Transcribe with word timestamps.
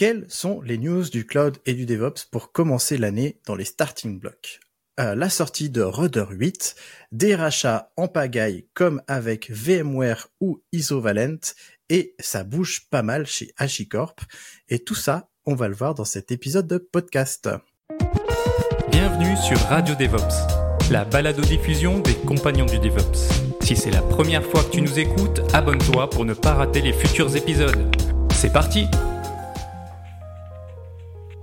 Quelles 0.00 0.24
sont 0.30 0.62
les 0.62 0.78
news 0.78 1.10
du 1.10 1.26
cloud 1.26 1.58
et 1.66 1.74
du 1.74 1.84
DevOps 1.84 2.24
pour 2.30 2.52
commencer 2.52 2.96
l'année 2.96 3.38
dans 3.44 3.54
les 3.54 3.66
starting 3.66 4.18
blocks? 4.18 4.58
Euh, 4.98 5.14
la 5.14 5.28
sortie 5.28 5.68
de 5.68 5.82
Rudder 5.82 6.24
8, 6.30 6.74
des 7.12 7.34
rachats 7.34 7.92
en 7.98 8.08
pagaille 8.08 8.66
comme 8.72 9.02
avec 9.08 9.50
VMware 9.50 10.28
ou 10.40 10.62
Isovalent, 10.72 11.52
et 11.90 12.14
ça 12.18 12.44
bouge 12.44 12.86
pas 12.88 13.02
mal 13.02 13.26
chez 13.26 13.52
HashiCorp. 13.58 14.20
Et 14.70 14.78
tout 14.78 14.94
ça, 14.94 15.28
on 15.44 15.54
va 15.54 15.68
le 15.68 15.74
voir 15.74 15.94
dans 15.94 16.06
cet 16.06 16.32
épisode 16.32 16.66
de 16.66 16.78
podcast. 16.78 17.50
Bienvenue 18.90 19.36
sur 19.36 19.58
Radio 19.68 19.94
DevOps, 19.96 20.90
la 20.90 21.04
balado-diffusion 21.04 21.98
des 21.98 22.14
compagnons 22.14 22.64
du 22.64 22.78
DevOps. 22.78 23.28
Si 23.60 23.76
c'est 23.76 23.90
la 23.90 24.00
première 24.00 24.46
fois 24.46 24.64
que 24.64 24.70
tu 24.70 24.80
nous 24.80 24.98
écoutes, 24.98 25.42
abonne-toi 25.52 26.08
pour 26.08 26.24
ne 26.24 26.32
pas 26.32 26.54
rater 26.54 26.80
les 26.80 26.94
futurs 26.94 27.36
épisodes. 27.36 27.94
C'est 28.32 28.50
parti 28.50 28.86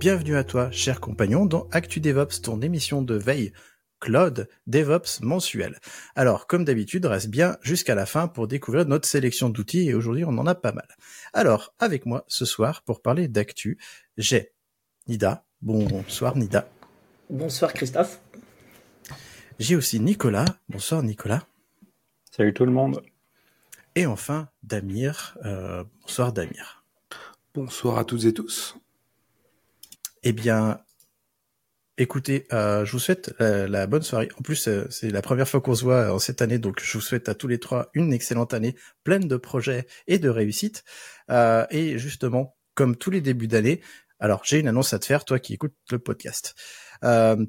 Bienvenue 0.00 0.36
à 0.36 0.44
toi, 0.44 0.70
cher 0.70 1.00
compagnon, 1.00 1.44
dans 1.44 1.66
Actu 1.72 1.98
DevOps, 1.98 2.40
ton 2.42 2.62
émission 2.62 3.02
de 3.02 3.16
veille 3.16 3.52
Cloud 3.98 4.48
DevOps 4.68 5.22
mensuel. 5.22 5.80
Alors, 6.14 6.46
comme 6.46 6.64
d'habitude, 6.64 7.04
reste 7.04 7.30
bien 7.30 7.56
jusqu'à 7.62 7.96
la 7.96 8.06
fin 8.06 8.28
pour 8.28 8.46
découvrir 8.46 8.86
notre 8.86 9.08
sélection 9.08 9.48
d'outils 9.48 9.88
et 9.88 9.94
aujourd'hui, 9.94 10.24
on 10.24 10.38
en 10.38 10.46
a 10.46 10.54
pas 10.54 10.70
mal. 10.70 10.86
Alors, 11.32 11.74
avec 11.80 12.06
moi 12.06 12.24
ce 12.28 12.44
soir 12.44 12.82
pour 12.82 13.02
parler 13.02 13.26
d'actu, 13.26 13.76
j'ai 14.16 14.52
Nida. 15.08 15.44
Bonsoir 15.62 16.36
Nida. 16.36 16.68
Bonsoir 17.28 17.72
Christophe. 17.72 18.20
J'ai 19.58 19.74
aussi 19.74 19.98
Nicolas. 19.98 20.44
Bonsoir 20.68 21.02
Nicolas. 21.02 21.44
Salut 22.30 22.54
tout 22.54 22.64
le 22.64 22.70
monde. 22.70 23.02
Et 23.96 24.06
enfin 24.06 24.48
Damir. 24.62 25.36
Euh, 25.44 25.82
bonsoir 26.02 26.32
Damir. 26.32 26.84
Bonsoir 27.52 27.98
à 27.98 28.04
toutes 28.04 28.26
et 28.26 28.32
tous. 28.32 28.78
Eh 30.22 30.32
bien, 30.32 30.80
écoutez, 31.96 32.46
euh, 32.52 32.84
je 32.84 32.92
vous 32.92 32.98
souhaite 32.98 33.34
la, 33.38 33.86
bonne 33.86 34.02
soirée. 34.02 34.28
En 34.38 34.42
plus, 34.42 34.68
euh, 34.68 34.86
c'est 34.90 35.10
la 35.10 35.22
première 35.22 35.48
fois 35.48 35.60
qu'on 35.60 35.74
se 35.74 35.84
voit 35.84 36.12
en 36.12 36.18
cette 36.18 36.42
année, 36.42 36.58
donc 36.58 36.80
je 36.82 36.92
vous 36.94 37.00
souhaite 37.00 37.28
à 37.28 37.34
tous 37.34 37.48
les 37.48 37.58
trois 37.58 37.90
une 37.94 38.12
excellente 38.12 38.54
année, 38.54 38.74
pleine 39.04 39.28
de 39.28 39.36
projets 39.36 39.86
et 40.06 40.18
de 40.18 40.28
réussites. 40.28 40.84
Euh, 41.30 41.66
et 41.70 41.98
justement, 41.98 42.56
comme 42.74 42.96
tous 42.96 43.10
les 43.10 43.20
débuts 43.20 43.48
d'année, 43.48 43.80
alors 44.18 44.42
j'ai 44.44 44.58
une 44.58 44.68
annonce 44.68 44.92
à 44.92 44.98
te 44.98 45.06
faire, 45.06 45.24
toi 45.24 45.38
qui 45.38 45.54
écoutes 45.54 45.74
le 45.90 45.98
podcast. 45.98 46.54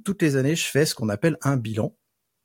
toutes 0.05 0.21
les 0.21 0.35
années, 0.35 0.55
je 0.55 0.65
fais 0.65 0.85
ce 0.85 0.93
qu'on 0.95 1.09
appelle 1.09 1.37
un 1.41 1.57
bilan 1.57 1.95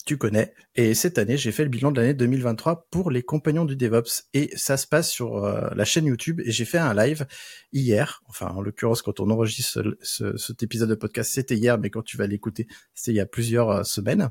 tu 0.04 0.18
connais. 0.18 0.54
Et 0.74 0.94
cette 0.94 1.18
année, 1.18 1.36
j'ai 1.36 1.52
fait 1.52 1.64
le 1.64 1.70
bilan 1.70 1.90
de 1.90 2.00
l'année 2.00 2.14
2023 2.14 2.88
pour 2.90 3.10
les 3.10 3.22
compagnons 3.22 3.64
du 3.64 3.76
DevOps. 3.76 4.24
Et 4.34 4.50
ça 4.56 4.76
se 4.76 4.86
passe 4.86 5.10
sur 5.10 5.44
euh, 5.44 5.70
la 5.74 5.84
chaîne 5.84 6.06
YouTube. 6.06 6.40
Et 6.44 6.50
j'ai 6.50 6.64
fait 6.64 6.78
un 6.78 6.94
live 6.94 7.26
hier. 7.72 8.22
Enfin, 8.28 8.48
en 8.48 8.60
l'occurrence, 8.60 9.02
quand 9.02 9.20
on 9.20 9.30
enregistre 9.30 9.82
ce, 10.02 10.36
cet 10.36 10.62
épisode 10.62 10.90
de 10.90 10.94
podcast, 10.94 11.32
c'était 11.32 11.56
hier, 11.56 11.78
mais 11.78 11.90
quand 11.90 12.02
tu 12.02 12.16
vas 12.16 12.26
l'écouter, 12.26 12.66
c'est 12.94 13.12
il 13.12 13.16
y 13.16 13.20
a 13.20 13.26
plusieurs 13.26 13.70
euh, 13.70 13.82
semaines. 13.82 14.30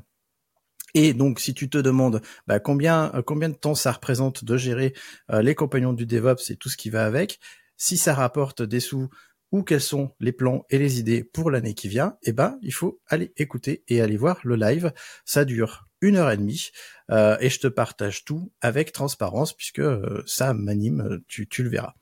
Et 0.94 1.12
donc, 1.12 1.40
si 1.40 1.54
tu 1.54 1.68
te 1.68 1.78
demandes 1.78 2.22
bah, 2.46 2.60
combien 2.60 3.12
euh, 3.14 3.22
combien 3.22 3.48
de 3.48 3.56
temps 3.56 3.74
ça 3.74 3.90
représente 3.90 4.44
de 4.44 4.56
gérer 4.56 4.94
les 5.28 5.54
compagnons 5.56 5.92
du 5.92 6.06
DevOps 6.06 6.50
et 6.50 6.56
tout 6.56 6.68
ce 6.68 6.76
qui 6.76 6.88
va 6.88 7.04
avec, 7.04 7.40
si 7.76 7.96
ça 7.96 8.14
rapporte 8.14 8.62
des 8.62 8.78
sous 8.78 9.08
ou 9.54 9.62
quels 9.62 9.80
sont 9.80 10.10
les 10.18 10.32
plans 10.32 10.66
et 10.68 10.78
les 10.78 10.98
idées 10.98 11.22
pour 11.22 11.48
l'année 11.48 11.74
qui 11.74 11.86
vient, 11.86 12.18
eh 12.24 12.32
ben, 12.32 12.58
il 12.60 12.72
faut 12.72 13.00
aller 13.06 13.32
écouter 13.36 13.84
et 13.86 14.00
aller 14.00 14.16
voir 14.16 14.40
le 14.42 14.56
live. 14.56 14.92
Ça 15.24 15.44
dure 15.44 15.86
une 16.00 16.16
heure 16.16 16.32
et 16.32 16.36
demie 16.36 16.72
euh, 17.12 17.36
et 17.38 17.50
je 17.50 17.60
te 17.60 17.68
partage 17.68 18.24
tout 18.24 18.52
avec 18.60 18.90
transparence 18.90 19.52
puisque 19.52 19.78
euh, 19.78 20.24
ça 20.26 20.54
m'anime, 20.54 21.20
tu, 21.28 21.48
tu, 21.48 21.62
le 21.62 21.68
verras. 21.68 21.94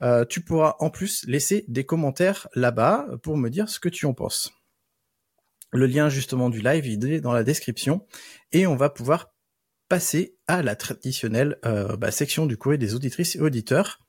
Euh, 0.00 0.24
tu 0.24 0.40
pourras 0.40 0.76
en 0.78 0.88
plus 0.88 1.26
laisser 1.26 1.66
des 1.68 1.84
commentaires 1.84 2.48
là-bas 2.54 3.08
pour 3.22 3.36
me 3.36 3.50
dire 3.50 3.68
ce 3.68 3.78
que 3.78 3.90
tu 3.90 4.06
en 4.06 4.14
penses. 4.14 4.50
Le 5.72 5.84
lien 5.84 6.08
justement 6.08 6.48
du 6.48 6.62
live 6.62 6.86
il 6.86 7.12
est 7.12 7.20
dans 7.20 7.34
la 7.34 7.44
description 7.44 8.06
et 8.52 8.66
on 8.66 8.76
va 8.76 8.88
pouvoir 8.88 9.34
passer 9.90 10.38
à 10.46 10.62
la 10.62 10.76
traditionnelle 10.76 11.58
bah, 11.98 12.10
section 12.10 12.46
du 12.46 12.56
courrier 12.56 12.78
des 12.78 12.94
auditrices 12.94 13.36
et 13.36 13.40
auditeurs 13.40 14.00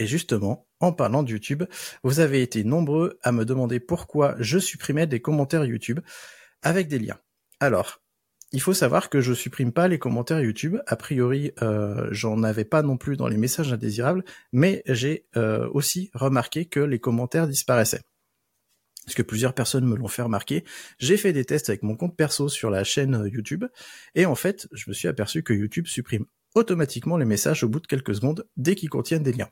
et 0.00 0.06
justement, 0.06 0.66
en 0.80 0.92
parlant 0.92 1.22
de 1.22 1.30
YouTube, 1.30 1.64
vous 2.02 2.20
avez 2.20 2.40
été 2.40 2.64
nombreux 2.64 3.18
à 3.22 3.32
me 3.32 3.44
demander 3.44 3.80
pourquoi 3.80 4.34
je 4.38 4.58
supprimais 4.58 5.06
des 5.06 5.20
commentaires 5.20 5.66
YouTube 5.66 6.00
avec 6.62 6.88
des 6.88 6.98
liens. 6.98 7.18
Alors, 7.60 8.00
il 8.52 8.62
faut 8.62 8.72
savoir 8.72 9.10
que 9.10 9.20
je 9.20 9.34
supprime 9.34 9.72
pas 9.72 9.88
les 9.88 9.98
commentaires 9.98 10.40
YouTube. 10.40 10.78
A 10.86 10.96
priori, 10.96 11.52
euh, 11.60 12.08
j'en 12.12 12.42
avais 12.42 12.64
pas 12.64 12.80
non 12.80 12.96
plus 12.96 13.18
dans 13.18 13.28
les 13.28 13.36
messages 13.36 13.74
indésirables, 13.74 14.24
mais 14.52 14.82
j'ai 14.86 15.26
euh, 15.36 15.68
aussi 15.74 16.10
remarqué 16.14 16.64
que 16.64 16.80
les 16.80 16.98
commentaires 16.98 17.46
disparaissaient. 17.46 18.00
Parce 19.04 19.14
que 19.14 19.22
plusieurs 19.22 19.52
personnes 19.52 19.84
me 19.84 19.96
l'ont 19.96 20.08
fait 20.08 20.22
remarquer. 20.22 20.64
J'ai 20.98 21.18
fait 21.18 21.34
des 21.34 21.44
tests 21.44 21.68
avec 21.68 21.82
mon 21.82 21.94
compte 21.94 22.16
perso 22.16 22.48
sur 22.48 22.70
la 22.70 22.84
chaîne 22.84 23.28
YouTube, 23.30 23.66
et 24.14 24.24
en 24.24 24.34
fait, 24.34 24.66
je 24.72 24.88
me 24.88 24.94
suis 24.94 25.08
aperçu 25.08 25.42
que 25.42 25.52
YouTube 25.52 25.86
supprime 25.86 26.24
automatiquement 26.54 27.18
les 27.18 27.26
messages 27.26 27.62
au 27.64 27.68
bout 27.68 27.80
de 27.80 27.86
quelques 27.86 28.14
secondes 28.14 28.48
dès 28.56 28.74
qu'ils 28.76 28.88
contiennent 28.88 29.22
des 29.22 29.32
liens. 29.32 29.50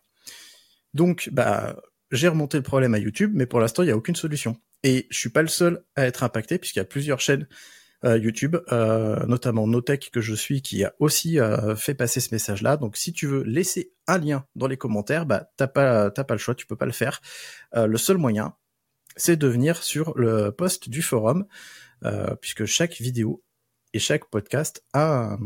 Donc, 0.94 1.28
bah, 1.32 1.76
j'ai 2.10 2.28
remonté 2.28 2.56
le 2.56 2.62
problème 2.62 2.94
à 2.94 2.98
YouTube, 2.98 3.32
mais 3.34 3.46
pour 3.46 3.60
l'instant, 3.60 3.82
il 3.82 3.86
n'y 3.86 3.92
a 3.92 3.96
aucune 3.96 4.16
solution. 4.16 4.56
Et 4.82 5.06
je 5.10 5.18
suis 5.18 5.30
pas 5.30 5.42
le 5.42 5.48
seul 5.48 5.84
à 5.96 6.06
être 6.06 6.22
impacté, 6.22 6.58
puisqu'il 6.58 6.78
y 6.78 6.82
a 6.82 6.86
plusieurs 6.86 7.20
chaînes 7.20 7.46
euh, 8.04 8.16
YouTube, 8.16 8.56
euh, 8.70 9.26
notamment 9.26 9.66
Notech 9.66 10.10
que 10.12 10.20
je 10.20 10.34
suis, 10.34 10.62
qui 10.62 10.84
a 10.84 10.94
aussi 11.00 11.40
euh, 11.40 11.74
fait 11.74 11.94
passer 11.94 12.20
ce 12.20 12.32
message-là. 12.32 12.76
Donc, 12.76 12.96
si 12.96 13.12
tu 13.12 13.26
veux 13.26 13.42
laisser 13.42 13.92
un 14.06 14.18
lien 14.18 14.46
dans 14.54 14.68
les 14.68 14.76
commentaires, 14.76 15.26
bah, 15.26 15.50
t'as 15.56 15.66
pas, 15.66 16.10
t'as 16.10 16.24
pas 16.24 16.34
le 16.34 16.38
choix, 16.38 16.54
tu 16.54 16.66
peux 16.66 16.76
pas 16.76 16.86
le 16.86 16.92
faire. 16.92 17.20
le 17.74 17.98
seul 17.98 18.16
moyen, 18.16 18.54
c'est 19.16 19.36
de 19.36 19.48
venir 19.48 19.82
sur 19.82 20.16
le 20.16 20.52
post 20.52 20.88
du 20.88 21.02
forum, 21.02 21.46
puisque 22.40 22.66
chaque 22.66 23.00
vidéo 23.00 23.42
et 23.92 23.98
chaque 23.98 24.26
podcast 24.26 24.84
a 24.92 25.36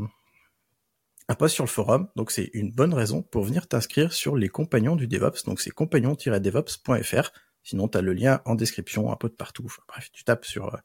un, 1.33 1.35
post 1.35 1.55
sur 1.55 1.65
le 1.65 1.71
forum, 1.71 2.09
donc 2.17 2.31
c'est 2.31 2.51
une 2.53 2.71
bonne 2.71 2.95
raison 2.95 3.23
pour 3.23 3.45
venir 3.45 3.67
t'inscrire 3.67 4.13
sur 4.13 4.37
les 4.37 4.49
compagnons 4.49 4.97
du 4.97 5.07
DevOps, 5.07 5.45
donc 5.47 5.61
c'est 5.61 5.71
compagnon-devops.fr, 5.71 7.31
sinon 7.63 7.89
tu 7.89 7.99
as 7.99 8.03
le 8.03 8.13
lien 8.13 8.41
en 8.45 8.55
description 8.55 9.11
un 9.13 9.17
peu 9.17 9.29
de 9.29 9.35
partout, 9.35 9.73
bref, 9.89 10.11
tu 10.13 10.25
tapes 10.25 10.45
sur 10.45 10.75
euh, 10.75 10.79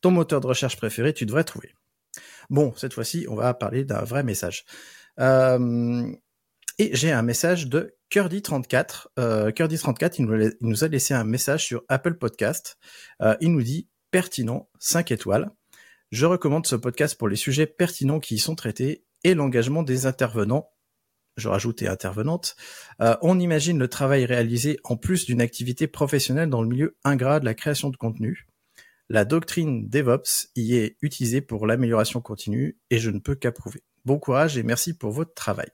ton 0.00 0.10
moteur 0.10 0.40
de 0.40 0.46
recherche 0.46 0.76
préféré, 0.76 1.12
tu 1.12 1.26
devrais 1.26 1.44
trouver. 1.44 1.74
Bon, 2.48 2.72
cette 2.76 2.94
fois-ci, 2.94 3.26
on 3.28 3.34
va 3.34 3.52
parler 3.54 3.84
d'un 3.84 4.02
vrai 4.02 4.22
message. 4.22 4.64
Euh, 5.18 6.10
et 6.78 6.90
j'ai 6.94 7.12
un 7.12 7.22
message 7.22 7.66
de 7.68 7.94
Curdy34. 8.10 9.06
Euh, 9.18 9.50
Curdy34, 9.50 10.14
il 10.18 10.56
nous, 10.60 10.84
a 10.84 10.88
laissé 10.88 11.14
un 11.14 11.24
message 11.24 11.66
sur 11.66 11.82
Apple 11.88 12.14
Podcast. 12.14 12.78
Il 13.40 13.52
nous 13.52 13.62
dit 13.62 13.88
pertinent, 14.10 14.68
5 14.78 15.12
étoiles. 15.12 15.50
Je 16.10 16.26
recommande 16.26 16.66
ce 16.66 16.74
podcast 16.74 17.16
pour 17.16 17.28
les 17.28 17.36
sujets 17.36 17.66
pertinents 17.66 18.18
qui 18.18 18.34
y 18.34 18.38
sont 18.38 18.56
traités 18.56 19.04
et 19.24 19.34
l'engagement 19.34 19.82
des 19.82 20.06
intervenants. 20.06 20.70
Je 21.36 21.48
rajoute 21.48 21.82
et 21.82 21.88
intervenantes. 21.88 22.56
Euh, 23.00 23.16
on 23.22 23.38
imagine 23.38 23.78
le 23.78 23.88
travail 23.88 24.24
réalisé 24.24 24.78
en 24.84 24.96
plus 24.96 25.26
d'une 25.26 25.40
activité 25.40 25.86
professionnelle 25.86 26.50
dans 26.50 26.62
le 26.62 26.68
milieu 26.68 26.96
ingrat 27.04 27.40
de 27.40 27.44
la 27.44 27.54
création 27.54 27.90
de 27.90 27.96
contenu. 27.96 28.46
La 29.08 29.24
doctrine 29.24 29.88
DevOps 29.88 30.48
y 30.54 30.76
est 30.76 30.96
utilisée 31.02 31.40
pour 31.40 31.66
l'amélioration 31.66 32.20
continue 32.20 32.78
et 32.90 32.98
je 32.98 33.10
ne 33.10 33.18
peux 33.18 33.34
qu'approuver. 33.34 33.82
Bon 34.04 34.18
courage 34.18 34.56
et 34.56 34.62
merci 34.62 34.94
pour 34.96 35.10
votre 35.10 35.34
travail. 35.34 35.68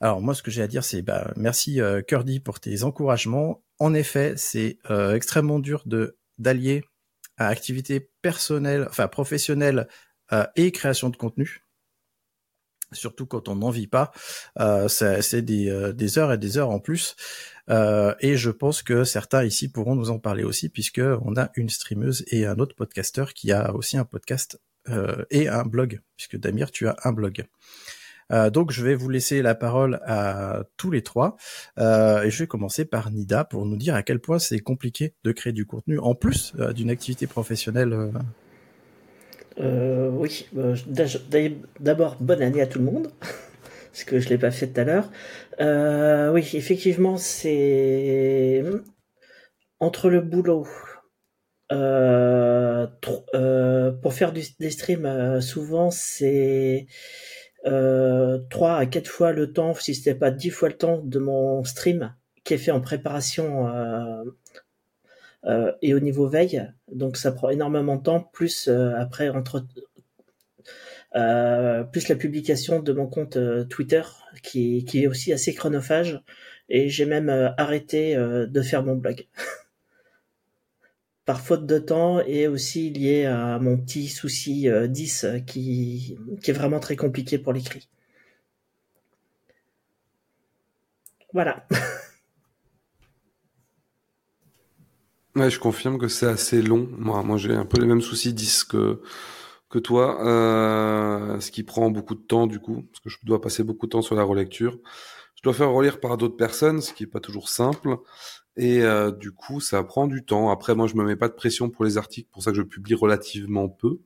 Alors 0.00 0.20
moi, 0.20 0.34
ce 0.34 0.42
que 0.42 0.50
j'ai 0.50 0.62
à 0.62 0.66
dire, 0.66 0.82
c'est 0.82 1.02
bah, 1.02 1.32
merci 1.36 1.80
euh, 1.80 2.02
pour 2.44 2.58
tes 2.58 2.82
encouragements. 2.82 3.62
En 3.78 3.94
effet, 3.94 4.34
c'est 4.36 4.78
euh, 4.90 5.14
extrêmement 5.14 5.60
dur 5.60 5.82
de 5.86 6.18
d'allier 6.38 6.82
à 7.36 7.46
activité 7.48 8.10
personnelle, 8.20 8.86
enfin 8.88 9.06
professionnelle 9.08 9.86
euh, 10.32 10.44
et 10.56 10.72
création 10.72 11.08
de 11.08 11.16
contenu 11.16 11.61
surtout 12.92 13.26
quand 13.26 13.48
on 13.48 13.56
n'en 13.56 13.70
vit 13.70 13.86
pas. 13.86 14.12
Euh, 14.58 14.88
c'est 14.88 15.50
euh, 15.50 15.92
des, 15.92 16.18
heures 16.18 16.32
et 16.32 16.38
des 16.38 16.58
heures 16.58 16.70
en 16.70 16.80
plus. 16.80 17.16
Euh, 17.70 18.14
et 18.20 18.36
je 18.36 18.50
pense 18.50 18.82
que 18.82 19.04
certains 19.04 19.44
ici 19.44 19.70
pourront 19.70 19.94
nous 19.94 20.10
en 20.10 20.18
parler 20.18 20.44
aussi, 20.44 20.68
puisque 20.68 21.02
on 21.22 21.36
a 21.36 21.50
une 21.54 21.68
streameuse 21.68 22.24
et 22.28 22.46
un 22.46 22.58
autre 22.58 22.74
podcasteur 22.74 23.34
qui 23.34 23.52
a 23.52 23.74
aussi 23.74 23.96
un 23.96 24.04
podcast 24.04 24.60
et 25.30 25.48
un 25.48 25.62
blog, 25.62 26.00
puisque 26.16 26.36
Damir, 26.36 26.72
tu 26.72 26.88
as 26.88 26.96
un 27.04 27.12
blog. 27.12 27.46
Euh, 28.32 28.50
donc 28.50 28.70
je 28.72 28.84
vais 28.84 28.94
vous 28.94 29.08
laisser 29.08 29.42
la 29.42 29.54
parole 29.54 30.00
à 30.04 30.62
tous 30.76 30.90
les 30.90 31.02
trois 31.02 31.36
euh, 31.78 32.22
et 32.22 32.30
je 32.30 32.38
vais 32.38 32.46
commencer 32.46 32.84
par 32.84 33.10
Nida 33.10 33.44
pour 33.44 33.66
nous 33.66 33.76
dire 33.76 33.94
à 33.94 34.02
quel 34.02 34.20
point 34.20 34.38
c'est 34.38 34.60
compliqué 34.60 35.14
de 35.24 35.32
créer 35.32 35.52
du 35.52 35.66
contenu 35.66 35.98
en 35.98 36.14
plus 36.14 36.54
euh, 36.58 36.72
d'une 36.72 36.90
activité 36.90 37.26
professionnelle. 37.26 38.12
Oui, 39.58 40.46
d'abord 41.80 42.16
bonne 42.20 42.42
année 42.42 42.62
à 42.62 42.66
tout 42.66 42.78
le 42.78 42.84
monde, 42.84 43.08
parce 43.20 44.04
que 44.04 44.18
je 44.18 44.28
l'ai 44.28 44.38
pas 44.38 44.50
fait 44.50 44.68
tout 44.68 44.80
à 44.80 44.84
l'heure. 44.84 46.32
oui, 46.32 46.48
effectivement, 46.54 47.16
c'est 47.16 48.62
entre 49.80 50.10
le 50.10 50.20
boulot, 50.20 50.66
euh, 51.72 52.86
euh, 53.34 53.92
pour 53.92 54.14
faire 54.14 54.32
des 54.32 54.70
streams, 54.70 55.06
euh, 55.06 55.40
souvent 55.40 55.90
c'est 55.90 56.86
euh, 57.66 58.38
3 58.50 58.76
à 58.76 58.86
4 58.86 59.08
fois 59.08 59.32
le 59.32 59.52
temps, 59.52 59.74
si 59.74 59.94
c'était 59.94 60.14
pas 60.14 60.30
10 60.30 60.50
fois 60.50 60.68
le 60.68 60.76
temps 60.76 61.00
de 61.02 61.18
mon 61.18 61.64
stream 61.64 62.14
qui 62.44 62.54
est 62.54 62.58
fait 62.58 62.72
en 62.72 62.80
préparation 62.80 63.68
et 65.82 65.94
au 65.94 66.00
niveau 66.00 66.28
veille. 66.28 66.70
Donc 66.92 67.16
ça 67.16 67.32
prend 67.32 67.50
énormément 67.50 67.96
de 67.96 68.02
temps, 68.02 68.30
plus 68.32 68.68
après 68.68 69.28
entre 69.28 69.64
plus 71.92 72.08
la 72.08 72.16
publication 72.16 72.80
de 72.80 72.92
mon 72.92 73.06
compte 73.06 73.38
Twitter 73.68 74.02
qui, 74.42 74.84
qui 74.84 75.02
est 75.02 75.06
aussi 75.06 75.32
assez 75.32 75.54
chronophage 75.54 76.20
et 76.68 76.88
j'ai 76.88 77.06
même 77.06 77.28
arrêté 77.58 78.16
de 78.16 78.62
faire 78.62 78.82
mon 78.82 78.96
blog. 78.96 79.26
par 81.24 81.40
faute 81.40 81.66
de 81.66 81.78
temps 81.78 82.20
et 82.20 82.46
aussi 82.48 82.90
lié 82.90 83.26
à 83.26 83.58
mon 83.58 83.76
petit 83.78 84.08
souci 84.08 84.68
10 84.88 85.24
euh, 85.24 85.38
qui, 85.40 86.18
qui 86.42 86.50
est 86.50 86.54
vraiment 86.54 86.80
très 86.80 86.96
compliqué 86.96 87.38
pour 87.38 87.52
l'écrit. 87.52 87.88
Voilà. 91.32 91.66
ouais, 95.36 95.50
je 95.50 95.58
confirme 95.58 95.98
que 95.98 96.08
c'est 96.08 96.26
assez 96.26 96.62
long. 96.62 96.88
Moi, 96.98 97.22
moi 97.22 97.36
j'ai 97.36 97.54
un 97.54 97.64
peu 97.64 97.80
les 97.80 97.86
mêmes 97.86 98.00
soucis 98.00 98.32
10 98.34 98.64
que, 98.64 99.78
toi, 99.82 100.24
euh, 100.26 101.40
ce 101.40 101.50
qui 101.50 101.62
prend 101.62 101.90
beaucoup 101.90 102.14
de 102.14 102.20
temps 102.20 102.46
du 102.46 102.60
coup, 102.60 102.82
parce 102.92 103.00
que 103.00 103.08
je 103.10 103.18
dois 103.24 103.40
passer 103.40 103.64
beaucoup 103.64 103.86
de 103.86 103.92
temps 103.92 104.02
sur 104.02 104.14
la 104.14 104.22
relecture. 104.22 104.78
Je 105.36 105.42
dois 105.42 105.54
faire 105.54 105.70
relire 105.70 105.98
par 105.98 106.16
d'autres 106.16 106.36
personnes, 106.36 106.80
ce 106.80 106.92
qui 106.92 107.04
est 107.04 107.06
pas 107.06 107.20
toujours 107.20 107.48
simple. 107.48 107.96
Et 108.56 108.82
euh, 108.82 109.10
du 109.10 109.32
coup, 109.32 109.60
ça 109.60 109.82
prend 109.82 110.06
du 110.06 110.24
temps. 110.24 110.50
Après, 110.50 110.74
moi, 110.74 110.86
je 110.86 110.94
me 110.94 111.04
mets 111.04 111.16
pas 111.16 111.28
de 111.28 111.34
pression 111.34 111.70
pour 111.70 111.84
les 111.84 111.98
articles, 111.98 112.28
pour 112.30 112.42
ça 112.42 112.50
que 112.50 112.56
je 112.56 112.62
publie 112.62 112.94
relativement 112.94 113.68
peu, 113.68 114.00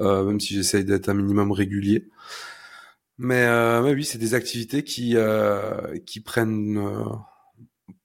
euh, 0.00 0.24
même 0.24 0.40
si 0.40 0.54
j'essaye 0.54 0.84
d'être 0.84 1.08
un 1.08 1.14
minimum 1.14 1.52
régulier. 1.52 2.08
Mais, 3.18 3.44
euh, 3.46 3.82
mais 3.82 3.92
oui, 3.94 4.04
c'est 4.04 4.18
des 4.18 4.34
activités 4.34 4.84
qui 4.84 5.16
qui 6.06 6.20
prennent 6.20 6.78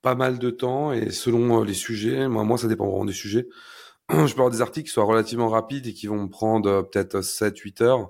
pas 0.07 0.15
mal 0.15 0.39
de 0.39 0.49
temps 0.49 0.93
et 0.93 1.09
selon 1.11 1.63
les 1.63 1.73
sujets, 1.73 2.29
moi, 2.29 2.45
moi, 2.45 2.57
ça 2.57 2.69
dépend 2.69 2.87
vraiment 2.87 3.03
des 3.03 3.11
sujets. 3.11 3.49
je 4.09 4.15
peux 4.15 4.39
avoir 4.39 4.51
des 4.51 4.61
articles 4.61 4.87
qui 4.87 4.93
soient 4.93 5.03
relativement 5.03 5.49
rapides 5.49 5.85
et 5.85 5.93
qui 5.93 6.07
vont 6.07 6.23
me 6.23 6.29
prendre 6.29 6.83
peut-être 6.83 7.19
7-8 7.19 7.83
heures, 7.83 8.09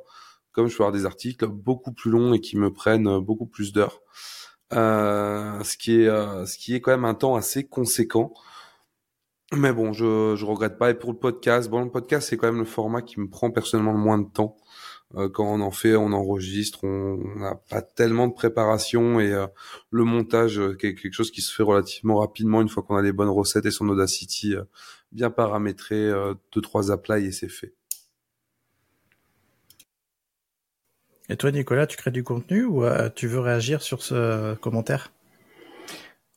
comme 0.52 0.68
je 0.68 0.78
peux 0.78 0.84
avoir 0.84 0.96
des 0.96 1.08
articles 1.08 1.48
beaucoup 1.48 1.92
plus 1.92 2.12
longs 2.12 2.34
et 2.34 2.40
qui 2.40 2.56
me 2.56 2.72
prennent 2.72 3.18
beaucoup 3.18 3.48
plus 3.48 3.74
d'heures. 3.74 4.00
Euh, 4.74 5.64
ce 5.64 5.76
qui 5.76 6.02
est 6.04 6.08
euh, 6.08 6.46
ce 6.46 6.60
qui 6.60 6.76
est 6.76 6.82
quand 6.82 6.92
même 6.92 7.06
un 7.06 7.16
temps 7.16 7.36
assez 7.36 7.64
conséquent. 7.66 8.32
Mais 9.54 9.74
bon, 9.74 9.92
je 9.92 10.36
je 10.36 10.46
regrette 10.46 10.78
pas. 10.78 10.92
Et 10.92 10.94
pour 10.94 11.12
le 11.12 11.18
podcast, 11.18 11.68
bon, 11.68 11.84
le 11.84 11.90
podcast 11.90 12.30
c'est 12.30 12.38
quand 12.38 12.48
même 12.48 12.60
le 12.60 12.66
format 12.66 13.02
qui 13.02 13.20
me 13.20 13.28
prend 13.28 13.50
personnellement 13.50 13.94
le 13.94 13.98
moins 13.98 14.20
de 14.20 14.30
temps. 14.30 14.56
Euh, 15.15 15.30
quand 15.30 15.45
on 15.45 15.62
en 15.62 15.71
fait, 15.71 15.95
on 15.95 16.12
enregistre, 16.12 16.83
on 16.83 17.18
n'a 17.38 17.56
pas 17.56 17.81
tellement 17.81 18.27
de 18.27 18.33
préparation 18.33 19.19
et 19.19 19.33
le 19.89 20.04
montage, 20.04 20.62
quelque 20.80 21.12
chose 21.12 21.31
qui 21.31 21.42
se 21.42 21.54
fait 21.54 21.63
relativement 21.63 22.19
rapidement 22.19 22.62
une 22.62 22.69
fois 22.69 22.83
qu'on 22.83 22.98
a 22.98 23.01
les 23.01 23.13
bonnes 23.13 23.30
recettes 23.30 23.65
et 23.65 23.71
son 23.71 23.88
Audacity 23.89 24.56
bien 25.12 25.30
paramétré, 25.30 26.12
deux 26.54 26.62
trois 26.62 26.92
applies 26.92 27.25
et 27.25 27.31
c'est 27.31 27.50
fait. 27.50 27.74
Et 31.30 31.36
toi, 31.36 31.51
Nicolas, 31.51 31.88
tu 31.88 31.98
crées 31.98 32.12
du 32.12 32.24
contenu 32.24 32.63
ou 32.63 32.86
euh, 32.86 33.10
tu 33.13 33.27
veux 33.27 33.39
réagir 33.39 33.81
sur 33.81 34.01
ce 34.01 34.56
commentaire? 34.56 35.12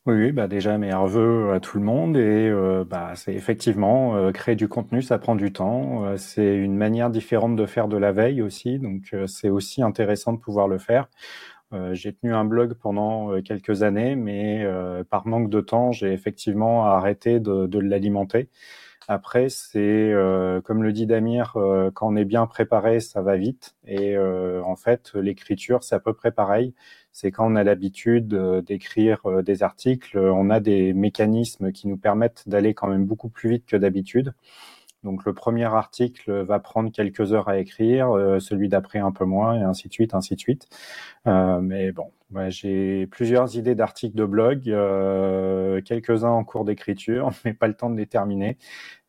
Oui, 0.07 0.33
bah 0.33 0.49
déjà 0.49 0.79
meilleurs 0.79 1.07
vœux 1.07 1.53
à 1.53 1.61
tout 1.61 1.79
le 1.79 1.85
monde 1.85 2.17
et 2.17 2.49
euh, 2.49 2.85
bah 2.89 3.13
c'est 3.17 3.35
effectivement 3.35 4.17
euh, 4.17 4.33
créer 4.33 4.57
du 4.57 4.67
contenu, 4.67 5.03
ça 5.03 5.19
prend 5.19 5.37
du 5.37 5.53
temps. 5.53 6.17
c'est 6.17 6.57
une 6.57 6.75
manière 6.77 7.11
différente 7.11 7.55
de 7.55 7.67
faire 7.67 7.87
de 7.87 7.97
la 7.99 8.11
veille 8.11 8.41
aussi, 8.43 8.79
donc 8.79 9.15
c'est 9.27 9.51
aussi 9.51 9.83
intéressant 9.83 10.33
de 10.33 10.39
pouvoir 10.39 10.69
le 10.69 10.79
faire. 10.79 11.09
j'ai 11.93 12.15
tenu 12.15 12.35
un 12.35 12.45
blog 12.45 12.75
pendant 12.75 13.41
quelques 13.43 13.83
années, 13.83 14.17
mais 14.17 14.67
par 15.11 15.27
manque 15.27 15.51
de 15.51 15.61
temps, 15.61 15.93
j'ai 15.93 16.13
effectivement 16.13 16.87
arrêté 16.87 17.41
de, 17.41 17.67
de 17.67 17.79
l'alimenter. 17.79 18.49
Après, 19.09 19.49
c'est 19.49 19.79
euh, 19.81 20.61
comme 20.61 20.83
le 20.83 20.93
dit 20.93 21.07
Damir, 21.07 21.57
euh, 21.57 21.91
quand 21.93 22.09
on 22.13 22.17
est 22.17 22.25
bien 22.25 22.47
préparé, 22.47 23.01
ça 23.01 23.23
va 23.23 23.37
vite. 23.37 23.75
Et 23.87 24.17
euh, 24.17 24.63
en 24.63 24.77
fait, 24.77 25.13
l'écriture, 25.15 25.83
c'est 25.83 25.95
à 25.95 26.01
peu 26.01 26.13
près 26.13 26.31
pareil. 26.31 26.75
C'est 27.13 27.33
quand 27.33 27.51
on 27.51 27.57
a 27.57 27.65
l'habitude 27.65 28.29
d'écrire 28.65 29.43
des 29.43 29.63
articles, 29.65 30.17
on 30.17 30.49
a 30.49 30.61
des 30.61 30.93
mécanismes 30.93 31.73
qui 31.73 31.89
nous 31.89 31.97
permettent 31.97 32.49
d'aller 32.49 32.73
quand 32.73 32.87
même 32.87 33.05
beaucoup 33.05 33.29
plus 33.29 33.51
vite 33.51 33.67
que 33.67 33.77
d'habitude. 33.77 34.33
Donc 35.03 35.25
le 35.25 35.33
premier 35.33 35.65
article 35.65 36.43
va 36.43 36.59
prendre 36.59 36.93
quelques 36.93 37.33
heures 37.33 37.49
à 37.49 37.59
écrire, 37.59 38.11
celui 38.39 38.69
d'après 38.69 38.99
un 38.99 39.13
peu 39.13 39.25
moins, 39.25 39.59
et 39.59 39.63
ainsi 39.63 39.89
de 39.89 39.93
suite, 39.93 40.15
ainsi 40.15 40.35
de 40.35 40.41
suite. 40.41 40.69
mais 41.27 41.93
bon, 41.93 42.13
j'ai 42.49 43.07
plusieurs 43.07 43.57
idées 43.57 43.75
d'articles 43.75 44.17
de 44.17 44.25
blog, 44.25 44.63
quelques-uns 45.85 46.31
en 46.31 46.45
cours 46.45 46.65
d'écriture, 46.65 47.31
mais 47.45 47.55
pas 47.55 47.67
le 47.67 47.75
temps 47.75 47.91
de 47.91 47.97
les 47.97 48.07
terminer. 48.07 48.59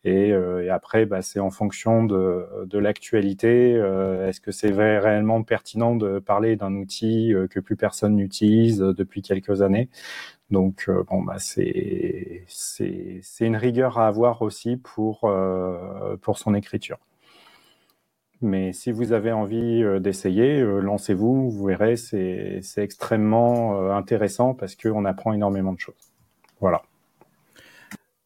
Et, 0.04 0.32
euh, 0.32 0.64
et 0.64 0.70
après, 0.70 1.06
bah, 1.06 1.22
c'est 1.22 1.40
en 1.40 1.52
fonction 1.52 2.04
de, 2.04 2.48
de 2.66 2.78
l'actualité. 2.80 3.76
Euh, 3.76 4.28
est-ce 4.28 4.42
que 4.42 4.52
c'est 4.52 4.72
réellement 4.72 5.44
pertinent 5.44 5.96
de 5.96 6.20
parler 6.20 6.56
d'un 6.56 6.76
outil 6.76 7.34
euh, 7.34 7.48
que 7.48 7.60
plus 7.60 7.76
personne 7.76 8.16
n'utilise 8.16 8.80
depuis 8.80 9.22
quelques 9.22 9.62
années 9.62 9.90
Donc, 10.50 10.90
bon, 11.10 11.24
bah, 11.24 11.38
c'est 11.40 12.44
c'est 12.48 13.46
une 13.46 13.56
rigueur 13.56 14.00
à 14.00 14.08
avoir 14.08 14.42
aussi 14.42 14.78
pour 14.78 15.32
pour 16.22 16.38
son 16.38 16.56
écriture. 16.56 16.98
Mais 18.42 18.74
si 18.74 18.92
vous 18.92 19.14
avez 19.14 19.32
envie 19.32 19.84
d'essayer, 20.00 20.62
lancez-vous. 20.62 21.52
Vous 21.52 21.66
verrez, 21.66 21.96
c'est 21.96 22.62
extrêmement 22.78 23.92
intéressant 23.92 24.56
parce 24.56 24.76
qu'on 24.76 25.06
apprend 25.06 25.34
énormément 25.34 25.74
de 25.74 25.80
choses. 25.80 26.12
Voilà. 26.60 26.82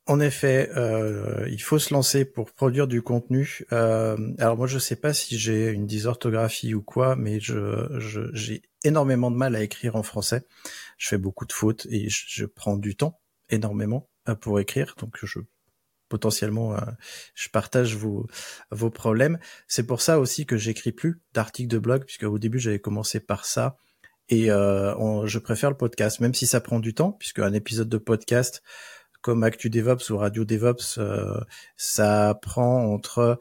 En 0.07 0.19
effet, 0.19 0.69
euh, 0.75 1.47
il 1.50 1.62
faut 1.62 1.79
se 1.79 1.91
lancer 1.91 2.25
pour 2.25 2.51
produire 2.51 2.88
du 2.88 3.01
contenu. 3.01 3.65
Euh, 3.71 4.15
alors 4.38 4.55
moi, 4.55 4.67
je 4.67 4.77
sais 4.77 4.95
pas 4.95 5.15
si 5.15 5.39
j'ai 5.39 5.69
une 5.69 5.88
dysorthographie 5.88 6.75
ou 6.75 6.83
quoi, 6.83 7.15
mais 7.15 7.39
je, 7.39 7.88
j'ai 8.33 8.62
énormément 8.83 9.31
de 9.31 9.35
mal 9.35 9.55
à 9.55 9.63
écrire 9.63 9.95
en 9.95 10.03
français. 10.03 10.45
Je 11.00 11.07
fais 11.07 11.17
beaucoup 11.17 11.45
de 11.45 11.53
fautes 11.53 11.88
et 11.89 12.07
je, 12.09 12.45
prends 12.45 12.77
du 12.77 12.95
temps 12.95 13.19
énormément 13.50 14.07
euh, 14.29 14.35
pour 14.35 14.59
écrire, 14.59 14.93
donc 15.00 15.17
je 15.24 15.39
potentiellement 16.07 16.77
je 17.33 17.50
partage 17.50 17.95
vos 17.95 18.27
vos 18.69 18.91
problèmes. 18.91 19.39
C'est 19.67 19.88
pour 19.88 20.01
ça 20.01 20.19
aussi 20.19 20.45
que 20.45 20.55
j'écris 20.55 20.91
plus 20.91 21.19
d'articles 21.33 21.67
de 21.67 21.79
blog, 21.79 22.05
puisque 22.05 22.24
au 22.24 22.38
début 22.38 22.59
j'avais 22.59 22.79
commencé 22.79 23.19
par 23.19 23.43
ça. 23.43 23.77
Et 24.29 24.45
je 24.50 25.38
préfère 25.39 25.71
le 25.71 25.77
podcast, 25.77 26.19
même 26.19 26.35
si 26.35 26.45
ça 26.45 26.62
prend 26.62 26.79
du 26.79 26.93
temps, 26.93 27.12
puisque 27.12 27.39
un 27.39 27.53
épisode 27.53 27.89
de 27.89 27.97
podcast, 27.97 28.62
comme 29.25 29.41
Actu 29.41 29.72
DevOps 29.72 30.12
ou 30.12 30.17
Radio 30.17 30.46
DevOps, 30.46 31.00
euh, 31.00 31.39
ça 31.77 32.38
prend 32.44 32.94
entre 32.94 33.39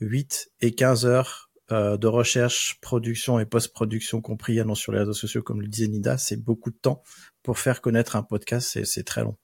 8 0.00 0.50
et 0.60 0.74
15 0.74 1.06
heures 1.06 1.50
euh, 1.72 1.96
de 1.96 2.06
recherche, 2.06 2.78
production 2.82 3.40
et 3.40 3.46
post-production 3.46 4.20
compris 4.20 4.60
annonce 4.60 4.80
sur 4.80 4.92
les 4.92 4.98
réseaux 4.98 5.14
sociaux, 5.14 5.42
comme 5.42 5.62
le 5.62 5.66
disait 5.66 5.88
Nida, 5.88 6.18
c'est 6.18 6.36
beaucoup 6.36 6.70
de 6.70 6.76
temps 6.76 7.02
pour 7.42 7.58
faire 7.58 7.80
connaître 7.80 8.16
un 8.16 8.22
podcast, 8.22 8.84
c'est 8.84 9.02
très 9.02 9.22
long. 9.22 9.38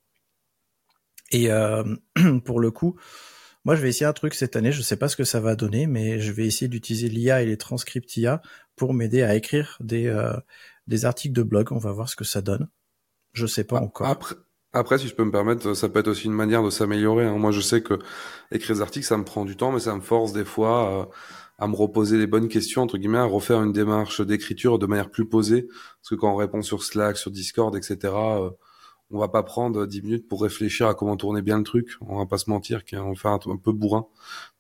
Et 1.31 1.51
euh, 1.51 1.83
pour 2.45 2.61
le 2.61 2.71
coup, 2.71 3.01
moi 3.65 3.75
je 3.75 3.81
vais 3.81 3.89
essayer 3.89 4.05
un 4.05 4.13
truc 4.13 4.35
cette 4.35 4.57
année, 4.57 4.71
je 4.71 4.83
sais 4.83 4.99
pas 4.99 5.09
ce 5.09 5.17
que 5.17 5.25
ça 5.25 5.41
va 5.41 5.57
donner, 5.57 5.87
mais 5.87 6.21
je 6.21 6.31
vais 6.31 6.45
essayer 6.45 6.69
d'utiliser 6.69 7.09
l'IA 7.09 7.41
et 7.41 7.47
les 7.47 7.57
transcripts 7.57 8.19
IA 8.19 8.43
pour 8.77 8.93
m'aider 8.93 9.23
à 9.23 9.35
écrire 9.35 9.79
des, 9.81 10.15
des 10.89 11.07
articles 11.07 11.35
de 11.35 11.43
blog. 11.43 11.73
On 11.73 11.79
va 11.79 11.93
voir 11.93 12.11
ce 12.11 12.17
que 12.17 12.25
ça 12.25 12.43
donne. 12.43 12.69
Je 13.33 13.47
sais 13.47 13.65
pas 13.65 13.81
encore. 13.81 14.09
Après, 14.09 14.35
après, 14.75 14.99
si 14.99 15.09
je 15.09 15.15
peux 15.15 15.25
me 15.25 15.31
permettre, 15.31 15.75
ça 15.75 15.89
peut 15.89 16.01
être 16.01 16.09
aussi 16.09 16.27
une 16.27 16.33
manière 16.33 16.63
de 16.63 16.71
s'améliorer. 16.71 17.25
Hein. 17.25 17.39
Moi, 17.39 17.53
je 17.53 17.61
sais 17.61 17.83
que 17.83 17.99
écrire 18.53 18.77
des 18.77 18.83
articles, 18.83 19.07
ça 19.07 19.17
me 19.17 19.25
prend 19.25 19.45
du 19.45 19.57
temps, 19.57 19.73
mais 19.73 19.81
ça 19.81 19.95
me 19.95 20.01
force 20.01 20.33
des 20.33 20.45
fois 20.45 21.11
à 21.59 21.69
me 21.69 21.77
reposer 21.77 22.19
les 22.19 22.27
bonnes 22.27 22.49
questions, 22.49 22.83
entre 22.83 22.99
guillemets, 22.99 23.19
à 23.19 23.25
refaire 23.25 23.63
une 23.63 23.73
démarche 23.73 24.21
d'écriture 24.21 24.79
de 24.79 24.87
manière 24.87 25.11
plus 25.11 25.27
posée. 25.27 25.63
Parce 25.63 26.11
que 26.11 26.15
quand 26.17 26.33
on 26.33 26.37
répond 26.37 26.63
sur 26.63 26.83
Slack, 26.83 27.17
sur 27.17 27.31
Discord, 27.31 27.75
etc., 27.77 27.99
euh, 28.15 28.51
on 29.11 29.19
va 29.19 29.29
pas 29.29 29.43
prendre 29.45 29.87
dix 29.87 30.03
minutes 30.03 30.27
pour 30.27 30.43
réfléchir 30.43 30.89
à 30.89 30.95
comment 30.95 31.17
tourner 31.17 31.43
bien 31.43 31.59
le 31.59 31.65
truc. 31.65 31.91
On 32.01 32.19
va 32.19 32.27
pas 32.27 32.39
se 32.39 32.51
mentir, 32.51 32.83
on 32.95 33.11
va 33.11 33.15
faire 33.15 33.31
un, 33.31 33.39
un 33.47 33.57
peu 33.57 33.73
bourrin. 33.73 34.07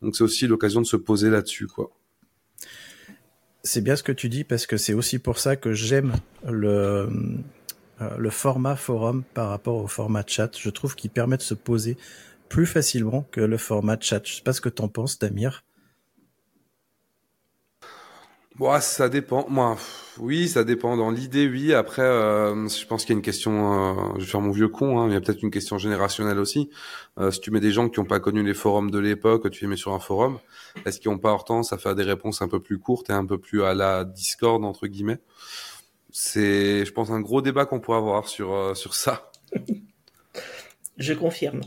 Donc, 0.03 0.15
c'est 0.15 0.23
aussi 0.23 0.47
l'occasion 0.47 0.81
de 0.81 0.87
se 0.87 0.97
poser 0.97 1.31
là-dessus, 1.31 1.67
quoi. 1.67 1.91
c'est 3.65 3.81
bien 3.81 3.97
ce 3.97 4.03
que 4.03 4.13
tu 4.13 4.29
dis 4.29 4.45
parce 4.45 4.67
que 4.67 4.77
c'est 4.77 4.95
aussi 4.95 5.19
pour 5.19 5.39
ça 5.39 5.57
que 5.57 5.73
j'aime 5.73 6.15
le 6.47 7.09
le 8.01 8.31
format 8.31 8.77
forum 8.77 9.23
par 9.35 9.49
rapport 9.49 9.77
au 9.77 9.87
format 9.87 10.25
chat. 10.27 10.51
Je 10.59 10.71
trouve 10.71 10.95
qu'il 10.95 11.11
permet 11.11 11.37
de 11.37 11.43
se 11.43 11.55
poser 11.55 11.97
plus 12.49 12.67
facilement 12.67 13.27
que 13.31 13.41
le 13.41 13.57
format 13.57 13.99
chat. 14.01 14.21
Je 14.25 14.35
sais 14.35 14.43
pas 14.43 14.53
ce 14.53 14.61
que 14.61 14.69
t'en 14.69 14.89
penses, 14.89 15.19
Damir. 15.19 15.65
Bon, 18.57 18.71
ça 18.81 19.09
dépend. 19.09 19.47
Moi, 19.49 19.77
oui, 20.19 20.49
ça 20.49 20.63
dépend. 20.63 20.97
Dans 20.97 21.11
l'idée, 21.11 21.49
oui. 21.49 21.75
Après, 21.75 22.03
euh, 22.03 22.69
je 22.69 22.87
pense 22.87 23.05
qu'il 23.05 23.13
y 23.13 23.17
a 23.17 23.19
une 23.19 23.25
question. 23.25 23.73
Euh, 23.73 24.13
je 24.15 24.21
vais 24.21 24.31
faire 24.31 24.41
mon 24.41 24.53
vieux 24.53 24.69
con. 24.69 25.01
Hein, 25.01 25.09
il 25.09 25.15
y 25.15 25.17
a 25.17 25.21
peut-être 25.21 25.43
une 25.43 25.51
question 25.51 25.77
générationnelle 25.77 26.39
aussi. 26.39 26.71
Euh, 27.19 27.33
si 27.33 27.41
tu 27.41 27.51
mets 27.51 27.59
des 27.59 27.73
gens 27.73 27.89
qui 27.89 27.99
n'ont 27.99 28.07
pas 28.07 28.21
connu 28.21 28.45
les 28.45 28.55
forums 28.55 28.93
de 28.93 28.99
l'époque, 29.01 29.51
tu 29.51 29.65
les 29.65 29.69
mets 29.69 29.77
sur 29.77 29.93
un 29.93 29.99
forum, 29.99 30.39
est-ce 30.87 31.01
qu'ils 31.01 31.11
n'ont 31.11 31.19
pas 31.19 31.37
tendance 31.45 31.73
à 31.73 31.79
faire 31.79 31.97
des 31.97 32.05
réponses 32.05 32.43
un 32.43 32.49
peu 32.49 32.61
plus 32.61 32.79
courtes 32.79 33.11
et 33.11 33.13
un 33.13 33.27
peu 33.27 33.39
plus 33.39 33.65
à 33.65 33.75
la 33.75 34.05
Discord 34.05 34.65
entre 34.65 34.87
guillemets? 34.87 35.19
C'est, 36.17 36.85
je 36.85 36.93
pense, 36.93 37.11
un 37.11 37.21
gros 37.21 37.43
débat 37.43 37.67
qu'on 37.67 37.81
pourrait 37.81 37.99
avoir 37.99 38.29
sur 38.29 38.77
sur 38.77 38.95
ça. 38.95 39.33
je 40.97 41.13
confirme. 41.13 41.61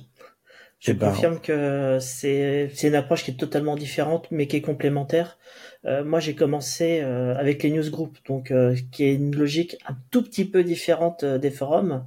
Je 0.80 0.94
ben, 0.94 1.10
confirme 1.10 1.42
que 1.42 1.98
c'est 2.00 2.72
c'est 2.74 2.88
une 2.88 2.96
approche 2.96 3.24
qui 3.26 3.32
est 3.32 3.38
totalement 3.38 3.76
différente, 3.76 4.28
mais 4.32 4.48
qui 4.48 4.56
est 4.56 4.62
complémentaire. 4.62 5.38
Euh, 5.86 6.04
moi, 6.04 6.20
j'ai 6.20 6.36
commencé 6.36 7.02
euh, 7.02 7.36
avec 7.36 7.64
les 7.64 7.72
newsgroups, 7.72 8.20
donc 8.26 8.52
euh, 8.52 8.76
qui 8.92 9.06
est 9.06 9.16
une 9.16 9.36
logique 9.36 9.78
un 9.88 9.98
tout 10.12 10.24
petit 10.24 10.46
peu 10.46 10.64
différente 10.64 11.24
des 11.26 11.52
forums, 11.52 12.06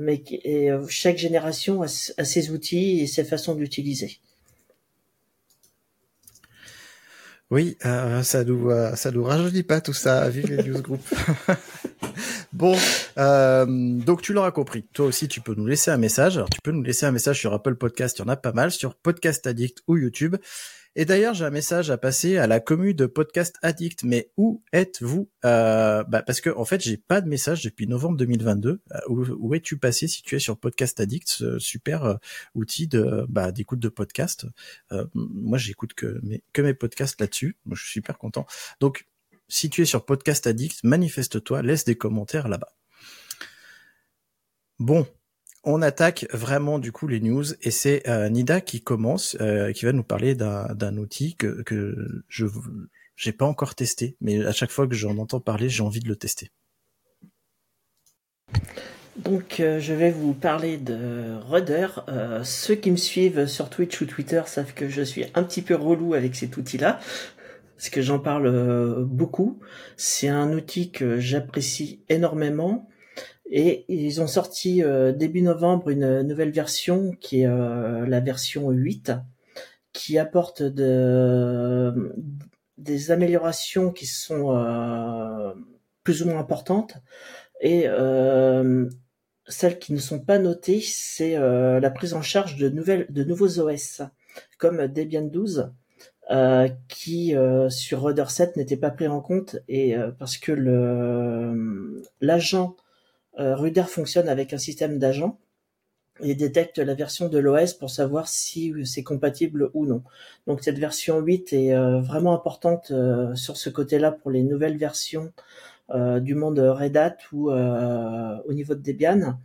mais 0.00 0.22
et, 0.30 0.70
chaque 0.88 1.18
génération 1.18 1.82
a, 1.82 1.88
ses 1.88 2.50
outils 2.50 3.00
et 3.00 3.06
ses 3.06 3.24
façons 3.24 3.54
d'utiliser. 3.54 4.18
Oui, 7.52 7.76
ça 7.82 8.44
nous 8.44 8.70
ça 8.94 9.10
nous 9.10 9.24
rajeunit 9.24 9.62
pas 9.62 9.82
tout 9.82 9.92
ça. 9.92 10.26
Vive 10.30 10.46
les 10.46 10.62
newsgroups. 10.62 11.04
bon, 12.54 12.74
donc 14.06 14.22
tu 14.22 14.32
l'auras 14.32 14.52
compris. 14.52 14.84
Toi 14.94 15.04
aussi, 15.04 15.28
tu 15.28 15.42
peux 15.42 15.54
nous 15.54 15.66
laisser 15.66 15.90
un 15.90 15.98
message. 15.98 16.38
Alors, 16.38 16.48
tu 16.48 16.62
peux 16.62 16.70
nous 16.70 16.82
laisser 16.82 17.04
un 17.04 17.10
message 17.10 17.40
sur 17.40 17.52
Apple 17.52 17.74
Podcast. 17.74 18.16
Il 18.16 18.22
y 18.22 18.24
en 18.24 18.28
a 18.28 18.36
pas 18.36 18.52
mal 18.52 18.70
sur 18.70 18.94
Podcast 18.94 19.46
Addict 19.46 19.82
ou 19.86 19.98
YouTube. 19.98 20.36
Et 20.94 21.06
d'ailleurs, 21.06 21.32
j'ai 21.32 21.46
un 21.46 21.50
message 21.50 21.90
à 21.90 21.96
passer 21.96 22.36
à 22.36 22.46
la 22.46 22.60
commune 22.60 22.94
de 22.94 23.06
Podcast 23.06 23.56
Addict. 23.62 24.04
Mais 24.04 24.30
où 24.36 24.62
êtes-vous 24.72 25.30
euh, 25.44 26.04
bah 26.04 26.22
Parce 26.22 26.42
que 26.42 26.50
en 26.50 26.66
fait, 26.66 26.82
j'ai 26.82 26.98
pas 26.98 27.22
de 27.22 27.28
message 27.28 27.62
depuis 27.64 27.86
novembre 27.86 28.18
2022. 28.18 28.82
Euh, 28.92 28.98
où, 29.08 29.54
es-tu 29.54 29.78
passé 29.78 30.06
si 30.06 30.22
tu 30.22 30.36
es 30.36 30.38
sur 30.38 30.58
Podcast 30.58 31.00
Addict, 31.00 31.28
ce 31.28 31.58
super 31.58 32.04
euh, 32.04 32.16
outil 32.54 32.88
de 32.88 33.24
bah, 33.28 33.52
d'écoute 33.52 33.78
de 33.78 33.88
podcast? 33.88 34.46
Euh, 34.92 35.06
Moi, 35.14 35.56
j'écoute 35.56 35.94
que 35.94 36.20
mes 36.22 36.44
que 36.52 36.60
mes 36.60 36.74
podcasts 36.74 37.18
là-dessus. 37.20 37.56
Je 37.70 37.82
suis 37.82 37.92
super 37.92 38.18
content. 38.18 38.46
Donc, 38.80 39.06
si 39.48 39.70
tu 39.70 39.82
es 39.82 39.86
sur 39.86 40.04
Podcast 40.04 40.46
Addict, 40.46 40.84
manifeste-toi, 40.84 41.62
laisse 41.62 41.84
des 41.84 41.96
commentaires 41.96 42.48
là-bas. 42.48 42.74
Bon, 44.78 45.06
on 45.64 45.82
attaque 45.82 46.26
vraiment 46.32 46.78
du 46.78 46.92
coup 46.92 47.06
les 47.06 47.20
news 47.20 47.44
et 47.62 47.70
c'est 47.70 48.08
euh, 48.08 48.28
Nida 48.28 48.60
qui 48.60 48.82
commence, 48.82 49.36
euh, 49.40 49.72
qui 49.72 49.84
va 49.84 49.92
nous 49.92 50.02
parler 50.02 50.34
d'un 50.34 50.96
outil 50.96 51.36
que, 51.36 51.62
que 51.62 52.24
je 52.28 52.46
j'ai 53.14 53.32
pas 53.32 53.44
encore 53.44 53.74
testé, 53.74 54.16
mais 54.20 54.44
à 54.44 54.52
chaque 54.52 54.70
fois 54.70 54.88
que 54.88 54.94
j'en 54.94 55.18
entends 55.18 55.38
parler, 55.38 55.68
j'ai 55.68 55.82
envie 55.82 56.00
de 56.00 56.08
le 56.08 56.16
tester. 56.16 56.50
Donc 59.16 59.60
euh, 59.60 59.78
je 59.78 59.92
vais 59.92 60.10
vous 60.10 60.32
parler 60.32 60.78
de 60.78 61.36
Rudder. 61.46 61.88
ceux 62.42 62.74
qui 62.74 62.90
me 62.90 62.96
suivent 62.96 63.46
sur 63.46 63.70
Twitch 63.70 64.00
ou 64.00 64.06
Twitter 64.06 64.42
savent 64.46 64.72
que 64.74 64.88
je 64.88 65.02
suis 65.02 65.26
un 65.34 65.44
petit 65.44 65.62
peu 65.62 65.74
relou 65.74 66.14
avec 66.14 66.34
cet 66.34 66.56
outil-là, 66.56 66.98
parce 67.76 67.90
que 67.90 68.02
j'en 68.02 68.18
parle 68.18 69.04
beaucoup. 69.04 69.60
C'est 69.96 70.28
un 70.28 70.52
outil 70.52 70.90
que 70.90 71.20
j'apprécie 71.20 72.02
énormément 72.08 72.88
et 73.50 73.84
ils 73.88 74.20
ont 74.20 74.26
sorti 74.26 74.82
euh, 74.82 75.12
début 75.12 75.42
novembre 75.42 75.90
une 75.90 76.22
nouvelle 76.22 76.52
version 76.52 77.12
qui 77.20 77.42
est 77.42 77.46
euh, 77.46 78.06
la 78.06 78.20
version 78.20 78.70
8, 78.70 79.12
qui 79.92 80.18
apporte 80.18 80.62
de, 80.62 82.14
des 82.78 83.10
améliorations 83.10 83.90
qui 83.90 84.06
sont 84.06 84.56
euh, 84.56 85.52
plus 86.04 86.22
ou 86.22 86.28
moins 86.28 86.38
importantes. 86.38 86.96
Et 87.60 87.86
celles 89.46 89.78
qui 89.78 89.92
ne 89.92 89.98
sont 89.98 90.18
pas 90.18 90.40
notées, 90.40 90.80
c'est 90.80 91.38
la 91.38 91.90
prise 91.90 92.12
en 92.14 92.22
charge 92.22 92.56
de, 92.56 92.68
nouvelles, 92.68 93.06
de 93.08 93.22
nouveaux 93.22 93.60
OS, 93.60 94.02
comme 94.58 94.88
Debian 94.88 95.22
12. 95.22 95.70
qui 96.88 97.36
sur 97.68 98.02
Rudder 98.02 98.24
7 98.28 98.56
n'était 98.56 98.76
pas 98.76 98.90
pris 98.90 99.06
en 99.06 99.20
compte 99.20 99.58
et 99.68 99.94
parce 100.18 100.38
que 100.38 100.50
l'agent 102.20 102.76
euh, 103.38 103.56
Ruder 103.56 103.84
fonctionne 103.84 104.28
avec 104.28 104.52
un 104.52 104.58
système 104.58 104.98
d'agents 104.98 105.38
et 106.20 106.34
détecte 106.34 106.78
la 106.78 106.94
version 106.94 107.28
de 107.28 107.38
l'OS 107.38 107.72
pour 107.74 107.90
savoir 107.90 108.28
si 108.28 108.74
c'est 108.84 109.02
compatible 109.02 109.70
ou 109.74 109.86
non. 109.86 110.02
Donc 110.46 110.62
cette 110.62 110.78
version 110.78 111.18
8 111.20 111.52
est 111.52 111.74
euh, 111.74 112.00
vraiment 112.00 112.34
importante 112.34 112.90
euh, 112.90 113.34
sur 113.34 113.56
ce 113.56 113.70
côté-là 113.70 114.12
pour 114.12 114.30
les 114.30 114.42
nouvelles 114.42 114.76
versions 114.76 115.32
du 116.20 116.34
monde 116.34 116.58
Red 116.58 116.96
Hat 116.96 117.18
ou 117.32 117.50
au 117.50 118.52
niveau 118.54 118.74
de 118.74 118.80
Debian. 118.80 119.38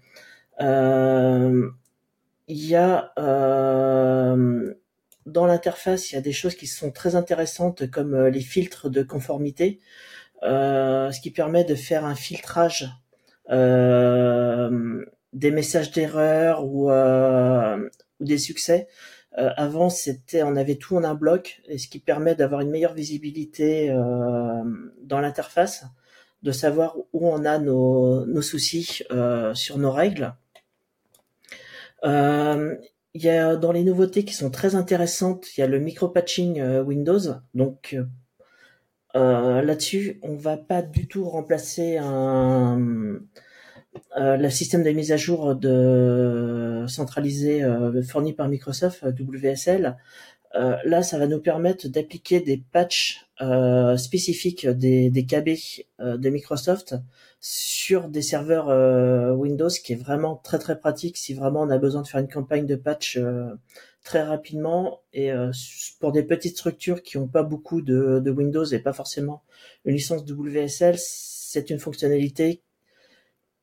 Il 2.48 2.66
y 2.66 2.76
a 2.76 3.12
dans 5.26 5.46
l'interface, 5.46 6.12
il 6.12 6.16
y 6.16 6.18
a 6.18 6.22
des 6.22 6.32
choses 6.32 6.56
qui 6.56 6.68
sont 6.68 6.92
très 6.92 7.18
intéressantes 7.18 7.92
comme 7.92 8.28
les 8.28 8.40
filtres 8.40 8.90
de 8.90 9.04
conformité, 9.04 9.82
ce 10.42 11.20
qui 11.20 11.32
permet 11.32 11.66
de 11.66 11.76
faire 11.76 12.06
un 12.06 12.16
filtrage 12.16 12.88
des 13.50 15.52
messages 15.52 15.92
d'erreur 15.92 16.66
ou, 16.66 16.92
euh, 16.92 17.90
ou 18.20 18.26
des 18.26 18.38
succès. 18.38 18.88
Euh, 19.38 19.50
avant, 19.56 19.90
c'était, 19.90 20.44
on 20.44 20.56
avait 20.56 20.76
tout 20.76 20.98
en 20.98 21.04
un 21.04 21.14
bloc, 21.14 21.62
et 21.68 21.78
ce 21.78 21.88
qui 21.88 22.00
permet 22.00 22.36
d'avoir 22.36 22.62
une 22.62 22.72
meilleure 22.72 22.94
visibilité 22.94 23.90
dans 23.90 25.20
l'interface, 25.20 25.86
de 26.44 26.52
savoir 26.52 26.98
où 27.14 27.28
on 27.28 27.46
a 27.46 27.60
nos, 27.60 28.26
nos 28.26 28.42
soucis 28.42 29.04
sur 29.54 29.78
nos 29.78 29.92
règles. 29.92 30.34
Il 32.04 33.24
y 33.24 33.30
a 33.30 33.56
dans 33.56 33.72
les 33.72 33.84
nouveautés 33.84 34.26
qui 34.26 34.34
sont 34.34 34.52
très 34.52 34.76
intéressantes, 34.76 35.56
il 35.56 35.62
y 35.62 35.64
a 35.64 35.68
le 35.68 35.80
micro-patching 35.80 36.62
Windows. 36.82 37.36
Donc 37.54 37.96
euh, 39.18 39.62
là-dessus, 39.62 40.20
on 40.22 40.36
va 40.36 40.58
pas 40.58 40.82
du 40.82 41.08
tout 41.08 41.28
remplacer 41.28 41.98
un, 41.98 43.20
euh, 44.18 44.38
le 44.38 44.50
système 44.50 44.84
de 44.84 44.92
mise 44.92 45.12
à 45.12 45.18
jour 45.18 45.56
de 45.56 46.86
centralisé 46.88 47.64
euh, 47.64 48.02
fourni 48.04 48.34
par 48.34 48.48
Microsoft 48.48 49.04
WSL. 49.04 49.98
là, 50.54 51.04
ça 51.04 51.18
va 51.20 51.28
nous 51.28 51.42
permettre 51.42 51.88
d'appliquer 51.88 52.40
des 52.42 52.58
patchs 52.58 53.28
spécifiques 53.98 54.68
des, 54.68 55.10
des 55.10 55.26
KB 55.26 55.50
de 56.00 56.30
Microsoft 56.30 56.96
sur 57.40 58.08
des 58.08 58.24
serveurs 58.24 58.68
Windows, 59.38 59.70
qui 59.70 59.94
est 59.94 60.02
vraiment 60.08 60.36
très 60.36 60.58
très 60.58 60.80
pratique 60.80 61.18
si 61.18 61.34
vraiment 61.34 61.62
on 61.62 61.70
a 61.70 61.78
besoin 61.78 62.02
de 62.02 62.08
faire 62.08 62.22
une 62.22 62.30
campagne 62.30 62.66
de 62.66 62.76
patch 62.76 63.20
très 64.08 64.24
rapidement 64.24 65.02
et 65.12 65.34
euh, 65.34 65.52
pour 66.00 66.14
des 66.14 66.24
petites 66.24 66.56
structures 66.56 67.04
qui 67.04 67.18
n'ont 67.18 67.28
pas 67.28 67.44
beaucoup 67.44 67.82
de, 67.82 68.24
Windows 68.30 68.64
et 68.64 68.80
pas 68.80 68.94
forcément 68.94 69.44
une 69.84 69.96
licence 69.96 70.22
WSL, 70.26 70.96
c'est 70.98 71.70
une 71.70 71.80
fonctionnalité 71.80 72.64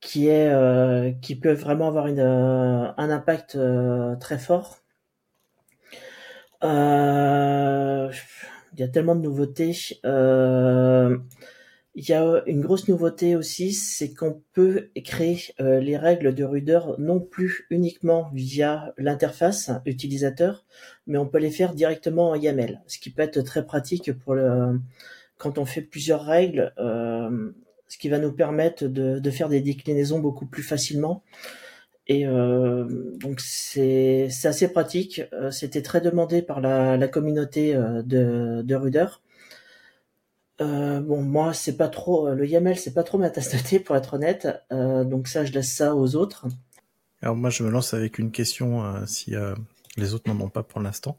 qui 0.01 0.29
est 0.29 0.51
euh, 0.51 1.13
qui 1.23 1.35
peut 1.37 1.55
vraiment 1.55 1.89
avoir 1.89 2.09
une, 2.09 2.21
euh, 2.21 2.93
un 2.99 3.09
impact 3.11 3.59
très 4.21 4.39
fort. 4.39 4.81
il 6.63 6.69
y 8.77 8.83
a 8.83 8.89
tellement 8.89 9.15
de 9.15 9.23
nouveautés. 9.23 9.73
Il 11.97 12.09
y 12.09 12.13
a 12.13 12.43
une 12.47 12.61
grosse 12.61 12.89
nouveauté 12.89 13.37
aussi, 13.37 13.73
c'est 13.73 14.13
qu'on 14.13 14.43
peut 14.53 14.91
créer 15.05 15.39
euh, 15.61 15.79
les 15.79 15.97
règles 15.97 16.35
de 16.35 16.43
Ruder 16.43 16.81
non 16.99 17.21
plus 17.21 17.67
uniquement 17.71 18.31
via 18.35 18.93
l'interface 18.99 19.71
utilisateur, 19.87 20.67
mais 21.07 21.19
on 21.19 21.27
peut 21.27 21.39
les 21.39 21.53
faire 21.53 21.73
directement 21.73 22.31
en 22.31 22.35
YAML, 22.35 22.83
ce 22.89 22.99
qui 22.99 23.11
peut 23.11 23.23
être 23.23 23.41
très 23.43 23.65
pratique 23.65 24.13
pour 24.13 24.35
le, 24.35 24.81
quand 25.39 25.59
on 25.59 25.65
fait 25.65 25.83
plusieurs 25.83 26.25
règles, 26.25 26.73
euh, 26.79 27.53
ce 27.87 27.97
qui 27.97 28.09
va 28.09 28.19
nous 28.19 28.33
permettre 28.33 28.87
de, 28.87 29.31
faire 29.31 29.49
des 29.49 29.61
déclinaisons 29.61 30.19
beaucoup 30.19 30.47
plus 30.47 30.65
facilement. 30.65 31.23
Et 32.09 32.27
euh, 32.27 32.87
donc 33.21 33.39
c'est 33.41 34.29
assez 34.43 34.67
pratique. 34.67 35.23
C'était 35.53 35.83
très 35.83 36.01
demandé 36.01 36.43
par 36.43 36.61
la, 36.61 37.07
communauté 37.07 37.73
de, 37.75 38.63
de 38.63 38.75
Ruder. 38.75 39.07
Euh, 40.61 41.01
bon, 41.01 41.23
moi, 41.23 41.53
c'est 41.53 41.77
pas 41.77 41.89
trop 41.89 42.29
euh, 42.29 42.35
le 42.35 42.47
YAML, 42.47 42.77
c'est 42.77 42.95
pas 42.95 43.03
trop 43.03 43.19
ma 43.19 43.31
tasse 43.31 43.53
de 43.53 43.59
thé 43.59 43.81
pour 43.81 43.97
être 43.97 44.15
honnête. 44.15 44.49
Euh, 44.73 45.05
donc 45.05 45.29
ça, 45.29 45.45
je 45.45 45.53
laisse 45.53 45.73
ça 45.73 45.95
aux 45.97 46.15
autres. 46.17 46.47
Alors 47.23 47.37
moi, 47.37 47.51
je 47.51 47.63
me 47.63 47.71
lance 47.71 47.95
avec 47.95 48.19
une 48.19 48.31
question 48.31 49.07
si 49.07 49.35
les 49.97 50.13
autres 50.13 50.31
n'en 50.31 50.39
ont 50.45 50.51
pas 50.51 50.63
pour 50.63 50.81
l'instant. 50.81 51.19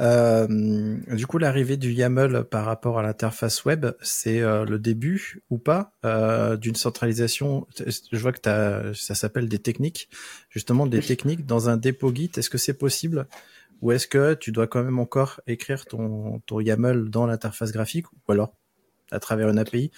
Euh, 0.00 0.96
du 1.12 1.26
coup, 1.26 1.38
l'arrivée 1.38 1.76
du 1.76 1.92
YAML 1.92 2.44
par 2.44 2.64
rapport 2.64 2.98
à 2.98 3.02
l'interface 3.02 3.64
web, 3.64 3.86
c'est 4.00 4.40
euh, 4.40 4.64
le 4.64 4.78
début 4.78 5.42
ou 5.50 5.58
pas 5.58 5.92
euh, 6.04 6.56
d'une 6.56 6.74
centralisation? 6.74 7.66
Je 7.76 8.18
vois 8.18 8.32
que 8.32 8.48
as, 8.48 8.94
ça 8.94 9.14
s'appelle 9.14 9.48
des 9.48 9.60
techniques, 9.60 10.08
justement 10.50 10.86
des 10.86 11.00
techniques 11.00 11.46
dans 11.46 11.68
un 11.68 11.76
dépôt 11.76 12.12
Git. 12.14 12.32
Est-ce 12.36 12.50
que 12.50 12.58
c'est 12.58 12.74
possible 12.74 13.26
ou 13.84 13.92
est-ce 13.92 14.08
que 14.08 14.34
tu 14.34 14.50
dois 14.50 14.66
quand 14.66 14.82
même 14.82 14.98
encore 14.98 15.40
écrire 15.46 15.86
ton, 15.86 16.40
YAML 16.50 17.10
dans 17.10 17.26
l'interface 17.26 17.70
graphique 17.70 18.06
ou 18.12 18.32
alors 18.32 18.52
à 19.12 19.20
travers 19.20 19.48
une 19.48 19.58
API 19.58 19.92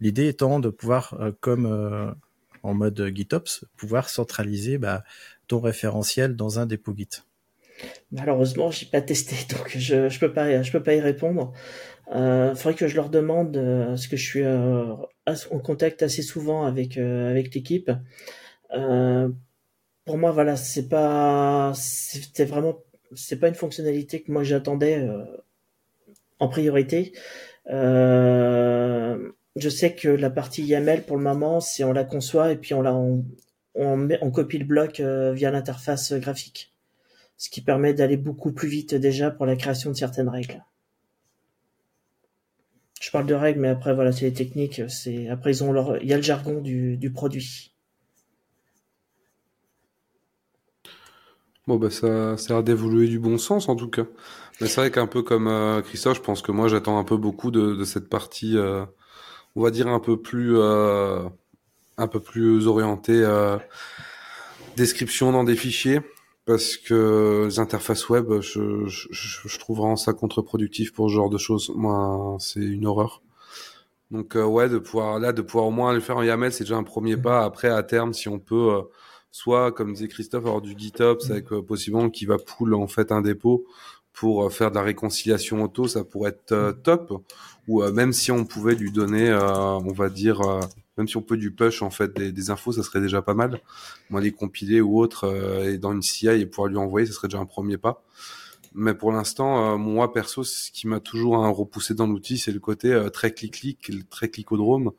L'idée 0.00 0.28
étant 0.28 0.60
de 0.60 0.68
pouvoir, 0.68 1.18
comme 1.40 2.14
en 2.62 2.74
mode 2.74 3.10
GitOps, 3.14 3.64
pouvoir 3.76 4.08
centraliser 4.08 4.78
bah, 4.78 5.04
ton 5.46 5.60
référentiel 5.60 6.36
dans 6.36 6.58
un 6.58 6.66
dépôt 6.66 6.94
Git. 6.96 7.22
Malheureusement, 8.12 8.70
j'ai 8.70 8.86
pas 8.86 9.00
testé, 9.00 9.36
donc 9.56 9.76
je 9.76 10.08
je 10.08 10.18
peux 10.18 10.32
pas 10.32 10.48
peux 10.72 10.82
pas 10.82 10.94
y 10.94 11.00
répondre. 11.00 11.52
Euh, 12.14 12.54
faudrait 12.54 12.74
que 12.74 12.88
je 12.88 12.96
leur 12.96 13.08
demande, 13.08 13.56
euh, 13.56 13.88
parce 13.88 14.06
que 14.08 14.16
je 14.16 14.24
suis 14.24 14.42
euh, 14.42 14.94
en 15.26 15.58
contact 15.60 16.02
assez 16.02 16.22
souvent 16.22 16.64
avec 16.64 16.98
euh, 16.98 17.30
avec 17.30 17.54
l'équipe. 17.54 17.90
Euh, 18.74 19.28
pour 20.04 20.18
moi, 20.18 20.32
voilà, 20.32 20.56
c'est 20.56 20.88
pas 20.88 21.72
c'était 21.74 22.44
vraiment 22.44 22.82
c'est 23.14 23.38
pas 23.38 23.48
une 23.48 23.54
fonctionnalité 23.54 24.22
que 24.22 24.32
moi 24.32 24.42
j'attendais 24.42 25.06
en 26.38 26.48
priorité. 26.48 27.12
je 27.66 29.28
sais 29.56 29.94
que 29.94 30.08
la 30.08 30.30
partie 30.30 30.64
YAML 30.64 31.02
pour 31.02 31.16
le 31.16 31.22
moment, 31.22 31.60
c'est 31.60 31.84
on 31.84 31.92
la 31.92 32.04
conçoit 32.04 32.52
et 32.52 32.56
puis 32.56 32.74
on 32.74 32.82
la 32.82 32.94
on, 32.94 33.24
on, 33.74 34.08
on 34.20 34.30
copie 34.30 34.58
le 34.58 34.64
bloc 34.64 35.00
via 35.00 35.50
l'interface 35.50 36.12
graphique 36.14 36.70
ce 37.40 37.48
qui 37.48 37.62
permet 37.62 37.94
d'aller 37.94 38.18
beaucoup 38.18 38.52
plus 38.52 38.68
vite 38.68 38.94
déjà 38.94 39.30
pour 39.30 39.46
la 39.46 39.56
création 39.56 39.90
de 39.90 39.96
certaines 39.96 40.28
règles. 40.28 40.62
Je 43.00 43.10
parle 43.10 43.24
de 43.24 43.32
règles, 43.32 43.60
mais 43.60 43.68
après 43.68 43.94
voilà, 43.94 44.12
c'est 44.12 44.26
les 44.26 44.34
techniques. 44.34 44.82
C'est 44.90 45.26
après 45.30 45.52
ils 45.52 45.64
ont 45.64 45.72
leur, 45.72 45.96
il 46.02 46.06
y 46.06 46.12
a 46.12 46.16
le 46.16 46.22
jargon 46.22 46.60
du, 46.60 46.98
du 46.98 47.10
produit. 47.10 47.69
Bon 51.70 51.76
bah 51.76 51.88
ça, 51.88 52.36
ça 52.36 52.58
a 52.58 52.62
d'évoluer 52.62 53.06
du 53.06 53.20
bon 53.20 53.38
sens 53.38 53.68
en 53.68 53.76
tout 53.76 53.86
cas. 53.86 54.02
Mais 54.60 54.66
c'est 54.66 54.80
vrai 54.80 54.90
qu'un 54.90 55.06
peu 55.06 55.22
comme 55.22 55.46
euh, 55.46 55.82
Christophe, 55.82 56.16
je 56.16 56.20
pense 56.20 56.42
que 56.42 56.50
moi 56.50 56.66
j'attends 56.66 56.98
un 56.98 57.04
peu 57.04 57.16
beaucoup 57.16 57.52
de, 57.52 57.76
de 57.76 57.84
cette 57.84 58.08
partie, 58.08 58.58
euh, 58.58 58.84
on 59.54 59.62
va 59.62 59.70
dire 59.70 59.86
un 59.86 60.00
peu 60.00 60.16
plus, 60.20 60.56
euh, 60.56 61.20
un 61.96 62.08
peu 62.08 62.18
plus 62.18 62.66
orientée 62.66 63.22
euh, 63.22 63.56
description 64.76 65.30
dans 65.30 65.44
des 65.44 65.54
fichiers 65.54 66.00
parce 66.44 66.76
que 66.76 67.44
les 67.46 67.60
interfaces 67.60 68.08
web, 68.08 68.40
je, 68.40 68.88
je, 68.88 69.08
je 69.12 69.58
trouve 69.60 69.78
vraiment 69.78 69.94
ça 69.94 70.12
contre-productif 70.12 70.92
pour 70.92 71.08
ce 71.08 71.14
genre 71.14 71.30
de 71.30 71.38
choses. 71.38 71.70
Moi, 71.76 72.36
c'est 72.40 72.58
une 72.58 72.84
horreur. 72.84 73.22
Donc 74.10 74.34
euh, 74.34 74.44
ouais, 74.44 74.68
de 74.68 74.78
pouvoir 74.78 75.20
là, 75.20 75.32
de 75.32 75.40
pouvoir 75.40 75.66
au 75.66 75.70
moins 75.70 75.92
le 75.92 76.00
faire 76.00 76.16
en 76.16 76.24
YAML, 76.24 76.50
c'est 76.50 76.64
déjà 76.64 76.74
un 76.74 76.82
premier 76.82 77.14
mmh. 77.14 77.22
pas. 77.22 77.44
Après, 77.44 77.68
à 77.68 77.84
terme, 77.84 78.12
si 78.12 78.28
on 78.28 78.40
peut, 78.40 78.80
soit 79.30 79.72
comme 79.72 79.94
disait 79.94 80.08
Christophe, 80.08 80.46
avoir 80.46 80.60
du 80.60 80.74
GitOps 80.76 81.28
mmh. 81.28 81.32
avec 81.32 81.52
euh, 81.52 81.62
possiblement 81.62 82.10
qui 82.10 82.26
va 82.26 82.38
pool 82.38 82.74
en 82.74 82.86
fait 82.86 83.12
un 83.12 83.22
dépôt 83.22 83.64
pour 84.12 84.52
faire 84.52 84.70
de 84.70 84.74
la 84.74 84.82
réconciliation 84.82 85.62
auto, 85.62 85.86
ça 85.86 86.04
pourrait 86.04 86.30
être 86.30 86.54
mmh. 86.54 86.82
top. 86.82 87.24
Ou 87.68 87.82
même 87.92 88.12
si 88.12 88.32
on 88.32 88.44
pouvait 88.44 88.74
lui 88.74 88.90
donner, 88.90 89.32
on 89.32 89.92
va 89.92 90.08
dire 90.08 90.40
même 91.00 91.08
si 91.08 91.16
on 91.16 91.22
peut 91.22 91.38
du 91.38 91.50
push 91.50 91.80
en 91.80 91.88
fait 91.88 92.12
des, 92.12 92.50
infos, 92.50 92.72
ça 92.72 92.82
serait 92.82 93.00
déjà 93.00 93.22
pas 93.22 93.32
mal. 93.32 93.60
Moi, 94.10 94.20
les 94.20 94.32
compiler 94.32 94.82
ou 94.82 95.00
autre 95.00 95.24
euh, 95.24 95.72
et 95.72 95.78
dans 95.78 95.92
une 95.92 96.02
CI 96.02 96.28
et 96.28 96.44
pouvoir 96.44 96.68
lui 96.68 96.76
envoyer, 96.76 97.06
ça 97.06 97.14
serait 97.14 97.28
déjà 97.28 97.38
un 97.38 97.46
premier 97.46 97.78
pas. 97.78 98.04
Mais 98.72 98.94
pour 98.94 99.10
l'instant, 99.10 99.74
euh, 99.74 99.76
moi 99.76 100.12
perso, 100.12 100.44
ce 100.44 100.70
qui 100.70 100.86
m'a 100.86 101.00
toujours 101.00 101.36
hein, 101.36 101.48
repoussé 101.48 101.92
dans 101.94 102.06
l'outil, 102.06 102.38
c'est 102.38 102.52
le 102.52 102.60
côté 102.60 102.92
euh, 102.92 103.08
très 103.10 103.32
clic-clic, 103.32 104.08
très 104.10 104.28
clicodrome, 104.28 104.92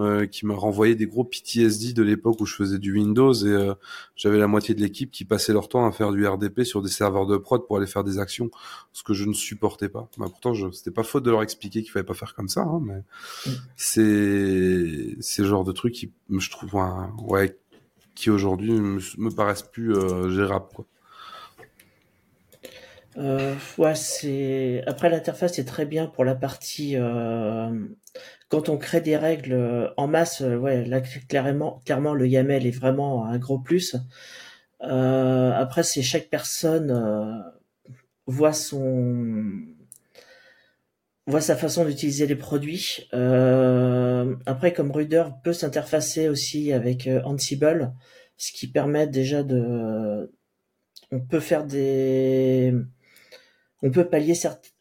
euh, 0.00 0.26
qui 0.26 0.44
m'a 0.44 0.54
renvoyé 0.54 0.96
des 0.96 1.06
gros 1.06 1.22
PTSD 1.22 1.92
de 1.92 2.02
l'époque 2.02 2.40
où 2.40 2.46
je 2.46 2.56
faisais 2.56 2.80
du 2.80 2.92
Windows 2.92 3.32
et 3.32 3.46
euh, 3.46 3.74
j'avais 4.16 4.38
la 4.38 4.48
moitié 4.48 4.74
de 4.74 4.80
l'équipe 4.80 5.12
qui 5.12 5.24
passait 5.24 5.52
leur 5.52 5.68
temps 5.68 5.86
à 5.86 5.92
faire 5.92 6.10
du 6.10 6.26
RDP 6.26 6.62
sur 6.64 6.82
des 6.82 6.88
serveurs 6.88 7.26
de 7.26 7.36
prod 7.36 7.64
pour 7.64 7.76
aller 7.76 7.86
faire 7.86 8.02
des 8.02 8.18
actions, 8.18 8.50
ce 8.92 9.04
que 9.04 9.14
je 9.14 9.24
ne 9.24 9.34
supportais 9.34 9.88
pas. 9.88 10.08
Bah, 10.18 10.26
pourtant, 10.28 10.52
je, 10.52 10.72
c'était 10.72 10.90
pas 10.90 11.04
faute 11.04 11.22
de 11.22 11.30
leur 11.30 11.44
expliquer 11.44 11.82
qu'il 11.82 11.92
fallait 11.92 12.04
pas 12.04 12.14
faire 12.14 12.34
comme 12.34 12.48
ça, 12.48 12.62
hein, 12.62 12.80
mais 12.82 13.04
mm. 13.46 13.50
c'est 13.76 15.16
c'est 15.20 15.42
le 15.42 15.48
genre 15.48 15.64
de 15.64 15.72
trucs 15.72 15.94
qui, 15.94 16.12
je 16.28 16.50
trouve, 16.50 16.74
ouais, 17.28 17.56
qui 18.16 18.30
aujourd'hui 18.30 18.72
me, 18.72 18.98
me 19.18 19.30
paraissent 19.30 19.62
plus 19.62 19.94
gérables, 20.30 20.68
quoi. 20.74 20.86
Euh, 23.18 23.54
ouais, 23.78 23.94
c'est 23.94 24.82
après 24.86 25.10
l'interface 25.10 25.54
c'est 25.54 25.64
très 25.66 25.84
bien 25.84 26.06
pour 26.06 26.24
la 26.24 26.34
partie 26.34 26.96
euh, 26.96 27.70
quand 28.48 28.68
on 28.70 28.78
crée 28.78 29.02
des 29.02 29.16
règles 29.16 29.52
euh, 29.52 29.88
en 29.96 30.06
masse. 30.06 30.40
Euh, 30.42 30.56
ouais, 30.56 30.84
là 30.86 31.00
clairement, 31.28 31.82
clairement 31.84 32.14
le 32.14 32.26
YAML 32.28 32.66
est 32.66 32.70
vraiment 32.70 33.26
un 33.26 33.38
gros 33.38 33.58
plus. 33.58 33.96
Euh, 34.82 35.52
après, 35.52 35.82
c'est 35.84 36.02
chaque 36.02 36.28
personne 36.28 36.90
euh, 36.90 37.40
voit 38.26 38.52
son 38.52 39.52
voit 41.26 41.40
sa 41.40 41.56
façon 41.56 41.84
d'utiliser 41.84 42.26
les 42.26 42.36
produits. 42.36 43.08
après, 44.46 44.72
comme 44.72 44.90
Ruder 44.90 45.24
peut 45.44 45.52
s'interfacer 45.52 46.28
aussi 46.28 46.72
avec 46.72 47.08
Ansible, 47.24 47.92
ce 48.36 48.52
qui 48.52 48.66
permet 48.66 49.06
déjà 49.06 49.42
de 49.42 50.32
on 51.12 51.20
peut 51.20 51.40
faire 51.40 51.64
des 51.64 52.74
on 53.82 53.90
peut 53.90 54.04
pallier 54.04 54.34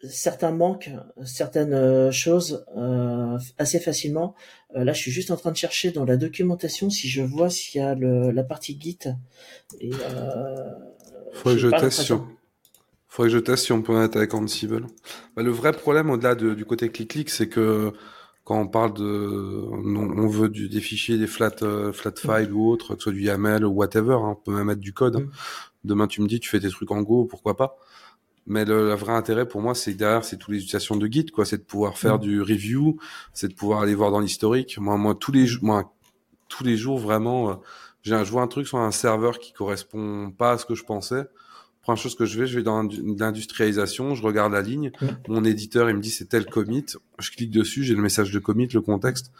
certains 0.03 0.51
manques, 0.51 0.91
certaines 1.25 1.73
euh, 1.73 2.11
choses 2.11 2.63
euh, 2.77 3.37
assez 3.57 3.79
facilement. 3.79 4.35
Euh, 4.75 4.83
là, 4.83 4.93
je 4.93 5.01
suis 5.01 5.11
juste 5.11 5.31
en 5.31 5.37
train 5.37 5.51
de 5.51 5.57
chercher 5.57 5.91
dans 5.91 6.05
la 6.05 6.17
documentation 6.17 6.89
si 6.91 7.09
je 7.09 7.23
vois 7.23 7.49
s'il 7.49 7.81
y 7.81 7.83
a 7.83 7.95
la 7.95 8.43
partie 8.43 8.79
Git. 8.79 8.99
Et, 9.79 9.91
Faudrait 11.33 11.55
que 11.55 11.61
je 11.61 11.67
teste 11.69 12.01
sur. 12.01 12.27
Faudrait 13.07 13.29
que 13.29 13.37
je 13.37 13.39
teste 13.39 13.65
si 13.65 13.71
on 13.71 13.81
peut 13.81 14.01
être 14.03 14.15
avec 14.15 14.33
Ansible. 14.33 14.85
Bah, 15.35 15.41
le 15.41 15.51
vrai 15.51 15.73
problème 15.73 16.09
au-delà 16.11 16.35
du 16.35 16.63
côté 16.65 16.89
clic-clic, 16.89 17.29
c'est 17.29 17.49
que 17.49 17.91
quand 18.43 18.59
on 18.59 18.67
parle 18.67 18.93
de, 18.93 19.03
on, 19.03 20.27
veut 20.27 20.49
du, 20.49 20.69
des 20.69 20.79
fichiers, 20.79 21.17
des 21.17 21.27
flat, 21.27 21.55
flat 21.93 22.13
files 22.15 22.51
ou 22.53 22.69
autre, 22.69 22.95
que 22.95 22.99
ce 22.99 23.03
soit 23.05 23.11
du 23.11 23.23
YAML 23.23 23.65
ou 23.65 23.71
whatever, 23.71 24.13
hein, 24.13 24.29
on 24.31 24.35
peut 24.35 24.53
même 24.53 24.67
mettre 24.67 24.79
du 24.79 24.93
code. 24.93 25.17
Mm. 25.17 25.31
Demain, 25.83 26.07
tu 26.07 26.21
me 26.21 26.27
dis, 26.27 26.39
tu 26.39 26.49
fais 26.49 26.59
des 26.59 26.69
trucs 26.69 26.91
en 26.91 27.01
Go, 27.01 27.25
pourquoi 27.25 27.57
pas? 27.57 27.77
Mais 28.47 28.65
le, 28.65 28.93
vrai 28.95 29.13
intérêt 29.13 29.47
pour 29.47 29.61
moi, 29.61 29.75
c'est 29.75 29.93
derrière, 29.93 30.23
c'est 30.23 30.37
toutes 30.37 30.53
les 30.53 30.57
utilisations 30.57 30.95
de 30.95 31.07
Git, 31.07 31.27
quoi. 31.27 31.45
C'est 31.45 31.57
de 31.57 31.63
pouvoir 31.63 31.97
faire 31.97 32.17
mm. 32.17 32.21
du 32.21 32.41
review, 32.41 32.97
c'est 33.33 33.47
de 33.47 33.53
pouvoir 33.53 33.81
aller 33.81 33.95
voir 33.95 34.11
dans 34.11 34.19
l'historique. 34.19 34.77
Moi, 34.79 34.97
moi, 34.97 35.15
tous 35.15 35.31
les, 35.31 35.47
moi, 35.61 35.93
tous 36.47 36.63
les 36.63 36.75
jours, 36.75 36.97
vraiment, 36.97 37.51
euh, 37.51 37.55
j'ai 38.01 38.15
un, 38.15 38.23
je 38.23 38.31
vois 38.31 38.41
un 38.41 38.47
truc 38.47 38.67
sur 38.67 38.79
un 38.79 38.91
serveur 38.91 39.39
qui 39.39 39.53
correspond 39.53 40.31
pas 40.31 40.53
à 40.53 40.57
ce 40.57 40.65
que 40.65 40.75
je 40.75 40.83
pensais. 40.83 41.23
Première 41.81 41.97
chose 41.97 42.15
que 42.15 42.25
je 42.25 42.39
vais, 42.39 42.45
je 42.45 42.57
vais 42.57 42.63
dans 42.63 42.83
l'industrialisation, 42.83 44.13
je 44.13 44.23
regarde 44.23 44.53
la 44.53 44.61
ligne. 44.61 44.91
Mm. 45.01 45.07
Mon 45.29 45.45
éditeur, 45.45 45.89
il 45.89 45.95
me 45.95 46.01
dit 46.01 46.11
c'est 46.11 46.29
tel 46.29 46.45
commit. 46.45 46.85
Je 47.19 47.31
clique 47.31 47.51
dessus, 47.51 47.83
j'ai 47.83 47.95
le 47.95 48.01
message 48.01 48.31
de 48.31 48.39
commit, 48.39 48.67
le 48.67 48.81
contexte. 48.81 49.31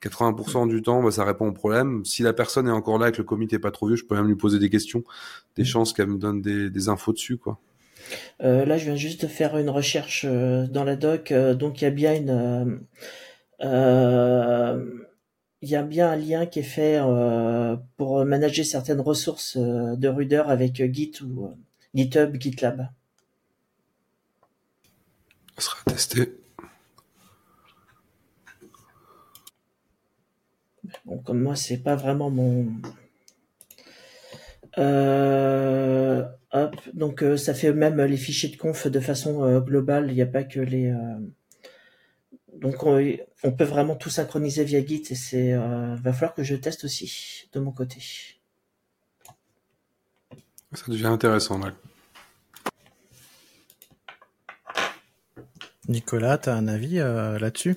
80% 0.00 0.68
du 0.68 0.80
temps, 0.80 1.02
bah, 1.02 1.10
ça 1.10 1.24
répond 1.24 1.48
au 1.48 1.52
problème. 1.52 2.04
Si 2.04 2.22
la 2.22 2.32
personne 2.32 2.68
est 2.68 2.72
encore 2.72 2.98
là 2.98 3.08
et 3.08 3.12
que 3.12 3.18
le 3.18 3.24
commit 3.24 3.48
est 3.50 3.58
pas 3.58 3.70
trop 3.70 3.88
vieux, 3.88 3.96
je 3.96 4.04
peux 4.04 4.14
même 4.14 4.28
lui 4.28 4.36
poser 4.36 4.58
des 4.58 4.70
questions, 4.70 5.04
des 5.56 5.62
mm. 5.62 5.66
chances 5.66 5.92
qu'elle 5.92 6.08
me 6.08 6.18
donne 6.18 6.40
des, 6.40 6.70
des 6.70 6.88
infos 6.88 7.12
dessus, 7.12 7.36
quoi. 7.36 7.58
Euh, 8.42 8.64
là, 8.64 8.78
je 8.78 8.84
viens 8.84 8.96
juste 8.96 9.22
de 9.22 9.26
faire 9.28 9.56
une 9.56 9.70
recherche 9.70 10.24
euh, 10.28 10.66
dans 10.66 10.84
la 10.84 10.96
doc, 10.96 11.32
euh, 11.32 11.54
donc 11.54 11.80
il 11.80 11.84
y 11.84 11.86
a 11.86 11.90
bien 11.90 12.14
une, 12.14 12.80
il 15.62 15.68
y 15.68 15.76
a 15.76 15.82
bien 15.82 16.10
un 16.10 16.16
lien 16.16 16.46
qui 16.46 16.58
est 16.58 16.62
fait 16.62 17.00
pour 17.96 18.24
manager 18.24 18.66
certaines 18.66 19.00
ressources 19.00 19.56
de 19.56 20.08
Ruder 20.08 20.42
avec 20.46 20.74
Git 20.92 21.12
ou 21.22 21.50
GitHub, 21.94 22.36
GitLab. 22.38 22.88
Ça 25.56 25.62
sera 25.62 25.78
testé. 25.86 26.34
Bon, 31.06 31.18
comme 31.18 31.40
moi, 31.40 31.56
c'est 31.56 31.78
pas 31.78 31.96
vraiment 31.96 32.30
mon. 32.30 32.66
Euh, 36.54 36.66
Hop, 36.66 36.76
donc 36.92 37.22
euh, 37.22 37.36
ça 37.36 37.54
fait 37.54 37.72
même 37.72 38.00
les 38.00 38.16
fichiers 38.16 38.48
de 38.48 38.56
conf 38.56 38.86
de 38.86 39.00
façon 39.00 39.44
euh, 39.44 39.60
globale, 39.60 40.10
il 40.10 40.14
n'y 40.14 40.22
a 40.22 40.26
pas 40.26 40.44
que 40.44 40.60
les... 40.60 40.90
Euh, 40.90 41.18
donc 42.54 42.84
on, 42.84 43.52
peut 43.52 43.64
vraiment 43.64 43.96
tout 43.96 44.10
synchroniser 44.10 44.64
via 44.64 44.84
Git 44.84 45.02
et 45.10 45.16
c'est 45.16 45.54
va 45.54 46.12
falloir 46.12 46.34
que 46.34 46.44
je 46.44 46.54
teste 46.54 46.84
aussi 46.84 47.48
de 47.52 47.58
mon 47.58 47.72
côté. 47.72 47.98
Ça 50.72 50.84
devient 50.88 51.06
intéressant, 51.06 51.58
là. 51.58 51.72
Nicolas, 55.88 56.38
tu 56.38 56.48
as 56.48 56.54
un 56.54 56.68
avis 56.68 56.98
là-dessus? 56.98 57.76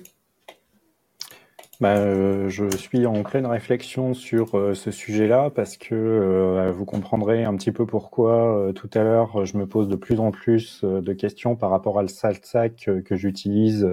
Bah, 1.80 1.96
euh, 1.96 2.48
je 2.48 2.76
suis 2.76 3.06
en 3.06 3.22
pleine 3.22 3.46
réflexion 3.46 4.12
sur 4.12 4.58
euh, 4.58 4.74
ce 4.74 4.90
sujet-là 4.90 5.50
parce 5.50 5.76
que 5.76 5.94
euh, 5.94 6.72
vous 6.72 6.84
comprendrez 6.84 7.44
un 7.44 7.54
petit 7.56 7.70
peu 7.70 7.86
pourquoi 7.86 8.72
tout 8.74 8.90
à 8.94 9.04
l'heure 9.04 9.46
je 9.46 9.56
me 9.56 9.64
pose 9.66 9.86
de 9.86 9.94
plus 9.94 10.18
en 10.18 10.32
plus 10.32 10.82
de 10.82 11.12
questions 11.12 11.54
par 11.54 11.70
rapport 11.70 12.00
à 12.00 12.02
le 12.02 12.08
sac 12.08 12.40
que 13.04 13.16
j'utilise 13.16 13.88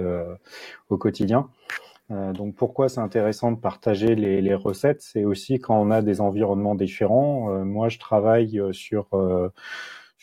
au 0.88 0.96
quotidien. 0.96 1.48
donc 2.10 2.54
pourquoi 2.56 2.88
c'est 2.88 3.00
intéressant 3.00 3.52
de 3.52 3.58
partager 3.58 4.14
les, 4.16 4.40
les 4.40 4.54
recettes, 4.54 5.02
c'est 5.02 5.24
aussi 5.24 5.60
quand 5.60 5.80
on 5.80 5.90
a 5.90 6.02
des 6.02 6.20
environnements 6.20 6.74
différents. 6.74 7.64
moi, 7.64 7.88
je 7.88 7.98
travaille 7.98 8.60
sur 8.72 9.08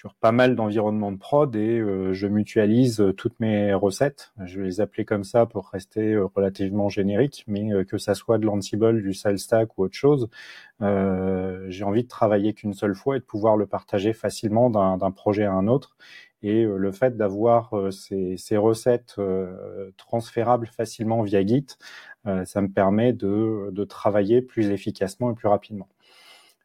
sur 0.03 0.15
pas 0.15 0.33
mal 0.33 0.57
d'environnements 0.57 1.13
de 1.13 1.17
prod 1.17 1.55
et 1.55 1.79
euh, 1.79 2.11
je 2.11 2.27
mutualise 2.27 2.99
euh, 2.99 3.13
toutes 3.13 3.39
mes 3.39 3.73
recettes. 3.73 4.33
Je 4.43 4.59
vais 4.59 4.65
les 4.65 4.81
appeler 4.81 5.05
comme 5.05 5.23
ça 5.23 5.45
pour 5.45 5.69
rester 5.69 6.15
euh, 6.15 6.25
relativement 6.35 6.89
générique, 6.89 7.45
mais 7.47 7.85
que 7.85 7.97
ça 7.97 8.13
soit 8.13 8.37
de 8.37 8.45
l'Ansible, 8.45 9.01
du 9.01 9.13
SalesStack 9.13 9.77
ou 9.77 9.83
autre 9.83 9.95
chose, 9.95 10.27
j'ai 10.81 11.83
envie 11.85 12.03
de 12.03 12.09
travailler 12.09 12.53
qu'une 12.53 12.73
seule 12.73 12.95
fois 12.95 13.15
et 13.15 13.19
de 13.19 13.23
pouvoir 13.23 13.55
le 13.55 13.65
partager 13.65 14.11
facilement 14.11 14.69
d'un 14.69 15.11
projet 15.11 15.45
à 15.45 15.53
un 15.53 15.67
autre. 15.67 15.95
Et 16.41 16.65
le 16.65 16.91
fait 16.91 17.15
d'avoir 17.15 17.71
ces, 17.91 18.57
recettes 18.57 19.15
transférables 19.95 20.67
facilement 20.67 21.21
via 21.21 21.45
Git, 21.45 21.67
ça 22.25 22.61
me 22.61 22.67
permet 22.67 23.13
de 23.13 23.83
travailler 23.85 24.41
plus 24.41 24.71
efficacement 24.71 25.31
et 25.31 25.35
plus 25.35 25.47
rapidement. 25.47 25.87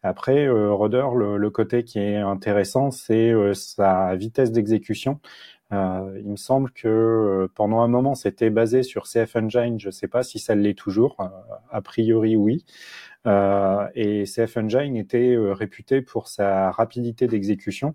Après, 0.03 0.47
euh, 0.47 0.73
Rudder, 0.73 1.07
le, 1.15 1.51
côté 1.51 1.85
qui 1.85 1.99
est 1.99 2.17
intéressant, 2.17 2.91
c'est 2.91 3.31
euh, 3.33 3.53
sa 3.55 4.15
vitesse 4.17 4.53
d'exécution. 4.53 5.21
Euh, 5.73 6.19
il 6.25 6.31
me 6.31 6.37
semble 6.37 6.71
que 6.73 6.89
euh, 6.89 7.49
pendant 7.55 7.81
un 7.81 7.89
moment, 7.89 8.15
c'était 8.15 8.51
basé 8.51 8.83
sur 8.83 9.05
CF 9.05 9.37
Engine. 9.37 9.79
Je 9.81 9.89
ne 9.89 9.93
sais 9.93 10.09
pas 10.09 10.23
si 10.23 10.39
ça 10.39 10.55
l'est 10.55 10.79
toujours. 10.79 11.17
a 11.71 11.83
priori, 11.83 12.37
oui. 12.37 12.65
et 13.27 14.25
CF 14.25 14.57
Engine 14.57 14.97
était 14.97 15.37
réputé 15.39 16.03
pour 16.03 16.29
sa 16.29 16.71
rapidité 16.71 17.27
d'exécution. 17.27 17.95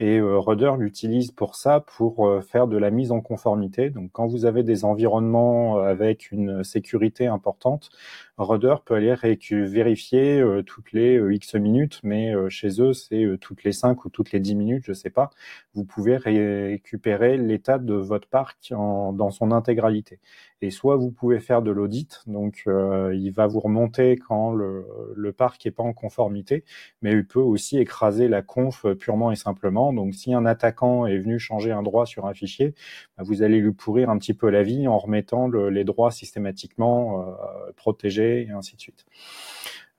Et 0.00 0.18
euh, 0.18 0.38
Rudder 0.38 0.72
l'utilise 0.78 1.32
pour 1.32 1.56
ça, 1.56 1.80
pour 1.80 2.28
euh, 2.28 2.40
faire 2.40 2.68
de 2.68 2.76
la 2.76 2.90
mise 2.90 3.10
en 3.10 3.20
conformité. 3.20 3.90
Donc, 3.90 4.10
quand 4.12 4.28
vous 4.28 4.44
avez 4.44 4.62
des 4.62 4.84
environnements 4.84 5.78
euh, 5.78 5.82
avec 5.90 6.30
une 6.30 6.62
sécurité 6.62 7.26
importante, 7.26 7.90
Rudder 8.38 8.76
peut 8.84 8.94
aller 8.94 9.14
vérifier 9.50 10.44
toutes 10.66 10.92
les 10.92 11.20
X 11.34 11.54
minutes, 11.54 12.00
mais 12.02 12.32
chez 12.48 12.80
eux, 12.80 12.92
c'est 12.92 13.26
toutes 13.40 13.64
les 13.64 13.72
5 13.72 14.04
ou 14.04 14.10
toutes 14.10 14.32
les 14.32 14.40
10 14.40 14.54
minutes, 14.54 14.84
je 14.86 14.92
sais 14.92 15.10
pas. 15.10 15.30
Vous 15.74 15.84
pouvez 15.84 16.16
récupérer 16.16 17.36
l'état 17.36 17.78
de 17.78 17.94
votre 17.94 18.28
parc 18.28 18.70
dans 18.70 19.30
son 19.30 19.50
intégralité. 19.52 20.20
Et 20.60 20.70
soit 20.70 20.96
vous 20.96 21.10
pouvez 21.10 21.38
faire 21.40 21.62
de 21.62 21.70
l'audit, 21.70 22.22
donc 22.26 22.64
il 22.66 23.30
va 23.30 23.46
vous 23.46 23.60
remonter 23.60 24.16
quand 24.16 24.52
le, 24.52 25.32
parc 25.36 25.66
est 25.66 25.70
pas 25.70 25.82
en 25.82 25.92
conformité, 25.92 26.64
mais 27.02 27.12
il 27.12 27.26
peut 27.26 27.38
aussi 27.40 27.78
écraser 27.78 28.28
la 28.28 28.42
conf 28.42 28.86
purement 28.98 29.30
et 29.30 29.36
simplement 29.36 29.58
donc, 29.92 30.14
si 30.14 30.34
un 30.34 30.46
attaquant 30.46 31.06
est 31.06 31.18
venu 31.18 31.38
changer 31.38 31.72
un 31.72 31.82
droit 31.82 32.06
sur 32.06 32.26
un 32.26 32.34
fichier, 32.34 32.74
bah, 33.16 33.24
vous 33.26 33.42
allez 33.42 33.58
lui 33.58 33.72
pourrir 33.72 34.10
un 34.10 34.18
petit 34.18 34.34
peu 34.34 34.48
la 34.50 34.62
vie 34.62 34.88
en 34.88 34.98
remettant 34.98 35.48
les 35.48 35.84
droits 35.84 36.10
systématiquement 36.10 37.22
euh, 37.22 37.72
protégés 37.76 38.27
et 38.28 38.50
ainsi 38.50 38.76
de 38.76 38.80
suite. 38.80 39.04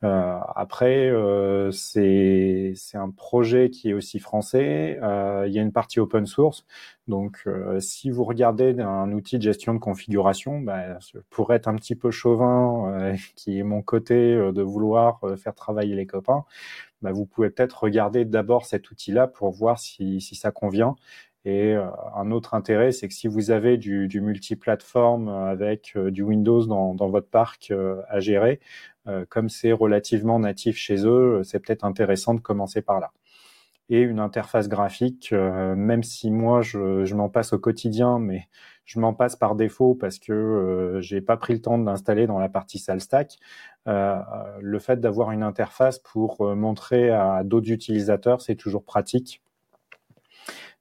Euh, 0.05 0.39
après, 0.55 1.09
euh, 1.09 1.71
c'est 1.71 2.73
un 2.93 3.09
projet 3.09 3.69
qui 3.69 3.89
est 3.89 3.93
aussi 3.93 4.19
français. 4.19 4.97
Euh, 5.03 5.45
il 5.47 5.53
y 5.53 5.59
a 5.59 5.61
une 5.61 5.73
partie 5.73 5.99
open 5.99 6.25
source. 6.25 6.65
Donc, 7.07 7.47
si 7.79 8.11
vous 8.11 8.23
regardez 8.23 8.79
un 8.79 9.11
outil 9.11 9.37
de 9.37 9.43
gestion 9.43 9.73
de 9.73 9.79
configuration, 9.79 10.59
bah, 10.59 10.99
pour 11.31 11.53
être 11.53 11.67
un 11.67 11.75
petit 11.75 11.95
peu 11.95 12.11
chauvin, 12.11 13.15
qui 13.35 13.59
est 13.59 13.63
mon 13.63 13.81
côté 13.81 14.35
de 14.35 14.61
vouloir 14.61 15.19
faire 15.37 15.55
travailler 15.55 15.95
les 15.95 16.05
copains, 16.05 16.45
bah, 17.01 17.11
vous 17.11 17.25
pouvez 17.25 17.49
peut-être 17.49 17.83
regarder 17.83 18.25
d'abord 18.25 18.65
cet 18.65 18.91
outil-là 18.91 19.25
pour 19.27 19.51
voir 19.51 19.79
si 19.79 20.21
ça 20.21 20.51
convient. 20.51 20.95
Et 21.45 21.73
un 21.73 22.31
autre 22.31 22.53
intérêt, 22.53 22.91
c'est 22.91 23.07
que 23.07 23.13
si 23.13 23.27
vous 23.27 23.49
avez 23.49 23.77
du, 23.77 24.09
du 24.09 24.19
multiplateforme 24.19 25.29
avec 25.29 25.97
du 25.97 26.21
Windows 26.21 26.65
dans, 26.65 26.93
dans 26.93 27.09
votre 27.09 27.29
parc 27.29 27.71
à 28.09 28.19
gérer, 28.19 28.59
euh, 29.09 29.25
comme 29.27 29.49
c'est 29.49 29.71
relativement 29.71 30.39
natif 30.39 30.77
chez 30.77 31.05
eux, 31.05 31.41
c'est 31.43 31.59
peut-être 31.59 31.83
intéressant 31.83 32.33
de 32.33 32.39
commencer 32.39 32.81
par 32.81 32.99
là. 32.99 33.11
Et 33.89 34.01
une 34.01 34.19
interface 34.19 34.69
graphique, 34.69 35.29
euh, 35.33 35.75
même 35.75 36.03
si 36.03 36.31
moi 36.31 36.61
je, 36.61 37.13
m'en 37.15 37.29
passe 37.29 37.53
au 37.53 37.59
quotidien, 37.59 38.19
mais 38.19 38.47
je 38.85 38.99
m'en 38.99 39.13
passe 39.13 39.35
par 39.35 39.55
défaut 39.55 39.95
parce 39.95 40.19
que 40.19 40.31
euh, 40.33 41.01
j'ai 41.01 41.21
pas 41.21 41.37
pris 41.37 41.53
le 41.53 41.61
temps 41.61 41.79
de 41.79 41.85
l'installer 41.85 42.27
dans 42.27 42.39
la 42.39 42.49
partie 42.49 42.79
SalStack. 42.79 43.39
le 43.85 44.79
fait 44.79 44.99
d'avoir 44.99 45.31
une 45.31 45.43
interface 45.43 45.99
pour 45.99 46.45
montrer 46.55 47.09
à 47.09 47.43
d'autres 47.43 47.71
utilisateurs, 47.71 48.41
c'est 48.41 48.55
toujours 48.55 48.83
pratique 48.83 49.41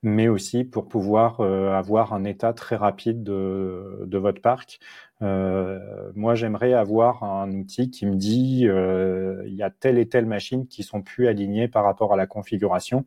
mais 0.02 0.28
aussi 0.28 0.64
pour 0.64 0.88
pouvoir 0.88 1.40
euh, 1.40 1.72
avoir 1.72 2.12
un 2.12 2.24
état 2.24 2.52
très 2.52 2.76
rapide 2.76 3.22
de, 3.24 4.04
de 4.06 4.18
votre 4.18 4.40
parc. 4.40 4.78
Euh, 5.22 6.12
moi, 6.14 6.36
j'aimerais 6.36 6.72
avoir 6.72 7.24
un 7.24 7.50
outil 7.50 7.90
qui 7.90 8.06
me 8.06 8.14
dit 8.14 8.68
euh, 8.68 9.42
il 9.46 9.54
y 9.54 9.62
a 9.62 9.70
telle 9.70 9.98
et 9.98 10.08
telle 10.08 10.26
machine 10.26 10.68
qui 10.68 10.84
sont 10.84 11.02
plus 11.02 11.26
alignées 11.26 11.66
par 11.66 11.84
rapport 11.84 12.12
à 12.12 12.16
la 12.16 12.26
configuration, 12.26 13.04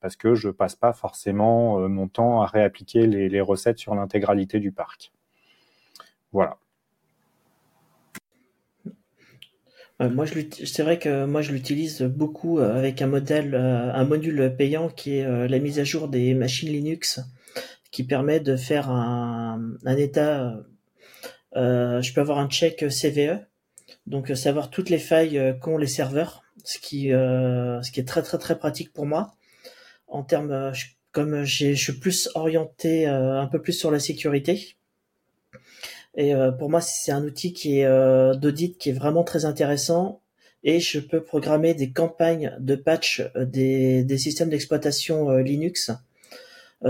parce 0.00 0.16
que 0.16 0.34
je 0.34 0.48
passe 0.50 0.74
pas 0.74 0.92
forcément 0.92 1.78
euh, 1.78 1.88
mon 1.88 2.08
temps 2.08 2.42
à 2.42 2.46
réappliquer 2.46 3.06
les, 3.06 3.28
les 3.28 3.40
recettes 3.40 3.78
sur 3.78 3.94
l'intégralité 3.94 4.58
du 4.58 4.72
parc. 4.72 5.12
Voilà. 6.32 6.58
Euh, 8.86 8.90
moi, 10.08 10.26
c'est 10.64 10.82
vrai 10.82 10.98
que 10.98 11.24
moi 11.26 11.42
je 11.42 11.52
l'utilise 11.52 12.02
beaucoup 12.02 12.58
euh, 12.58 12.76
avec 12.76 13.02
un 13.02 13.06
modèle, 13.06 13.54
euh, 13.54 13.92
un 13.92 14.04
module 14.04 14.54
payant 14.56 14.88
qui 14.88 15.16
est 15.16 15.48
la 15.48 15.58
mise 15.58 15.78
à 15.78 15.84
jour 15.84 16.08
des 16.08 16.34
machines 16.34 16.70
Linux, 16.70 17.20
qui 17.90 18.04
permet 18.04 18.40
de 18.40 18.56
faire 18.56 18.90
un, 18.90 19.76
état. 19.96 20.54
je 21.54 22.12
peux 22.14 22.20
avoir 22.20 22.38
un 22.38 22.48
check 22.48 22.84
CVE, 22.88 23.38
donc 24.06 24.28
savoir 24.34 24.70
toutes 24.70 24.88
les 24.88 24.98
failles 24.98 25.56
qu'ont 25.60 25.76
les 25.76 25.86
serveurs, 25.86 26.42
ce 26.64 26.78
qui, 26.78 27.08
ce 27.08 27.90
qui 27.90 28.00
est 28.00 28.08
très 28.08 28.22
très 28.22 28.38
très 28.38 28.58
pratique 28.58 28.92
pour 28.92 29.06
moi. 29.06 29.34
En 30.06 30.22
termes, 30.22 30.72
comme 31.12 31.44
je 31.44 31.74
suis 31.74 31.92
plus 31.92 32.30
orienté 32.34 33.06
un 33.06 33.46
peu 33.46 33.60
plus 33.60 33.74
sur 33.74 33.90
la 33.90 33.98
sécurité, 33.98 34.76
et 36.14 36.34
euh, 36.34 36.52
pour 36.52 36.70
moi, 36.70 36.80
c'est 36.80 37.12
un 37.12 37.24
outil 37.24 37.52
qui 37.52 37.78
est 37.78 37.86
euh, 37.86 38.34
d'audit 38.34 38.76
qui 38.78 38.90
est 38.90 38.94
vraiment 38.94 39.24
très 39.24 39.44
intéressant. 39.44 40.20
Et 40.64 40.78
je 40.78 41.00
peux 41.00 41.22
programmer 41.22 41.74
des 41.74 41.90
campagnes 41.90 42.56
de 42.60 42.76
patch 42.76 43.22
euh, 43.36 43.44
des, 43.44 44.04
des 44.04 44.18
systèmes 44.18 44.50
d'exploitation 44.50 45.30
Linux, 45.38 45.90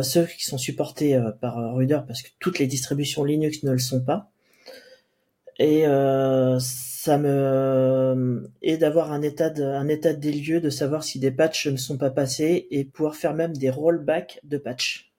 ceux 0.00 0.24
qui 0.24 0.44
sont 0.44 0.58
supportés 0.58 1.20
par 1.42 1.74
Ruder, 1.74 2.00
parce 2.06 2.22
que 2.22 2.30
toutes 2.38 2.58
les 2.58 2.66
distributions 2.66 3.24
Linux 3.24 3.62
ne 3.62 3.72
le 3.72 3.78
sont 3.78 4.00
pas. 4.00 4.30
Et 5.58 5.85
ça 7.02 7.18
me 7.18 8.50
et 8.62 8.78
d'avoir 8.78 9.12
un 9.12 9.20
état 9.20 9.50
de, 9.50 9.62
un 9.62 9.88
état 9.88 10.14
des 10.14 10.32
lieux, 10.32 10.62
de 10.62 10.70
savoir 10.70 11.04
si 11.04 11.18
des 11.18 11.30
patchs 11.30 11.66
ne 11.66 11.76
sont 11.76 11.98
pas 11.98 12.08
passés 12.08 12.68
et 12.70 12.85
pouvoir 12.85 13.16
faire 13.16 13.35
même 13.35 13.54
des 13.54 13.68
rollbacks 13.68 14.40
de 14.44 14.56
patch 14.56 15.12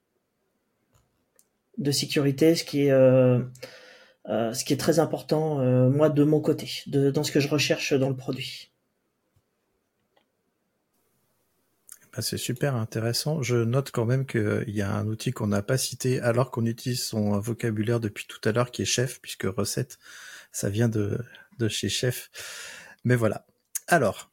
de 1.77 1.91
sécurité, 1.91 2.55
ce 2.55 2.63
qui 2.63 2.85
est 2.85 2.91
euh, 2.91 3.39
ce 4.25 4.63
qui 4.63 4.73
est 4.73 4.77
très 4.77 4.99
important, 4.99 5.59
euh, 5.59 5.89
moi, 5.89 6.09
de 6.09 6.23
mon 6.23 6.39
côté, 6.39 6.69
dans 6.87 7.23
ce 7.23 7.31
que 7.31 7.39
je 7.39 7.49
recherche 7.49 7.93
dans 7.93 8.09
le 8.09 8.15
produit. 8.15 8.71
Bah, 12.13 12.21
c'est 12.21 12.37
super 12.37 12.75
intéressant. 12.75 13.41
Je 13.41 13.55
note 13.55 13.91
quand 13.91 14.05
même 14.05 14.25
qu'il 14.25 14.63
y 14.67 14.81
a 14.81 14.91
un 14.91 15.07
outil 15.07 15.31
qu'on 15.31 15.47
n'a 15.47 15.63
pas 15.63 15.77
cité 15.77 16.19
alors 16.21 16.51
qu'on 16.51 16.65
utilise 16.65 17.03
son 17.03 17.39
vocabulaire 17.39 17.99
depuis 17.99 18.25
tout 18.27 18.39
à 18.47 18.51
l'heure 18.51 18.71
qui 18.71 18.83
est 18.83 18.85
chef, 18.85 19.19
puisque 19.19 19.43
recette, 19.43 19.97
ça 20.51 20.69
vient 20.69 20.89
de, 20.89 21.19
de 21.57 21.67
chez 21.67 21.89
chef. 21.89 22.29
Mais 23.03 23.15
voilà. 23.15 23.45
Alors, 23.87 24.31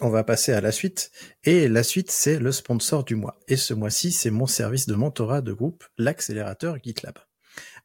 on 0.00 0.08
va 0.08 0.24
passer 0.24 0.52
à 0.52 0.60
la 0.60 0.72
suite. 0.72 1.10
Et 1.42 1.68
la 1.68 1.82
suite, 1.82 2.10
c'est 2.10 2.38
le 2.38 2.52
sponsor 2.52 3.04
du 3.04 3.16
mois. 3.16 3.38
Et 3.48 3.56
ce 3.56 3.74
mois-ci, 3.74 4.12
c'est 4.12 4.30
mon 4.30 4.46
service 4.46 4.86
de 4.86 4.94
mentorat 4.94 5.40
de 5.40 5.52
groupe, 5.52 5.84
l'accélérateur 5.98 6.78
GitLab. 6.82 7.18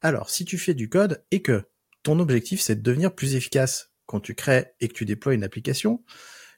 Alors, 0.02 0.30
si 0.30 0.46
tu 0.46 0.58
fais 0.58 0.74
du 0.74 0.90
code 0.90 1.24
et 1.32 1.42
que 1.42 1.64
ton 2.04 2.20
objectif 2.20 2.62
c'est 2.62 2.76
de 2.76 2.82
devenir 2.82 3.14
plus 3.14 3.36
efficace 3.36 3.92
quand 4.06 4.20
tu 4.20 4.36
crées 4.36 4.68
et 4.80 4.88
que 4.88 4.94
tu 4.94 5.06
déploies 5.06 5.34
une 5.34 5.44
application, 5.44 6.04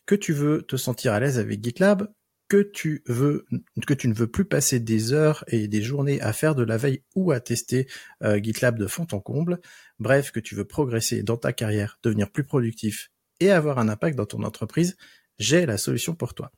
que 0.06 0.16
tu 0.16 0.34
veux 0.34 0.62
te 0.64 0.78
sentir 0.78 1.14
à 1.14 1.20
l'aise 1.20 1.40
avec 1.40 1.64
GitLab, 1.64 2.12
que 2.48 2.62
tu 2.62 3.02
veux, 3.06 3.46
que 3.88 3.94
tu 3.94 4.10
ne 4.10 4.14
veux 4.14 4.28
plus 4.28 4.44
passer 4.44 4.82
des 4.82 5.14
heures 5.14 5.46
et 5.48 5.70
des 5.70 5.82
journées 5.82 6.20
à 6.20 6.34
faire 6.34 6.54
de 6.54 6.64
la 6.64 6.76
veille 6.76 7.02
ou 7.16 7.32
à 7.32 7.40
tester 7.40 7.88
euh, 8.24 8.42
GitLab 8.42 8.78
de 8.78 8.88
fond 8.88 9.08
en 9.14 9.22
comble, 9.22 9.62
bref, 10.00 10.32
que 10.32 10.42
tu 10.42 10.56
veux 10.56 10.66
progresser 10.66 11.24
dans 11.24 11.38
ta 11.38 11.54
carrière, 11.54 11.98
devenir 12.04 12.30
plus 12.30 12.44
productif 12.44 13.10
et 13.40 13.52
avoir 13.52 13.80
un 13.80 13.88
impact 13.88 14.18
dans 14.18 14.26
ton 14.26 14.44
entreprise, 14.44 14.98
j'ai 15.42 15.66
la 15.66 15.78
solution 15.78 16.14
pour 16.14 16.34
toi. 16.34 16.52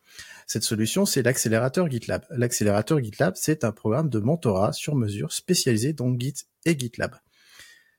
Cette 0.45 0.63
solution, 0.63 1.05
c'est 1.05 1.23
l'accélérateur 1.23 1.89
GitLab. 1.89 2.25
L'accélérateur 2.31 3.01
GitLab, 3.01 3.35
c'est 3.35 3.63
un 3.63 3.71
programme 3.71 4.09
de 4.09 4.19
mentorat 4.19 4.73
sur 4.73 4.95
mesure 4.95 5.31
spécialisé 5.31 5.93
dans 5.93 6.13
Git 6.19 6.45
et 6.65 6.77
GitLab. 6.77 7.15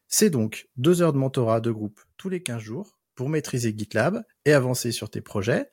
C'est 0.09 0.31
donc 0.31 0.69
deux 0.77 1.03
heures 1.03 1.15
de 1.15 1.19
mentorat 1.19 1.61
de 1.61 1.71
groupe 1.71 2.01
tous 2.19 2.29
les 2.29 2.43
15 2.43 2.61
jours 2.61 2.99
pour 3.15 3.31
maîtriser 3.31 3.75
GitLab 3.77 4.25
et 4.45 4.53
avancer 4.53 4.93
sur 4.93 5.09
tes 5.11 5.23
projets. 5.23 5.71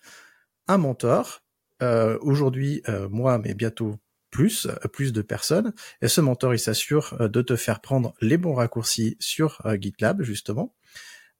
Un 0.67 0.77
mentor, 0.77 1.43
euh, 1.83 2.17
aujourd'hui 2.21 2.81
euh, 2.87 3.09
moi, 3.09 3.37
mais 3.37 3.53
bientôt 3.53 3.97
plus, 4.29 4.67
euh, 4.67 4.87
plus 4.87 5.11
de 5.11 5.21
personnes. 5.21 5.73
Et 6.01 6.07
ce 6.07 6.21
mentor, 6.21 6.53
il 6.53 6.59
s'assure 6.59 7.17
de 7.19 7.41
te 7.41 7.57
faire 7.57 7.81
prendre 7.81 8.13
les 8.21 8.37
bons 8.37 8.53
raccourcis 8.53 9.17
sur 9.19 9.61
GitLab, 9.79 10.23
justement. 10.23 10.73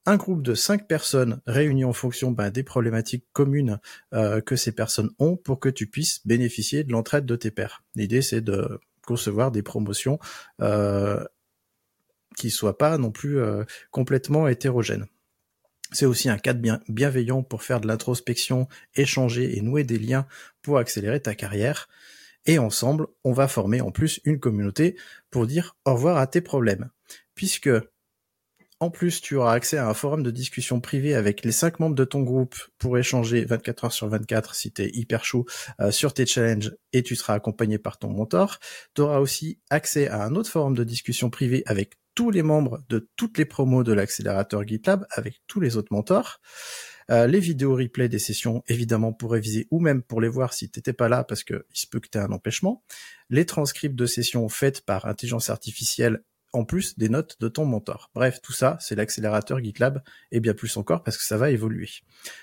Un 0.06 0.18
groupe 0.18 0.42
de 0.42 0.56
cinq 0.56 0.88
personnes 0.88 1.42
réunies 1.46 1.86
en 1.86 1.94
fonction 1.94 2.32
ben, 2.32 2.50
des 2.50 2.64
problématiques 2.64 3.26
communes 3.34 3.80
que 4.12 4.56
ces 4.56 4.72
personnes 4.72 5.12
ont 5.20 5.38
pour 5.38 5.60
que 5.60 5.70
tu 5.70 5.86
puisses 5.88 6.26
bénéficier 6.26 6.84
de 6.84 6.92
l'entraide 6.92 7.26
de 7.26 7.36
tes 7.36 7.52
pairs. 7.52 7.84
L'idée, 7.96 8.22
c'est 8.22 8.42
de 8.42 8.80
concevoir 9.06 9.52
des 9.52 9.62
promotions 9.62 10.20
euh, 10.62 11.24
qui 12.38 12.50
soient 12.50 12.78
pas 12.78 12.98
non 12.98 13.12
plus 13.12 13.40
complètement 13.92 14.48
hétérogènes. 14.48 15.06
C'est 15.92 16.06
aussi 16.06 16.30
un 16.30 16.38
cadre 16.38 16.62
bien, 16.62 16.80
bienveillant 16.88 17.44
pour 17.44 17.64
faire 17.64 17.82
de 17.82 17.88
l'introspection, 17.88 18.68
échanger 18.96 19.58
et 19.58 19.62
nouer 19.62 19.84
des 19.84 20.00
liens 20.00 20.26
pour 20.62 20.78
accélérer 20.78 21.20
ta 21.20 21.36
carrière. 21.36 21.90
Et 22.46 22.58
ensemble, 22.58 23.08
on 23.24 23.34
va 23.34 23.48
former 23.48 23.82
en 23.82 23.92
plus 23.92 24.22
une 24.24 24.40
communauté 24.40 24.96
pour 25.30 25.46
dire 25.46 25.76
au 25.86 25.94
revoir 25.94 26.18
à 26.18 26.28
tes 26.28 26.42
problèmes. 26.42 26.90
Puisque, 27.36 27.70
en 28.82 28.90
plus, 28.90 29.22
tu 29.22 29.36
auras 29.36 29.54
accès 29.54 29.78
à 29.78 29.88
un 29.88 29.94
forum 29.94 30.24
de 30.24 30.32
discussion 30.32 30.82
privé 30.82 31.14
avec 31.14 31.46
les 31.46 31.52
cinq 31.52 31.80
membres 31.80 31.96
de 31.96 32.04
ton 32.04 32.22
groupe 32.24 32.56
pour 32.80 32.98
échanger 32.98 33.46
24 33.46 33.86
heures 33.86 33.94
sur 33.94 34.08
24 34.08 34.56
si 34.56 34.72
t'es 34.72 34.90
hyper 34.92 35.24
chaud 35.24 35.46
euh, 35.80 35.92
sur 35.92 36.16
tes 36.16 36.26
challenges 36.26 36.74
et 36.92 37.04
tu 37.04 37.16
seras 37.16 37.36
accompagné 37.36 37.78
par 37.78 38.00
ton 38.00 38.10
mentor. 38.10 38.58
Tu 38.96 39.02
auras 39.02 39.20
aussi 39.20 39.60
accès 39.70 40.08
à 40.08 40.24
un 40.24 40.34
autre 40.34 40.50
forum 40.50 40.74
de 40.74 40.84
discussion 40.84 41.30
privé 41.30 41.62
avec 41.68 41.94
tous 42.16 42.32
les 42.32 42.42
membres 42.42 42.82
de 42.90 43.08
toutes 43.18 43.38
les 43.38 43.46
promos 43.46 43.84
de 43.84 43.94
l'accélérateur 43.94 44.68
GitLab 44.68 45.06
avec 45.12 45.44
tous 45.46 45.60
les 45.60 45.78
autres 45.78 45.94
mentors. 45.94 46.40
Euh, 47.12 47.28
les 47.28 47.40
vidéos 47.40 47.76
replay 47.76 48.10
des 48.10 48.20
sessions, 48.20 48.64
évidemment, 48.68 49.14
pour 49.14 49.34
réviser 49.34 49.68
ou 49.70 49.80
même 49.80 50.02
pour 50.02 50.22
les 50.22 50.28
voir 50.28 50.54
si 50.54 50.72
t'étais 50.72 50.94
pas 50.94 51.08
là 51.08 51.24
parce 51.24 51.44
que 51.44 51.66
il 51.70 51.80
se 51.80 51.86
peut 51.86 52.00
que 52.00 52.10
tu 52.10 52.18
un 52.18 52.32
empêchement. 52.32 52.84
Les 53.30 53.46
transcripts 53.46 53.96
de 53.96 54.08
sessions 54.08 54.50
faites 54.50 54.82
par 54.82 55.06
intelligence 55.06 55.52
artificielle 55.52 56.24
en 56.54 56.66
plus 56.66 56.98
des 56.98 57.10
notes 57.10 57.38
de 57.40 57.48
ton 57.48 57.66
mentor. 57.66 58.12
Bref, 58.14 58.42
tout 58.42 58.54
ça, 58.54 58.78
c'est 58.80 58.96
l'accélérateur 58.96 59.64
GitLab 59.64 60.02
et 60.32 60.40
bien 60.40 60.54
plus 60.54 60.76
encore 60.78 61.04
parce 61.04 61.18
que 61.18 61.24
ça 61.24 61.38
va 61.38 61.52
évoluer. 61.52 61.90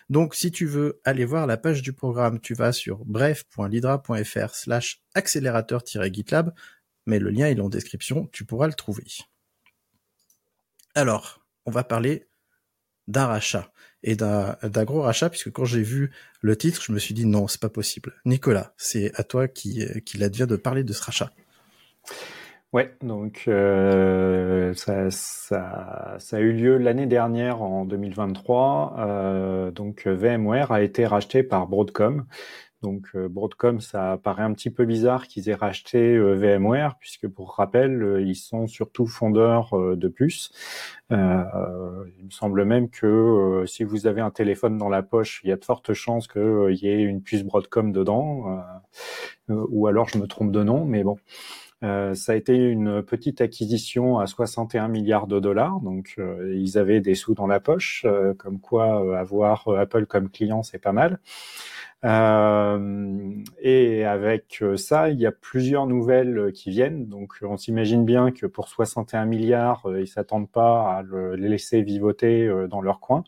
Donc, 0.09 0.35
si 0.35 0.51
tu 0.51 0.67
veux 0.67 1.01
aller 1.05 1.25
voir 1.25 1.47
la 1.47 1.57
page 1.57 1.83
du 1.83 1.93
programme, 1.93 2.41
tu 2.41 2.55
vas 2.55 2.73
sur 2.73 3.05
bref.lidra.fr 3.05 4.55
slash 4.55 5.03
accélérateur-gitlab, 5.15 6.55
mais 7.07 7.19
le 7.19 7.31
lien 7.31 7.49
est 7.49 7.61
en 7.61 7.69
description, 7.69 8.29
tu 8.33 8.45
pourras 8.45 8.67
le 8.67 8.75
trouver. 8.75 9.07
Alors, 10.95 11.45
on 11.67 11.71
va 11.71 11.85
parler 11.85 12.27
d'un 13.07 13.27
rachat 13.27 13.73
et 14.03 14.17
d'un 14.17 14.85
gros 14.85 15.03
rachat 15.03 15.29
puisque 15.31 15.51
quand 15.51 15.65
j'ai 15.65 15.83
vu 15.83 16.13
le 16.41 16.57
titre, 16.57 16.83
je 16.83 16.93
me 16.93 16.99
suis 16.99 17.15
dit 17.15 17.27
non, 17.27 17.49
c'est 17.49 17.61
pas 17.61 17.69
possible. 17.69 18.15
Nicolas, 18.25 18.73
c'est 18.77 19.13
à 19.19 19.25
toi 19.25 19.49
qui, 19.49 19.85
qui 20.05 20.19
l'advient 20.19 20.47
de 20.47 20.57
parler 20.57 20.85
de 20.85 20.93
ce 20.93 21.03
rachat. 21.03 21.33
Ouais, 22.75 22.95
donc 23.01 23.45
euh, 23.49 24.75
ça, 24.75 25.11
ça, 25.11 26.17
ça, 26.19 26.37
a 26.37 26.41
eu 26.41 26.53
lieu 26.53 26.77
l'année 26.77 27.07
dernière 27.07 27.63
en 27.63 27.87
2023. 27.87 28.97
Euh, 28.99 29.71
donc 29.71 30.07
VMware 30.07 30.71
a 30.71 30.83
été 30.83 31.07
racheté 31.07 31.43
par 31.43 31.67
Broadcom. 31.67 32.27
Donc 32.83 33.09
euh, 33.17 33.29
Broadcom, 33.29 33.81
ça 33.81 34.21
paraît 34.23 34.45
un 34.45 34.53
petit 34.53 34.71
peu 34.71 34.85
bizarre 34.85 35.27
qu'ils 35.27 35.49
aient 35.49 35.55
racheté 35.55 36.15
euh, 36.15 36.35
VMware, 36.35 36.97
puisque 37.01 37.27
pour 37.27 37.55
rappel, 37.55 38.03
euh, 38.03 38.23
ils 38.23 38.37
sont 38.37 38.69
surtout 38.69 39.07
fondeurs 39.07 39.71
de 39.97 40.09
puces. 40.09 40.51
il 41.11 41.17
me 41.17 42.31
semble 42.31 42.65
même 42.65 42.89
que 42.91 43.65
si 43.67 43.83
vous 43.83 44.07
avez 44.07 44.21
un 44.21 44.31
téléphone 44.31 44.79
dans 44.79 44.89
la 44.89 45.03
poche, 45.03 45.41
il 45.43 45.51
y 45.51 45.53
a 45.53 45.57
de 45.57 45.65
fortes 45.65 45.93
chances 45.93 46.29
qu'il 46.29 46.75
y 46.75 46.89
ait 46.89 47.03
une 47.03 47.23
puce 47.23 47.43
Broadcom 47.43 47.93
dedans, 47.93 48.63
ou 49.49 49.87
alors 49.87 50.09
je 50.09 50.19
me 50.19 50.27
trompe 50.27 50.53
de 50.53 50.63
nom, 50.63 50.85
mais 50.85 51.03
bon. 51.03 51.17
Ça 51.83 52.33
a 52.33 52.35
été 52.35 52.57
une 52.57 53.03
petite 53.03 53.41
acquisition 53.41 54.19
à 54.19 54.27
61 54.27 54.89
milliards 54.89 55.27
de 55.27 55.39
dollars, 55.39 55.81
donc 55.81 56.17
ils 56.19 56.77
avaient 56.79 57.01
des 57.01 57.15
sous 57.15 57.35
dans 57.35 57.47
la 57.47 57.61
poche, 57.61 58.05
comme 58.39 58.61
quoi 58.61 59.19
avoir 59.19 59.69
Apple 59.69 60.07
comme 60.07 60.29
client 60.29 60.63
c'est 60.63 60.79
pas 60.81 60.93
mal. 60.93 61.21
Euh, 62.05 63.35
et 63.61 64.05
avec 64.05 64.59
euh, 64.63 64.77
ça, 64.77 65.11
il 65.11 65.19
y 65.19 65.27
a 65.27 65.33
plusieurs 65.33 65.87
nouvelles 65.87 66.39
euh, 66.39 66.51
qui 66.53 66.71
viennent. 66.71 67.09
Donc, 67.09 67.35
on 67.43 67.57
s'imagine 67.57 68.05
bien 68.05 68.31
que 68.31 68.47
pour 68.47 68.69
61 68.69 69.25
milliards, 69.27 69.83
ils 69.99 70.07
s'attendent 70.07 70.51
pas 70.51 70.99
à 70.99 71.03
le, 71.03 71.35
laisser 71.35 71.83
vivoter 71.83 72.49
dans 72.69 72.81
leur 72.81 73.01
coin. 73.01 73.25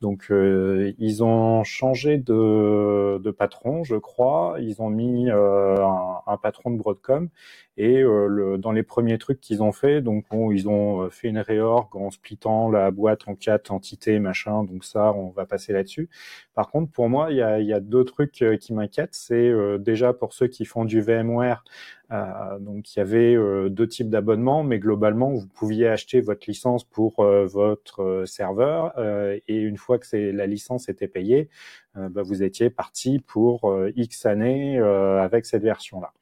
Donc, 0.00 0.30
ils 0.30 1.24
ont 1.24 1.64
changé 1.64 2.18
de, 2.18 3.18
de, 3.18 3.30
patron, 3.30 3.84
je 3.84 3.96
crois. 3.96 4.56
Ils 4.60 4.80
ont 4.80 4.90
mis 4.90 5.30
un, 5.30 6.20
un, 6.26 6.36
patron 6.36 6.70
de 6.70 6.76
Broadcom. 6.78 7.28
Et 7.76 8.00
le, 8.00 8.56
dans 8.58 8.72
les 8.72 8.82
premiers 8.82 9.18
trucs 9.18 9.40
qu'ils 9.40 9.62
ont 9.62 9.72
fait, 9.72 10.00
donc 10.00 10.24
ils 10.50 10.68
ont 10.68 11.10
fait 11.10 11.28
une 11.28 11.38
réorg 11.38 11.94
en 11.94 12.10
splittant 12.10 12.70
la 12.70 12.90
boîte 12.90 13.28
en 13.28 13.34
quatre 13.34 13.70
entités, 13.70 14.18
machin. 14.18 14.64
Donc 14.64 14.84
ça, 14.84 15.12
on 15.12 15.30
va 15.30 15.46
passer 15.46 15.72
là-dessus. 15.72 16.08
Par 16.54 16.70
contre, 16.70 16.90
pour 16.90 17.08
moi, 17.08 17.30
il 17.30 17.36
y 17.36 17.42
a, 17.42 17.60
y 17.60 17.72
a 17.72 17.80
deux 17.80 18.04
trucs 18.04 18.40
euh, 18.42 18.56
qui 18.56 18.72
m'inquiètent. 18.72 19.14
C'est 19.14 19.34
euh, 19.34 19.78
déjà 19.78 20.12
pour 20.12 20.32
ceux 20.32 20.46
qui 20.46 20.64
font 20.64 20.84
du 20.84 21.00
VMware, 21.00 21.64
euh, 22.12 22.58
donc 22.60 22.94
il 22.94 22.98
y 22.98 23.02
avait 23.02 23.36
deux 23.68 23.86
types 23.86 24.08
d'abonnements, 24.08 24.62
mais 24.62 24.78
globalement, 24.78 25.32
vous 25.32 25.46
pouviez 25.48 25.88
acheter 25.88 26.20
votre 26.20 26.46
licence 26.48 26.84
pour 26.84 27.24
votre 27.24 28.24
serveur 28.26 28.94
et 28.98 29.60
une 29.60 29.76
fois 29.76 29.98
que 29.98 30.16
la 30.16 30.46
licence 30.46 30.88
était 30.88 31.08
payée, 31.08 31.48
bah, 31.94 32.22
vous 32.22 32.42
étiez 32.42 32.70
parti 32.70 33.18
pour 33.18 33.76
X 33.96 34.24
années 34.26 34.78
avec 34.78 35.46
cette 35.46 35.62
version-là. 35.62 36.12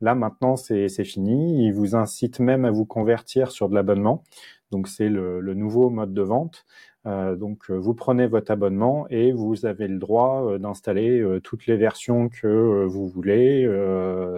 Là, 0.00 0.14
maintenant, 0.14 0.56
c'est 0.56 0.88
fini. 1.04 1.66
Ils 1.66 1.72
vous 1.72 1.96
incitent 1.96 2.40
même 2.40 2.64
à 2.64 2.70
vous 2.70 2.84
convertir 2.86 3.50
sur 3.50 3.68
de 3.68 3.74
l'abonnement. 3.74 4.22
Donc, 4.70 4.88
c'est 4.88 5.08
le, 5.08 5.40
nouveau 5.54 5.90
mode 5.90 6.14
de 6.14 6.22
vente. 6.22 6.64
Euh, 7.06 7.36
donc, 7.36 7.70
euh, 7.70 7.74
vous 7.74 7.94
prenez 7.94 8.26
votre 8.26 8.50
abonnement 8.52 9.06
et 9.08 9.32
vous 9.32 9.66
avez 9.66 9.88
le 9.88 9.98
droit 9.98 10.44
euh, 10.44 10.58
d'installer 10.58 11.24
toutes 11.42 11.66
les 11.66 11.76
versions 11.76 12.28
que 12.28 12.84
vous 12.86 13.08
voulez 13.08 13.66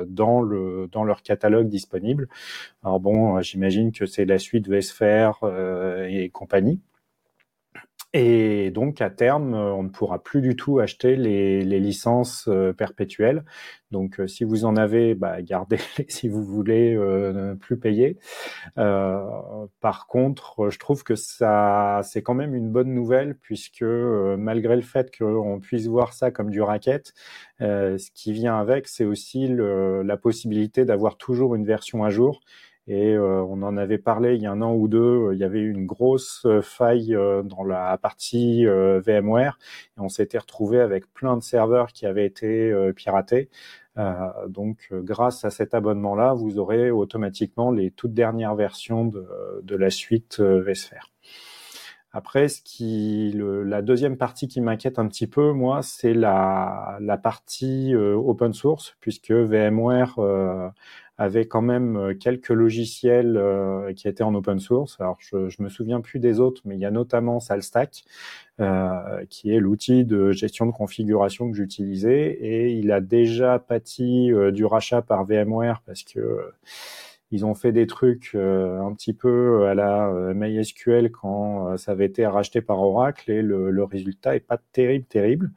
dans 0.08 0.40
le 0.42 0.88
dans 0.92 1.04
leur 1.04 1.22
catalogue 1.22 1.68
disponible. 1.68 2.28
Alors 2.84 3.00
bon, 3.00 3.40
j'imagine 3.40 3.92
que 3.92 4.06
c'est 4.06 4.24
la 4.24 4.38
suite 4.38 4.68
vSphere 4.68 5.40
et 6.08 6.28
compagnie. 6.30 6.80
Et 8.12 8.72
donc, 8.72 9.00
à 9.00 9.08
terme, 9.08 9.54
euh, 9.54 9.72
on 9.72 9.84
ne 9.84 9.88
pourra 9.88 10.20
plus 10.20 10.40
du 10.40 10.56
tout 10.56 10.80
acheter 10.80 11.14
les, 11.14 11.62
les 11.62 11.78
licences 11.78 12.48
euh, 12.48 12.72
perpétuelles. 12.72 13.44
Donc, 13.92 14.18
euh, 14.18 14.26
si 14.26 14.42
vous 14.42 14.64
en 14.64 14.74
avez, 14.74 15.14
bah, 15.14 15.40
gardez-les 15.42 16.06
si 16.08 16.28
vous 16.28 16.44
voulez 16.44 16.96
ne 16.96 17.54
plus 17.54 17.78
payer. 17.78 18.18
par 18.74 20.06
contre, 20.08 20.70
je 20.70 20.78
trouve 20.78 21.04
que 21.04 21.14
ça, 21.14 22.00
c'est 22.02 22.22
quand 22.22 22.34
même 22.34 22.54
une 22.54 22.70
bonne 22.70 22.92
nouvelle 22.94 23.36
puisque 23.36 23.82
malgré 23.82 24.76
le 24.76 24.82
fait 24.82 25.16
qu'on 25.16 25.60
puisse 25.60 25.86
voir 25.86 26.12
ça 26.12 26.30
comme 26.30 26.50
du 26.50 26.62
racket, 26.62 27.12
ce 27.60 28.10
qui 28.12 28.32
vient 28.32 28.58
avec, 28.58 28.88
c'est 28.88 29.04
aussi 29.04 29.46
le, 29.48 30.02
la 30.02 30.16
possibilité 30.16 30.84
d'avoir 30.84 31.16
toujours 31.16 31.54
une 31.54 31.64
version 31.64 32.04
à 32.04 32.10
jour 32.10 32.40
et 32.90 33.14
euh, 33.14 33.40
on 33.44 33.62
en 33.62 33.76
avait 33.76 33.98
parlé 33.98 34.34
il 34.34 34.42
y 34.42 34.46
a 34.46 34.50
un 34.50 34.62
an 34.62 34.74
ou 34.74 34.88
deux, 34.88 34.98
euh, 35.28 35.34
il 35.34 35.38
y 35.38 35.44
avait 35.44 35.62
une 35.62 35.86
grosse 35.86 36.42
euh, 36.44 36.60
faille 36.60 37.16
dans 37.44 37.62
la 37.62 37.96
partie 37.98 38.64
VMware 38.66 39.58
et 39.96 40.00
on 40.00 40.08
s'était 40.08 40.38
retrouvé 40.38 40.80
avec 40.80 41.06
plein 41.14 41.36
de 41.36 41.42
serveurs 41.42 41.92
qui 41.92 42.04
avaient 42.06 42.26
été 42.26 42.72
piratés. 42.96 43.48
donc, 44.48 44.88
grâce 44.92 45.44
à 45.44 45.50
cet 45.50 45.74
abonnement-là, 45.74 46.34
vous 46.34 46.58
aurez 46.58 46.90
automatiquement 46.90 47.70
les 47.70 47.90
toutes 47.90 48.14
dernières 48.14 48.54
versions 48.54 49.04
de, 49.04 49.26
de 49.62 49.76
la 49.76 49.90
suite 49.90 50.40
vSphere. 50.40 51.10
Après, 52.12 52.48
ce 52.48 52.60
qui, 52.62 53.30
le, 53.32 53.62
la 53.62 53.82
deuxième 53.82 54.16
partie 54.16 54.48
qui 54.48 54.60
m'inquiète 54.60 54.98
un 54.98 55.06
petit 55.06 55.28
peu, 55.28 55.52
moi, 55.52 55.82
c'est 55.82 56.14
la, 56.14 56.98
la 57.00 57.18
partie 57.18 57.94
open 57.94 58.52
source, 58.52 58.96
puisque 59.00 59.30
VMware 59.30 60.18
avait 61.20 61.44
quand 61.44 61.60
même 61.60 61.96
euh, 61.98 62.14
quelques 62.14 62.48
logiciels 62.48 63.36
euh, 63.36 63.92
qui 63.92 64.08
étaient 64.08 64.22
en 64.22 64.34
open 64.34 64.58
source. 64.58 64.96
Alors, 65.00 65.18
je, 65.20 65.50
je 65.50 65.62
me 65.62 65.68
souviens 65.68 66.00
plus 66.00 66.18
des 66.18 66.40
autres, 66.40 66.62
mais 66.64 66.76
il 66.76 66.80
y 66.80 66.86
a 66.86 66.90
notamment 66.90 67.40
SalStack, 67.40 68.04
euh, 68.58 69.26
qui 69.28 69.52
est 69.52 69.60
l'outil 69.60 70.06
de 70.06 70.32
gestion 70.32 70.64
de 70.64 70.72
configuration 70.72 71.50
que 71.50 71.56
j'utilisais, 71.56 72.38
et 72.40 72.72
il 72.72 72.90
a 72.90 73.02
déjà 73.02 73.58
pâti 73.58 74.30
du 74.52 74.64
rachat 74.64 75.02
par 75.02 75.26
VMware 75.26 75.82
parce 75.84 76.04
que 76.04 76.52
ils 77.30 77.44
ont 77.44 77.54
fait 77.54 77.70
des 77.72 77.86
trucs 77.86 78.34
un 78.34 78.92
petit 78.94 79.12
peu 79.12 79.66
à 79.66 79.74
la 79.74 80.10
MySQL 80.34 81.10
quand 81.10 81.76
ça 81.76 81.92
avait 81.92 82.06
été 82.06 82.26
racheté 82.26 82.60
par 82.60 82.80
Oracle, 82.80 83.30
et 83.30 83.42
le, 83.42 83.70
le 83.70 83.84
résultat 83.84 84.36
est 84.36 84.46
pas 84.46 84.58
terrible, 84.72 85.04
terrible. 85.04 85.50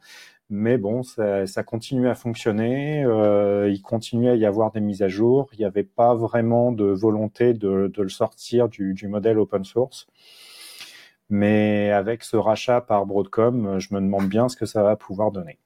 Mais 0.56 0.78
bon, 0.78 1.02
ça, 1.02 1.48
ça 1.48 1.63
continue 1.63 2.08
à 2.08 2.13
fonctionner, 2.13 3.04
euh, 3.04 3.72
il 3.72 3.82
continue 3.82 4.30
à 4.30 4.36
y 4.36 4.46
avoir 4.46 4.72
des 4.72 4.82
mises 4.82 5.02
à 5.02 5.08
jour, 5.08 5.50
il 5.54 5.58
n'y 5.58 5.66
avait 5.66 5.82
pas 5.82 6.13
vraiment 6.13 6.72
de 6.72 6.86
volonté 6.86 7.56
de, 7.56 7.92
le 7.98 8.10
sortir 8.10 8.70
du, 8.70 9.08
modèle 9.08 9.39
open 9.39 9.63
source. 9.63 10.06
Mais 11.28 11.89
avec 11.89 12.22
ce 12.22 12.38
rachat 12.38 12.82
par 12.82 13.08
Broadcom, 13.08 13.80
je 13.80 13.96
me 13.96 14.00
demande 14.00 14.30
bien 14.30 14.48
ce 14.48 14.56
que 14.56 14.68
ça 14.68 14.84
va 14.84 14.96
pouvoir 14.96 15.32
donner. 15.32 15.58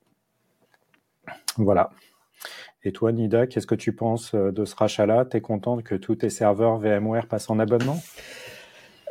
Voilà. 1.57 1.89
Et 2.85 2.93
toi, 2.93 3.11
Nida, 3.11 3.45
qu'est-ce 3.45 3.67
que 3.67 3.75
tu 3.75 3.91
penses 3.91 4.35
euh, 4.35 4.53
de 4.53 4.63
ce 4.63 4.73
rachat-là? 4.73 5.25
Tu 5.25 5.35
es 5.35 5.41
contente 5.41 5.83
que 5.83 5.95
tous 5.95 6.15
tes 6.15 6.29
serveurs 6.29 6.77
VMware 6.77 7.27
passent 7.27 7.49
en 7.49 7.59
abonnement? 7.59 7.99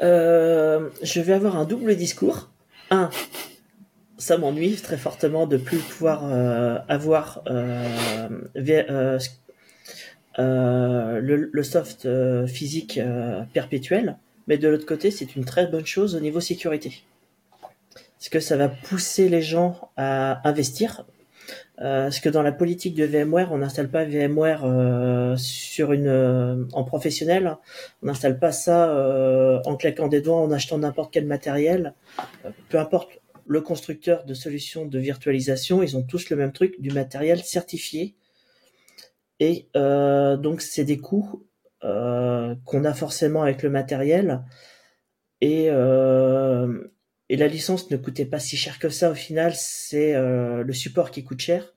Euh, 0.01 0.89
Je 1.03 1.21
vais 1.21 1.35
avoir 1.35 1.55
un 1.59 1.67
double 1.67 1.97
discours. 1.97 2.49
Un, 2.91 3.11
ça 4.19 4.39
m'ennuie 4.39 4.77
très 4.77 4.97
fortement 4.97 5.47
de 5.47 5.57
plus 5.57 5.79
pouvoir 5.79 6.23
euh, 6.25 6.79
avoir 6.89 7.43
euh, 7.49 8.29
euh, 10.39 11.21
le, 11.21 11.51
le, 11.53 11.63
soft 11.63 12.09
physique 12.47 13.01
perpétuel. 13.53 14.19
Mais 14.49 14.59
de 14.59 14.69
l'autre 14.69 14.87
côté, 14.87 15.11
c'est 15.11 15.35
une 15.37 15.45
très 15.45 15.67
bonne 15.67 15.87
chose 15.87 16.15
au 16.15 16.21
niveau 16.21 16.41
sécurité. 16.41 17.03
Parce 18.19 18.29
que 18.31 18.41
ça 18.41 18.57
va 18.57 18.69
pousser 18.69 19.29
les 19.29 19.43
gens 19.43 19.91
à 19.97 20.47
investir 20.49 21.05
euh, 21.81 22.05
parce 22.05 22.21
que 22.21 22.29
dans 22.29 22.43
la 22.43 22.53
politique 22.53 22.95
de 22.95 23.05
VMware, 23.05 23.53
on 23.53 23.59
n'installe 23.59 23.89
pas 23.89 24.05
VMware 24.05 24.65
euh, 24.65 25.37
sur 25.37 25.93
une 25.93 26.09
euh, 26.09 26.65
en 26.73 26.85
professionnel, 26.85 27.57
on 28.03 28.07
n'installe 28.07 28.39
pas 28.39 28.53
ça 28.53 28.89
euh, 28.91 29.61
en 29.67 29.77
claquant 29.77 30.09
des 30.09 30.23
doigts, 30.23 30.39
en 30.41 30.51
achetant 30.51 30.79
n'importe 30.79 31.13
quel 31.13 31.27
matériel. 31.27 31.93
peu 32.71 32.79
importe 32.79 33.11
le 33.47 33.61
constructeur 33.61 34.25
de 34.25 34.35
solutions 34.35 34.87
de 34.87 34.99
virtualisation, 34.99 35.83
ils 35.83 35.97
ont 35.97 36.03
tous 36.03 36.31
le 36.31 36.37
même 36.37 36.53
truc, 36.53 36.81
du 36.81 36.91
matériel 36.91 37.43
certifié. 37.43 38.17
Et 39.41 39.69
donc 39.75 40.63
c'est 40.63 40.85
des 40.85 40.99
coûts 40.99 41.47
qu'on 41.81 42.85
a 42.85 42.95
forcément 42.95 43.43
avec 43.43 43.63
le 43.63 43.71
matériel. 43.71 44.45
Et 45.41 45.71
et 47.29 47.37
la 47.37 47.49
licence 47.49 47.91
ne 47.91 47.97
coûtait 47.97 48.27
pas 48.27 48.39
si 48.39 48.57
cher 48.57 48.79
que 48.79 48.89
ça 48.89 49.11
au 49.11 49.15
final, 49.15 49.53
c'est 49.57 50.15
euh, 50.15 50.63
le 50.63 50.73
support 50.73 51.11
qui 51.11 51.25
coûte 51.25 51.41
cher. 51.41 51.75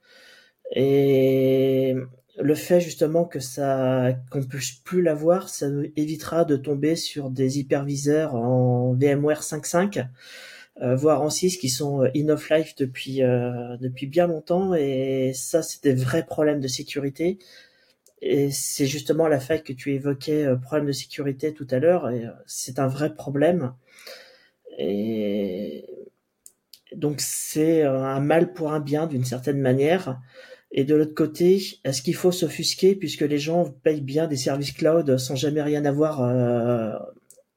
Et 0.76 1.96
le 2.40 2.56
fait 2.56 2.80
justement 2.80 3.26
que 3.26 3.40
ça 3.40 4.14
qu'on 4.32 4.44
puisse 4.44 4.72
plus 4.72 5.02
l'avoir, 5.02 5.50
ça 5.50 5.70
nous 5.70 5.86
évitera 5.96 6.46
de 6.46 6.56
tomber 6.56 6.96
sur 6.96 7.32
des 7.32 7.60
hyperviseurs 7.60 8.36
en 8.36 8.94
VMware 8.94 9.42
5.5, 9.42 10.00
euh, 10.00 10.04
voire 10.96 11.22
en 11.22 11.30
6 11.30 11.58
qui 11.58 11.70
sont 11.70 12.04
euh, 12.04 12.10
in 12.16 12.30
of 12.30 12.50
life 12.50 12.76
depuis 12.76 13.24
euh, 13.24 13.78
depuis 13.78 14.08
bien 14.08 14.28
longtemps. 14.28 14.74
Et 14.74 15.32
ça, 15.34 15.62
c'est 15.62 15.84
des 15.84 15.94
vrais 15.94 16.26
problèmes 16.26 16.62
de 16.62 16.68
sécurité. 16.68 17.40
Et 18.22 18.52
c'est 18.52 18.86
justement 18.86 19.28
la 19.28 19.40
fait 19.40 19.64
que 19.64 19.74
tu 19.74 19.94
évoquais 19.94 20.46
problème 20.62 20.88
de 20.88 20.92
sécurité 20.92 21.54
tout 21.54 21.68
à 21.72 21.80
l'heure. 21.80 22.10
Et 22.10 22.26
c'est 22.48 22.80
un 22.80 22.88
vrai 22.88 23.14
problème. 23.14 23.74
Et 24.78 25.86
donc 26.96 27.22
c'est 27.22 27.84
un 27.84 28.20
mal 28.20 28.54
pour 28.54 28.74
un 28.74 28.80
bien 28.80 29.08
d'une 29.08 29.26
certaine 29.26 29.60
manière. 29.60 30.20
Et 30.72 30.84
de 30.84 30.96
l'autre 30.96 31.16
côté, 31.16 31.62
est-ce 31.84 32.02
qu'il 32.02 32.16
faut 32.16 32.32
s'offusquer 32.32 32.96
puisque 32.96 33.22
les 33.22 33.40
gens 33.40 33.66
payent 33.66 34.02
bien 34.02 34.28
des 34.28 34.38
services 34.38 34.72
cloud 34.72 35.18
sans 35.18 35.36
jamais 35.36 35.62
rien 35.62 35.84
avoir 35.86 36.22
euh, 36.22 36.94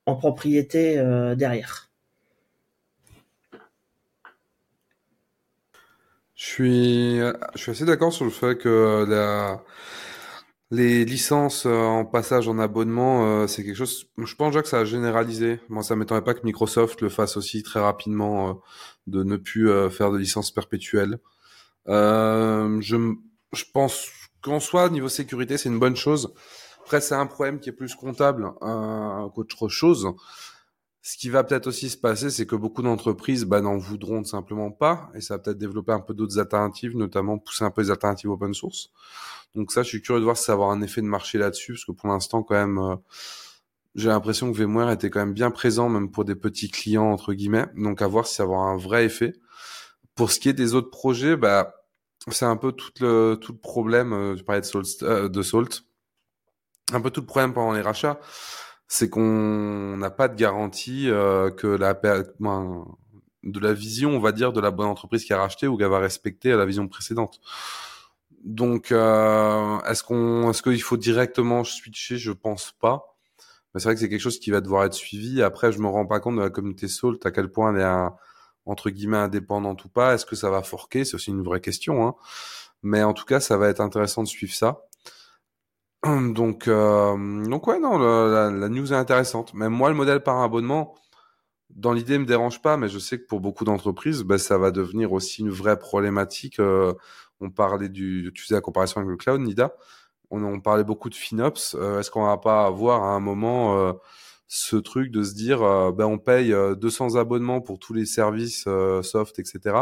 en 0.07 0.17
propriété 0.17 0.99
euh, 0.99 1.35
derrière? 1.35 1.92
Je 6.43 6.49
suis, 6.49 7.19
je 7.55 7.63
suis 7.63 7.71
assez 7.71 7.85
d'accord 7.85 8.13
sur 8.13 8.25
le 8.25 8.31
fait 8.33 8.59
que 8.59 9.07
la, 9.09 9.63
les 10.73 11.05
licences 11.05 11.67
euh, 11.67 11.71
en 11.71 12.05
passage 12.05 12.49
en 12.49 12.59
abonnement, 12.59 13.25
euh, 13.25 13.47
c'est 13.47 13.63
quelque 13.63 13.77
chose. 13.77 14.07
Je 14.19 14.35
pense 14.35 14.49
déjà 14.49 14.63
que 14.63 14.69
ça 14.69 14.81
a 14.81 14.85
généralisé. 14.85 15.61
Moi, 15.69 15.85
ça 15.85 15.95
m'étonnerait 15.95 16.25
pas 16.25 16.35
que 16.35 16.45
Microsoft 16.45 17.01
le 17.01 17.11
fasse 17.11 17.37
aussi 17.37 17.63
très 17.63 17.79
rapidement, 17.79 18.51
euh, 18.51 18.55
de 19.07 19.23
ne 19.23 19.37
plus 19.37 19.71
faire 19.91 20.11
de 20.11 20.19
licences 20.19 20.51
perpétuelles. 20.51 21.21
je, 21.87 23.15
je 23.53 23.65
pense 23.73 24.09
qu'en 24.43 24.59
soi, 24.59 24.91
niveau 24.91 25.09
sécurité, 25.09 25.59
c'est 25.59 25.69
une 25.69 25.79
bonne 25.79 25.97
chose. 25.97 26.35
Après, 26.81 27.01
c'est 27.01 27.15
un 27.15 27.27
problème 27.27 27.61
qui 27.61 27.69
est 27.69 27.73
plus 27.73 27.95
comptable 27.95 28.51
qu'autre 29.35 29.69
chose. 29.69 30.13
Ce 31.05 31.17
qui 31.17 31.29
va 31.31 31.43
peut-être 31.43 31.67
aussi 31.67 31.91
se 31.91 31.97
passer, 31.97 32.31
c'est 32.31 32.47
que 32.47 32.55
beaucoup 32.55 32.81
d'entreprises 32.83 33.45
bah, 33.45 33.61
n'en 33.61 33.77
voudront 33.77 34.23
simplement 34.23 34.71
pas, 34.71 35.11
et 35.15 35.21
ça 35.21 35.35
va 35.35 35.39
peut-être 35.43 35.59
développer 35.59 35.91
un 35.93 36.01
peu 36.01 36.15
d'autres 36.15 36.39
alternatives, 36.39 36.97
notamment 36.97 37.39
pousser 37.39 37.65
un 37.65 37.73
peu 37.73 37.83
les 37.83 37.91
alternatives 37.91 38.31
open 38.31 38.55
source. 38.55 38.91
Donc 39.57 39.73
ça, 39.73 39.83
je 39.83 39.89
suis 39.89 40.01
curieux 40.01 40.21
de 40.21 40.25
voir 40.25 40.37
si 40.37 40.45
ça 40.45 40.53
va 40.53 40.63
avoir 40.63 40.71
un 40.71 40.81
effet 40.81 41.01
de 41.03 41.07
marché 41.07 41.39
là-dessus, 41.39 41.73
parce 41.73 41.85
que 41.85 41.93
pour 41.93 42.09
l'instant, 42.09 42.45
quand 42.45 42.55
même, 42.55 42.79
euh, 42.79 42.95
j'ai 43.97 44.09
l'impression 44.09 44.53
que 44.53 44.57
VMware 44.57 44.93
était 44.93 45.11
quand 45.11 45.19
même 45.19 45.35
bien 45.35 45.51
présent, 45.51 45.89
même 45.89 46.11
pour 46.11 46.25
des 46.25 46.37
petits 46.37 46.71
clients, 46.71 47.11
entre 47.11 47.33
guillemets. 47.33 47.67
Donc 47.77 48.01
à 48.01 48.07
voir 48.07 48.27
si 48.27 48.37
ça 48.37 48.45
va 48.45 48.53
avoir 48.53 48.69
un 48.69 48.77
vrai 48.77 49.05
effet. 49.05 49.35
Pour 50.15 50.31
ce 50.31 50.39
qui 50.39 50.49
est 50.49 50.55
des 50.55 50.75
autres 50.75 50.91
projets, 50.91 51.37
bah, 51.37 51.75
c'est 52.31 52.45
un 52.45 52.57
peu 52.57 52.71
tout 52.73 52.93
le, 53.01 53.35
tout 53.41 53.53
le 53.53 53.59
problème, 53.59 54.13
euh, 54.13 54.37
je 54.37 54.45
parlais 54.45 54.61
de 54.61 54.67
Salt, 54.67 55.03
euh, 55.03 55.29
de 55.29 55.43
Salt, 55.43 55.83
un 56.93 57.01
peu 57.01 57.11
tout 57.11 57.21
le 57.23 57.27
problème 57.27 57.53
pendant 57.53 57.73
les 57.73 57.81
rachats, 57.81 58.21
c'est 58.93 59.09
qu'on 59.09 59.97
n'a 59.97 60.11
pas 60.11 60.29
de 60.29 60.37
garantie 60.37 61.07
que 61.07 61.67
la 61.67 61.95
ben, 61.95 62.25
de 63.43 63.59
la 63.59 63.73
vision, 63.73 64.11
on 64.11 64.21
va 64.21 64.33
dire, 64.33 64.53
de 64.53 64.61
la 64.61 64.71
bonne 64.71 64.87
entreprise 64.87 65.25
qui 65.25 65.33
a 65.33 65.39
racheté 65.39 65.67
ou 65.67 65.79
qu'elle 65.79 65.89
va 65.89 65.99
respecter 65.99 66.51
la 66.51 66.67
vision 66.67 66.87
précédente. 66.89 67.41
Donc, 68.45 68.93
euh, 68.93 69.81
est-ce 69.89 70.03
qu'on, 70.03 70.51
est-ce 70.51 70.63
qu'il 70.63 70.83
faut 70.83 70.99
directement 70.99 71.65
switcher? 71.65 72.19
Je 72.19 72.33
pense 72.33 72.73
pas. 72.73 73.17
Mais 73.73 73.81
c'est 73.81 73.85
vrai 73.85 73.95
que 73.95 74.01
c'est 74.01 74.11
quelque 74.11 74.21
chose 74.21 74.39
qui 74.39 74.51
va 74.51 74.61
devoir 74.61 74.85
être 74.85 74.93
suivi. 74.93 75.43
Après, 75.43 75.73
je 75.73 75.79
me 75.79 75.87
rends 75.89 76.05
pas 76.05 76.21
compte 76.21 76.37
de 76.37 76.43
la 76.43 76.51
communauté 76.51 76.87
Salt 76.87 77.25
à 77.25 77.31
quel 77.31 77.51
point 77.51 77.75
elle 77.75 77.81
est 77.81 78.11
entre 78.67 78.91
guillemets 78.91 79.17
indépendante 79.17 79.87
ou 79.87 79.89
pas. 79.89 80.13
Est-ce 80.13 80.27
que 80.27 80.37
ça 80.37 80.51
va 80.51 80.63
forquer? 80.63 81.07
C'est 81.07 81.15
aussi 81.15 81.31
une 81.31 81.43
vraie 81.43 81.63
question. 81.63 82.07
Hein. 82.07 82.15
Mais 82.83 83.03
en 83.03 83.15
tout 83.15 83.25
cas, 83.25 83.41
ça 83.41 83.57
va 83.57 83.69
être 83.69 83.81
intéressant 83.81 84.23
de 84.23 84.29
suivre 84.29 84.53
ça. 84.53 84.83
Donc, 86.35 86.67
euh, 86.67 87.45
donc 87.45 87.67
ouais, 87.69 87.79
non, 87.79 87.97
la, 87.97 88.51
la, 88.51 88.69
news 88.69 88.93
est 88.93 88.97
intéressante. 88.97 89.55
Même 89.55 89.73
moi, 89.73 89.89
le 89.89 89.95
modèle 89.95 90.21
par 90.21 90.41
abonnement, 90.43 90.97
dans 91.71 91.93
l'idée, 91.93 92.19
me 92.19 92.27
dérange 92.27 92.61
pas, 92.61 92.77
mais 92.77 92.89
je 92.89 92.99
sais 92.99 93.19
que 93.19 93.27
pour 93.27 93.41
beaucoup 93.41 93.65
d'entreprises, 93.65 94.23
ben, 94.25 94.39
ça 94.39 94.59
va 94.59 94.71
devenir 94.71 95.13
aussi 95.13 95.43
une 95.43 95.51
vraie 95.51 95.79
problématique. 95.79 96.59
Euh, 96.59 96.93
on 97.41 97.51
parlait 97.51 97.89
du, 97.89 98.31
tu 98.35 98.43
faisais 98.43 98.55
la 98.57 98.61
comparaison 98.61 98.97
avec 98.99 99.11
le 99.11 99.17
cloud, 99.17 99.41
Nida. 99.41 99.75
On, 100.31 100.61
parlait 100.61 100.85
beaucoup 100.85 101.11
de 101.11 101.15
FinOps. 101.15 101.75
Euh, 101.75 102.01
est-ce 102.01 102.11
qu'on 102.11 102.25
va 102.25 102.39
pas 102.39 102.65
avoir 102.65 103.05
à 103.05 103.09
un 103.09 103.21
moment 103.21 103.79
euh, 103.79 103.93
ce 104.49 104.77
truc 104.77 105.11
de 105.11 105.23
se 105.23 105.35
dire, 105.35 105.61
ben 105.93 106.07
on 106.07 106.19
paye 106.19 106.55
200 106.79 107.17
abonnements 107.17 107.61
pour 107.61 107.79
tous 107.79 107.95
les 107.95 108.07
services 108.07 108.69
soft, 109.03 109.39
etc. 109.39 109.77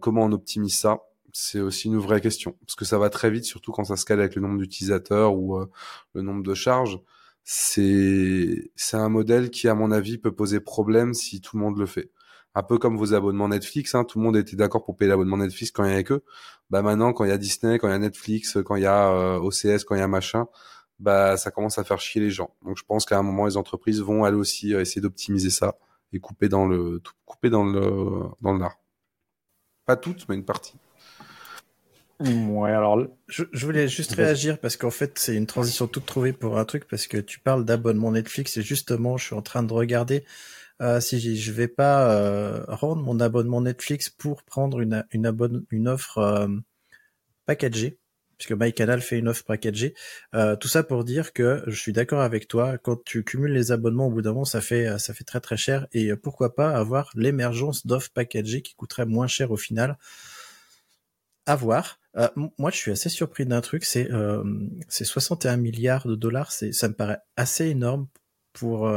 comment 0.00 0.22
on 0.22 0.32
optimise 0.32 0.78
ça? 0.78 1.00
C'est 1.32 1.60
aussi 1.60 1.88
une 1.88 1.98
vraie 1.98 2.20
question 2.20 2.52
parce 2.60 2.74
que 2.76 2.84
ça 2.84 2.98
va 2.98 3.10
très 3.10 3.30
vite, 3.30 3.44
surtout 3.44 3.72
quand 3.72 3.84
ça 3.84 3.96
se 3.96 4.04
cale 4.04 4.20
avec 4.20 4.34
le 4.36 4.42
nombre 4.42 4.58
d'utilisateurs 4.58 5.34
ou 5.34 5.58
le 6.14 6.22
nombre 6.22 6.42
de 6.42 6.54
charges. 6.54 7.00
C'est 7.44 8.70
un 8.92 9.08
modèle 9.08 9.50
qui, 9.50 9.68
à 9.68 9.74
mon 9.74 9.90
avis, 9.90 10.18
peut 10.18 10.34
poser 10.34 10.60
problème 10.60 11.14
si 11.14 11.40
tout 11.40 11.56
le 11.56 11.62
monde 11.62 11.78
le 11.78 11.86
fait 11.86 12.10
un 12.54 12.62
peu 12.62 12.78
comme 12.78 12.96
vos 12.96 13.14
abonnements 13.14 13.48
Netflix. 13.48 13.94
Hein, 13.94 14.04
tout 14.04 14.18
le 14.18 14.24
monde 14.24 14.36
était 14.36 14.56
d'accord 14.56 14.84
pour 14.84 14.96
payer 14.96 15.08
l'abonnement 15.08 15.38
Netflix 15.38 15.70
quand 15.70 15.84
il 15.84 15.90
y 15.90 15.92
avait 15.94 16.04
que. 16.04 16.22
Bah 16.70 16.82
maintenant, 16.82 17.12
quand 17.12 17.24
il 17.24 17.28
y 17.28 17.32
a 17.32 17.38
Disney, 17.38 17.78
quand 17.78 17.88
il 17.88 17.92
y 17.92 17.94
a 17.94 17.98
Netflix, 17.98 18.58
quand 18.64 18.76
il 18.76 18.82
y 18.82 18.86
a 18.86 19.10
euh, 19.10 19.38
OCS, 19.38 19.84
quand 19.84 19.94
il 19.94 19.98
y 19.98 20.02
a 20.02 20.08
machin, 20.08 20.46
bah 20.98 21.36
ça 21.36 21.50
commence 21.50 21.78
à 21.78 21.84
faire 21.84 22.00
chier 22.00 22.20
les 22.20 22.30
gens. 22.30 22.54
Donc 22.64 22.78
je 22.78 22.84
pense 22.84 23.04
qu'à 23.06 23.18
un 23.18 23.22
moment, 23.22 23.46
les 23.46 23.56
entreprises 23.56 24.00
vont 24.00 24.26
elles 24.26 24.34
aussi 24.34 24.74
euh, 24.74 24.80
essayer 24.80 25.00
d'optimiser 25.00 25.50
ça 25.50 25.78
et 26.12 26.20
couper 26.20 26.48
dans 26.48 26.66
le 26.66 27.00
couper 27.24 27.50
dans 27.50 27.64
le 27.64 28.22
dans 28.40 28.52
le 28.52 28.60
lard. 28.60 28.78
Pas 29.86 29.96
toutes, 29.96 30.28
mais 30.28 30.34
une 30.36 30.44
partie. 30.44 30.74
Ouais, 32.24 32.70
alors 32.70 33.06
je, 33.28 33.44
je 33.52 33.66
voulais 33.66 33.88
juste 33.88 34.14
réagir 34.14 34.58
parce 34.58 34.76
qu'en 34.76 34.90
fait 34.90 35.18
c'est 35.18 35.34
une 35.34 35.46
transition 35.46 35.86
toute 35.86 36.06
trouvée 36.06 36.32
pour 36.32 36.58
un 36.58 36.64
truc 36.64 36.86
parce 36.88 37.06
que 37.06 37.16
tu 37.18 37.40
parles 37.40 37.64
d'abonnement 37.64 38.12
Netflix 38.12 38.56
et 38.56 38.62
justement 38.62 39.16
je 39.16 39.26
suis 39.26 39.34
en 39.34 39.42
train 39.42 39.62
de 39.62 39.72
regarder 39.72 40.24
euh, 40.82 41.00
si 41.00 41.36
je 41.36 41.52
vais 41.52 41.68
pas 41.68 42.10
euh, 42.12 42.64
rendre 42.66 43.02
mon 43.02 43.20
abonnement 43.20 43.60
Netflix 43.60 44.10
pour 44.10 44.42
prendre 44.42 44.80
une, 44.80 45.04
une, 45.12 45.26
abonne, 45.26 45.64
une 45.70 45.86
offre 45.86 46.18
euh, 46.18 46.48
packagée, 47.46 47.98
puisque 48.36 48.52
MyCanal 48.52 49.00
fait 49.00 49.18
une 49.18 49.28
offre 49.28 49.44
packagée. 49.44 49.94
Euh, 50.34 50.56
tout 50.56 50.66
ça 50.66 50.82
pour 50.82 51.04
dire 51.04 51.32
que 51.32 51.62
je 51.68 51.78
suis 51.78 51.92
d'accord 51.92 52.20
avec 52.20 52.48
toi. 52.48 52.78
Quand 52.78 53.02
tu 53.04 53.22
cumules 53.22 53.52
les 53.52 53.70
abonnements, 53.70 54.08
au 54.08 54.10
bout 54.10 54.22
d'un 54.22 54.32
moment, 54.32 54.44
ça 54.44 54.60
fait 54.60 54.98
ça 54.98 55.14
fait 55.14 55.24
très 55.24 55.40
très 55.40 55.56
cher. 55.56 55.86
Et 55.92 56.16
pourquoi 56.16 56.54
pas 56.54 56.70
avoir 56.76 57.10
l'émergence 57.14 57.86
d'offres 57.86 58.10
packagées 58.12 58.62
qui 58.62 58.74
coûteraient 58.74 59.06
moins 59.06 59.28
cher 59.28 59.52
au 59.52 59.56
final. 59.56 59.98
À 61.46 61.56
voir. 61.56 61.98
Euh, 62.16 62.28
moi, 62.58 62.70
je 62.70 62.76
suis 62.76 62.92
assez 62.92 63.08
surpris 63.08 63.46
d'un 63.46 63.60
truc, 63.60 63.84
c'est 63.84 64.10
euh, 64.12 64.44
61 64.88 65.56
milliards 65.56 66.06
de 66.06 66.14
dollars. 66.14 66.52
C'est, 66.52 66.72
ça 66.72 66.88
me 66.88 66.94
paraît 66.94 67.18
assez 67.36 67.66
énorme 67.66 68.08
pour 68.52 68.90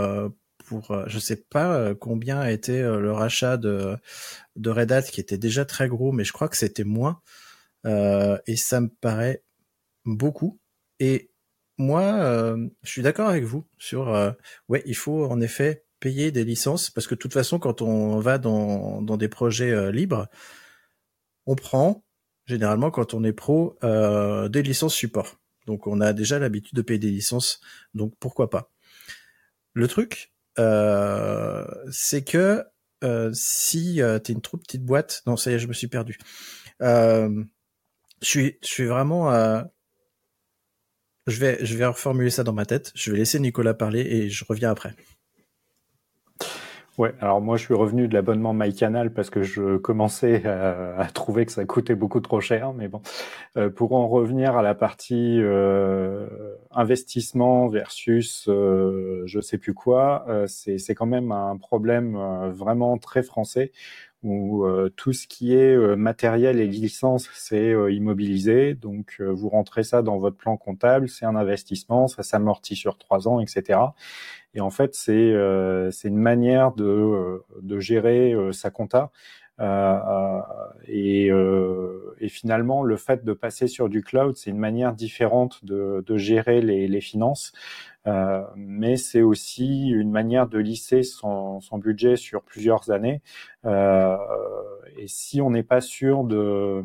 pour, 0.66 1.08
je 1.08 1.20
sais 1.20 1.36
pas 1.50 1.94
combien 1.96 2.40
a 2.40 2.52
été 2.52 2.82
le 2.82 3.12
rachat 3.12 3.58
de 3.58 3.96
de 4.56 4.70
Red 4.70 4.92
Hat, 4.92 5.04
qui 5.04 5.22
était 5.22 5.38
déjà 5.38 5.64
très 5.64 5.88
gros, 5.88 6.12
mais 6.12 6.24
je 6.24 6.34
crois 6.34 6.50
que 6.50 6.58
c'était 6.58 6.84
moins. 6.84 7.22
et 7.86 8.56
ça 8.58 8.82
me 8.82 8.90
paraît 9.02 9.44
beaucoup. 10.06 10.60
Et 11.00 11.32
moi, 11.78 12.56
je 12.84 12.90
suis 12.90 13.02
d'accord 13.02 13.30
avec 13.30 13.44
vous 13.44 13.66
sur, 13.78 14.08
ouais, 14.68 14.84
il 14.86 14.96
faut 14.96 15.26
en 15.26 15.40
effet 15.42 15.86
payer 16.00 16.32
des 16.32 16.44
licences 16.44 16.90
parce 16.90 17.08
que 17.08 17.16
de 17.16 17.20
toute 17.20 17.34
façon, 17.34 17.60
quand 17.60 17.82
on 17.82 18.20
va 18.20 18.38
dans, 18.38 19.02
dans 19.02 19.18
des 19.18 19.30
projets 19.30 19.92
libres, 19.92 20.28
on 21.46 21.56
prend 21.56 22.05
généralement 22.46 22.92
quand 22.92 23.14
on 23.14 23.24
est 23.24 23.34
pro 23.34 23.78
des 23.82 24.64
licences 24.64 24.96
support. 24.96 25.38
Donc 25.66 25.88
on 25.88 26.00
a 26.02 26.14
déjà 26.14 26.40
l'habitude 26.40 26.76
de 26.76 26.82
payer 26.82 27.00
des 27.00 27.10
licences, 27.10 27.60
donc 27.94 28.14
pourquoi 28.20 28.50
pas. 28.50 28.72
Le 29.74 29.88
truc, 29.88 30.34
euh, 30.60 31.66
c'est 31.92 32.24
que 32.24 32.64
euh, 33.04 33.32
si 33.34 34.02
euh, 34.02 34.20
tu 34.20 34.32
es 34.32 34.36
une 34.36 34.42
trop 34.42 34.58
petite 34.58 34.84
boîte, 34.84 35.22
non 35.26 35.38
ça 35.38 35.52
y 35.52 35.56
est, 35.56 35.60
je 35.60 35.68
me 35.68 35.74
suis 35.74 35.88
perdu. 35.88 36.18
je 36.80 37.46
suis, 38.22 38.58
je 38.62 38.68
suis 38.68 38.86
vraiment, 38.86 39.32
je 41.28 41.40
vais, 41.40 41.66
je 41.66 41.76
vais 41.76 41.86
reformuler 41.86 42.30
ça 42.30 42.44
dans 42.44 42.54
ma 42.54 42.66
tête. 42.66 42.92
Je 42.96 43.12
vais 43.12 43.18
laisser 43.18 43.40
Nicolas 43.40 43.74
parler 43.74 44.02
et 44.02 44.30
je 44.30 44.46
reviens 44.46 44.72
après. 44.72 44.96
Ouais, 46.98 47.14
alors 47.20 47.42
moi 47.42 47.58
je 47.58 47.66
suis 47.66 47.74
revenu 47.74 48.08
de 48.08 48.14
l'abonnement 48.14 48.54
MyCanal 48.54 49.12
parce 49.12 49.30
que 49.30 49.44
je 49.44 49.76
commençais 49.76 50.46
à, 50.48 51.06
trouver 51.14 51.46
que 51.46 51.52
ça 51.52 51.66
coûtait 51.66 51.94
beaucoup 51.96 52.22
trop 52.22 52.40
cher, 52.40 52.72
mais 52.72 52.88
bon, 52.88 53.02
euh, 53.58 53.70
pour 53.70 53.92
en 53.94 54.08
revenir 54.08 54.56
à 54.56 54.62
la 54.62 54.76
partie 54.76 55.42
euh, 55.42 56.26
investissement 56.72 57.68
versus 57.68 58.46
euh, 58.48 59.24
je 59.26 59.42
sais 59.42 59.58
plus 59.58 59.74
quoi, 59.74 60.26
c'est 60.48 60.96
quand 60.96 61.06
même 61.06 61.34
un 61.34 61.58
problème 61.58 62.18
vraiment 62.54 62.98
très 62.98 63.24
français 63.24 63.74
où 64.26 64.66
tout 64.98 65.14
ce 65.14 65.28
qui 65.28 65.54
est 65.54 65.78
matériel 65.96 66.60
et 66.60 66.68
licence 66.68 67.30
c'est 67.34 67.72
immobilisé, 67.92 68.74
donc 68.74 69.22
vous 69.22 69.50
rentrez 69.50 69.84
ça 69.84 70.02
dans 70.02 70.18
votre 70.18 70.36
plan 70.36 70.58
comptable, 70.58 71.08
c'est 71.08 71.26
un 71.26 71.36
investissement, 71.36 72.08
ça 72.08 72.24
s'amortit 72.24 72.76
sur 72.76 72.98
trois 72.98 73.28
ans, 73.28 73.40
etc. 73.40 73.80
Et 74.56 74.62
en 74.62 74.70
fait, 74.70 74.96
c'est 74.96 75.12
euh, 75.14 75.92
une 76.06 76.18
manière 76.18 76.72
de, 76.72 76.86
euh, 76.86 77.46
de 77.62 77.80
gérer 77.80 78.34
euh, 78.34 78.54
sa 78.54 78.72
compta. 78.72 79.12
et, 80.88 81.28
et, 81.28 82.30
finalement, 82.30 82.84
le 82.84 82.98
fait 82.98 83.24
de 83.24 83.34
passer 83.34 83.68
sur 83.68 83.90
du 83.90 84.02
cloud, 84.02 84.36
c'est 84.36 84.50
une 84.50 84.58
manière 84.58 84.94
différente 84.94 85.64
de, 85.64 86.04
de 86.06 86.18
gérer 86.18 86.62
les, 86.62 86.88
les 86.88 87.02
finances. 87.02 87.54
Euh, 88.08 88.44
mais 88.56 88.98
c'est 88.98 89.22
aussi 89.22 89.90
une 89.90 90.12
manière 90.12 90.48
de 90.48 90.60
lisser 90.60 91.04
son, 91.04 91.60
son 91.60 91.78
budget 91.78 92.16
sur 92.16 92.44
plusieurs 92.44 92.92
années. 92.92 93.22
Euh, 93.66 94.16
et 94.98 95.08
si 95.08 95.42
on 95.42 95.50
n'est 95.50 95.64
pas 95.64 95.82
sûr 95.82 96.24
de, 96.24 96.84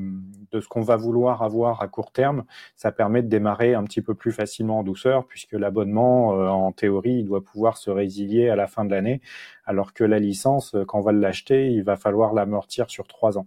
de 0.50 0.60
ce 0.60 0.68
qu'on 0.68 0.80
va 0.80 0.96
vouloir 0.96 1.42
avoir 1.42 1.82
à 1.82 1.88
court 1.88 2.12
terme, 2.12 2.44
ça 2.74 2.90
permet 2.90 3.22
de 3.22 3.28
démarrer 3.28 3.74
un 3.74 3.84
petit 3.84 4.00
peu 4.02 4.14
plus 4.14 4.32
facilement 4.32 4.78
en 4.78 4.82
douceur, 4.82 5.26
puisque 5.26 5.52
l'abonnement, 5.52 6.34
euh, 6.34 6.48
en 6.48 6.72
théorie, 6.72 7.18
il 7.18 7.24
doit 7.26 7.44
pouvoir 7.44 7.76
se 7.76 7.90
résilier 7.90 8.48
à 8.48 8.56
la 8.56 8.66
fin 8.66 8.84
de 8.84 8.90
l'année, 8.90 9.20
alors 9.66 9.92
que 9.92 10.04
la 10.04 10.18
licence, 10.18 10.74
quand 10.88 10.98
on 10.98 11.02
va 11.02 11.12
l'acheter, 11.12 11.70
il 11.70 11.82
va 11.84 11.96
falloir 11.96 12.32
l'amortir 12.32 12.90
sur 12.90 13.06
trois 13.06 13.38
ans. 13.38 13.46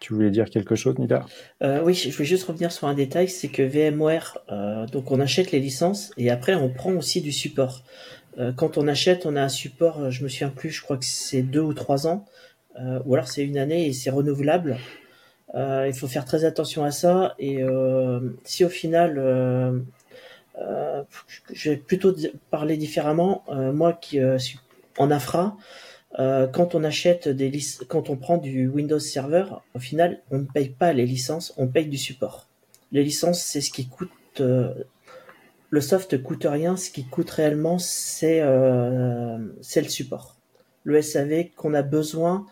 Tu 0.00 0.14
voulais 0.14 0.30
dire 0.30 0.48
quelque 0.48 0.76
chose, 0.76 0.98
Nida 0.98 1.26
euh, 1.62 1.82
Oui, 1.84 1.92
je 1.92 2.16
vais 2.16 2.24
juste 2.24 2.44
revenir 2.44 2.72
sur 2.72 2.88
un 2.88 2.94
détail, 2.94 3.28
c'est 3.28 3.48
que 3.48 3.62
VMware, 3.62 4.38
euh, 4.50 4.86
donc 4.86 5.10
on 5.12 5.20
achète 5.20 5.52
les 5.52 5.60
licences 5.60 6.10
et 6.16 6.30
après 6.30 6.54
on 6.54 6.70
prend 6.70 6.92
aussi 6.92 7.20
du 7.20 7.32
support. 7.32 7.84
Euh, 8.38 8.50
quand 8.50 8.78
on 8.78 8.88
achète, 8.88 9.26
on 9.26 9.36
a 9.36 9.42
un 9.42 9.50
support, 9.50 10.10
je 10.10 10.24
me 10.24 10.28
souviens 10.28 10.48
plus, 10.48 10.70
je 10.70 10.82
crois 10.82 10.96
que 10.96 11.04
c'est 11.04 11.42
deux 11.42 11.60
ou 11.60 11.74
trois 11.74 12.06
ans, 12.06 12.24
ou 13.04 13.12
alors 13.14 13.28
c'est 13.28 13.44
une 13.44 13.58
année 13.58 13.88
et 13.88 13.92
c'est 13.92 14.08
renouvelable. 14.08 14.78
Il 15.54 15.92
faut 15.92 16.08
faire 16.08 16.24
très 16.24 16.46
attention 16.46 16.82
à 16.82 16.92
ça 16.92 17.34
et 17.38 17.58
si 18.44 18.64
au 18.64 18.70
final, 18.70 19.82
je 20.56 21.70
vais 21.70 21.76
plutôt 21.76 22.14
parler 22.50 22.78
différemment, 22.78 23.44
moi 23.50 23.92
qui 23.92 24.18
suis 24.38 24.58
en 24.96 25.10
infra, 25.10 25.58
euh, 26.18 26.48
quand 26.48 26.74
on 26.74 26.82
achète 26.82 27.28
des 27.28 27.52
quand 27.88 28.10
on 28.10 28.16
prend 28.16 28.36
du 28.36 28.68
Windows 28.68 28.98
Server, 28.98 29.44
au 29.74 29.78
final, 29.78 30.20
on 30.30 30.38
ne 30.38 30.44
paye 30.44 30.70
pas 30.70 30.92
les 30.92 31.06
licences, 31.06 31.54
on 31.56 31.68
paye 31.68 31.86
du 31.86 31.98
support. 31.98 32.48
Les 32.92 33.04
licences, 33.04 33.42
c'est 33.42 33.60
ce 33.60 33.70
qui 33.70 33.86
coûte. 33.86 34.10
Euh, 34.40 34.74
le 35.70 35.80
soft 35.80 36.20
coûte 36.20 36.46
rien, 36.48 36.76
ce 36.76 36.90
qui 36.90 37.04
coûte 37.04 37.30
réellement, 37.30 37.78
c'est 37.78 38.40
euh, 38.40 39.38
le 39.38 39.88
support. 39.88 40.36
Le 40.82 41.00
SAV 41.00 41.50
qu'on 41.56 41.74
a 41.74 41.82
besoin 41.82 42.46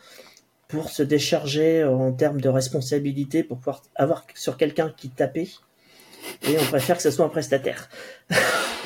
pour 0.68 0.90
se 0.90 1.02
décharger 1.02 1.82
en 1.82 2.12
termes 2.12 2.40
de 2.40 2.48
responsabilité, 2.48 3.42
pour 3.42 3.58
pouvoir 3.58 3.82
avoir 3.96 4.24
sur 4.34 4.56
quelqu'un 4.56 4.94
qui 4.96 5.08
tapait. 5.08 5.48
Et 6.46 6.56
on 6.58 6.64
préfère 6.64 6.96
que 6.96 7.02
ce 7.02 7.10
soit 7.10 7.24
un 7.24 7.30
prestataire. 7.30 7.88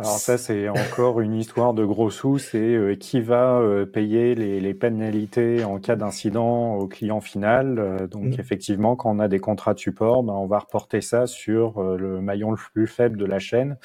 Alors 0.00 0.16
ça, 0.16 0.38
c'est 0.38 0.66
encore 0.70 1.20
une 1.20 1.34
histoire 1.34 1.74
de 1.74 1.84
gros 1.84 2.10
sous. 2.10 2.38
C'est 2.38 2.58
euh, 2.58 2.94
qui 2.94 3.20
va 3.20 3.58
euh, 3.58 3.84
payer 3.84 4.34
les, 4.34 4.58
les, 4.58 4.72
pénalités 4.72 5.62
en 5.62 5.78
cas 5.78 5.94
d'incident 5.94 6.76
au 6.76 6.86
client 6.86 7.20
final. 7.20 7.78
Euh, 7.78 8.06
donc 8.06 8.24
mmh. 8.24 8.40
effectivement, 8.40 8.96
quand 8.96 9.14
on 9.14 9.18
a 9.18 9.28
des 9.28 9.40
contrats 9.40 9.74
de 9.74 9.78
support, 9.78 10.22
ben, 10.22 10.32
on 10.32 10.46
va 10.46 10.60
reporter 10.60 11.02
ça 11.02 11.26
sur 11.26 11.82
le 11.82 12.22
maillon 12.22 12.50
le 12.50 12.56
plus 12.72 12.86
faible 12.86 13.18
de 13.18 13.26
la 13.26 13.38
chaîne. 13.38 13.76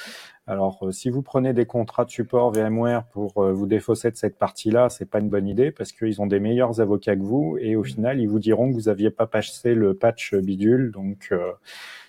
Alors, 0.48 0.88
si 0.92 1.10
vous 1.10 1.22
prenez 1.22 1.54
des 1.54 1.66
contrats 1.66 2.06
de 2.06 2.12
support 2.12 2.52
VMware 2.52 3.06
pour 3.08 3.44
vous 3.44 3.66
défausser 3.66 4.12
de 4.12 4.16
cette 4.16 4.38
partie-là, 4.38 4.90
c'est 4.90 5.10
pas 5.10 5.20
une 5.20 5.30
bonne 5.30 5.48
idée 5.48 5.72
parce 5.72 5.92
qu'ils 5.92 6.22
ont 6.22 6.28
des 6.28 6.40
meilleurs 6.40 6.80
avocats 6.80 7.16
que 7.16 7.24
vous 7.24 7.58
et 7.60 7.76
au 7.76 7.82
mmh. 7.82 7.86
final, 7.86 8.20
ils 8.22 8.30
vous 8.30 8.40
diront 8.40 8.70
que 8.70 8.76
vous 8.76 8.88
aviez 8.88 9.10
pas 9.10 9.28
passé 9.28 9.74
le 9.74 9.96
patch 9.96 10.36
bidule. 10.36 10.92
Donc, 10.92 11.34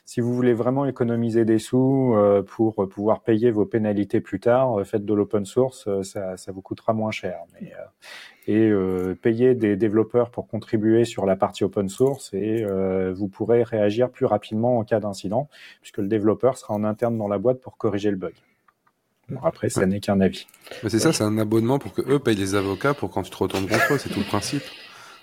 si 0.07 0.21
vous 0.21 0.33
voulez 0.33 0.55
vraiment 0.55 0.87
économiser 0.87 1.45
des 1.45 1.59
sous 1.59 2.15
euh, 2.15 2.41
pour 2.41 2.89
pouvoir 2.89 3.23
payer 3.23 3.51
vos 3.51 3.67
pénalités 3.67 4.21
plus 4.21 4.39
tard, 4.39 4.79
euh, 4.79 4.85
faites 4.85 5.05
de 5.05 5.13
l'open 5.13 5.45
source, 5.45 5.89
euh, 5.89 6.05
ça, 6.05 6.37
ça, 6.37 6.53
vous 6.53 6.63
coûtera 6.63 6.93
moins 6.93 7.11
cher. 7.11 7.41
Mais, 7.61 7.73
et 8.47 8.71
payer 9.23 9.57
des 9.57 9.75
développeurs 9.75 10.31
pour 10.31 10.47
contribuer 10.47 11.05
sur 11.05 11.27
la 11.27 11.35
partie 11.35 11.65
open 11.65 11.89
source 11.89 12.33
et 12.33 12.65
vous 13.13 13.27
pourrez 13.27 13.65
réagir 13.65 14.09
plus 14.09 14.25
rapidement 14.25 14.79
en 14.79 14.85
cas 14.85 15.01
d'incident, 15.01 15.49
puisque 15.81 15.99
le 15.99 16.07
développeur 16.07 16.57
sera 16.57 16.73
en 16.75 16.85
interne 16.85 17.19
dans 17.19 17.27
la 17.27 17.39
boîte 17.39 17.61
pour 17.61 17.77
corriger 17.77 18.13
le 18.13 18.17
bug. 18.17 18.35
Bon, 19.29 19.41
après, 19.43 19.69
ça 19.69 19.85
n'est 19.85 19.99
qu'un 19.99 20.21
avis. 20.21 20.47
C'est 20.87 21.01
ça, 21.01 21.13
c'est 21.13 21.25
un 21.25 21.39
abonnement 21.39 21.81
pour 21.81 21.93
que 21.93 22.03
eux 22.03 22.21
payent 22.21 22.37
les 22.37 22.55
avocats 22.55 22.95
pour 22.95 23.11
quand 23.11 23.25
tu 23.25 23.31
te 23.31 23.37
retournes 23.37 23.67
contre 23.67 23.95
eux, 23.95 23.99
c'est 23.99 24.11
tout 24.11 24.21
le 24.21 24.27
principe. 24.27 24.63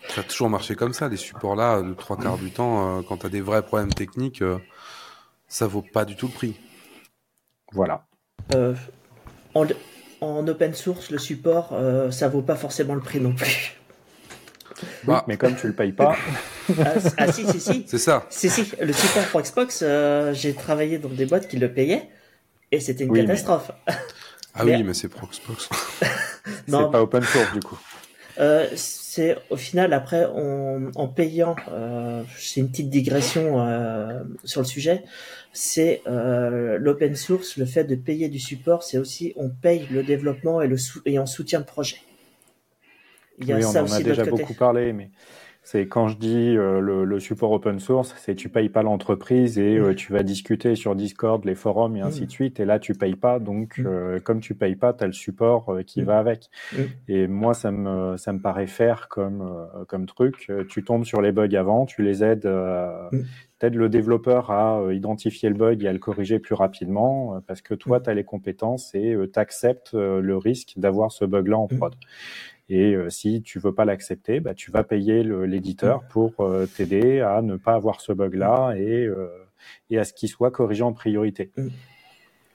Ça 0.10 0.22
a 0.22 0.24
toujours 0.24 0.50
marché 0.50 0.76
comme 0.76 0.94
ça, 0.94 1.08
les 1.08 1.18
supports 1.18 1.56
là, 1.56 1.82
de 1.82 1.94
trois 1.94 2.18
quarts 2.18 2.38
du 2.38 2.52
temps, 2.52 3.02
quand 3.04 3.18
tu 3.18 3.26
as 3.26 3.30
des 3.30 3.42
vrais 3.42 3.64
problèmes 3.64 3.94
techniques, 3.94 4.44
ça 5.48 5.68
vaut 5.68 5.82
pas 5.84 6.04
du 6.04 6.16
tout 6.16 6.28
le 6.28 6.34
prix. 6.34 6.56
Voilà. 7.74 8.06
Euh, 8.54 8.74
en, 9.54 10.48
open 10.48 10.74
source, 10.74 11.12
le 11.12 11.18
support, 11.18 11.70
euh, 11.74 12.12
ça 12.12 12.28
vaut 12.28 12.42
pas 12.42 12.56
forcément 12.56 12.96
le 12.96 13.02
prix 13.02 13.20
non 13.20 13.34
plus. 13.34 13.78
Bah. 15.04 15.24
mais 15.28 15.38
comme 15.38 15.56
tu 15.56 15.68
le 15.68 15.74
payes 15.74 15.94
pas. 15.94 16.16
ah, 16.80 16.94
ah 17.18 17.32
si, 17.32 17.46
si, 17.48 17.60
si. 17.60 17.84
C'est 17.88 18.00
ça. 18.00 18.26
Si, 18.30 18.50
si. 18.50 18.72
Le 18.82 18.92
support 18.92 19.24
pour 19.28 19.42
Xbox, 19.42 19.82
euh, 19.82 20.34
j'ai 20.34 20.54
travaillé 20.54 20.98
dans 20.98 21.10
des 21.10 21.26
boîtes 21.26 21.48
qui 21.48 21.58
le 21.58 21.72
payaient 21.72 22.10
et 22.72 22.80
c'était 22.80 23.04
une 23.04 23.16
catastrophe. 23.16 23.72
Ah 24.56 24.66
oui, 24.66 24.84
mais 24.84 24.94
c'est 24.94 25.08
pour 25.08 25.30
Xbox. 25.30 25.70
c'est 26.68 26.92
pas 26.92 27.02
open 27.02 27.24
source 27.24 27.54
du 27.54 27.60
coup. 27.60 27.78
C'est 29.16 29.38
au 29.52 29.58
final 29.58 29.94
après 29.94 30.26
en 30.26 31.08
payant, 31.08 31.56
euh, 31.72 32.24
c'est 32.36 32.62
une 32.62 32.70
petite 32.72 32.90
digression 32.90 33.62
euh, 33.62 34.24
sur 34.44 34.62
le 34.62 34.66
sujet, 34.66 35.04
c'est 35.52 36.02
euh, 36.08 36.80
l'open 36.80 37.16
source, 37.16 37.58
le 37.58 37.68
fait 37.68 37.84
de 37.84 37.94
payer 37.94 38.28
du 38.28 38.40
support, 38.40 38.82
c'est 38.82 38.98
aussi 38.98 39.32
on 39.36 39.50
paye 39.50 39.86
le 39.92 40.02
développement 40.02 40.64
et 40.64 40.68
le 40.68 40.78
et 41.06 41.20
on 41.20 41.28
soutient 41.28 41.60
le 41.60 41.66
projet. 41.66 41.98
Il 43.38 43.46
y 43.46 43.54
a 43.54 43.58
oui, 43.58 43.66
on 43.66 43.78
en 43.78 43.92
a 43.92 44.02
déjà 44.02 44.26
beaucoup 44.26 44.56
parlé, 44.56 44.94
mais 44.94 45.12
c'est 45.64 45.88
quand 45.88 46.10
je 46.10 46.18
dis 46.18 46.58
euh, 46.58 46.82
le, 46.82 47.20
support 47.22 47.52
open 47.54 47.80
source, 47.80 48.14
c'est 48.18 48.36
tu 48.36 48.50
payes 48.50 48.68
pas 48.68 48.84
l'entreprise 48.84 49.58
et 49.58 49.78
euh, 49.78 49.96
tu 49.96 50.12
vas 50.12 50.22
discuter 50.22 50.76
sur 50.76 50.94
Discord, 50.94 51.44
les 51.46 51.56
forums 51.56 51.96
et 51.96 52.02
ainsi 52.02 52.26
de 52.26 52.32
suite. 52.32 52.60
Et 52.60 52.66
là, 52.66 52.80
tu 52.80 52.94
payes 52.94 53.16
pas. 53.16 53.40
Donc, 53.40 53.80
euh, 53.80 54.20
comme 54.20 54.42
tu 54.42 54.56
payes 54.56 54.76
pas, 54.76 54.94
tu 54.94 55.06
as 55.06 55.08
le 55.08 55.14
support 55.14 55.78
qui 55.88 56.02
va 56.02 56.20
avec. 56.20 56.50
Et 57.08 57.28
moi, 57.28 57.54
ça 57.54 57.72
me, 57.72 58.18
ça 58.18 58.34
me 58.34 58.40
paraît 58.40 58.68
faire 58.68 59.08
comme, 59.08 59.68
comme 59.88 60.06
truc. 60.06 60.52
Tu 60.68 60.84
tombes 60.84 61.06
sur 61.06 61.22
les 61.22 61.32
bugs 61.32 61.56
avant, 61.56 61.86
tu 61.86 62.04
les 62.04 62.26
aides, 62.26 62.50
t'aides 63.60 63.76
le 63.76 63.88
développeur 63.88 64.52
à 64.52 64.84
identifier 64.92 65.48
le 65.48 65.56
bug 65.56 65.84
et 65.84 65.88
à 65.88 65.94
le 65.94 66.00
corriger 66.00 66.40
plus 66.40 66.56
rapidement 66.56 67.42
parce 67.48 67.62
que 67.62 67.74
toi, 67.74 68.02
tu 68.02 68.10
as 68.10 68.14
les 68.14 68.26
compétences 68.26 68.94
et 68.96 69.16
tu 69.32 69.40
acceptes 69.40 69.94
le 69.94 70.36
risque 70.36 70.74
d'avoir 70.76 71.14
ce 71.14 71.24
bug-là 71.24 71.58
en 71.58 71.68
prod. 71.68 71.96
Et 72.70 72.96
euh, 72.96 73.10
si 73.10 73.42
tu 73.42 73.60
veux 73.60 73.74
pas 73.74 73.86
l'accepter, 73.86 74.40
bah, 74.40 74.54
tu 74.54 74.72
vas 74.72 74.84
payer 74.84 75.24
l'éditeur 75.24 76.04
pour 76.10 76.40
euh, 76.40 76.66
t'aider 76.66 77.20
à 77.20 77.42
ne 77.42 77.58
pas 77.58 77.74
avoir 77.74 78.02
ce 78.02 78.14
bug-là 78.14 78.76
et, 78.78 79.06
euh, 79.06 79.28
et 79.90 80.00
à 80.00 80.04
ce 80.04 80.14
qu'il 80.14 80.30
soit 80.30 80.52
corrigé 80.52 80.84
en 80.84 80.94
priorité. 80.94 81.52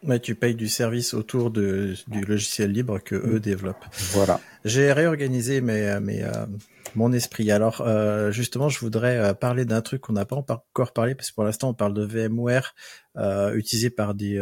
Ouais, 0.04 0.20
tu 0.20 0.34
payes 0.34 0.54
du 0.54 0.68
service 0.68 1.12
autour 1.12 1.50
de, 1.50 1.94
du 2.06 2.20
logiciel 2.24 2.70
libre 2.70 2.98
que 3.00 3.16
eux 3.16 3.40
développent. 3.40 3.84
Voilà. 4.12 4.40
J'ai 4.64 4.92
réorganisé 4.92 5.60
mes, 5.60 5.98
mes, 6.00 6.22
euh, 6.22 6.46
mon 6.94 7.12
esprit. 7.12 7.50
Alors, 7.50 7.80
euh, 7.80 8.30
justement, 8.30 8.68
je 8.68 8.78
voudrais 8.80 9.18
euh, 9.18 9.34
parler 9.34 9.64
d'un 9.64 9.80
truc 9.80 10.02
qu'on 10.02 10.12
n'a 10.12 10.24
pas 10.24 10.36
encore 10.36 10.92
parlé, 10.92 11.14
parce 11.14 11.30
que 11.30 11.34
pour 11.34 11.44
l'instant, 11.44 11.70
on 11.70 11.74
parle 11.74 11.94
de 11.94 12.04
VMware 12.04 12.74
euh, 13.16 13.54
utilisé 13.54 13.90
par 13.90 14.14
des 14.14 14.38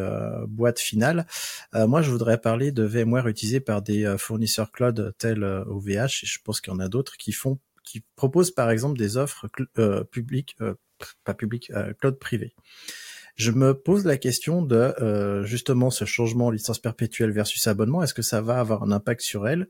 boîtes 0.49 0.81
finales. 0.81 1.27
moi, 1.73 2.03
je 2.03 2.11
voudrais 2.11 2.39
parler 2.39 2.73
de 2.73 2.83
VMware 2.83 3.29
utilisé 3.29 3.61
par 3.61 3.83
des 3.83 4.17
fournisseurs 4.19 4.71
cloud 4.71 5.15
tels 5.19 5.45
OVH, 5.45 6.23
et 6.23 6.27
je 6.27 6.39
pense 6.43 6.61
qu'il 6.61 6.73
y 6.73 6.77
en 6.77 6.81
a 6.81 6.89
d'autres 6.89 7.17
qui 7.17 7.33
font, 7.33 7.59
qui 7.85 8.05
proposent 8.17 8.51
par 8.51 8.71
exemple 8.71 8.99
des 8.99 9.17
offres 9.17 9.47
publiques, 10.11 10.57
pas 11.25 11.35
publiques, 11.35 11.73
cloud 12.01 12.19
privé. 12.19 12.55
Je 13.37 13.51
me 13.51 13.75
pose 13.75 14.05
la 14.05 14.17
question 14.17 14.63
de 14.63 15.45
justement 15.45 15.91
ce 15.91 16.05
changement 16.05 16.51
licence 16.51 16.79
perpétuelle 16.79 17.31
versus 17.31 17.67
abonnement. 17.67 18.03
Est-ce 18.03 18.15
que 18.15 18.23
ça 18.23 18.41
va 18.41 18.59
avoir 18.59 18.83
un 18.83 18.93
impact 18.93 19.21
sur 19.21 19.47
elle? 19.47 19.69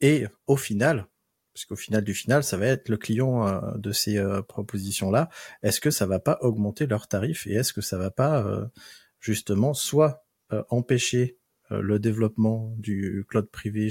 Et 0.00 0.26
au 0.46 0.56
final, 0.56 1.06
puisqu'au 1.52 1.76
final 1.76 2.02
du 2.02 2.14
final, 2.14 2.42
ça 2.42 2.56
va 2.56 2.66
être 2.66 2.88
le 2.88 2.96
client 2.96 3.46
euh, 3.46 3.60
de 3.76 3.92
ces 3.92 4.18
euh, 4.18 4.42
propositions-là. 4.42 5.28
Est-ce 5.62 5.80
que 5.80 5.90
ça 5.90 6.06
va 6.06 6.18
pas 6.18 6.38
augmenter 6.40 6.86
leurs 6.86 7.08
tarifs 7.08 7.46
et 7.46 7.54
est-ce 7.54 7.72
que 7.72 7.80
ça 7.80 7.98
va 7.98 8.10
pas 8.10 8.44
euh, 8.44 8.66
justement 9.20 9.74
soit 9.74 10.24
empêcher 10.68 11.38
le 11.70 11.98
développement 11.98 12.74
du 12.76 13.24
cloud 13.26 13.48
privé, 13.50 13.88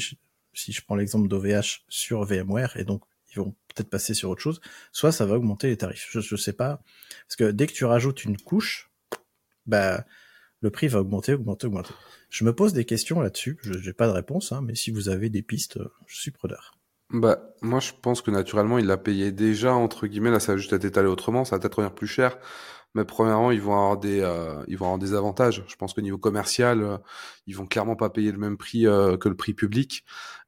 si 0.53 0.71
je 0.71 0.85
prends 0.85 0.93
l'exemple 0.93 1.27
d'OVH 1.27 1.85
sur 1.89 2.23
VMware, 2.23 2.77
et 2.77 2.83
donc 2.83 3.01
ils 3.31 3.37
vont 3.37 3.55
peut-être 3.73 3.89
passer 3.89 4.13
sur 4.13 4.29
autre 4.29 4.43
chose, 4.43 4.61
soit 4.91 5.11
ça 5.11 5.25
va 5.25 5.37
augmenter 5.37 5.69
les 5.69 5.77
tarifs? 5.77 6.07
Je 6.11 6.19
ne 6.19 6.37
sais 6.37 6.53
pas, 6.53 6.83
parce 7.25 7.35
que 7.35 7.49
dès 7.49 7.65
que 7.65 7.73
tu 7.73 7.85
rajoutes 7.85 8.25
une 8.25 8.37
couche, 8.37 8.90
bah 9.65 10.05
le 10.61 10.69
prix 10.69 10.87
va 10.87 10.99
augmenter, 10.99 11.33
augmenter, 11.33 11.67
augmenter. 11.67 11.93
Je 12.29 12.45
me 12.45 12.53
pose 12.53 12.73
des 12.73 12.85
questions 12.85 13.19
là-dessus. 13.19 13.57
Je 13.63 13.77
n'ai 13.77 13.93
pas 13.93 14.07
de 14.07 14.13
réponse, 14.13 14.51
hein, 14.51 14.61
mais 14.63 14.75
si 14.75 14.91
vous 14.91 15.09
avez 15.09 15.29
des 15.29 15.41
pistes, 15.41 15.79
je 16.05 16.15
suis 16.15 16.31
preneur. 16.31 16.77
Bah, 17.09 17.53
moi, 17.61 17.79
je 17.79 17.91
pense 18.01 18.21
que 18.21 18.31
naturellement, 18.31 18.77
il 18.77 18.85
l'a 18.85 18.97
payé 18.97 19.31
déjà, 19.31 19.73
entre 19.73 20.07
guillemets. 20.07 20.31
Là, 20.31 20.39
ça 20.39 20.53
va 20.53 20.57
juste 20.57 20.71
être 20.71 20.85
étalé 20.85 21.07
autrement. 21.07 21.43
Ça 21.43 21.55
va 21.55 21.59
peut-être 21.59 21.75
revenir 21.75 21.93
plus 21.93 22.07
cher. 22.07 22.37
Mais 22.93 23.05
premièrement, 23.05 23.51
ils 23.51 23.61
vont 23.61 23.73
avoir 23.73 23.97
des, 23.97 24.21
euh, 24.21 24.63
ils 24.67 24.77
vont 24.77 24.85
avoir 24.85 24.99
des 24.99 25.13
avantages. 25.13 25.63
Je 25.67 25.75
pense 25.75 25.93
qu'au 25.93 26.01
niveau 26.01 26.17
commercial, 26.17 26.83
euh, 26.83 26.97
ils 27.47 27.55
vont 27.55 27.65
clairement 27.65 27.95
pas 27.95 28.09
payer 28.09 28.31
le 28.31 28.37
même 28.37 28.57
prix 28.57 28.85
euh, 28.85 29.17
que 29.17 29.29
le 29.29 29.35
prix 29.35 29.53
public. 29.53 30.05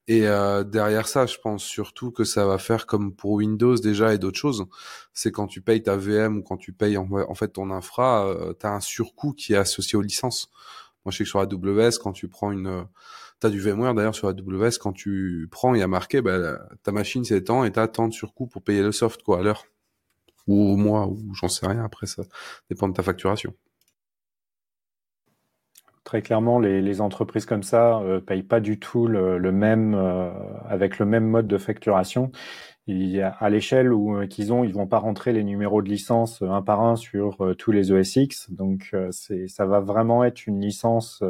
Et 0.07 0.21
derrière 0.65 1.07
ça, 1.07 1.25
je 1.25 1.37
pense 1.37 1.63
surtout 1.63 2.11
que 2.11 2.25
ça 2.25 2.45
va 2.45 2.57
faire 2.57 2.85
comme 2.85 3.15
pour 3.15 3.31
Windows 3.31 3.75
déjà 3.75 4.13
et 4.13 4.17
d'autres 4.17 4.37
choses. 4.37 4.65
C'est 5.13 5.31
quand 5.31 5.47
tu 5.47 5.61
payes 5.61 5.81
ta 5.81 5.95
VM 5.95 6.39
ou 6.39 6.43
quand 6.43 6.57
tu 6.57 6.73
payes 6.73 6.97
en, 6.97 7.35
fait 7.35 7.47
ton 7.49 7.71
infra, 7.71 8.35
tu 8.59 8.65
as 8.65 8.71
un 8.73 8.81
surcoût 8.81 9.31
qui 9.31 9.53
est 9.53 9.57
associé 9.57 9.97
aux 9.97 10.01
licences. 10.01 10.49
Moi, 11.05 11.11
je 11.11 11.17
sais 11.19 11.23
que 11.23 11.29
sur 11.29 11.39
AWS, 11.39 11.99
quand 12.01 12.11
tu 12.11 12.27
prends 12.27 12.51
une 12.51 12.85
tu 13.43 13.47
as 13.47 13.49
du 13.49 13.59
VMware 13.59 13.93
d'ailleurs 13.93 14.15
sur 14.15 14.27
AWS, 14.29 14.77
quand 14.79 14.93
tu 14.93 15.47
prends, 15.51 15.75
il 15.75 15.79
y 15.79 15.83
a 15.83 15.87
marqué, 15.87 16.21
bah, 16.21 16.59
ta 16.83 16.91
machine 16.91 17.25
c'est 17.25 17.43
tant 17.43 17.65
et 17.65 17.71
tu 17.71 17.79
as 17.79 17.87
tant 17.89 18.07
de 18.07 18.13
surcoût 18.13 18.47
pour 18.47 18.63
payer 18.63 18.81
le 18.81 18.91
soft 18.91 19.21
quoi, 19.23 19.39
à 19.39 19.41
l'heure. 19.43 19.65
Ou 20.47 20.71
au 20.73 20.77
mois, 20.77 21.07
ou 21.07 21.33
j'en 21.33 21.47
sais 21.47 21.67
rien, 21.67 21.83
après 21.83 22.07
ça 22.07 22.23
dépend 22.69 22.87
de 22.87 22.93
ta 22.93 23.03
facturation. 23.03 23.53
Très 26.13 26.21
clairement, 26.21 26.59
les, 26.59 27.01
entreprises 27.01 27.47
comme 27.47 27.63
ça 27.63 27.97
euh, 28.01 28.19
payent 28.19 28.43
pas 28.43 28.59
du 28.59 28.77
tout 28.77 29.07
le, 29.07 29.39
même 29.51 29.95
euh, 29.95 30.29
avec 30.69 30.99
le 30.99 31.07
même 31.07 31.25
mode 31.25 31.47
de 31.47 31.57
facturation. 31.57 32.31
A, 32.87 33.29
à 33.39 33.49
l'échelle 33.49 33.91
où 33.91 34.15
euh, 34.15 34.27
qu'ils 34.27 34.53
ont, 34.53 34.63
ils 34.63 34.75
vont 34.75 34.85
pas 34.85 34.99
rentrer 34.99 35.33
les 35.33 35.43
numéros 35.43 35.81
de 35.81 35.89
licence 35.89 36.43
un 36.43 36.61
par 36.61 36.81
un 36.81 36.97
sur 36.97 37.55
tous 37.57 37.71
les 37.71 37.91
OSX. 37.91 38.51
Donc 38.51 38.95
c'est 39.09 39.47
ça 39.47 39.65
va 39.65 39.79
vraiment 39.79 40.23
être 40.23 40.45
une 40.45 40.61
licence 40.61 41.23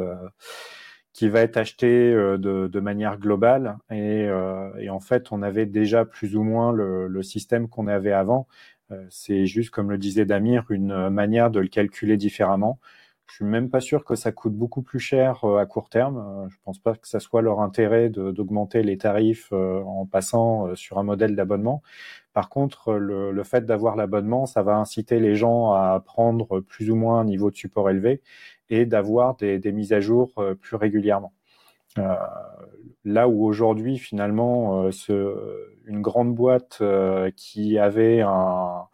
qui 1.14 1.28
va 1.28 1.40
être 1.40 1.56
acheté 1.56 2.12
euh, 2.12 2.36
de, 2.36 2.68
de, 2.68 2.80
manière 2.80 3.18
globale. 3.18 3.78
Et, 3.90 4.24
euh, 4.28 4.68
et, 4.78 4.90
en 4.90 5.00
fait, 5.00 5.28
on 5.30 5.42
avait 5.42 5.64
déjà 5.64 6.04
plus 6.04 6.36
ou 6.36 6.42
moins 6.42 6.72
le, 6.72 7.06
le 7.06 7.22
système 7.22 7.68
qu'on 7.68 7.86
avait 7.86 8.12
avant. 8.12 8.48
Euh, 8.90 9.06
c'est 9.10 9.46
juste, 9.46 9.70
comme 9.70 9.90
le 9.90 9.96
disait 9.96 10.26
Damir, 10.26 10.64
une 10.70 11.08
manière 11.08 11.50
de 11.50 11.60
le 11.60 11.68
calculer 11.68 12.16
différemment. 12.16 12.80
Je 13.26 13.36
suis 13.36 13.44
même 13.44 13.70
pas 13.70 13.80
sûr 13.80 14.04
que 14.04 14.14
ça 14.14 14.32
coûte 14.32 14.54
beaucoup 14.54 14.82
plus 14.82 15.00
cher 15.00 15.44
à 15.44 15.66
court 15.66 15.88
terme. 15.88 16.46
Je 16.50 16.56
pense 16.64 16.78
pas 16.78 16.94
que 16.94 17.08
ça 17.08 17.20
soit 17.20 17.42
leur 17.42 17.60
intérêt 17.60 18.10
d'augmenter 18.10 18.82
les 18.82 18.98
tarifs 18.98 19.50
en 19.52 20.06
passant 20.06 20.74
sur 20.76 20.98
un 20.98 21.02
modèle 21.02 21.34
d'abonnement. 21.34 21.82
Par 22.34 22.48
contre, 22.48 22.94
le, 22.94 23.44
fait 23.44 23.64
d'avoir 23.64 23.94
l'abonnement, 23.94 24.44
ça 24.44 24.62
va 24.62 24.76
inciter 24.76 25.20
les 25.20 25.36
gens 25.36 25.70
à 25.70 26.00
prendre 26.04 26.60
plus 26.60 26.90
ou 26.90 26.96
moins 26.96 27.20
un 27.20 27.24
niveau 27.24 27.48
de 27.48 27.56
support 27.56 27.88
élevé 27.90 28.22
et 28.70 28.86
d'avoir 28.86 29.36
des, 29.36 29.60
mises 29.72 29.92
à 29.92 30.00
jour 30.00 30.32
euh, 30.38 30.54
plus 30.56 30.76
régulièrement. 30.76 31.32
Euh, 31.98 32.16
là 33.04 33.28
où 33.28 33.44
aujourd'hui, 33.44 33.98
finalement, 33.98 34.90
euh, 35.10 35.74
une 35.86 36.02
grande 36.02 36.34
boîte 36.34 36.82
qui 37.36 37.78
avait 37.78 38.22
un, 38.22 38.88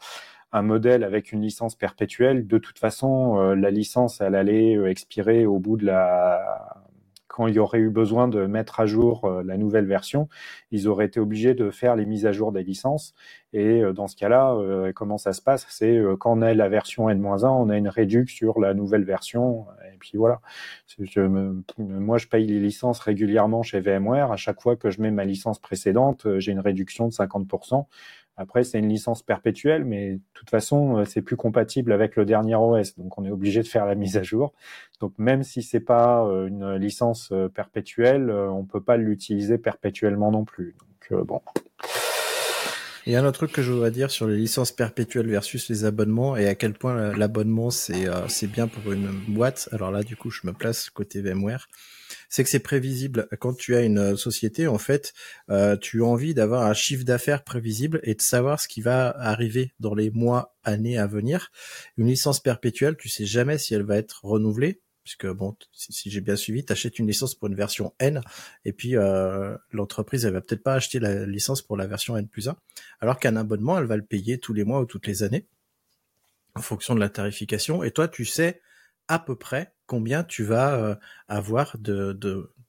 un, 0.52 0.62
modèle 0.62 1.04
avec 1.04 1.32
une 1.32 1.42
licence 1.42 1.74
perpétuelle, 1.74 2.46
de 2.46 2.58
toute 2.58 2.78
façon, 2.78 3.54
la 3.54 3.70
licence, 3.70 4.20
elle 4.20 4.34
allait 4.34 4.74
expirer 4.90 5.46
au 5.46 5.58
bout 5.58 5.76
de 5.76 5.86
la 5.86 6.80
quand 7.30 7.46
il 7.46 7.54
y 7.54 7.58
aurait 7.58 7.78
eu 7.78 7.90
besoin 7.90 8.28
de 8.28 8.44
mettre 8.46 8.80
à 8.80 8.86
jour 8.86 9.24
euh, 9.24 9.42
la 9.44 9.56
nouvelle 9.56 9.86
version, 9.86 10.28
ils 10.72 10.88
auraient 10.88 11.06
été 11.06 11.20
obligés 11.20 11.54
de 11.54 11.70
faire 11.70 11.94
les 11.94 12.04
mises 12.04 12.26
à 12.26 12.32
jour 12.32 12.50
des 12.52 12.64
licences. 12.64 13.14
Et 13.52 13.82
euh, 13.82 13.92
dans 13.92 14.08
ce 14.08 14.16
cas-là, 14.16 14.52
euh, 14.54 14.92
comment 14.92 15.16
ça 15.16 15.32
se 15.32 15.40
passe? 15.40 15.64
C'est 15.70 16.02
quand 16.18 16.36
on 16.36 16.42
a 16.42 16.52
la 16.52 16.68
version 16.68 17.08
N-1, 17.08 17.46
on 17.46 17.70
a 17.70 17.76
une 17.78 17.88
réduction 17.88 18.20
sur 18.20 18.60
la 18.60 18.74
nouvelle 18.74 19.04
version. 19.04 19.66
Et 19.92 19.96
puis 19.98 20.12
voilà. 20.16 20.40
moi, 21.78 22.18
je 22.18 22.26
paye 22.26 22.46
les 22.46 22.60
licences 22.60 22.98
régulièrement 22.98 23.62
chez 23.62 23.80
VMware. 23.80 24.32
À 24.32 24.36
chaque 24.36 24.60
fois 24.60 24.76
que 24.76 24.90
je 24.90 25.00
mets 25.00 25.10
ma 25.10 25.24
licence 25.24 25.58
précédente, 25.58 26.26
j'ai 26.38 26.52
une 26.52 26.60
réduction 26.60 27.06
de 27.06 27.12
50%. 27.12 27.86
Après, 28.40 28.64
c'est 28.64 28.78
une 28.78 28.88
licence 28.88 29.22
perpétuelle, 29.22 29.84
mais 29.84 30.12
de 30.12 30.20
toute 30.32 30.48
façon, 30.48 30.96
euh, 30.96 31.04
c'est 31.04 31.20
plus 31.20 31.36
compatible 31.36 31.92
avec 31.92 32.16
le 32.16 32.24
dernier 32.24 32.54
OS, 32.54 32.96
donc 32.96 33.18
on 33.18 33.24
est 33.26 33.30
obligé 33.30 33.60
de 33.60 33.68
faire 33.68 33.84
la 33.84 33.94
mise 33.94 34.16
à 34.16 34.22
jour. 34.22 34.54
Donc 34.98 35.12
même 35.18 35.42
si 35.42 35.62
c'est 35.62 35.78
pas 35.78 36.24
euh, 36.24 36.46
une 36.46 36.76
licence 36.76 37.32
euh, 37.32 37.50
perpétuelle, 37.50 38.30
on 38.30 38.64
peut 38.64 38.80
pas 38.80 38.96
l'utiliser 38.96 39.58
perpétuellement 39.58 40.30
non 40.30 40.46
plus. 40.46 40.74
Donc 41.10 41.26
bon. 41.26 41.42
Il 43.06 43.12
y 43.12 43.16
a 43.16 43.20
un 43.20 43.24
autre 43.24 43.38
truc 43.38 43.52
que 43.52 43.62
je 43.62 43.72
voudrais 43.72 43.90
dire 43.90 44.10
sur 44.10 44.26
les 44.26 44.36
licences 44.36 44.72
perpétuelles 44.72 45.28
versus 45.28 45.68
les 45.68 45.84
abonnements 45.84 46.36
et 46.36 46.46
à 46.46 46.54
quel 46.54 46.74
point 46.74 47.16
l'abonnement 47.16 47.70
c'est 47.70 48.06
c'est 48.28 48.46
bien 48.46 48.68
pour 48.68 48.92
une 48.92 49.10
boîte. 49.28 49.68
Alors 49.72 49.90
là, 49.90 50.02
du 50.02 50.16
coup, 50.16 50.30
je 50.30 50.40
me 50.44 50.52
place 50.52 50.90
côté 50.90 51.20
VMware 51.20 51.68
c'est 52.30 52.44
que 52.44 52.50
c'est 52.50 52.60
prévisible. 52.60 53.28
Quand 53.40 53.54
tu 53.54 53.76
as 53.76 53.82
une 53.82 53.98
euh, 53.98 54.16
société, 54.16 54.66
en 54.66 54.78
fait, 54.78 55.12
euh, 55.50 55.76
tu 55.76 56.02
as 56.02 56.06
envie 56.06 56.32
d'avoir 56.32 56.62
un 56.62 56.74
chiffre 56.74 57.04
d'affaires 57.04 57.44
prévisible 57.44 58.00
et 58.04 58.14
de 58.14 58.22
savoir 58.22 58.60
ce 58.60 58.68
qui 58.68 58.80
va 58.80 59.10
arriver 59.18 59.74
dans 59.80 59.94
les 59.94 60.10
mois, 60.10 60.54
années 60.62 60.98
à 60.98 61.06
venir. 61.06 61.50
Une 61.96 62.06
licence 62.06 62.40
perpétuelle, 62.40 62.96
tu 62.96 63.08
sais 63.08 63.24
jamais 63.24 63.58
si 63.58 63.74
elle 63.74 63.82
va 63.82 63.96
être 63.96 64.24
renouvelée 64.24 64.80
puisque 65.10 65.26
bon, 65.26 65.56
si, 65.72 66.08
j'ai 66.08 66.20
bien 66.20 66.36
suivi, 66.36 66.64
tu 66.64 66.72
achètes 66.72 67.00
une 67.00 67.08
licence 67.08 67.34
pour 67.34 67.48
une 67.48 67.56
version 67.56 67.92
N, 67.98 68.20
et 68.64 68.72
puis 68.72 68.96
euh, 68.96 69.56
l'entreprise, 69.72 70.24
elle 70.24 70.34
va 70.34 70.40
peut-être 70.40 70.62
pas 70.62 70.74
acheter 70.74 71.00
la 71.00 71.26
licence 71.26 71.62
pour 71.62 71.76
la 71.76 71.88
version 71.88 72.16
N 72.16 72.28
plus 72.28 72.48
1, 72.48 72.56
alors 73.00 73.18
qu'un 73.18 73.34
abonnement, 73.34 73.76
elle 73.76 73.86
va 73.86 73.96
le 73.96 74.04
payer 74.04 74.38
tous 74.38 74.52
les 74.54 74.62
mois 74.62 74.80
ou 74.80 74.84
toutes 74.84 75.08
les 75.08 75.24
années, 75.24 75.48
en 76.54 76.62
fonction 76.62 76.94
de 76.94 77.00
la 77.00 77.08
tarification, 77.08 77.82
et 77.82 77.90
toi, 77.90 78.06
tu 78.06 78.24
sais 78.24 78.60
à 79.08 79.18
peu 79.18 79.34
près 79.34 79.74
combien 79.86 80.22
tu 80.22 80.44
vas 80.44 80.76
euh, 80.76 80.94
avoir 81.26 81.76
de, 81.76 82.16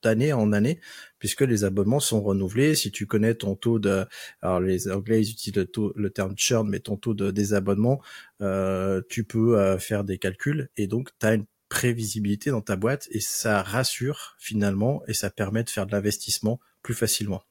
d'année 0.02 0.32
en 0.32 0.52
année, 0.52 0.80
puisque 1.20 1.42
les 1.42 1.62
abonnements 1.62 2.00
sont 2.00 2.20
renouvelés. 2.20 2.74
Si 2.74 2.90
tu 2.90 3.06
connais 3.06 3.34
ton 3.34 3.54
taux 3.54 3.78
de, 3.78 4.04
alors 4.42 4.58
les 4.58 4.90
Anglais 4.90 5.20
ils 5.20 5.30
utilisent 5.30 5.56
le, 5.56 5.66
taux, 5.66 5.92
le 5.94 6.10
terme 6.10 6.34
churn, 6.36 6.68
mais 6.68 6.80
ton 6.80 6.96
taux 6.96 7.14
de 7.14 7.30
désabonnement, 7.30 8.02
euh, 8.40 9.00
tu 9.08 9.22
peux 9.22 9.58
euh, 9.58 9.78
faire 9.78 10.02
des 10.02 10.18
calculs 10.18 10.68
et 10.76 10.88
donc 10.88 11.10
tu 11.20 11.26
as 11.26 11.34
une 11.34 11.46
prévisibilité 11.72 12.50
dans 12.50 12.60
ta 12.60 12.76
boîte 12.76 13.08
et 13.12 13.20
ça 13.20 13.62
rassure 13.62 14.36
finalement 14.38 15.02
et 15.06 15.14
ça 15.14 15.30
permet 15.30 15.64
de 15.64 15.70
faire 15.70 15.86
de 15.86 15.92
l'investissement 15.92 16.60
plus 16.82 16.92
facilement. 16.92 17.42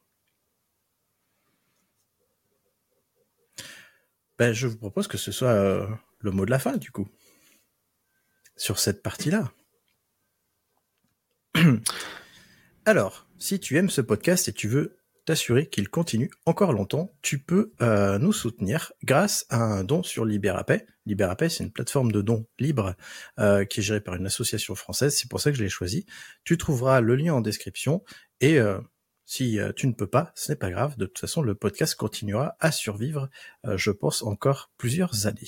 Ben, 4.38 4.54
je 4.54 4.68
vous 4.68 4.78
propose 4.78 5.08
que 5.08 5.18
ce 5.18 5.32
soit 5.32 5.90
le 6.20 6.32
mot 6.32 6.46
de 6.46 6.52
la 6.52 6.60
fin 6.60 6.78
du 6.78 6.92
coup 6.92 7.08
sur 8.56 8.78
cette 8.78 9.02
partie-là. 9.02 9.52
Alors, 12.86 13.28
si 13.40 13.60
tu 13.60 13.76
aimes 13.78 13.90
ce 13.90 14.02
podcast 14.02 14.48
et 14.48 14.54
tu 14.54 14.68
veux 14.68 15.00
t'assurer 15.26 15.68
qu'il 15.68 15.90
continue 15.90 16.30
encore 16.46 16.74
longtemps, 16.74 17.14
tu 17.22 17.40
peux 17.40 17.74
euh, 17.82 18.18
nous 18.20 18.34
soutenir 18.34 18.92
grâce 19.04 19.46
à 19.50 19.62
un 19.62 19.84
don 19.84 20.04
sur 20.04 20.26
Liberapay. 20.26 20.86
Liberapay, 21.06 21.50
c'est 21.50 21.64
une 21.64 21.72
plateforme 21.72 22.12
de 22.12 22.22
dons 22.22 22.46
libre 22.60 22.96
euh, 23.40 23.66
qui 23.66 23.80
est 23.80 23.84
gérée 23.84 24.02
par 24.02 24.16
une 24.16 24.26
association 24.26 24.76
française. 24.76 25.16
C'est 25.16 25.30
pour 25.30 25.40
ça 25.40 25.52
que 25.52 25.58
je 25.58 25.64
l'ai 25.64 25.70
choisi. 25.70 26.06
Tu 26.44 26.58
trouveras 26.58 27.02
le 27.02 27.16
lien 27.16 27.34
en 27.34 27.42
description 27.42 28.04
et 28.40 28.60
euh, 28.60 28.80
si 29.26 29.60
tu 29.78 29.88
ne 29.88 29.94
peux 29.94 30.08
pas, 30.08 30.34
ce 30.36 30.52
n'est 30.52 30.58
pas 30.58 30.70
grave. 30.70 30.98
De 30.98 31.06
toute 31.06 31.20
façon, 31.20 31.42
le 31.42 31.56
podcast 31.56 31.96
continuera 31.96 32.58
à 32.60 32.74
survivre, 32.74 33.30
je 33.64 33.90
pense, 33.90 34.24
encore 34.24 34.72
plusieurs 34.78 35.26
années. 35.26 35.48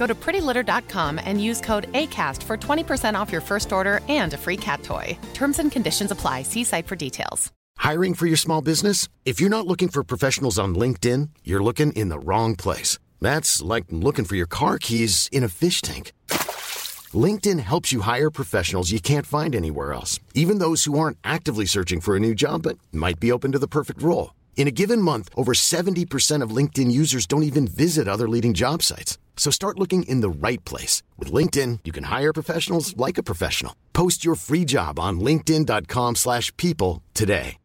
Go 0.00 0.06
to 0.06 0.14
prettylitter.com 0.14 1.20
and 1.22 1.44
use 1.44 1.60
code 1.60 1.92
ACAST 1.92 2.42
for 2.44 2.56
20% 2.56 3.20
off 3.20 3.30
your 3.30 3.42
first 3.42 3.70
order 3.70 4.00
and 4.08 4.32
a 4.32 4.38
free 4.38 4.56
cat 4.56 4.82
toy. 4.82 5.06
Terms 5.34 5.58
and 5.58 5.70
conditions 5.70 6.10
apply. 6.10 6.42
See 6.42 6.64
site 6.64 6.86
for 6.86 6.96
details. 6.96 7.52
Hiring 7.76 8.14
for 8.14 8.26
your 8.26 8.38
small 8.38 8.62
business? 8.62 9.08
If 9.26 9.40
you're 9.40 9.56
not 9.56 9.66
looking 9.66 9.88
for 9.88 10.02
professionals 10.02 10.58
on 10.58 10.74
LinkedIn, 10.74 11.28
you're 11.44 11.62
looking 11.62 11.92
in 11.92 12.08
the 12.08 12.18
wrong 12.18 12.56
place. 12.56 12.98
That's 13.20 13.60
like 13.60 13.84
looking 13.90 14.24
for 14.24 14.36
your 14.36 14.46
car 14.46 14.78
keys 14.78 15.28
in 15.32 15.44
a 15.44 15.48
fish 15.48 15.82
tank. 15.82 16.12
LinkedIn 17.12 17.60
helps 17.60 17.92
you 17.92 18.00
hire 18.00 18.30
professionals 18.30 18.90
you 18.90 19.00
can't 19.00 19.26
find 19.26 19.54
anywhere 19.54 19.92
else, 19.92 20.18
even 20.32 20.60
those 20.60 20.84
who 20.84 20.98
aren't 20.98 21.18
actively 21.24 21.66
searching 21.66 22.00
for 22.00 22.16
a 22.16 22.20
new 22.20 22.34
job 22.34 22.62
but 22.62 22.78
might 22.90 23.20
be 23.20 23.32
open 23.32 23.52
to 23.52 23.58
the 23.58 23.74
perfect 23.78 24.02
role. 24.02 24.32
In 24.56 24.66
a 24.66 24.76
given 24.82 25.02
month, 25.02 25.28
over 25.36 25.52
70% 25.52 26.42
of 26.42 26.56
LinkedIn 26.56 26.90
users 26.90 27.26
don't 27.26 27.48
even 27.50 27.66
visit 27.66 28.08
other 28.08 28.28
leading 28.28 28.54
job 28.54 28.82
sites. 28.82 29.18
So 29.40 29.50
start 29.50 29.78
looking 29.78 30.02
in 30.02 30.20
the 30.20 30.28
right 30.28 30.62
place. 30.66 31.02
With 31.18 31.32
LinkedIn, 31.32 31.78
you 31.84 31.92
can 31.92 32.04
hire 32.04 32.32
professionals 32.34 32.94
like 32.98 33.18
a 33.18 33.22
professional. 33.22 33.72
Post 33.92 34.22
your 34.22 34.36
free 34.36 34.66
job 34.66 34.98
on 35.00 35.18
linkedin.com 35.18 36.16
slash 36.16 36.54
people 36.58 37.02
today. 37.14 37.56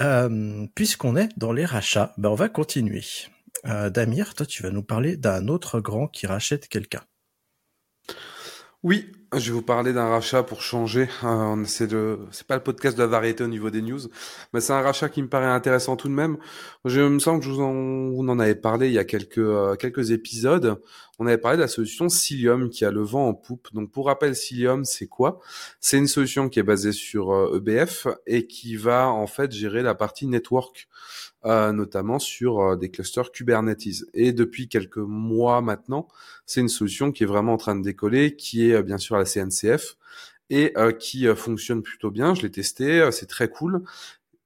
Euh, 0.00 0.66
Puisqu'on 0.74 1.16
est 1.16 1.28
dans 1.36 1.52
les 1.52 1.64
rachats, 1.66 2.14
ben 2.16 2.30
on 2.30 2.34
va 2.36 2.48
continuer. 2.48 3.02
Euh, 3.66 3.90
Damir, 3.90 4.34
toi 4.34 4.46
tu 4.46 4.62
vas 4.62 4.70
nous 4.70 4.84
parler 4.84 5.16
d'un 5.16 5.48
autre 5.48 5.80
grand 5.80 6.06
qui 6.06 6.26
rachète 6.26 6.68
quelqu'un. 6.68 7.02
Oui, 8.84 9.12
je 9.36 9.50
vais 9.50 9.52
vous 9.52 9.62
parler 9.62 9.92
d'un 9.92 10.08
rachat 10.08 10.42
pour 10.42 10.62
changer. 10.62 11.08
Euh, 11.22 11.64
c'est 11.66 12.46
pas 12.46 12.56
le 12.56 12.62
podcast 12.62 12.96
de 12.96 13.02
la 13.02 13.08
variété 13.08 13.44
au 13.44 13.46
niveau 13.46 13.68
des 13.68 13.82
news, 13.82 14.00
mais 14.52 14.60
c'est 14.60 14.72
un 14.72 14.80
rachat 14.80 15.08
qui 15.10 15.20
me 15.22 15.28
paraît 15.28 15.46
intéressant 15.46 15.96
tout 15.96 16.08
de 16.08 16.14
même. 16.14 16.38
Je 16.86 17.00
me 17.02 17.18
sens 17.18 17.38
que 17.38 17.44
je 17.44 17.50
vous 17.50 17.60
en, 17.60 18.08
vous 18.10 18.26
en 18.26 18.38
avez 18.38 18.54
parlé 18.54 18.88
il 18.88 18.94
y 18.94 18.98
a 18.98 19.04
quelques 19.04 19.38
euh, 19.38 19.74
quelques 19.76 20.12
épisodes. 20.12 20.80
On 21.18 21.26
avait 21.26 21.38
parlé 21.38 21.58
de 21.58 21.62
la 21.62 21.68
solution 21.68 22.08
Cilium 22.08 22.70
qui 22.70 22.84
a 22.84 22.90
le 22.90 23.02
vent 23.02 23.28
en 23.28 23.34
poupe. 23.34 23.68
Donc 23.74 23.90
pour 23.90 24.06
rappel, 24.06 24.34
Cilium, 24.34 24.84
c'est 24.84 25.08
quoi? 25.08 25.40
C'est 25.80 25.98
une 25.98 26.06
solution 26.06 26.48
qui 26.48 26.60
est 26.60 26.62
basée 26.64 26.92
sur 26.92 27.54
EBF 27.54 28.06
euh, 28.06 28.10
e 28.12 28.22
et 28.26 28.46
qui 28.46 28.76
va 28.76 29.08
en 29.08 29.26
fait 29.26 29.52
gérer 29.52 29.82
la 29.82 29.94
partie 29.94 30.26
network. 30.26 30.88
Euh, 31.48 31.72
notamment 31.72 32.18
sur 32.18 32.60
euh, 32.60 32.76
des 32.76 32.90
clusters 32.90 33.32
Kubernetes. 33.32 34.04
Et 34.12 34.32
depuis 34.32 34.68
quelques 34.68 34.98
mois 34.98 35.62
maintenant, 35.62 36.06
c'est 36.44 36.60
une 36.60 36.68
solution 36.68 37.10
qui 37.10 37.22
est 37.22 37.26
vraiment 37.26 37.54
en 37.54 37.56
train 37.56 37.74
de 37.74 37.82
décoller, 37.82 38.36
qui 38.36 38.68
est 38.68 38.74
euh, 38.74 38.82
bien 38.82 38.98
sûr 38.98 39.16
la 39.16 39.24
CNCF 39.24 39.96
et 40.50 40.74
qui 40.98 41.26
fonctionne 41.36 41.82
plutôt 41.82 42.10
bien. 42.10 42.34
Je 42.34 42.40
l'ai 42.40 42.50
testé, 42.50 43.06
c'est 43.12 43.26
très 43.26 43.48
cool. 43.48 43.82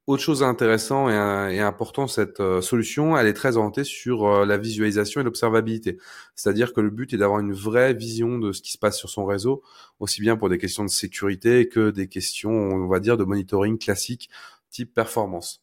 Autre 0.09 0.23
chose 0.23 0.43
intéressant 0.43 1.09
et, 1.09 1.55
et 1.55 1.61
important, 1.61 2.09
cette 2.09 2.43
solution, 2.61 3.17
elle 3.17 3.29
est 3.29 3.35
très 3.35 3.57
orientée 3.57 3.85
sur 3.85 4.45
la 4.45 4.59
visualisation 4.59 5.21
et 5.21 5.25
l'observabilité. 5.25 5.99
C'est-à-dire 6.35 6.73
que 6.73 6.81
le 6.81 6.91
but 6.91 7.15
est 7.15 7.19
d'avoir 7.19 7.39
une 7.39 7.53
vraie 7.53 7.95
vision 7.95 8.39
de 8.39 8.51
ce 8.51 8.63
qui 8.63 8.73
se 8.73 8.79
passe 8.79 8.99
sur 8.99 9.11
son 9.11 9.25
réseau, 9.25 9.63
aussi 10.01 10.21
bien 10.21 10.37
pour 10.37 10.49
des 10.49 10.59
questions 10.59 10.85
de 10.85 10.91
sécurité 10.91 11.69
que 11.69 11.91
des 11.91 12.09
questions, 12.09 12.51
on 12.51 12.89
va 12.89 12.99
dire, 12.99 13.17
de 13.17 13.23
monitoring 13.23 13.79
classique 13.79 14.29
type 14.73 14.93
performance. 14.93 15.63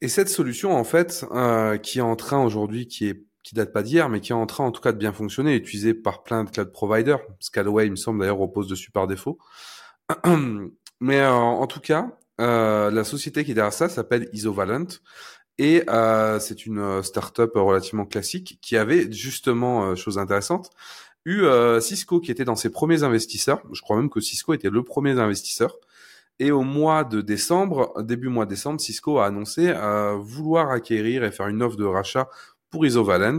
Et 0.00 0.08
cette 0.08 0.28
solution, 0.28 0.76
en 0.76 0.84
fait, 0.84 1.24
euh, 1.32 1.78
qui 1.78 1.98
est 1.98 2.02
en 2.02 2.16
train 2.16 2.42
aujourd'hui, 2.44 2.86
qui 2.86 3.06
est 3.08 3.24
qui 3.44 3.54
date 3.54 3.72
pas 3.72 3.82
d'hier, 3.82 4.08
mais 4.08 4.20
qui 4.20 4.32
est 4.32 4.34
en 4.34 4.46
train 4.46 4.64
en 4.64 4.72
tout 4.72 4.80
cas 4.80 4.90
de 4.90 4.98
bien 4.98 5.12
fonctionner, 5.12 5.54
utilisée 5.54 5.94
par 5.94 6.24
plein 6.24 6.42
de 6.44 6.50
cloud 6.50 6.72
providers. 6.72 7.20
Scalaway, 7.38 7.86
il 7.86 7.90
me 7.92 7.96
semble 7.96 8.18
d'ailleurs, 8.18 8.38
repose 8.38 8.66
dessus 8.66 8.90
par 8.90 9.06
défaut. 9.06 9.38
mais 11.00 11.20
euh, 11.20 11.30
en 11.30 11.66
tout 11.66 11.80
cas, 11.80 12.16
euh, 12.40 12.90
la 12.90 13.04
société 13.04 13.44
qui 13.44 13.52
est 13.52 13.54
derrière 13.54 13.72
ça 13.72 13.88
s'appelle 13.88 14.28
Isovalent. 14.32 14.86
Et 15.58 15.84
euh, 15.88 16.40
c'est 16.40 16.66
une 16.66 17.02
startup 17.02 17.52
relativement 17.54 18.06
classique 18.06 18.58
qui 18.60 18.76
avait 18.76 19.12
justement, 19.12 19.94
chose 19.94 20.18
intéressante, 20.18 20.70
eu 21.26 21.44
Cisco 21.80 22.20
qui 22.20 22.30
était 22.32 22.44
dans 22.44 22.56
ses 22.56 22.70
premiers 22.70 23.02
investisseurs. 23.02 23.62
Je 23.72 23.80
crois 23.82 23.96
même 23.96 24.10
que 24.10 24.20
Cisco 24.20 24.52
était 24.54 24.70
le 24.70 24.82
premier 24.82 25.18
investisseur. 25.20 25.76
Et 26.40 26.50
au 26.50 26.62
mois 26.62 27.04
de 27.04 27.20
décembre, 27.20 28.02
début 28.02 28.28
mois 28.28 28.44
de 28.44 28.50
décembre, 28.50 28.80
Cisco 28.80 29.18
a 29.18 29.26
annoncé 29.26 29.68
euh, 29.68 30.16
vouloir 30.16 30.70
acquérir 30.70 31.22
et 31.24 31.30
faire 31.30 31.48
une 31.48 31.62
offre 31.62 31.76
de 31.76 31.84
rachat 31.84 32.28
pour 32.70 32.84
Isovalent. 32.84 33.38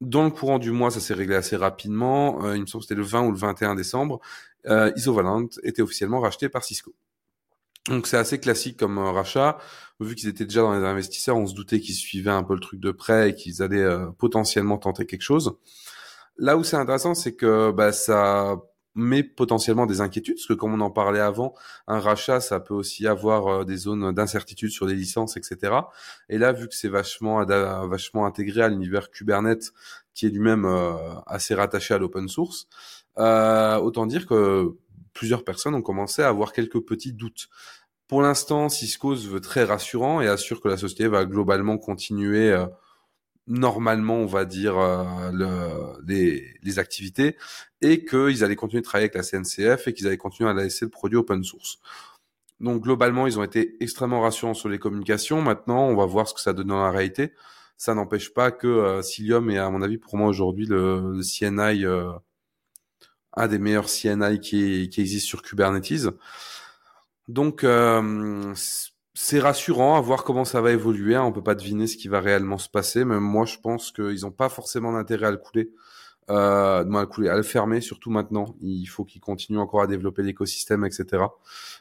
Dans 0.00 0.24
le 0.24 0.30
courant 0.30 0.58
du 0.58 0.70
mois, 0.70 0.90
ça 0.90 0.98
s'est 0.98 1.12
réglé 1.12 1.34
assez 1.34 1.56
rapidement. 1.56 2.42
Euh, 2.44 2.56
il 2.56 2.62
me 2.62 2.66
semble 2.66 2.82
que 2.82 2.88
c'était 2.88 2.98
le 2.98 3.04
20 3.04 3.26
ou 3.26 3.32
le 3.32 3.36
21 3.36 3.74
décembre. 3.74 4.20
Euh, 4.66 4.90
Isovalent 4.96 5.48
était 5.62 5.82
officiellement 5.82 6.20
racheté 6.20 6.48
par 6.48 6.64
Cisco. 6.64 6.94
Donc 7.88 8.06
c'est 8.06 8.16
assez 8.16 8.40
classique 8.40 8.78
comme 8.78 8.96
euh, 8.96 9.10
rachat. 9.10 9.58
Vu 10.00 10.14
qu'ils 10.14 10.30
étaient 10.30 10.46
déjà 10.46 10.62
dans 10.62 10.74
les 10.74 10.86
investisseurs, 10.86 11.36
on 11.36 11.46
se 11.46 11.54
doutait 11.54 11.80
qu'ils 11.80 11.94
suivaient 11.94 12.30
un 12.30 12.42
peu 12.42 12.54
le 12.54 12.60
truc 12.60 12.80
de 12.80 12.90
près 12.92 13.30
et 13.30 13.34
qu'ils 13.34 13.62
allaient 13.62 13.86
potentiellement 14.16 14.78
tenter 14.78 15.04
quelque 15.04 15.20
chose. 15.20 15.58
Là 16.38 16.56
où 16.56 16.64
c'est 16.64 16.76
intéressant, 16.76 17.14
c'est 17.14 17.34
que 17.34 17.70
bah, 17.70 17.92
ça 17.92 18.56
mais 18.94 19.22
potentiellement 19.22 19.86
des 19.86 20.00
inquiétudes, 20.00 20.36
parce 20.36 20.46
que 20.46 20.52
comme 20.52 20.74
on 20.74 20.80
en 20.80 20.90
parlait 20.90 21.20
avant, 21.20 21.54
un 21.86 22.00
rachat, 22.00 22.40
ça 22.40 22.60
peut 22.60 22.74
aussi 22.74 23.06
avoir 23.06 23.46
euh, 23.46 23.64
des 23.64 23.76
zones 23.76 24.12
d'incertitude 24.12 24.70
sur 24.70 24.86
des 24.86 24.94
licences, 24.94 25.36
etc. 25.36 25.72
Et 26.28 26.38
là, 26.38 26.52
vu 26.52 26.68
que 26.68 26.74
c'est 26.74 26.88
vachement, 26.88 27.44
vachement 27.86 28.26
intégré 28.26 28.62
à 28.62 28.68
l'univers 28.68 29.10
Kubernetes, 29.10 29.72
qui 30.14 30.26
est 30.26 30.30
lui-même 30.30 30.64
euh, 30.64 30.96
assez 31.26 31.54
rattaché 31.54 31.94
à 31.94 31.98
l'open 31.98 32.28
source, 32.28 32.68
euh, 33.18 33.76
autant 33.76 34.06
dire 34.06 34.26
que 34.26 34.76
plusieurs 35.12 35.44
personnes 35.44 35.74
ont 35.74 35.82
commencé 35.82 36.22
à 36.22 36.28
avoir 36.28 36.52
quelques 36.52 36.80
petits 36.80 37.12
doutes. 37.12 37.48
Pour 38.08 38.22
l'instant, 38.22 38.68
Cisco 38.68 39.14
se 39.14 39.28
veut 39.28 39.40
très 39.40 39.62
rassurant 39.62 40.20
et 40.20 40.26
assure 40.26 40.60
que 40.60 40.68
la 40.68 40.76
société 40.76 41.06
va 41.06 41.24
globalement 41.24 41.78
continuer 41.78 42.52
normalement, 43.50 44.16
on 44.16 44.26
va 44.26 44.44
dire, 44.44 44.78
euh, 44.78 45.30
le, 45.32 46.02
les, 46.06 46.54
les, 46.62 46.78
activités 46.78 47.36
et 47.82 48.04
qu'ils 48.04 48.44
allaient 48.44 48.56
continuer 48.56 48.80
de 48.80 48.86
travailler 48.86 49.10
avec 49.12 49.16
la 49.16 49.22
CNCF 49.22 49.88
et 49.88 49.92
qu'ils 49.92 50.06
allaient 50.06 50.16
continuer 50.16 50.48
à 50.48 50.54
laisser 50.54 50.84
le 50.84 50.90
produit 50.90 51.18
open 51.18 51.42
source. 51.42 51.80
Donc 52.60 52.82
globalement, 52.82 53.26
ils 53.26 53.38
ont 53.38 53.42
été 53.42 53.76
extrêmement 53.80 54.20
rassurants 54.20 54.54
sur 54.54 54.68
les 54.68 54.78
communications. 54.78 55.42
Maintenant, 55.42 55.88
on 55.88 55.96
va 55.96 56.06
voir 56.06 56.28
ce 56.28 56.34
que 56.34 56.40
ça 56.40 56.52
donne 56.52 56.68
dans 56.68 56.82
la 56.82 56.90
réalité. 56.90 57.32
Ça 57.76 57.94
n'empêche 57.94 58.32
pas 58.32 58.52
que 58.52 58.66
euh, 58.66 59.02
Cilium 59.02 59.50
est, 59.50 59.58
à 59.58 59.68
mon 59.70 59.82
avis, 59.82 59.98
pour 59.98 60.16
moi 60.16 60.28
aujourd'hui, 60.28 60.66
le, 60.66 61.12
le, 61.14 61.22
CNI, 61.22 61.84
euh, 61.84 62.12
un 63.34 63.48
des 63.48 63.58
meilleurs 63.58 63.86
CNI 63.86 64.38
qui, 64.38 64.90
qui 64.90 65.00
existe 65.00 65.26
sur 65.26 65.42
Kubernetes. 65.42 66.08
Donc, 67.28 67.64
euh, 67.64 68.54
c'est 69.22 69.38
rassurant 69.38 69.96
à 69.96 70.00
voir 70.00 70.24
comment 70.24 70.46
ça 70.46 70.62
va 70.62 70.72
évoluer. 70.72 71.16
On 71.18 71.30
peut 71.30 71.42
pas 71.42 71.54
deviner 71.54 71.86
ce 71.86 71.98
qui 71.98 72.08
va 72.08 72.20
réellement 72.20 72.56
se 72.56 72.70
passer. 72.70 73.04
Mais 73.04 73.20
moi, 73.20 73.44
je 73.44 73.58
pense 73.58 73.92
qu'ils 73.92 74.22
n'ont 74.22 74.30
pas 74.30 74.48
forcément 74.48 74.92
d'intérêt 74.94 75.26
à 75.26 75.30
le 75.30 75.36
couler. 75.36 75.70
Euh, 76.30 76.80
à 76.80 77.00
le 77.00 77.06
couler, 77.06 77.28
à 77.28 77.36
le 77.36 77.42
fermer, 77.42 77.82
surtout 77.82 78.10
maintenant. 78.10 78.54
Il 78.62 78.86
faut 78.86 79.04
qu'ils 79.04 79.20
continuent 79.20 79.58
encore 79.58 79.82
à 79.82 79.86
développer 79.86 80.22
l'écosystème, 80.22 80.86
etc. 80.86 81.24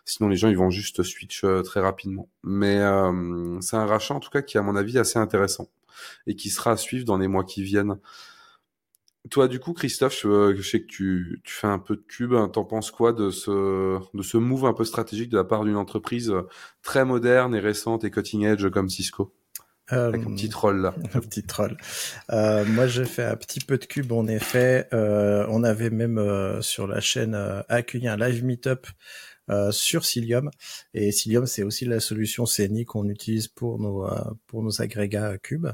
Sinon, 0.04 0.28
les 0.28 0.36
gens, 0.36 0.50
ils 0.50 0.58
vont 0.58 0.70
juste 0.70 1.02
switch 1.02 1.46
euh, 1.46 1.62
très 1.62 1.80
rapidement. 1.80 2.28
Mais 2.44 2.78
euh, 2.80 3.62
c'est 3.62 3.78
un 3.78 3.86
rachat, 3.86 4.16
en 4.16 4.20
tout 4.20 4.30
cas, 4.30 4.42
qui 4.42 4.58
est, 4.58 4.60
à 4.60 4.64
mon 4.64 4.76
avis, 4.76 5.00
assez 5.00 5.18
intéressant 5.18 5.70
et 6.28 6.36
qui 6.36 6.50
sera 6.50 6.72
à 6.72 6.78
suivre 6.78 7.06
dans 7.06 7.18
les 7.18 7.30
mois 7.30 7.46
qui 7.46 7.64
viennent. 7.64 8.00
Toi, 9.30 9.48
du 9.48 9.60
coup, 9.60 9.74
Christophe, 9.74 10.22
je, 10.24 10.62
sais 10.62 10.82
que 10.82 10.88
tu, 10.88 11.42
tu, 11.44 11.54
fais 11.54 11.68
un 11.68 11.80
peu 11.80 11.96
de 11.96 12.02
cube. 12.02 12.34
T'en 12.54 12.66
penses 12.66 12.92
quoi 12.92 13.14
de 13.14 13.30
ce, 13.30 14.00
de 14.14 14.24
ce 14.24 14.38
move 14.38 14.66
un 14.66 14.74
peu 14.74 14.86
stratégique 14.86 15.30
de 15.30 15.38
la 15.38 15.44
part 15.44 15.64
d'une 15.64 15.76
entreprise 15.76 16.34
très 16.82 17.06
moderne 17.06 17.56
et 17.56 17.60
récente 17.60 18.04
et 18.04 18.12
cutting 18.12 18.46
edge 18.46 18.70
comme 18.70 18.90
Cisco? 18.90 19.34
Euh, 19.92 20.10
Avec 20.10 20.26
un 20.26 20.32
petit 20.32 20.50
troll 20.50 20.82
là. 20.82 20.94
Un 21.14 21.20
petit 21.20 21.44
troll. 21.44 21.78
Euh, 22.32 22.64
moi, 22.66 22.88
j'ai 22.88 23.06
fait 23.06 23.24
un 23.24 23.36
petit 23.36 23.60
peu 23.60 23.78
de 23.78 23.86
cube 23.86 24.12
en 24.12 24.28
effet. 24.28 24.88
Euh, 24.94 25.46
on 25.50 25.64
avait 25.64 25.90
même 25.90 26.18
euh, 26.18 26.62
sur 26.62 26.88
la 26.88 27.00
chaîne 27.00 27.34
euh, 27.34 27.62
accueilli 27.70 28.08
un 28.08 28.18
live 28.18 28.44
meetup 28.44 28.88
euh, 29.50 29.72
sur 29.72 30.06
Cilium. 30.06 30.52
Et 30.94 31.12
Cilium, 31.12 31.48
c'est 31.48 31.64
aussi 31.64 31.86
la 31.86 32.00
solution 32.00 32.46
CNI 32.46 32.86
qu'on 32.86 33.10
utilise 33.10 33.48
pour 33.48 33.80
nos 33.80 34.08
pour 34.46 34.62
nos 34.62 34.82
agrégats 34.82 35.38
cubes. 35.40 35.70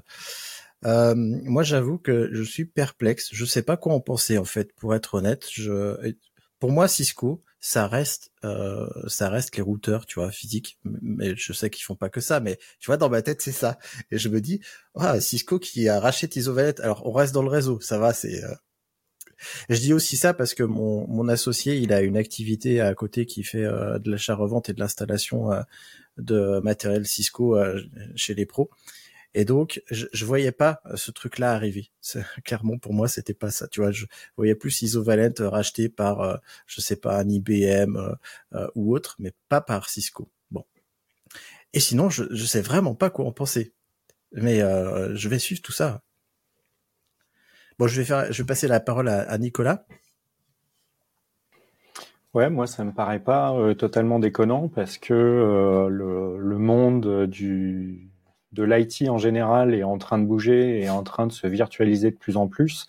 Euh, 0.85 1.15
moi, 1.15 1.63
j'avoue 1.63 1.97
que 1.97 2.29
je 2.33 2.43
suis 2.43 2.65
perplexe. 2.65 3.29
Je 3.31 3.45
sais 3.45 3.63
pas 3.63 3.77
quoi 3.77 3.93
en 3.93 3.99
penser 4.01 4.37
en 4.37 4.45
fait, 4.45 4.73
pour 4.73 4.93
être 4.95 5.15
honnête. 5.15 5.47
Je, 5.51 6.13
pour 6.59 6.71
moi, 6.71 6.87
Cisco, 6.87 7.43
ça 7.59 7.87
reste, 7.87 8.31
euh, 8.43 8.87
ça 9.07 9.29
reste 9.29 9.55
les 9.55 9.63
routeurs, 9.63 10.05
tu 10.05 10.19
vois, 10.19 10.31
physiques. 10.31 10.77
Mais 10.83 11.35
je 11.35 11.53
sais 11.53 11.69
qu'ils 11.69 11.83
font 11.83 11.95
pas 11.95 12.09
que 12.09 12.21
ça. 12.21 12.39
Mais 12.39 12.57
tu 12.79 12.87
vois, 12.87 12.97
dans 12.97 13.09
ma 13.09 13.21
tête, 13.21 13.41
c'est 13.41 13.51
ça. 13.51 13.79
Et 14.11 14.17
je 14.17 14.29
me 14.29 14.41
dis, 14.41 14.61
ah, 14.95 15.19
Cisco 15.19 15.59
qui 15.59 15.89
a 15.89 15.99
racheté 15.99 16.39
Isovalet. 16.39 16.79
Alors, 16.81 17.05
on 17.07 17.11
reste 17.11 17.33
dans 17.33 17.43
le 17.43 17.49
réseau, 17.49 17.79
ça 17.79 17.97
va. 17.97 18.13
C'est, 18.13 18.43
euh, 18.43 18.53
Je 19.69 19.79
dis 19.79 19.93
aussi 19.93 20.17
ça 20.17 20.33
parce 20.33 20.53
que 20.53 20.63
mon, 20.63 21.07
mon 21.07 21.27
associé, 21.27 21.77
il 21.77 21.93
a 21.93 22.01
une 22.01 22.17
activité 22.17 22.81
à 22.81 22.93
côté 22.93 23.25
qui 23.25 23.43
fait 23.43 23.63
euh, 23.63 23.99
de 23.99 24.11
l'achat-revente 24.11 24.69
et 24.69 24.73
de 24.73 24.79
l'installation 24.79 25.51
euh, 25.51 25.61
de 26.17 26.59
matériel 26.63 27.05
Cisco 27.05 27.57
euh, 27.57 27.81
chez 28.15 28.33
les 28.33 28.45
pros. 28.45 28.69
Et 29.35 29.45
donc, 29.45 29.83
je, 29.91 30.07
je 30.11 30.25
voyais 30.25 30.51
pas 30.51 30.81
ce 30.95 31.11
truc-là 31.11 31.51
arriver. 31.51 31.91
Clairement, 32.43 32.79
pour 32.79 32.93
moi, 32.93 33.07
c'était 33.07 33.35
pas 33.35 33.51
ça. 33.51 33.67
Tu 33.67 33.81
vois, 33.81 33.91
je 33.91 34.05
voyais 34.37 34.55
plus 34.55 34.81
Isovalent 34.81 35.33
racheté 35.39 35.89
par, 35.89 36.41
je 36.65 36.81
sais 36.81 36.95
pas, 36.95 37.19
un 37.19 37.29
IBM 37.29 37.97
ou 38.73 38.95
autre, 38.95 39.15
mais 39.19 39.33
pas 39.49 39.61
par 39.61 39.89
Cisco. 39.89 40.29
Bon. 40.51 40.65
Et 41.73 41.79
sinon, 41.79 42.09
je, 42.09 42.23
je 42.31 42.45
sais 42.45 42.61
vraiment 42.61 42.95
pas 42.95 43.09
quoi 43.09 43.25
en 43.25 43.31
penser. 43.31 43.73
Mais 44.31 44.59
je 44.59 45.29
vais 45.29 45.39
suivre 45.39 45.61
tout 45.61 45.73
ça. 45.73 46.01
Bon, 47.77 47.87
je 47.87 47.99
vais 47.99 48.05
faire, 48.05 48.31
je 48.31 48.41
vais 48.41 48.47
passer 48.47 48.67
la 48.67 48.79
parole 48.79 49.09
à, 49.09 49.37
Nicolas. 49.37 49.85
Ouais, 52.33 52.49
moi 52.49 52.67
ça 52.67 52.83
me 52.83 52.91
paraît 52.91 53.19
pas 53.19 53.53
euh, 53.53 53.73
totalement 53.73 54.19
déconnant 54.19 54.67
parce 54.67 54.97
que 54.97 55.13
euh, 55.13 55.87
le, 55.89 56.57
monde 56.57 57.25
du 57.27 58.09
de 58.55 58.63
l'IT 58.63 59.09
en 59.09 59.17
général 59.17 59.73
est 59.75 59.83
en 59.83 59.97
train 59.97 60.17
de 60.17 60.25
bouger 60.25 60.81
et 60.81 60.89
en 60.89 61.03
train 61.03 61.27
de 61.27 61.31
se 61.31 61.45
virtualiser 61.45 62.11
de 62.11 62.15
plus 62.15 62.37
en 62.37 62.47
plus. 62.47 62.87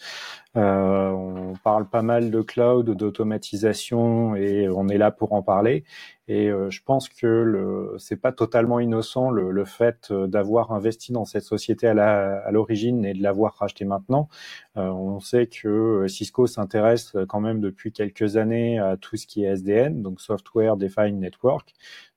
Euh, 0.57 1.11
on 1.11 1.55
parle 1.63 1.87
pas 1.87 2.01
mal 2.01 2.31
de 2.31 2.41
cloud, 2.41 2.91
d'automatisation 2.91 4.37
et 4.37 4.69
on 4.71 4.89
est 4.89 4.97
là 4.97 5.11
pour 5.11 5.35
en 5.35 5.43
parler. 5.43 5.85
Et 6.29 6.49
euh, 6.49 6.71
je 6.71 6.81
pense 6.83 7.09
que 7.09 7.27
le, 7.27 7.95
c'est 7.99 8.17
pas 8.17 8.33
totalement 8.33 8.81
innocent 8.81 9.31
le, 9.31 9.65
fait 9.65 10.13
d'avoir 10.13 10.73
investi 10.73 11.13
dans 11.13 11.25
cette 11.25 11.43
société 11.43 11.89
à 11.89 12.51
l'origine 12.53 13.05
et 13.05 13.13
de 13.13 13.23
l'avoir 13.23 13.55
racheté 13.57 13.85
maintenant. 13.85 14.29
Euh, 14.77 14.89
on 14.89 15.21
sait 15.21 15.47
que 15.47 16.07
Cisco 16.09 16.47
s'intéresse 16.47 17.17
quand 17.29 17.41
même 17.41 17.61
depuis 17.61 17.93
quelques 17.93 18.37
années 18.37 18.79
à 18.79 18.97
tout 18.97 19.17
ce 19.17 19.27
qui 19.27 19.45
est 19.45 19.49
SDN, 19.49 20.03
donc 20.03 20.21
Software 20.21 20.77
Defined 20.77 21.19
Network. 21.19 21.75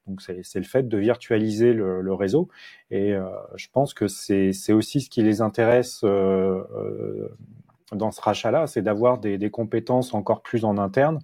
Donc 0.09 0.21
c'est 0.21 0.55
le 0.55 0.63
fait 0.63 0.87
de 0.87 0.97
virtualiser 0.97 1.73
le, 1.73 2.01
le 2.01 2.13
réseau. 2.13 2.49
Et 2.91 3.13
euh, 3.13 3.27
je 3.55 3.67
pense 3.71 3.93
que 3.93 4.07
c'est 4.07 4.73
aussi 4.73 5.01
ce 5.01 5.09
qui 5.09 5.21
les 5.21 5.41
intéresse 5.41 6.01
euh, 6.03 6.63
euh 6.75 7.29
dans 7.91 8.11
ce 8.11 8.21
rachat-là, 8.21 8.67
c'est 8.67 8.83
d'avoir 8.83 9.17
des, 9.17 9.39
des, 9.39 9.49
compétences 9.49 10.13
encore 10.13 10.43
plus 10.43 10.63
en 10.63 10.77
interne 10.77 11.19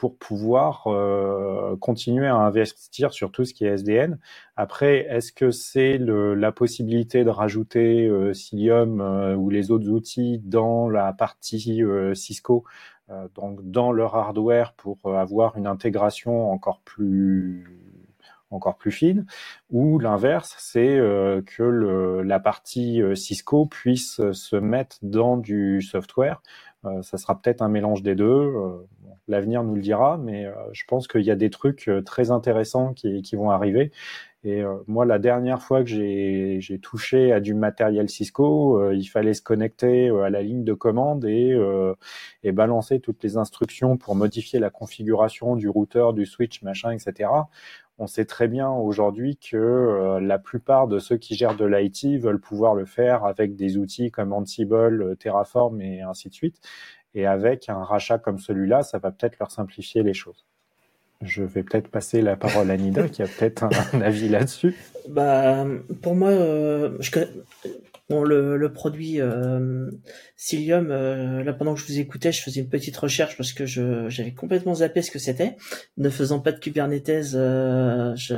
pour 0.00 0.16
pouvoir 0.16 0.86
euh, 0.86 1.76
continuer 1.76 2.26
à 2.26 2.36
investir 2.36 3.12
sur 3.12 3.30
tout 3.30 3.44
ce 3.44 3.52
qui 3.52 3.66
est 3.66 3.74
SDN. 3.74 4.18
Après, 4.56 5.00
est-ce 5.10 5.30
que 5.30 5.50
c'est 5.50 5.98
la 5.98 6.52
possibilité 6.52 7.22
de 7.22 7.28
rajouter 7.28 8.06
euh, 8.06 8.32
Cilium 8.32 9.02
euh, 9.02 9.34
ou 9.34 9.50
les 9.50 9.70
autres 9.70 9.90
outils 9.90 10.38
dans 10.42 10.88
la 10.88 11.12
partie 11.12 11.82
euh, 11.82 12.14
Cisco, 12.14 12.64
donc 13.34 13.60
dans 13.68 13.92
leur 13.92 14.14
hardware 14.14 14.72
pour 14.72 14.96
avoir 15.04 15.58
une 15.58 15.66
intégration 15.66 16.50
encore 16.50 16.80
plus 16.84 17.89
encore 18.50 18.76
plus 18.76 18.90
fine, 18.90 19.26
ou 19.70 19.98
l'inverse, 19.98 20.54
c'est 20.58 20.98
euh, 20.98 21.42
que 21.42 21.62
le, 21.62 22.22
la 22.22 22.40
partie 22.40 23.00
euh, 23.02 23.14
Cisco 23.14 23.66
puisse 23.66 24.20
se 24.32 24.56
mettre 24.56 24.98
dans 25.02 25.36
du 25.36 25.82
software. 25.82 26.42
Euh, 26.84 27.02
ça 27.02 27.18
sera 27.18 27.40
peut-être 27.40 27.62
un 27.62 27.68
mélange 27.68 28.02
des 28.02 28.14
deux. 28.14 28.54
L'avenir 29.28 29.62
nous 29.62 29.76
le 29.76 29.80
dira, 29.80 30.18
mais 30.18 30.46
je 30.72 30.82
pense 30.88 31.06
qu'il 31.06 31.22
y 31.22 31.30
a 31.30 31.36
des 31.36 31.50
trucs 31.50 31.88
très 32.04 32.32
intéressants 32.32 32.94
qui, 32.94 33.22
qui 33.22 33.36
vont 33.36 33.50
arriver. 33.50 33.92
Et 34.42 34.62
moi, 34.86 35.04
la 35.04 35.18
dernière 35.18 35.62
fois 35.62 35.84
que 35.84 35.90
j'ai 35.90 36.78
touché 36.80 37.30
à 37.30 37.40
du 37.40 37.52
matériel 37.52 38.08
Cisco, 38.08 38.90
il 38.90 39.04
fallait 39.04 39.34
se 39.34 39.42
connecter 39.42 40.08
à 40.08 40.30
la 40.30 40.40
ligne 40.40 40.64
de 40.64 40.72
commande 40.72 41.26
et, 41.26 41.54
et 42.42 42.52
balancer 42.52 43.00
toutes 43.00 43.22
les 43.22 43.36
instructions 43.36 43.98
pour 43.98 44.14
modifier 44.14 44.58
la 44.58 44.70
configuration 44.70 45.56
du 45.56 45.68
routeur, 45.68 46.14
du 46.14 46.24
switch, 46.24 46.62
machin, 46.62 46.90
etc 46.90 47.28
on 48.00 48.06
sait 48.06 48.24
très 48.24 48.48
bien 48.48 48.70
aujourd'hui 48.70 49.36
que 49.36 49.56
euh, 49.58 50.20
la 50.20 50.38
plupart 50.38 50.88
de 50.88 50.98
ceux 50.98 51.18
qui 51.18 51.34
gèrent 51.34 51.54
de 51.56 51.66
l'IT 51.66 52.18
veulent 52.18 52.40
pouvoir 52.40 52.74
le 52.74 52.86
faire 52.86 53.24
avec 53.24 53.56
des 53.56 53.76
outils 53.76 54.10
comme 54.10 54.32
Ansible, 54.32 55.02
euh, 55.02 55.14
Terraform 55.14 55.82
et 55.82 56.00
ainsi 56.00 56.30
de 56.30 56.34
suite. 56.34 56.60
Et 57.14 57.26
avec 57.26 57.68
un 57.68 57.84
rachat 57.84 58.18
comme 58.18 58.38
celui-là, 58.38 58.82
ça 58.82 58.98
va 58.98 59.10
peut-être 59.12 59.38
leur 59.38 59.50
simplifier 59.50 60.02
les 60.02 60.14
choses. 60.14 60.46
Je 61.22 61.42
vais 61.42 61.62
peut-être 61.62 61.88
passer 61.88 62.22
la 62.22 62.36
parole 62.36 62.70
à 62.70 62.76
Nida 62.76 63.08
qui 63.08 63.22
a 63.22 63.26
peut-être 63.26 63.64
un, 63.64 64.00
avis 64.00 64.28
là-dessus. 64.28 64.74
Bah, 65.08 65.66
pour 66.00 66.14
moi, 66.14 66.30
euh, 66.30 66.96
je, 67.00 67.10
Bon, 68.10 68.24
le, 68.24 68.56
le 68.56 68.72
produit 68.72 69.20
euh, 69.20 69.88
Cilium, 70.34 70.90
euh, 70.90 71.44
là 71.44 71.52
pendant 71.52 71.74
que 71.74 71.80
je 71.80 71.86
vous 71.86 72.00
écoutais, 72.00 72.32
je 72.32 72.42
faisais 72.42 72.60
une 72.60 72.68
petite 72.68 72.96
recherche 72.96 73.36
parce 73.36 73.52
que 73.52 73.66
je 73.66 74.08
j'avais 74.08 74.34
complètement 74.34 74.74
zappé 74.74 75.00
ce 75.00 75.12
que 75.12 75.20
c'était. 75.20 75.56
Ne 75.96 76.10
faisant 76.10 76.40
pas 76.40 76.50
de 76.50 76.58
Kubernetes, 76.58 77.34
euh, 77.34 78.12
je, 78.16 78.34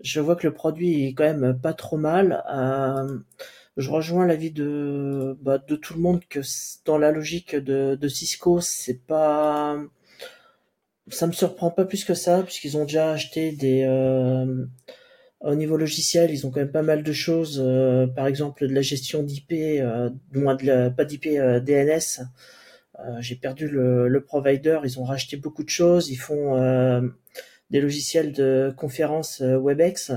je 0.00 0.20
vois 0.20 0.36
que 0.36 0.46
le 0.46 0.54
produit 0.54 1.06
est 1.06 1.14
quand 1.14 1.24
même 1.24 1.58
pas 1.60 1.72
trop 1.72 1.96
mal. 1.96 2.44
Euh, 2.48 3.18
je 3.76 3.90
rejoins 3.90 4.24
l'avis 4.24 4.52
de 4.52 5.36
bah, 5.42 5.58
de 5.58 5.74
tout 5.74 5.94
le 5.94 6.00
monde 6.00 6.20
que 6.30 6.38
dans 6.84 6.96
la 6.96 7.10
logique 7.10 7.56
de, 7.56 7.96
de 7.96 8.08
Cisco, 8.08 8.60
c'est 8.60 9.04
pas 9.04 9.80
ça 11.08 11.26
me 11.26 11.32
surprend 11.32 11.70
pas 11.70 11.84
plus 11.84 12.04
que 12.04 12.14
ça 12.14 12.42
puisqu'ils 12.42 12.76
ont 12.76 12.84
déjà 12.84 13.12
acheté 13.12 13.52
des 13.52 13.84
au 15.40 15.54
niveau 15.54 15.76
logiciel, 15.76 16.30
ils 16.30 16.46
ont 16.46 16.50
quand 16.50 16.60
même 16.60 16.72
pas 16.72 16.82
mal 16.82 17.02
de 17.02 17.12
choses, 17.12 17.62
euh, 17.64 18.06
par 18.06 18.26
exemple 18.26 18.66
de 18.66 18.74
la 18.74 18.82
gestion 18.82 19.22
d'IP, 19.22 19.52
euh, 19.52 20.10
moins 20.32 20.54
de 20.54 20.66
la, 20.66 20.90
pas 20.90 21.04
d'IP 21.04 21.26
euh, 21.26 21.60
DNS. 21.60 22.24
Euh, 22.98 23.20
j'ai 23.20 23.36
perdu 23.36 23.68
le, 23.68 24.08
le, 24.08 24.20
provider, 24.24 24.80
ils 24.84 24.98
ont 24.98 25.04
racheté 25.04 25.36
beaucoup 25.36 25.62
de 25.62 25.68
choses, 25.68 26.08
ils 26.10 26.16
font 26.16 26.56
des 27.70 27.80
logiciels 27.80 28.32
de 28.32 28.72
conférence 28.76 29.42
WebEx. 29.42 30.12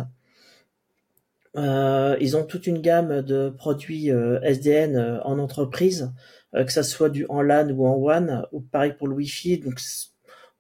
ils 1.55 2.37
ont 2.37 2.43
toute 2.43 2.67
une 2.67 2.79
gamme 2.79 3.21
de 3.21 3.49
produits 3.49 4.09
SDN 4.43 5.19
en 5.25 5.39
entreprise, 5.39 6.13
que 6.53 6.71
ça 6.71 6.83
soit 6.83 7.09
du 7.09 7.25
en 7.27 7.41
LAN 7.41 7.69
ou 7.71 7.85
en 7.85 7.95
WAN, 7.95 8.45
ou 8.53 8.61
pareil 8.61 8.93
pour 8.97 9.09
le 9.09 9.15
Wi-Fi, 9.15 9.57
donc 9.57 9.79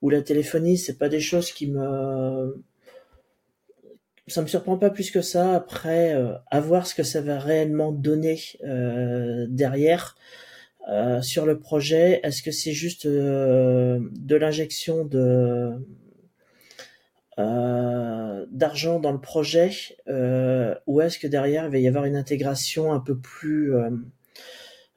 ou 0.01 0.09
la 0.09 0.21
téléphonie, 0.21 0.77
c'est 0.77 0.97
pas 0.97 1.09
des 1.09 1.19
choses 1.19 1.51
qui 1.51 1.67
me 1.67 2.63
ça 4.29 4.41
me 4.41 4.47
surprend 4.47 4.77
pas 4.77 4.89
plus 4.89 5.11
que 5.11 5.21
ça. 5.21 5.55
Après, 5.55 6.13
euh, 6.13 6.33
à 6.51 6.61
ce 6.83 6.95
que 6.95 7.03
ça 7.03 7.21
va 7.21 7.39
réellement 7.39 7.91
donner 7.91 8.39
euh, 8.63 9.45
derrière 9.49 10.15
euh, 10.89 11.21
sur 11.21 11.45
le 11.45 11.59
projet. 11.59 12.19
Est-ce 12.23 12.41
que 12.41 12.51
c'est 12.51 12.73
juste 12.73 13.07
de 13.07 14.35
l'injection 14.35 15.05
d'argent 18.51 18.99
dans 18.99 19.11
le 19.11 19.21
projet 19.21 19.71
ou 20.87 21.01
est-ce 21.01 21.19
que 21.19 21.27
derrière 21.27 21.65
il 21.65 21.71
va 21.71 21.77
y 21.77 21.87
avoir 21.87 22.05
une 22.05 22.15
intégration 22.15 22.93
un 22.93 22.99
peu 22.99 23.17
plus 23.17 23.73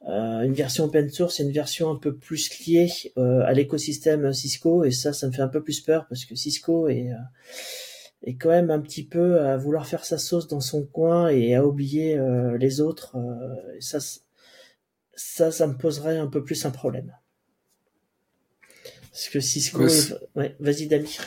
une 0.04 0.52
version 0.52 0.84
open 0.84 1.10
source 1.10 1.38
et 1.38 1.44
une 1.44 1.52
version 1.52 1.90
un 1.90 1.96
peu 1.96 2.14
plus 2.14 2.66
liée 2.66 2.90
à 3.16 3.52
l'écosystème 3.52 4.32
Cisco 4.32 4.84
et 4.84 4.90
ça 4.90 5.12
ça 5.12 5.28
me 5.28 5.32
fait 5.32 5.42
un 5.42 5.48
peu 5.48 5.62
plus 5.62 5.80
peur 5.80 6.06
parce 6.08 6.24
que 6.24 6.34
Cisco 6.34 6.88
est 6.88 7.10
et 8.24 8.36
quand 8.36 8.50
même 8.50 8.70
un 8.70 8.80
petit 8.80 9.04
peu 9.04 9.40
à 9.40 9.56
vouloir 9.56 9.86
faire 9.86 10.04
sa 10.04 10.18
sauce 10.18 10.46
dans 10.46 10.60
son 10.60 10.84
coin 10.84 11.28
et 11.28 11.54
à 11.54 11.66
oublier 11.66 12.16
euh, 12.16 12.56
les 12.56 12.80
autres. 12.80 13.16
Euh, 13.16 13.80
ça, 13.80 13.98
ça, 15.14 15.50
ça 15.50 15.66
me 15.66 15.76
poserait 15.76 16.18
un 16.18 16.28
peu 16.28 16.44
plus 16.44 16.64
un 16.64 16.70
problème. 16.70 17.12
Parce 19.10 19.28
que 19.28 19.40
Cisco, 19.40 19.86
ouais, 20.36 20.56
vas-y 20.60 20.86
Dami. 20.86 21.18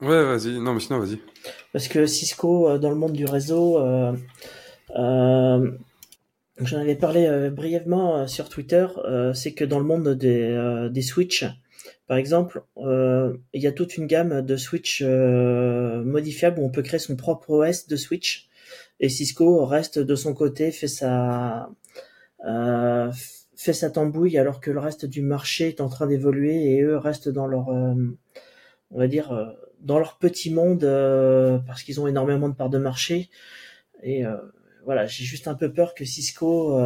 Ouais, 0.00 0.24
vas-y. 0.24 0.58
Non, 0.58 0.74
mais 0.74 0.80
sinon, 0.80 1.00
vas-y. 1.00 1.18
Parce 1.72 1.88
que 1.88 2.06
Cisco, 2.06 2.68
euh, 2.68 2.78
dans 2.78 2.90
le 2.90 2.96
monde 2.96 3.12
du 3.12 3.24
réseau, 3.24 3.78
euh, 3.78 4.12
j'en 6.66 6.78
avais 6.78 6.96
parlé 6.96 7.50
brièvement 7.50 8.26
sur 8.26 8.48
Twitter, 8.48 8.86
c'est 9.34 9.52
que 9.52 9.64
dans 9.64 9.78
le 9.78 9.84
monde 9.84 10.08
des, 10.10 10.88
des 10.90 11.02
switches, 11.02 11.44
par 12.12 12.18
exemple, 12.18 12.62
euh, 12.76 13.36
il 13.52 13.62
y 13.62 13.66
a 13.66 13.72
toute 13.72 13.96
une 13.96 14.06
gamme 14.06 14.42
de 14.42 14.56
switch 14.56 15.02
euh, 15.02 16.02
modifiables 16.04 16.60
où 16.60 16.64
on 16.64 16.70
peut 16.70 16.82
créer 16.82 16.98
son 17.00 17.16
propre 17.16 17.50
OS 17.50 17.86
de 17.86 17.96
switch. 17.96 18.48
Et 19.00 19.08
Cisco 19.08 19.64
reste 19.64 19.98
de 19.98 20.14
son 20.14 20.34
côté, 20.34 20.72
fait 20.72 20.88
sa 20.88 21.70
euh, 22.44 23.10
fait 23.56 23.72
sa 23.72 23.90
tambouille 23.90 24.36
alors 24.36 24.60
que 24.60 24.70
le 24.70 24.80
reste 24.80 25.06
du 25.06 25.22
marché 25.22 25.68
est 25.68 25.80
en 25.80 25.88
train 25.88 26.06
d'évoluer 26.06 26.74
et 26.74 26.82
eux 26.82 26.96
restent 26.96 27.28
dans 27.28 27.46
leur 27.46 27.68
on 27.68 28.98
va 28.98 29.06
dire 29.06 29.56
dans 29.80 29.98
leur 29.98 30.18
petit 30.18 30.52
monde 30.52 30.80
parce 31.66 31.82
qu'ils 31.82 32.00
ont 32.00 32.06
énormément 32.06 32.48
de 32.48 32.54
parts 32.54 32.70
de 32.70 32.78
marché. 32.78 33.30
Et 34.02 34.24
voilà, 34.84 35.06
j'ai 35.06 35.24
juste 35.24 35.48
un 35.48 35.54
peu 35.54 35.72
peur 35.72 35.94
que 35.94 36.04
Cisco 36.04 36.76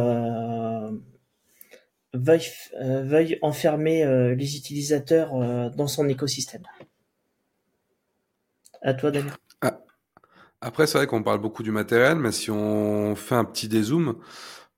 veuille, 2.13 2.41
euh, 2.81 3.03
veuille 3.03 3.37
enfermer 3.41 4.03
euh, 4.03 4.35
les 4.35 4.57
utilisateurs 4.57 5.35
euh, 5.35 5.69
dans 5.69 5.87
son 5.87 6.07
écosystème. 6.09 6.63
À 8.81 8.93
toi, 8.93 9.11
Daniel. 9.11 9.33
Ah. 9.61 9.79
Après, 10.61 10.87
c'est 10.87 10.97
vrai 10.97 11.07
qu'on 11.07 11.23
parle 11.23 11.39
beaucoup 11.39 11.63
du 11.63 11.71
matériel, 11.71 12.17
mais 12.17 12.31
si 12.31 12.49
on 12.51 13.15
fait 13.15 13.35
un 13.35 13.45
petit 13.45 13.67
dézoom, 13.67 14.17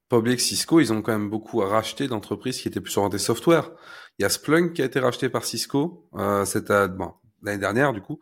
pas 0.09 0.17
oublier 0.17 0.35
que 0.35 0.41
Cisco, 0.41 0.79
ils 0.79 0.91
ont 0.91 1.01
quand 1.01 1.11
même 1.11 1.29
beaucoup 1.29 1.59
racheté 1.59 2.07
d'entreprises 2.07 2.59
qui 2.61 2.67
étaient 2.67 2.81
plus 2.81 2.97
orientées 2.97 3.17
software. 3.17 3.71
Il 4.17 4.23
y 4.23 4.25
a 4.25 4.29
Splunk 4.29 4.73
qui 4.73 4.81
a 4.81 4.85
été 4.85 4.99
racheté 4.99 5.29
par 5.29 5.45
Cisco, 5.45 6.09
euh, 6.15 6.45
l'année 7.41 7.57
dernière 7.59 7.93
du 7.93 8.01
coup. 8.01 8.19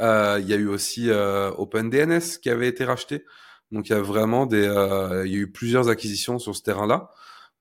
Euh, 0.00 0.38
il 0.40 0.48
y 0.48 0.52
a 0.52 0.56
eu 0.56 0.68
aussi 0.68 1.10
euh, 1.10 1.50
OpenDNS 1.52 2.38
qui 2.40 2.50
avait 2.50 2.68
été 2.68 2.84
racheté. 2.84 3.24
Donc 3.72 3.88
il 3.88 3.92
y 3.92 3.96
a 3.96 4.02
vraiment 4.02 4.46
des, 4.46 4.66
euh, 4.66 5.26
il 5.26 5.32
y 5.32 5.36
a 5.36 5.38
eu 5.38 5.50
plusieurs 5.50 5.88
acquisitions 5.88 6.38
sur 6.38 6.54
ce 6.54 6.62
terrain-là. 6.62 7.10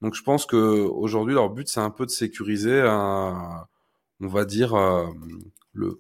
Donc 0.02 0.16
je 0.16 0.24
pense 0.24 0.46
que 0.46 0.58
aujourd'hui 0.58 1.34
leur 1.36 1.50
but 1.50 1.68
c'est 1.68 1.80
un 1.80 1.92
peu 1.92 2.06
de 2.06 2.12
sécuriser, 2.12 2.82
un, 2.82 3.66
on 4.20 4.28
va 4.28 4.46
dire 4.46 4.74
euh, 4.76 5.08
le 5.74 6.00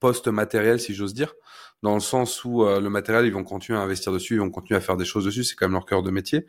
poste 0.00 0.28
matériel 0.28 0.80
si 0.80 0.94
j'ose 0.94 1.14
dire, 1.14 1.34
dans 1.82 1.94
le 1.94 2.00
sens 2.00 2.44
où 2.44 2.64
euh, 2.64 2.80
le 2.80 2.90
matériel 2.90 3.26
ils 3.26 3.32
vont 3.32 3.44
continuer 3.44 3.78
à 3.78 3.82
investir 3.82 4.12
dessus, 4.12 4.34
ils 4.34 4.40
vont 4.40 4.50
continuer 4.50 4.78
à 4.78 4.80
faire 4.80 4.96
des 4.96 5.04
choses 5.04 5.24
dessus, 5.26 5.44
c'est 5.44 5.54
quand 5.56 5.66
même 5.66 5.74
leur 5.74 5.86
cœur 5.86 6.02
de 6.02 6.10
métier, 6.10 6.46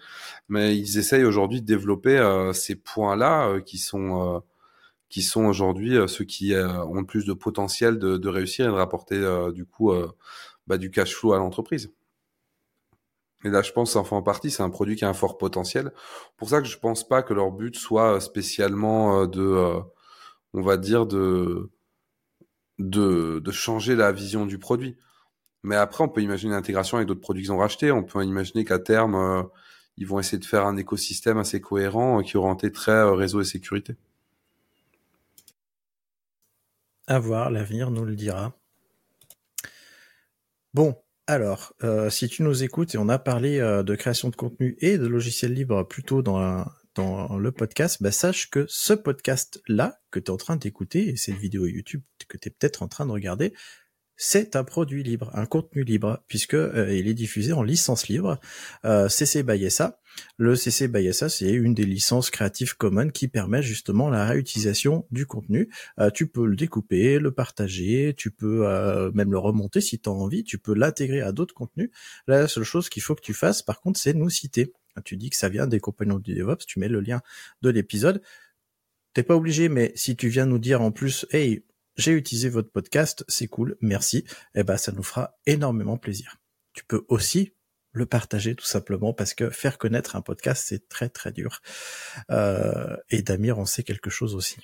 mais 0.49 0.77
ils 0.77 0.97
essayent 0.97 1.25
aujourd'hui 1.25 1.61
de 1.61 1.65
développer 1.65 2.17
euh, 2.17 2.53
ces 2.53 2.75
points-là 2.75 3.59
qui 3.61 3.77
sont 3.77 4.41
qui 5.09 5.21
sont 5.23 5.45
aujourd'hui 5.45 5.97
ceux 6.07 6.25
qui 6.25 6.53
ont 6.55 6.95
le 7.01 7.05
plus 7.05 7.25
de 7.25 7.33
potentiel 7.33 7.99
de, 7.99 8.17
de 8.17 8.29
réussir 8.29 8.65
et 8.65 8.69
de 8.69 8.73
rapporter 8.73 9.21
du 9.53 9.65
coup 9.65 9.93
bah, 10.67 10.77
du 10.77 10.91
cash 10.91 11.13
flow 11.15 11.33
à 11.33 11.37
l'entreprise. 11.37 11.91
Et 13.45 13.49
là, 13.49 13.61
je 13.61 13.71
pense, 13.71 13.95
enfin, 13.95 14.17
en 14.17 14.21
partie, 14.21 14.51
c'est 14.51 14.63
un 14.63 14.69
produit 14.69 14.97
qui 14.97 15.05
a 15.05 15.09
un 15.09 15.13
fort 15.13 15.37
potentiel. 15.37 15.93
Pour 16.35 16.49
ça 16.49 16.61
que 16.61 16.67
je 16.67 16.77
pense 16.77 17.07
pas 17.07 17.23
que 17.23 17.33
leur 17.33 17.51
but 17.51 17.77
soit 17.77 18.19
spécialement 18.19 19.25
de, 19.27 19.79
on 20.53 20.61
va 20.61 20.75
dire, 20.77 21.05
de, 21.05 21.69
de, 22.79 23.51
changer 23.51 23.95
la 23.95 24.11
vision 24.11 24.45
du 24.45 24.57
produit. 24.57 24.97
Mais 25.63 25.75
après, 25.75 26.03
on 26.03 26.09
peut 26.09 26.21
imaginer 26.21 26.53
l'intégration 26.53 26.97
avec 26.97 27.07
d'autres 27.07 27.21
produits 27.21 27.43
qu'ils 27.43 27.51
ont 27.51 27.57
rachetés. 27.57 27.91
On 27.91 28.03
peut 28.03 28.23
imaginer 28.23 28.65
qu'à 28.65 28.79
terme, 28.79 29.15
euh, 29.15 29.43
ils 29.97 30.05
vont 30.05 30.19
essayer 30.19 30.37
de 30.37 30.45
faire 30.45 30.65
un 30.65 30.77
écosystème 30.77 31.37
assez 31.37 31.59
cohérent 31.59 32.19
euh, 32.19 32.23
qui 32.23 32.37
orienté 32.37 32.71
très 32.71 32.91
euh, 32.91 33.13
réseau 33.13 33.41
et 33.41 33.45
sécurité. 33.45 33.95
À 37.07 37.19
voir, 37.19 37.49
l'avenir 37.49 37.91
nous 37.91 38.05
le 38.05 38.15
dira. 38.15 38.53
Bon, 40.73 40.95
alors, 41.27 41.73
si 42.09 42.27
tu 42.27 42.43
nous 42.43 42.63
écoutes 42.63 42.95
et 42.95 42.97
on 42.97 43.09
a 43.09 43.19
parlé 43.19 43.59
de 43.59 43.95
création 43.95 44.29
de 44.29 44.35
contenu 44.35 44.77
et 44.79 44.97
de 44.97 45.07
logiciels 45.07 45.53
libres 45.53 45.87
dans 46.23 46.39
la, 46.39 46.71
dans 46.95 47.37
le 47.37 47.51
podcast, 47.51 48.01
bah, 48.01 48.11
sache 48.11 48.49
que 48.49 48.65
ce 48.69 48.93
podcast-là 48.93 49.99
que 50.11 50.19
tu 50.19 50.25
es 50.25 50.31
en 50.31 50.37
train 50.37 50.55
d'écouter, 50.55 51.09
et 51.09 51.15
cette 51.17 51.35
vidéo 51.35 51.65
YouTube 51.65 52.01
que 52.27 52.37
tu 52.37 52.49
es 52.49 52.51
peut-être 52.51 52.83
en 52.83 52.87
train 52.87 53.05
de 53.05 53.11
regarder, 53.11 53.53
c'est 54.17 54.55
un 54.55 54.63
produit 54.63 55.03
libre, 55.03 55.29
un 55.33 55.45
contenu 55.45 55.83
libre, 55.83 56.23
puisque 56.27 56.53
euh, 56.53 56.93
il 56.93 57.07
est 57.07 57.13
diffusé 57.13 57.53
en 57.53 57.63
licence 57.63 58.07
libre. 58.07 58.39
Euh, 58.85 59.09
CC 59.09 59.43
by 59.43 59.69
SA. 59.69 59.99
Le 60.37 60.55
CC 60.55 60.87
by 60.87 61.13
SA, 61.13 61.27
c'est 61.27 61.51
une 61.51 61.73
des 61.73 61.83
licences 61.83 62.29
Creative 62.29 62.77
Commons 62.77 63.09
qui 63.09 63.27
permet 63.27 63.61
justement 63.61 64.09
la 64.09 64.25
réutilisation 64.25 65.05
du 65.11 65.25
contenu. 65.25 65.69
Euh, 65.99 66.09
tu 66.09 66.27
peux 66.27 66.45
le 66.45 66.55
découper, 66.55 67.19
le 67.19 67.31
partager, 67.31 68.13
tu 68.15 68.31
peux 68.31 68.65
même 69.13 69.31
le 69.31 69.37
remonter 69.37 69.81
si 69.81 69.99
tu 69.99 70.07
as 70.07 70.13
envie, 70.13 70.43
tu 70.45 70.57
peux 70.57 70.73
l'intégrer 70.73 71.21
à 71.21 71.33
d'autres 71.33 71.53
contenus. 71.53 71.89
La 72.27 72.47
seule 72.47 72.63
chose 72.63 72.87
qu'il 72.87 73.03
faut 73.03 73.15
que 73.15 73.21
tu 73.21 73.33
fasses, 73.33 73.61
par 73.61 73.81
contre, 73.81 73.99
c'est 73.99 74.13
nous 74.13 74.29
citer. 74.29 74.71
Tu 75.03 75.17
dis 75.17 75.29
que 75.29 75.35
ça 75.35 75.49
vient 75.49 75.67
des 75.67 75.81
compagnons 75.81 76.19
du 76.19 76.33
DevOps, 76.33 76.65
tu 76.65 76.79
mets 76.79 76.87
le 76.87 77.01
lien 77.01 77.21
de 77.61 77.69
l'épisode. 77.69 78.21
T'es 79.13 79.23
pas 79.23 79.35
obligé, 79.35 79.67
mais 79.67 79.91
si 79.95 80.15
tu 80.15 80.29
viens 80.29 80.45
nous 80.45 80.59
dire 80.59 80.81
en 80.81 80.91
plus, 80.91 81.25
hey, 81.31 81.63
j'ai 81.97 82.11
utilisé 82.11 82.49
votre 82.49 82.71
podcast, 82.71 83.23
c'est 83.27 83.47
cool, 83.47 83.77
merci, 83.81 84.25
eh 84.53 84.63
ben 84.63 84.77
ça 84.77 84.91
nous 84.91 85.03
fera 85.03 85.37
énormément 85.45 85.97
plaisir. 85.97 86.37
Tu 86.73 86.83
peux 86.83 87.05
aussi 87.07 87.53
le 87.91 88.05
partager 88.05 88.55
tout 88.55 88.65
simplement 88.65 89.13
parce 89.13 89.33
que 89.33 89.49
faire 89.49 89.77
connaître 89.77 90.15
un 90.15 90.21
podcast 90.21 90.65
c'est 90.67 90.89
très 90.89 91.09
très 91.09 91.31
dur. 91.31 91.61
Euh, 92.29 92.97
et 93.09 93.21
Damir 93.21 93.57
en 93.59 93.65
sait 93.65 93.83
quelque 93.83 94.09
chose 94.09 94.35
aussi. 94.35 94.57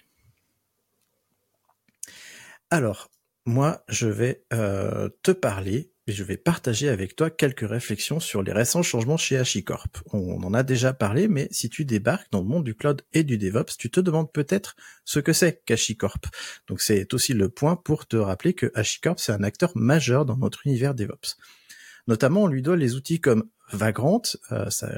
Alors, 2.69 3.09
moi 3.45 3.83
je 3.87 4.07
vais 4.07 4.45
euh, 4.53 5.09
te 5.23 5.31
parler 5.31 5.93
et 6.11 6.13
je 6.13 6.25
vais 6.25 6.35
partager 6.35 6.89
avec 6.89 7.15
toi 7.15 7.29
quelques 7.29 7.67
réflexions 7.67 8.19
sur 8.19 8.43
les 8.43 8.51
récents 8.51 8.83
changements 8.83 9.15
chez 9.15 9.37
HashiCorp. 9.37 10.03
On 10.11 10.43
en 10.43 10.53
a 10.53 10.61
déjà 10.61 10.91
parlé, 10.91 11.29
mais 11.29 11.47
si 11.51 11.69
tu 11.69 11.85
débarques 11.85 12.29
dans 12.31 12.41
le 12.41 12.47
monde 12.47 12.65
du 12.65 12.75
cloud 12.75 13.01
et 13.13 13.23
du 13.23 13.37
DevOps, 13.37 13.77
tu 13.77 13.89
te 13.89 14.01
demandes 14.01 14.29
peut-être 14.29 14.75
ce 15.05 15.19
que 15.19 15.31
c'est 15.31 15.63
qu'HashiCorp. 15.63 16.25
Donc 16.67 16.81
c'est 16.81 17.13
aussi 17.13 17.33
le 17.33 17.47
point 17.47 17.77
pour 17.77 18.07
te 18.07 18.17
rappeler 18.17 18.53
que 18.53 18.71
HashiCorp, 18.75 19.19
c'est 19.19 19.31
un 19.31 19.43
acteur 19.43 19.71
majeur 19.75 20.25
dans 20.25 20.35
notre 20.35 20.67
univers 20.67 20.93
DevOps. 20.93 21.37
Notamment, 22.11 22.43
on 22.43 22.47
lui 22.47 22.61
doit 22.61 22.75
les 22.75 22.95
outils 22.95 23.21
comme 23.21 23.45
Vagrant, 23.71 24.21
euh, 24.51 24.69
ça, 24.69 24.89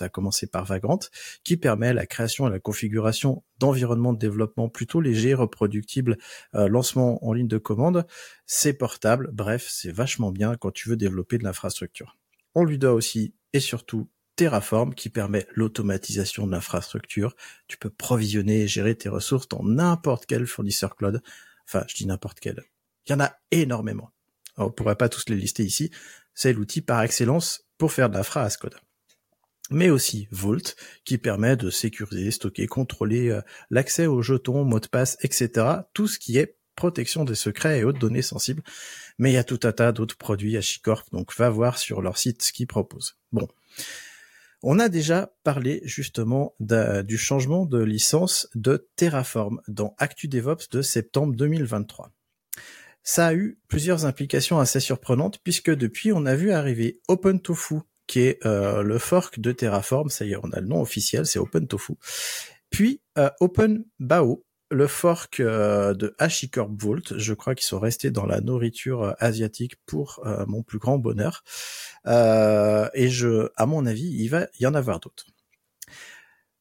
a 0.00 0.08
commencé 0.08 0.46
par 0.46 0.64
Vagrant, 0.64 1.00
qui 1.44 1.58
permet 1.58 1.92
la 1.92 2.06
création 2.06 2.48
et 2.48 2.50
la 2.50 2.60
configuration 2.60 3.44
d'environnements 3.58 4.14
de 4.14 4.18
développement 4.18 4.70
plutôt 4.70 5.02
légers, 5.02 5.34
reproductibles, 5.34 6.16
euh, 6.54 6.68
lancement 6.68 7.22
en 7.26 7.34
ligne 7.34 7.46
de 7.46 7.58
commande, 7.58 8.06
c'est 8.46 8.72
portable, 8.72 9.28
bref, 9.34 9.66
c'est 9.68 9.92
vachement 9.92 10.32
bien 10.32 10.56
quand 10.56 10.70
tu 10.70 10.88
veux 10.88 10.96
développer 10.96 11.36
de 11.36 11.44
l'infrastructure. 11.44 12.16
On 12.54 12.64
lui 12.64 12.78
doit 12.78 12.94
aussi 12.94 13.34
et 13.52 13.60
surtout 13.60 14.08
Terraform 14.36 14.94
qui 14.94 15.10
permet 15.10 15.46
l'automatisation 15.52 16.46
de 16.46 16.52
l'infrastructure. 16.52 17.36
Tu 17.68 17.76
peux 17.76 17.90
provisionner 17.90 18.62
et 18.62 18.66
gérer 18.66 18.94
tes 18.94 19.10
ressources 19.10 19.46
dans 19.46 19.62
n'importe 19.62 20.24
quel 20.24 20.46
fournisseur 20.46 20.96
cloud. 20.96 21.22
Enfin, 21.68 21.84
je 21.86 21.96
dis 21.96 22.06
n'importe 22.06 22.40
quel. 22.40 22.64
Il 23.04 23.12
y 23.12 23.14
en 23.14 23.20
a 23.20 23.34
énormément. 23.50 24.10
on 24.56 24.70
pourrait 24.70 24.96
pas 24.96 25.10
tous 25.10 25.28
les 25.28 25.36
lister 25.36 25.64
ici. 25.64 25.90
C'est 26.34 26.52
l'outil 26.52 26.80
par 26.80 27.02
excellence 27.02 27.64
pour 27.78 27.92
faire 27.92 28.10
de 28.10 28.16
l'infra 28.16 28.44
as 28.44 28.56
code. 28.56 28.76
Mais 29.70 29.90
aussi 29.90 30.28
Vault, 30.30 30.74
qui 31.04 31.18
permet 31.18 31.56
de 31.56 31.70
sécuriser, 31.70 32.30
stocker, 32.30 32.66
contrôler 32.66 33.30
euh, 33.30 33.40
l'accès 33.70 34.06
aux 34.06 34.22
jetons, 34.22 34.64
mots 34.64 34.80
de 34.80 34.86
passe, 34.86 35.16
etc. 35.22 35.66
Tout 35.94 36.08
ce 36.08 36.18
qui 36.18 36.38
est 36.38 36.56
protection 36.74 37.24
des 37.24 37.34
secrets 37.34 37.80
et 37.80 37.84
autres 37.84 37.98
données 37.98 38.22
sensibles. 38.22 38.62
Mais 39.18 39.30
il 39.30 39.34
y 39.34 39.38
a 39.38 39.44
tout 39.44 39.60
un 39.64 39.72
tas 39.72 39.92
d'autres 39.92 40.16
produits 40.16 40.56
HashiCorp, 40.56 41.04
donc 41.12 41.34
va 41.36 41.50
voir 41.50 41.78
sur 41.78 42.02
leur 42.02 42.18
site 42.18 42.42
ce 42.42 42.52
qu'ils 42.52 42.66
proposent. 42.66 43.16
Bon. 43.30 43.48
On 44.62 44.78
a 44.78 44.88
déjà 44.88 45.34
parlé 45.42 45.80
justement 45.84 46.54
du 46.60 47.18
changement 47.18 47.66
de 47.66 47.82
licence 47.82 48.48
de 48.54 48.88
Terraform 48.96 49.60
dans 49.66 49.94
ActuDevOps 49.98 50.70
de 50.70 50.82
septembre 50.82 51.34
2023. 51.34 52.12
Ça 53.02 53.28
a 53.28 53.34
eu 53.34 53.58
plusieurs 53.68 54.06
implications 54.06 54.58
assez 54.58 54.80
surprenantes 54.80 55.38
puisque 55.42 55.70
depuis 55.70 56.12
on 56.12 56.24
a 56.26 56.34
vu 56.34 56.52
arriver 56.52 57.00
OpenTofu 57.08 57.80
qui 58.06 58.20
est 58.20 58.44
euh, 58.44 58.82
le 58.82 58.98
fork 58.98 59.40
de 59.40 59.52
Terraform, 59.52 60.10
ça 60.10 60.24
y 60.24 60.32
est, 60.32 60.36
on 60.36 60.50
a 60.50 60.60
le 60.60 60.66
nom 60.66 60.80
officiel, 60.80 61.24
c'est 61.26 61.38
OpenTofu. 61.38 61.94
Puis 62.70 63.00
euh, 63.18 63.30
OpenBao, 63.40 64.44
le 64.70 64.86
fork 64.86 65.40
euh, 65.40 65.94
de 65.94 66.14
HashiCorp 66.18 66.70
Vault, 66.78 67.16
je 67.16 67.34
crois 67.34 67.54
qu'ils 67.54 67.66
sont 67.66 67.80
restés 67.80 68.10
dans 68.10 68.26
la 68.26 68.40
nourriture 68.40 69.14
asiatique 69.18 69.76
pour 69.86 70.22
mon 70.46 70.62
plus 70.62 70.78
grand 70.78 70.98
bonheur. 70.98 71.42
et 72.06 73.08
je, 73.08 73.48
à 73.56 73.66
mon 73.66 73.86
avis, 73.86 74.10
il 74.10 74.28
va 74.28 74.46
y 74.60 74.66
en 74.66 74.74
avoir 74.74 75.00
d'autres. 75.00 75.26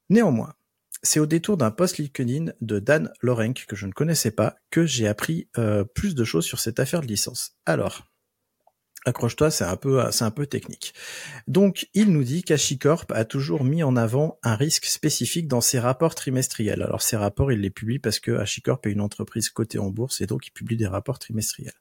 Néanmoins, 0.09 0.53
c'est 1.03 1.19
au 1.19 1.25
détour 1.25 1.57
d'un 1.57 1.71
post 1.71 1.97
LinkedIn 1.97 2.53
de 2.61 2.79
Dan 2.79 3.11
Lorenk, 3.21 3.65
que 3.67 3.75
je 3.75 3.87
ne 3.87 3.91
connaissais 3.91 4.31
pas, 4.31 4.55
que 4.69 4.85
j'ai 4.85 5.07
appris 5.07 5.47
euh, 5.57 5.83
plus 5.83 6.15
de 6.15 6.23
choses 6.23 6.45
sur 6.45 6.59
cette 6.59 6.79
affaire 6.79 7.01
de 7.01 7.07
licence. 7.07 7.57
Alors, 7.65 8.07
accroche-toi, 9.05 9.49
c'est 9.49 9.63
un 9.63 9.75
peu, 9.77 10.45
technique. 10.45 10.93
Donc, 11.47 11.89
il 11.93 12.11
nous 12.11 12.23
dit 12.23 12.43
qu'HashiCorp 12.43 13.11
a 13.11 13.25
toujours 13.25 13.63
mis 13.63 13.83
en 13.83 13.95
avant 13.95 14.39
un 14.43 14.55
risque 14.55 14.85
spécifique 14.85 15.47
dans 15.47 15.61
ses 15.61 15.79
rapports 15.79 16.15
trimestriels. 16.15 16.81
Alors, 16.81 17.01
ces 17.01 17.17
rapports, 17.17 17.51
il 17.51 17.61
les 17.61 17.71
publie 17.71 17.99
parce 17.99 18.19
que 18.19 18.31
HashiCorp 18.31 18.85
est 18.85 18.91
une 18.91 19.01
entreprise 19.01 19.49
cotée 19.49 19.79
en 19.79 19.89
bourse 19.89 20.21
et 20.21 20.27
donc 20.27 20.47
il 20.47 20.51
publie 20.51 20.77
des 20.77 20.87
rapports 20.87 21.19
trimestriels. 21.19 21.73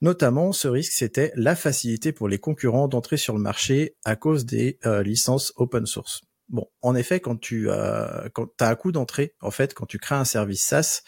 Notamment, 0.00 0.52
ce 0.52 0.68
risque, 0.68 0.92
c'était 0.92 1.32
la 1.34 1.56
facilité 1.56 2.12
pour 2.12 2.28
les 2.28 2.38
concurrents 2.38 2.86
d'entrer 2.86 3.16
sur 3.16 3.34
le 3.34 3.40
marché 3.40 3.96
à 4.04 4.14
cause 4.14 4.44
des 4.44 4.78
euh, 4.86 5.02
licences 5.02 5.52
open 5.56 5.86
source. 5.86 6.22
Bon, 6.48 6.66
en 6.80 6.94
effet, 6.94 7.20
quand 7.20 7.36
tu 7.36 7.68
euh, 7.68 8.28
quand 8.32 8.48
as 8.62 8.70
un 8.70 8.74
coût 8.74 8.90
d'entrée, 8.90 9.34
en 9.40 9.50
fait, 9.50 9.74
quand 9.74 9.84
tu 9.84 9.98
crées 9.98 10.14
un 10.14 10.24
service 10.24 10.64
SaaS 10.64 11.02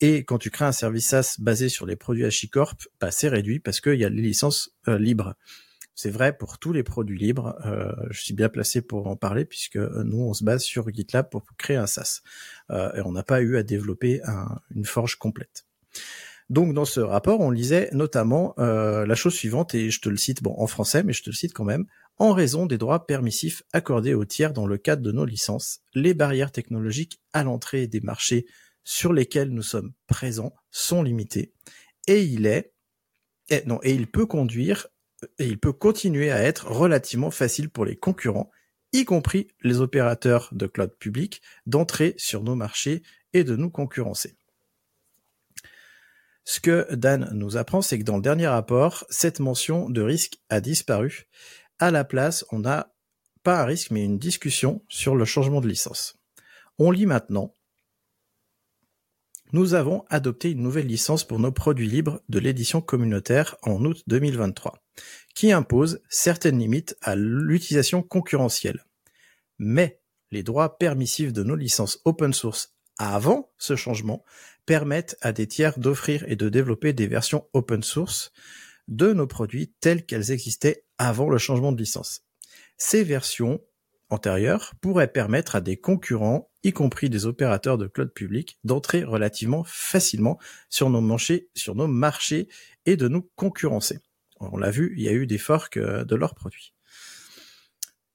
et 0.00 0.24
quand 0.24 0.38
tu 0.38 0.50
crées 0.50 0.64
un 0.64 0.72
service 0.72 1.08
SaaS 1.08 1.36
basé 1.38 1.68
sur 1.68 1.84
les 1.84 1.96
produits 1.96 2.24
HashiCorp, 2.24 2.88
bah, 3.00 3.10
c'est 3.10 3.28
réduit 3.28 3.58
parce 3.58 3.80
qu'il 3.80 3.96
y 3.96 4.04
a 4.04 4.08
les 4.08 4.22
licences 4.22 4.70
euh, 4.88 4.98
libres. 4.98 5.34
C'est 5.94 6.10
vrai 6.10 6.36
pour 6.36 6.58
tous 6.58 6.72
les 6.72 6.82
produits 6.82 7.18
libres. 7.18 7.58
Euh, 7.66 7.92
je 8.10 8.22
suis 8.22 8.34
bien 8.34 8.48
placé 8.48 8.80
pour 8.80 9.06
en 9.06 9.16
parler 9.16 9.44
puisque 9.44 9.76
nous, 9.76 10.20
on 10.20 10.32
se 10.32 10.44
base 10.44 10.62
sur 10.62 10.88
GitLab 10.90 11.28
pour 11.30 11.44
créer 11.58 11.76
un 11.76 11.86
SaaS 11.86 12.20
et 12.70 13.00
on 13.04 13.12
n'a 13.12 13.22
pas 13.22 13.40
eu 13.40 13.56
à 13.56 13.62
développer 13.62 14.20
une 14.74 14.84
forge 14.84 15.16
complète. 15.16 15.64
Donc 16.48 16.74
dans 16.74 16.84
ce 16.84 17.00
rapport, 17.00 17.40
on 17.40 17.50
lisait 17.50 17.88
notamment 17.92 18.54
la 18.58 19.14
chose 19.14 19.34
suivante, 19.34 19.74
et 19.74 19.90
je 19.90 20.00
te 20.00 20.08
le 20.08 20.16
cite 20.16 20.42
bon 20.42 20.54
en 20.58 20.66
français, 20.66 21.02
mais 21.02 21.12
je 21.12 21.22
te 21.22 21.30
le 21.30 21.34
cite 21.34 21.52
quand 21.52 21.64
même 21.64 21.86
en 22.18 22.32
raison 22.32 22.66
des 22.66 22.78
droits 22.78 23.06
permissifs 23.06 23.62
accordés 23.72 24.14
aux 24.14 24.24
tiers 24.24 24.52
dans 24.52 24.66
le 24.66 24.78
cadre 24.78 25.02
de 25.02 25.12
nos 25.12 25.24
licences, 25.24 25.80
les 25.94 26.14
barrières 26.14 26.52
technologiques 26.52 27.20
à 27.32 27.44
l'entrée 27.44 27.86
des 27.86 28.00
marchés 28.00 28.46
sur 28.84 29.12
lesquels 29.12 29.50
nous 29.50 29.62
sommes 29.62 29.92
présents 30.06 30.54
sont 30.70 31.02
limitées 31.02 31.52
et 32.06 32.22
il 32.22 32.46
est 32.46 32.72
et 33.48 33.62
non 33.66 33.80
et 33.82 33.92
il 33.92 34.06
peut 34.06 34.26
conduire 34.26 34.86
et 35.38 35.46
il 35.46 35.58
peut 35.58 35.72
continuer 35.72 36.30
à 36.30 36.42
être 36.42 36.70
relativement 36.70 37.30
facile 37.30 37.68
pour 37.68 37.84
les 37.84 37.96
concurrents 37.96 38.50
y 38.92 39.04
compris 39.04 39.48
les 39.62 39.80
opérateurs 39.80 40.48
de 40.52 40.66
cloud 40.66 40.94
public, 40.98 41.42
d'entrer 41.66 42.14
sur 42.16 42.42
nos 42.42 42.54
marchés 42.54 43.02
et 43.32 43.44
de 43.44 43.56
nous 43.56 43.70
concurrencer. 43.70 44.36
Ce 46.48 46.60
que 46.60 46.94
Dan 46.94 47.28
nous 47.32 47.56
apprend, 47.56 47.82
c'est 47.82 47.98
que 47.98 48.04
dans 48.04 48.16
le 48.16 48.22
dernier 48.22 48.46
rapport, 48.46 49.04
cette 49.10 49.40
mention 49.40 49.90
de 49.90 50.00
risque 50.00 50.38
a 50.48 50.60
disparu. 50.60 51.26
À 51.80 51.90
la 51.90 52.04
place, 52.04 52.46
on 52.52 52.60
n'a 52.60 52.94
pas 53.42 53.60
un 53.60 53.64
risque, 53.64 53.90
mais 53.90 54.04
une 54.04 54.20
discussion 54.20 54.80
sur 54.88 55.16
le 55.16 55.24
changement 55.24 55.60
de 55.60 55.66
licence. 55.66 56.16
On 56.78 56.92
lit 56.92 57.04
maintenant. 57.04 57.52
Nous 59.52 59.74
avons 59.74 60.04
adopté 60.08 60.52
une 60.52 60.62
nouvelle 60.62 60.86
licence 60.86 61.24
pour 61.24 61.40
nos 61.40 61.50
produits 61.50 61.88
libres 61.88 62.22
de 62.28 62.38
l'édition 62.38 62.80
communautaire 62.80 63.56
en 63.62 63.84
août 63.84 64.04
2023, 64.06 64.78
qui 65.34 65.50
impose 65.50 66.00
certaines 66.08 66.60
limites 66.60 66.96
à 67.02 67.16
l'utilisation 67.16 68.02
concurrentielle. 68.04 68.84
Mais 69.58 70.00
les 70.30 70.44
droits 70.44 70.78
permissifs 70.78 71.32
de 71.32 71.42
nos 71.42 71.56
licences 71.56 72.00
open 72.04 72.32
source 72.32 72.75
avant 72.98 73.52
ce 73.58 73.76
changement 73.76 74.24
permettent 74.64 75.16
à 75.20 75.32
des 75.32 75.46
tiers 75.46 75.78
d'offrir 75.78 76.24
et 76.28 76.36
de 76.36 76.48
développer 76.48 76.92
des 76.92 77.06
versions 77.06 77.46
open 77.52 77.82
source 77.82 78.32
de 78.88 79.12
nos 79.12 79.26
produits 79.26 79.72
telles 79.80 80.04
qu'elles 80.04 80.30
existaient 80.30 80.84
avant 80.98 81.28
le 81.28 81.38
changement 81.38 81.72
de 81.72 81.78
licence. 81.78 82.24
Ces 82.78 83.04
versions 83.04 83.60
antérieures 84.10 84.74
pourraient 84.80 85.10
permettre 85.10 85.56
à 85.56 85.60
des 85.60 85.76
concurrents, 85.76 86.50
y 86.62 86.72
compris 86.72 87.10
des 87.10 87.26
opérateurs 87.26 87.78
de 87.78 87.86
cloud 87.86 88.12
public, 88.12 88.58
d'entrer 88.64 89.04
relativement 89.04 89.64
facilement 89.64 90.38
sur 90.68 90.90
nos 90.90 91.00
marchés, 91.00 91.48
sur 91.54 91.74
nos 91.74 91.88
marchés 91.88 92.48
et 92.86 92.96
de 92.96 93.08
nous 93.08 93.28
concurrencer. 93.34 93.98
On 94.38 94.56
l'a 94.56 94.70
vu, 94.70 94.94
il 94.96 95.02
y 95.02 95.08
a 95.08 95.12
eu 95.12 95.26
des 95.26 95.38
forks 95.38 95.78
euh, 95.78 96.04
de 96.04 96.14
leurs 96.14 96.34
produits. 96.34 96.74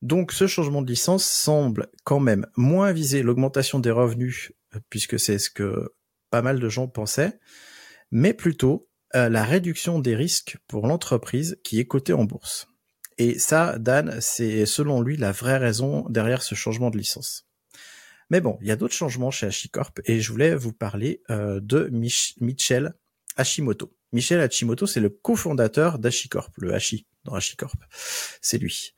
Donc 0.02 0.32
ce 0.32 0.48
changement 0.48 0.82
de 0.82 0.90
licence 0.90 1.26
semble 1.26 1.88
quand 2.04 2.20
même 2.20 2.48
moins 2.56 2.92
viser 2.92 3.22
l'augmentation 3.22 3.80
des 3.80 3.92
revenus, 3.92 4.52
puisque 4.90 5.20
c'est 5.20 5.40
ce 5.40 5.50
que 5.50 5.94
pas 6.30 6.42
mal 6.42 6.60
de 6.60 6.70
gens 6.70 6.88
pensaient, 6.88 7.40
mais 8.12 8.34
plutôt 8.34 8.90
euh, 9.16 9.30
la 9.30 9.44
réduction 9.44 10.00
des 10.00 10.16
risques 10.16 10.58
pour 10.68 10.88
l'entreprise 10.88 11.60
qui 11.64 11.80
est 11.80 11.86
cotée 11.86 12.14
en 12.14 12.24
bourse. 12.24 12.68
Et 13.18 13.38
ça, 13.38 13.78
Dan, 13.78 14.18
c'est 14.22 14.66
selon 14.66 15.02
lui 15.02 15.18
la 15.18 15.32
vraie 15.32 15.58
raison 15.58 16.06
derrière 16.10 16.42
ce 16.42 16.56
changement 16.56 16.90
de 16.90 16.98
licence. 16.98 17.48
Mais 18.30 18.40
bon, 18.40 18.58
il 18.62 18.68
y 18.68 18.72
a 18.72 18.78
d'autres 18.78 18.94
changements 18.94 19.30
chez 19.30 19.46
HashiCorp 19.46 20.00
et 20.06 20.22
je 20.22 20.32
voulais 20.32 20.56
vous 20.56 20.72
parler 20.72 21.22
euh, 21.30 21.60
de 21.62 21.90
Michel 21.92 22.94
Hashimoto. 23.36 23.94
Michel 24.14 24.40
Hashimoto, 24.40 24.88
c'est 24.88 25.02
le 25.02 25.10
cofondateur 25.10 26.00
d'HashiCorp, 26.00 26.52
le 26.58 26.74
Hashi 26.74 27.06
dans 27.26 27.34
HashiCorp. 27.34 27.76
C'est 28.42 28.58
lui. 28.58 28.94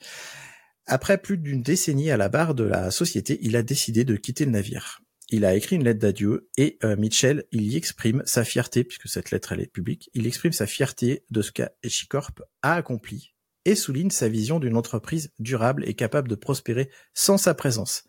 Après 0.85 1.17
plus 1.17 1.37
d'une 1.37 1.63
décennie 1.63 2.11
à 2.11 2.17
la 2.17 2.29
barre 2.29 2.53
de 2.53 2.63
la 2.63 2.91
société, 2.91 3.39
il 3.41 3.55
a 3.55 3.63
décidé 3.63 4.05
de 4.05 4.15
quitter 4.15 4.45
le 4.45 4.51
navire 4.51 5.01
il 5.29 5.45
a 5.45 5.55
écrit 5.55 5.75
une 5.75 5.83
lettre 5.83 5.99
d'adieu 5.99 6.49
et 6.57 6.77
euh, 6.83 6.95
Mitchell, 6.95 7.45
il 7.51 7.63
y 7.63 7.75
exprime 7.75 8.21
sa 8.25 8.43
fierté, 8.43 8.83
puisque 8.83 9.07
cette 9.07 9.31
lettre 9.31 9.51
elle 9.51 9.61
est 9.61 9.71
publique, 9.71 10.09
il 10.13 10.27
exprime 10.27 10.53
sa 10.53 10.67
fierté 10.67 11.25
de 11.29 11.41
ce 11.41 11.51
qu'HashiCorp 11.51 12.41
a 12.61 12.73
accompli 12.73 13.33
et 13.65 13.75
souligne 13.75 14.09
sa 14.09 14.27
vision 14.27 14.59
d'une 14.59 14.75
entreprise 14.75 15.31
durable 15.39 15.87
et 15.87 15.93
capable 15.93 16.27
de 16.27 16.35
prospérer 16.35 16.89
sans 17.13 17.37
sa 17.37 17.53
présence. 17.53 18.03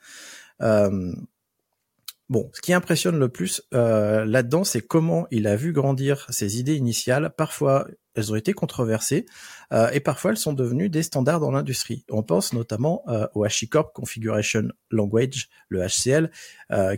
Euh, 0.63 1.13
Bon, 2.31 2.51
ce 2.55 2.63
qui 2.63 2.73
impressionne 2.73 3.19
le 3.19 3.29
plus 3.29 3.63
euh, 3.75 4.25
là-dedans, 4.25 4.65
c'est 4.65 4.81
comment 4.81 5.27
il 5.31 5.47
a 5.47 5.57
vu 5.57 5.73
grandir 5.73 6.27
ses 6.31 6.59
idées 6.59 6.77
initiales. 6.77 7.35
Parfois, 7.37 7.87
elles 8.15 8.33
ont 8.33 8.37
été 8.37 8.53
controversées 8.53 9.27
euh, 9.73 9.91
et 9.91 10.01
parfois 10.01 10.33
elles 10.33 10.37
sont 10.37 10.53
devenues 10.53 10.89
des 10.89 11.03
standards 11.03 11.41
dans 11.41 11.51
l'industrie. 11.51 12.05
On 12.11 12.23
pense 12.23 12.53
notamment 12.53 13.03
euh, 13.09 13.27
au 13.35 13.45
HashiCorp 13.45 13.93
Configuration 13.93 14.69
Language, 14.91 15.49
le 15.69 15.87
HCL, 15.87 16.31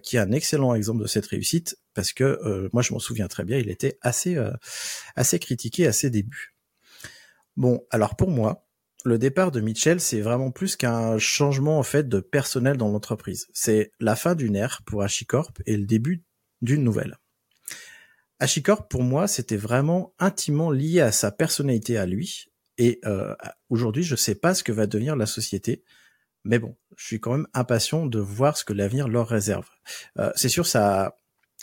qui 0.02 0.16
est 0.16 0.20
un 0.20 0.32
excellent 0.32 0.74
exemple 0.74 1.02
de 1.02 1.06
cette 1.06 1.26
réussite 1.26 1.78
parce 1.94 2.12
que 2.12 2.68
moi 2.72 2.82
je 2.82 2.92
m'en 2.92 2.98
souviens 2.98 3.28
très 3.28 3.44
bien, 3.44 3.58
il 3.58 3.70
était 3.70 3.98
assez 4.02 4.36
assez 5.14 5.38
critiqué 5.38 5.86
à 5.86 5.92
ses 5.92 6.10
débuts. 6.10 6.54
Bon, 7.56 7.82
alors 7.90 8.16
pour 8.16 8.30
moi, 8.30 8.66
le 9.06 9.18
départ 9.18 9.52
de 9.52 9.60
Mitchell, 9.60 10.00
c'est 10.00 10.20
vraiment 10.20 10.50
plus 10.50 10.76
qu'un 10.76 11.16
changement 11.16 11.78
en 11.78 11.82
fait 11.82 12.08
de 12.08 12.20
personnel 12.20 12.76
dans 12.76 12.88
l'entreprise. 12.88 13.46
C'est 13.52 13.92
la 14.00 14.16
fin 14.16 14.34
d'une 14.34 14.56
ère 14.56 14.82
pour 14.84 15.02
HashiCorp 15.02 15.52
et 15.64 15.76
le 15.76 15.86
début 15.86 16.24
d'une 16.60 16.82
nouvelle. 16.82 17.16
HashiCorp, 18.41 18.89
pour 18.89 19.03
moi, 19.03 19.26
c'était 19.28 19.57
vraiment 19.57 20.14
intimement 20.18 20.70
lié 20.70 21.01
à 21.01 21.12
sa 21.12 21.30
personnalité 21.30 21.97
à 21.97 22.07
lui. 22.07 22.47
Et 22.78 23.01
euh, 23.07 23.34
aujourd'hui, 23.70 24.03
je 24.03 24.16
sais 24.16 24.34
pas 24.34 24.55
ce 24.55 24.62
que 24.62 24.72
va 24.72 24.87
devenir 24.87 25.16
la 25.16 25.26
société. 25.26 25.82
Mais 26.45 26.59
bon, 26.59 26.76
je 26.97 27.07
suis 27.07 27.20
quand 27.20 27.32
même 27.32 27.49
impatient 27.55 28.07
de 28.07 28.18
voir 28.18 28.57
ce 28.57 28.64
que 28.64 28.72
l'avenir 28.72 29.09
leur 29.09 29.28
réserve. 29.28 29.68
Euh, 30.18 30.30
c'est 30.37 30.49
sûr, 30.49 30.66
ça, 30.66 31.18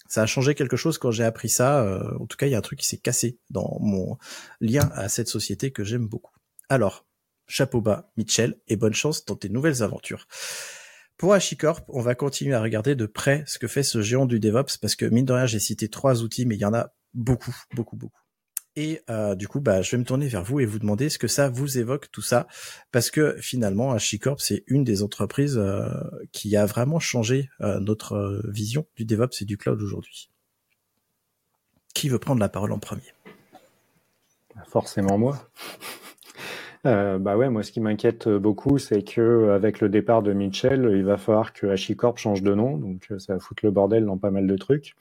ça 0.09 0.23
a 0.23 0.25
changé 0.25 0.55
quelque 0.55 0.75
chose 0.75 0.97
quand 0.97 1.11
j'ai 1.11 1.23
appris 1.23 1.49
ça. 1.49 1.83
Euh, 1.83 2.17
en 2.19 2.25
tout 2.25 2.37
cas, 2.37 2.47
il 2.47 2.51
y 2.51 2.55
a 2.55 2.57
un 2.57 2.61
truc 2.61 2.79
qui 2.79 2.87
s'est 2.87 2.97
cassé 2.97 3.39
dans 3.49 3.77
mon 3.79 4.17
lien 4.59 4.89
à 4.93 5.09
cette 5.09 5.27
société 5.27 5.71
que 5.71 5.83
j'aime 5.83 6.07
beaucoup. 6.07 6.33
Alors, 6.69 7.05
chapeau 7.47 7.81
bas, 7.81 8.11
Mitchell, 8.17 8.59
et 8.67 8.75
bonne 8.75 8.93
chance 8.93 9.25
dans 9.25 9.35
tes 9.35 9.49
nouvelles 9.49 9.83
aventures. 9.83 10.27
Pour 11.23 11.33
HashiCorp, 11.33 11.85
on 11.87 12.01
va 12.01 12.15
continuer 12.15 12.53
à 12.53 12.61
regarder 12.61 12.95
de 12.95 13.05
près 13.05 13.45
ce 13.47 13.57
que 13.57 13.69
fait 13.69 13.81
ce 13.81 14.01
géant 14.01 14.25
du 14.25 14.41
DevOps, 14.41 14.75
parce 14.81 14.97
que 14.97 15.05
mine 15.05 15.23
de 15.23 15.31
rien, 15.31 15.45
j'ai 15.45 15.61
cité 15.61 15.87
trois 15.87 16.21
outils, 16.21 16.45
mais 16.45 16.55
il 16.55 16.59
y 16.59 16.65
en 16.65 16.73
a 16.73 16.91
beaucoup, 17.13 17.55
beaucoup, 17.73 17.95
beaucoup. 17.95 18.19
Et 18.75 18.99
euh, 19.09 19.33
du 19.33 19.47
coup, 19.47 19.61
bah, 19.61 19.81
je 19.81 19.91
vais 19.91 19.97
me 19.97 20.03
tourner 20.03 20.27
vers 20.27 20.43
vous 20.43 20.59
et 20.59 20.65
vous 20.65 20.79
demander 20.79 21.07
ce 21.07 21.17
que 21.17 21.29
ça 21.29 21.47
vous 21.47 21.77
évoque 21.77 22.11
tout 22.11 22.21
ça, 22.21 22.45
parce 22.91 23.09
que 23.09 23.37
finalement, 23.39 23.93
HashiCorp, 23.93 24.41
c'est 24.41 24.65
une 24.67 24.83
des 24.83 25.01
entreprises 25.01 25.57
euh, 25.57 25.87
qui 26.33 26.57
a 26.57 26.65
vraiment 26.65 26.99
changé 26.99 27.49
euh, 27.61 27.79
notre 27.79 28.41
vision 28.49 28.85
du 28.97 29.05
DevOps 29.05 29.41
et 29.43 29.45
du 29.45 29.55
cloud 29.57 29.81
aujourd'hui. 29.81 30.29
Qui 31.93 32.09
veut 32.09 32.19
prendre 32.19 32.41
la 32.41 32.49
parole 32.49 32.73
en 32.73 32.79
premier? 32.79 33.13
Forcément 34.67 35.17
moi. 35.17 35.49
Euh, 36.85 37.17
bah 37.17 37.37
ouais, 37.37 37.49
moi 37.49 37.63
ce 37.63 37.71
qui 37.71 37.79
m'inquiète 37.79 38.27
euh, 38.27 38.39
beaucoup, 38.39 38.77
c'est 38.77 39.03
que 39.03 39.21
euh, 39.21 39.55
avec 39.55 39.79
le 39.79 39.87
départ 39.87 40.21
de 40.21 40.33
Mitchell, 40.33 40.89
il 40.91 41.05
va 41.05 41.17
falloir 41.17 41.53
que 41.53 41.67
HashiCorp 41.67 42.17
change 42.17 42.43
de 42.43 42.53
nom, 42.53 42.77
donc 42.77 43.07
ça 43.19 43.33
va 43.35 43.39
foutre 43.39 43.63
le 43.65 43.71
bordel 43.71 44.05
dans 44.05 44.17
pas 44.17 44.31
mal 44.31 44.47
de 44.47 44.57
trucs. 44.57 44.95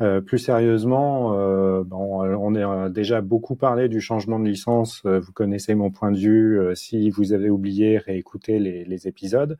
Euh, 0.00 0.22
plus 0.22 0.38
sérieusement, 0.38 1.34
euh, 1.38 1.82
bon, 1.84 2.22
on 2.22 2.54
a 2.54 2.88
déjà 2.88 3.20
beaucoup 3.20 3.54
parlé 3.54 3.88
du 3.88 4.00
changement 4.00 4.38
de 4.38 4.46
licence. 4.46 5.02
Vous 5.04 5.32
connaissez 5.32 5.74
mon 5.74 5.90
point 5.90 6.10
de 6.10 6.18
vue. 6.18 6.74
Si 6.74 7.10
vous 7.10 7.32
avez 7.32 7.50
oublié, 7.50 7.98
réécoutez 7.98 8.58
les, 8.58 8.84
les 8.84 9.08
épisodes. 9.08 9.58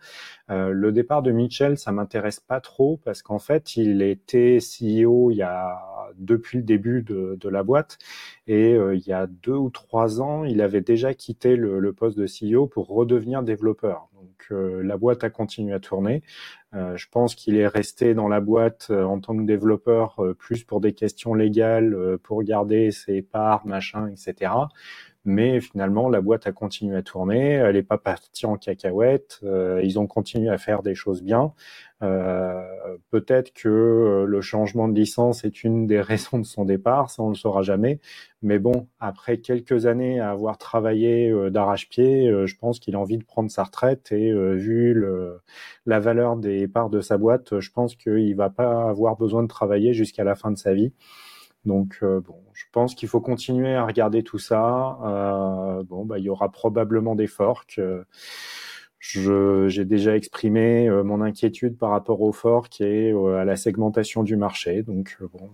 le 0.48 0.90
départ 0.92 1.22
de 1.22 1.30
Mitchell, 1.30 1.76
ça 1.78 1.92
m'intéresse 1.92 2.40
pas 2.40 2.60
trop 2.60 2.98
parce 3.04 3.22
qu'en 3.22 3.38
fait, 3.38 3.76
il 3.76 4.02
était 4.02 4.58
CEO 4.58 5.30
il 5.30 5.36
y 5.36 5.42
a 5.42 5.78
depuis 6.18 6.58
le 6.58 6.64
début 6.64 7.02
de, 7.02 7.36
de 7.40 7.48
la 7.48 7.62
boîte 7.62 7.98
et 8.46 8.72
il 8.74 9.06
y 9.06 9.12
a 9.12 9.26
deux 9.26 9.54
ou 9.54 9.70
trois 9.70 10.20
ans, 10.20 10.44
il 10.44 10.60
avait 10.60 10.80
déjà 10.80 11.14
quitté 11.14 11.56
le, 11.56 11.80
le 11.80 11.92
poste 11.92 12.18
de 12.18 12.26
CEO 12.26 12.66
pour 12.66 12.88
redevenir 12.88 13.42
développeur. 13.42 14.08
Donc 14.14 14.50
la 14.50 14.96
boîte 14.96 15.22
a 15.24 15.30
continué 15.30 15.72
à 15.74 15.80
tourner. 15.80 16.22
Euh, 16.74 16.96
je 16.96 17.08
pense 17.10 17.34
qu'il 17.34 17.56
est 17.56 17.66
resté 17.66 18.14
dans 18.14 18.28
la 18.28 18.40
boîte 18.40 18.88
euh, 18.90 19.02
en 19.02 19.18
tant 19.18 19.36
que 19.36 19.42
développeur 19.42 20.14
euh, 20.20 20.34
plus 20.34 20.62
pour 20.62 20.80
des 20.80 20.92
questions 20.92 21.34
légales, 21.34 22.18
pour 22.22 22.42
garder 22.44 22.92
ses 22.92 23.22
parts, 23.22 23.66
machin, 23.66 24.08
etc. 24.08 24.52
Mais 25.24 25.60
finalement, 25.60 26.08
la 26.08 26.22
boîte 26.22 26.46
a 26.46 26.52
continué 26.52 26.96
à 26.96 27.02
tourner. 27.02 27.52
Elle 27.52 27.74
n'est 27.74 27.82
pas 27.82 27.98
partie 27.98 28.46
en 28.46 28.56
cacahuète. 28.56 29.40
ils 29.42 29.98
ont 29.98 30.06
continué 30.06 30.48
à 30.48 30.56
faire 30.56 30.82
des 30.82 30.94
choses 30.94 31.22
bien. 31.22 31.52
Peut-être 32.00 33.52
que 33.52 34.24
le 34.26 34.40
changement 34.40 34.88
de 34.88 34.94
licence 34.94 35.44
est 35.44 35.62
une 35.62 35.86
des 35.86 36.00
raisons 36.00 36.38
de 36.38 36.44
son 36.44 36.64
départ. 36.64 37.10
Ça, 37.10 37.22
on 37.22 37.26
ne 37.26 37.32
le 37.32 37.36
saura 37.36 37.60
jamais. 37.62 38.00
Mais 38.40 38.58
bon, 38.58 38.88
après 38.98 39.38
quelques 39.38 39.84
années 39.84 40.20
à 40.20 40.30
avoir 40.30 40.56
travaillé 40.56 41.30
d'arrache-pied, 41.50 42.46
je 42.46 42.56
pense 42.56 42.80
qu'il 42.80 42.94
a 42.94 42.98
envie 42.98 43.18
de 43.18 43.24
prendre 43.24 43.50
sa 43.50 43.64
retraite. 43.64 44.12
Et 44.12 44.32
vu 44.32 44.94
le, 44.94 45.40
la 45.84 46.00
valeur 46.00 46.36
des 46.36 46.66
part 46.66 46.88
de 46.88 47.02
sa 47.02 47.18
boîte, 47.18 47.60
je 47.60 47.70
pense 47.70 47.94
qu'il 47.94 48.34
va 48.36 48.48
pas 48.48 48.88
avoir 48.88 49.16
besoin 49.16 49.42
de 49.42 49.48
travailler 49.48 49.92
jusqu'à 49.92 50.24
la 50.24 50.34
fin 50.34 50.50
de 50.50 50.56
sa 50.58 50.72
vie. 50.72 50.94
Donc 51.64 51.98
euh, 52.02 52.20
bon, 52.20 52.42
je 52.54 52.64
pense 52.72 52.94
qu'il 52.94 53.08
faut 53.08 53.20
continuer 53.20 53.74
à 53.74 53.84
regarder 53.84 54.22
tout 54.22 54.38
ça. 54.38 54.98
Euh, 55.04 55.82
bon, 55.82 56.04
bah 56.04 56.18
il 56.18 56.24
y 56.24 56.30
aura 56.30 56.50
probablement 56.50 57.14
des 57.14 57.26
forks. 57.26 57.80
J'ai 59.00 59.84
déjà 59.84 60.14
exprimé 60.14 60.88
euh, 60.88 61.02
mon 61.02 61.22
inquiétude 61.22 61.76
par 61.76 61.90
rapport 61.90 62.20
au 62.20 62.32
fork 62.32 62.80
et 62.80 63.12
à 63.12 63.44
la 63.44 63.56
segmentation 63.56 64.22
du 64.22 64.36
marché. 64.36 64.82
Donc 64.82 65.16
bon, 65.32 65.50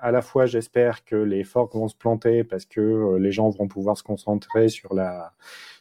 à 0.00 0.10
la 0.10 0.22
fois 0.22 0.46
j'espère 0.46 1.04
que 1.04 1.16
les 1.16 1.44
forks 1.44 1.74
vont 1.74 1.88
se 1.88 1.96
planter 1.96 2.44
parce 2.44 2.64
que 2.64 3.16
les 3.16 3.32
gens 3.32 3.50
vont 3.50 3.68
pouvoir 3.68 3.96
se 3.96 4.02
concentrer 4.02 4.68
sur 4.68 4.94
la 4.94 5.32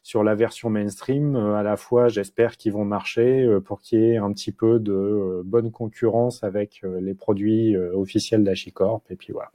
sur 0.04 0.24
la 0.24 0.34
version 0.34 0.70
mainstream, 0.70 1.36
euh, 1.36 1.56
à 1.56 1.64
la 1.64 1.78
fois, 1.78 2.08
j'espère 2.08 2.58
qu'ils 2.58 2.74
vont 2.74 2.86
marcher 2.86 3.44
euh, 3.44 3.60
pour 3.60 3.82
qu'il 3.82 4.00
y 4.00 4.12
ait 4.12 4.18
un 4.18 4.32
petit 4.34 4.52
peu 4.52 4.80
de 4.80 4.92
euh, 4.92 5.42
bonne 5.46 5.72
concurrence 5.72 6.44
avec 6.44 6.82
les 7.00 7.14
produits 7.14 7.78
officiels 7.78 8.44
d'Achicorp. 8.44 9.04
Et 9.10 9.16
puis 9.16 9.34
voilà. 9.34 9.52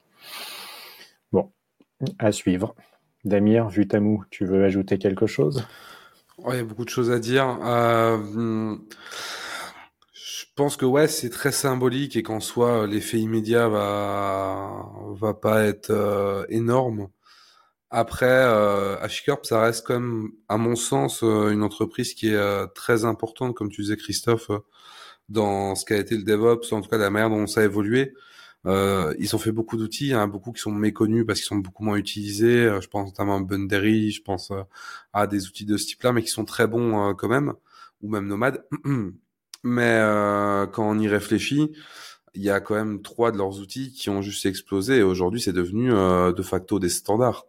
Bon, 1.32 1.50
à 2.18 2.32
suivre. 2.32 2.74
Damir, 3.24 3.68
Vutamou, 3.68 4.24
tu 4.30 4.44
veux 4.44 4.64
ajouter 4.64 4.98
quelque 4.98 5.26
chose? 5.26 5.66
Il 6.52 6.56
y 6.56 6.60
a 6.60 6.64
beaucoup 6.64 6.84
de 6.84 6.90
choses 6.90 7.10
à 7.10 7.18
dire. 7.18 7.58
Euh, 7.62 8.76
je 10.12 10.44
pense 10.56 10.76
que 10.76 10.84
ouais, 10.86 11.08
c'est 11.08 11.30
très 11.30 11.52
symbolique 11.52 12.16
et 12.16 12.22
qu'en 12.22 12.40
soi, 12.40 12.86
l'effet 12.86 13.18
immédiat 13.18 13.68
va 13.68 14.86
va 15.12 15.34
pas 15.34 15.64
être 15.64 15.90
euh, 15.90 16.44
énorme. 16.48 17.08
Après, 17.90 18.26
euh, 18.26 18.96
ça 19.44 19.60
reste 19.62 19.86
quand 19.86 20.00
même, 20.00 20.30
à 20.48 20.56
mon 20.58 20.76
sens, 20.76 21.22
euh, 21.24 21.50
une 21.50 21.62
entreprise 21.62 22.14
qui 22.14 22.28
est 22.28 22.66
très 22.74 23.04
importante, 23.04 23.54
comme 23.54 23.70
tu 23.70 23.82
disais, 23.82 23.96
Christophe, 23.96 24.50
dans 25.28 25.74
ce 25.74 25.84
qu'a 25.84 25.96
été 25.96 26.16
le 26.16 26.24
DevOps, 26.24 26.72
en 26.72 26.80
tout 26.82 26.88
cas 26.88 26.98
la 26.98 27.10
manière 27.10 27.30
dont 27.30 27.46
ça 27.46 27.60
a 27.62 27.64
évolué. 27.64 28.14
Euh, 28.66 29.14
ils 29.18 29.34
ont 29.36 29.38
fait 29.38 29.52
beaucoup 29.52 29.76
d'outils, 29.76 30.14
a 30.14 30.26
beaucoup 30.26 30.52
qui 30.52 30.60
sont 30.60 30.72
méconnus 30.72 31.24
parce 31.26 31.40
qu'ils 31.40 31.48
sont 31.48 31.56
beaucoup 31.56 31.84
moins 31.84 31.96
utilisés. 31.96 32.78
Je 32.80 32.88
pense 32.88 33.08
notamment 33.08 33.36
à 33.36 33.42
Bundery, 33.42 34.10
je 34.10 34.22
pense 34.22 34.52
à 35.12 35.26
des 35.26 35.46
outils 35.46 35.66
de 35.66 35.76
ce 35.76 35.86
type-là, 35.86 36.12
mais 36.12 36.22
qui 36.22 36.30
sont 36.30 36.44
très 36.44 36.66
bons 36.66 37.14
quand 37.14 37.28
même, 37.28 37.54
ou 38.02 38.08
même 38.08 38.26
Nomad. 38.26 38.64
mais 39.64 40.00
quand 40.72 40.88
on 40.88 40.98
y 40.98 41.08
réfléchit, 41.08 41.72
il 42.34 42.42
y 42.42 42.50
a 42.50 42.60
quand 42.60 42.74
même 42.74 43.02
trois 43.02 43.32
de 43.32 43.38
leurs 43.38 43.60
outils 43.60 43.92
qui 43.92 44.10
ont 44.10 44.22
juste 44.22 44.46
explosé 44.46 44.98
et 44.98 45.02
aujourd'hui 45.02 45.40
c'est 45.40 45.52
devenu 45.52 45.90
de 45.90 46.42
facto 46.42 46.78
des 46.78 46.88
standards 46.88 47.46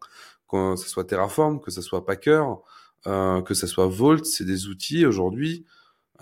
que 0.49 0.75
ce 0.75 0.89
soit 0.89 1.05
Terraform, 1.05 1.59
que 1.59 1.71
ce 1.71 1.81
soit 1.81 2.05
Packer, 2.05 2.43
euh, 3.07 3.41
que 3.41 3.53
ce 3.53 3.67
soit 3.67 3.87
Vault, 3.87 4.23
c'est 4.23 4.45
des 4.45 4.67
outils 4.67 5.05
aujourd'hui. 5.05 5.65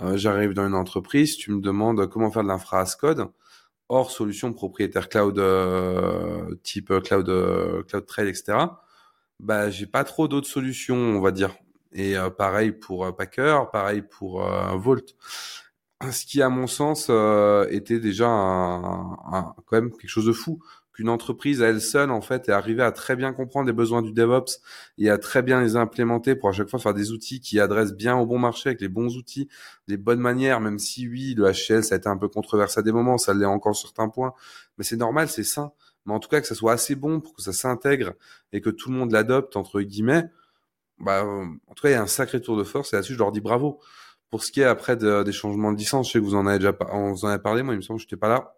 Euh, 0.01 0.17
J'arrive 0.17 0.53
dans 0.53 0.67
une 0.67 0.75
entreprise, 0.75 1.37
tu 1.37 1.51
me 1.51 1.61
demandes 1.61 2.07
comment 2.09 2.31
faire 2.31 2.43
de 2.43 2.47
l'infra 2.47 2.81
as 2.81 2.95
code. 2.95 3.27
Hors 3.89 4.11
solution 4.11 4.53
propriétaire 4.53 5.09
cloud 5.09 5.37
euh, 5.39 6.55
type 6.63 6.93
cloud 7.03 7.29
euh, 7.29 7.83
cloud 7.83 8.05
trade, 8.05 8.27
etc. 8.27 8.57
Bah 9.39 9.69
j'ai 9.69 9.85
pas 9.85 10.03
trop 10.03 10.27
d'autres 10.27 10.47
solutions, 10.47 10.95
on 10.95 11.21
va 11.21 11.31
dire. 11.31 11.55
Et 11.91 12.17
euh, 12.17 12.29
pareil 12.29 12.71
pour 12.71 13.15
Packer, 13.15 13.65
pareil 13.71 14.01
pour 14.01 14.43
Vault. 14.77 15.15
Ce 16.11 16.25
qui, 16.25 16.41
à 16.41 16.49
mon 16.49 16.67
sens, 16.67 17.09
était 17.69 17.99
déjà 17.99 18.27
un, 18.27 19.55
quand 19.65 19.77
même 19.77 19.91
quelque 19.91 20.09
chose 20.09 20.25
de 20.25 20.33
fou 20.33 20.59
qu'une 20.93 21.09
entreprise 21.09 21.61
à 21.63 21.67
elle 21.67 21.81
seule 21.81 22.11
en 22.11 22.21
fait 22.21 22.47
est 22.49 22.51
arrivée 22.51 22.83
à 22.83 22.91
très 22.91 23.15
bien 23.15 23.33
comprendre 23.33 23.65
les 23.65 23.73
besoins 23.73 24.01
du 24.01 24.11
DevOps 24.11 24.61
et 24.99 25.09
à 25.09 25.17
très 25.17 25.41
bien 25.41 25.61
les 25.61 25.75
implémenter 25.75 26.35
pour 26.35 26.49
à 26.49 26.51
chaque 26.51 26.69
fois 26.69 26.79
faire 26.79 26.93
des 26.93 27.11
outils 27.11 27.39
qui 27.41 27.59
adressent 27.59 27.93
bien 27.93 28.15
au 28.15 28.25
bon 28.25 28.37
marché 28.37 28.69
avec 28.69 28.81
les 28.81 28.89
bons 28.89 29.17
outils, 29.17 29.49
les 29.87 29.97
bonnes 29.97 30.19
manières, 30.19 30.61
même 30.61 30.77
si 30.79 31.07
oui, 31.07 31.33
le 31.35 31.51
HCL 31.51 31.83
ça 31.83 31.95
a 31.95 31.97
été 31.97 32.07
un 32.07 32.17
peu 32.17 32.29
controversé 32.29 32.79
à 32.79 32.83
des 32.83 32.91
moments, 32.91 33.17
ça 33.17 33.33
l'est 33.33 33.45
encore 33.45 33.75
sur 33.75 33.89
certains 33.89 34.09
points, 34.09 34.33
mais 34.77 34.83
c'est 34.83 34.95
normal, 34.95 35.29
c'est 35.29 35.43
sain. 35.43 35.71
Mais 36.05 36.13
en 36.13 36.19
tout 36.19 36.29
cas 36.29 36.41
que 36.41 36.47
ça 36.47 36.55
soit 36.55 36.73
assez 36.73 36.95
bon 36.95 37.21
pour 37.21 37.33
que 37.33 37.41
ça 37.41 37.53
s'intègre 37.53 38.13
et 38.51 38.61
que 38.61 38.69
tout 38.69 38.91
le 38.91 38.97
monde 38.97 39.11
l'adopte 39.11 39.55
entre 39.55 39.81
guillemets, 39.81 40.25
bah 40.99 41.25
en 41.25 41.73
tout 41.75 41.81
cas 41.81 41.89
il 41.89 41.93
y 41.93 41.95
a 41.95 42.01
un 42.01 42.07
sacré 42.07 42.41
tour 42.41 42.57
de 42.57 42.63
force 42.63 42.93
et 42.93 42.97
là-dessus 42.97 43.13
je 43.13 43.19
leur 43.19 43.31
dis 43.31 43.41
bravo. 43.41 43.79
Pour 44.29 44.43
ce 44.43 44.51
qui 44.51 44.61
est 44.61 44.65
après 44.65 44.97
des 44.97 45.31
changements 45.31 45.71
de 45.71 45.77
licence, 45.77 46.07
je 46.07 46.13
sais 46.13 46.19
que 46.19 46.23
vous 46.23 46.35
en 46.35 46.47
avez 46.47 46.57
déjà 46.59 46.73
parlé, 46.73 47.63
moi 47.63 47.73
il 47.73 47.77
me 47.77 47.81
semble 47.81 47.99
que 47.99 48.03
j'étais 48.03 48.17
pas 48.17 48.29
là 48.29 48.55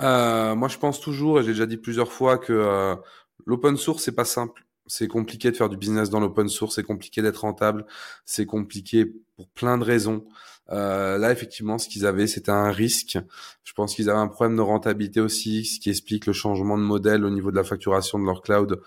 euh, 0.00 0.54
moi, 0.54 0.68
je 0.68 0.78
pense 0.78 1.00
toujours, 1.00 1.40
et 1.40 1.42
j'ai 1.42 1.52
déjà 1.52 1.66
dit 1.66 1.76
plusieurs 1.76 2.12
fois, 2.12 2.38
que 2.38 2.52
euh, 2.52 2.96
l'open 3.46 3.76
source, 3.76 4.02
c'est 4.02 4.14
pas 4.14 4.24
simple. 4.24 4.64
C'est 4.86 5.08
compliqué 5.08 5.50
de 5.50 5.56
faire 5.56 5.68
du 5.68 5.76
business 5.76 6.10
dans 6.10 6.20
l'open 6.20 6.48
source, 6.48 6.76
c'est 6.76 6.84
compliqué 6.84 7.22
d'être 7.22 7.38
rentable, 7.38 7.86
c'est 8.24 8.46
compliqué 8.46 9.06
pour 9.36 9.48
plein 9.48 9.78
de 9.78 9.84
raisons. 9.84 10.26
Euh, 10.70 11.18
là, 11.18 11.32
effectivement, 11.32 11.78
ce 11.78 11.88
qu'ils 11.88 12.06
avaient, 12.06 12.26
c'était 12.26 12.50
un 12.52 12.70
risque. 12.70 13.18
Je 13.64 13.72
pense 13.72 13.94
qu'ils 13.94 14.10
avaient 14.10 14.18
un 14.18 14.28
problème 14.28 14.56
de 14.56 14.62
rentabilité 14.62 15.20
aussi, 15.20 15.64
ce 15.64 15.80
qui 15.80 15.90
explique 15.90 16.26
le 16.26 16.32
changement 16.32 16.78
de 16.78 16.82
modèle 16.82 17.24
au 17.24 17.30
niveau 17.30 17.50
de 17.50 17.56
la 17.56 17.64
facturation 17.64 18.18
de 18.18 18.24
leur 18.24 18.42
cloud 18.42 18.80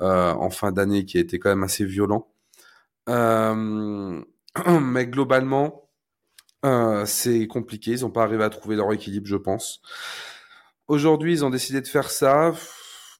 euh, 0.00 0.32
en 0.32 0.50
fin 0.50 0.72
d'année, 0.72 1.04
qui 1.04 1.18
a 1.18 1.20
été 1.20 1.38
quand 1.38 1.50
même 1.50 1.64
assez 1.64 1.84
violent. 1.84 2.28
Euh, 3.08 4.22
mais 4.80 5.06
globalement, 5.06 5.88
euh, 6.64 7.04
c'est 7.06 7.46
compliqué. 7.46 7.92
Ils 7.92 8.00
n'ont 8.02 8.10
pas 8.10 8.22
arrivé 8.22 8.44
à 8.44 8.50
trouver 8.50 8.76
leur 8.76 8.92
équilibre, 8.92 9.26
je 9.26 9.36
pense. 9.36 9.82
Aujourd'hui, 10.88 11.32
ils 11.32 11.44
ont 11.44 11.50
décidé 11.50 11.80
de 11.80 11.86
faire 11.88 12.10
ça. 12.10 12.52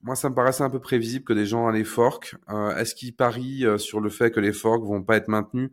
Moi, 0.03 0.15
ça 0.15 0.29
me 0.29 0.35
paraissait 0.35 0.63
un 0.63 0.69
peu 0.69 0.79
prévisible 0.79 1.25
que 1.25 1.33
des 1.33 1.45
gens 1.47 1.67
allaient 1.67 1.83
fork. 1.83 2.35
Euh, 2.49 2.75
Est-ce 2.77 2.93
qu'ils 2.93 3.15
parient 3.15 3.65
euh, 3.65 3.77
sur 3.77 3.99
le 4.01 4.09
fait 4.09 4.31
que 4.31 4.39
les 4.39 4.53
forks 4.53 4.83
vont 4.83 5.01
pas 5.03 5.17
être 5.17 5.27
maintenus? 5.29 5.71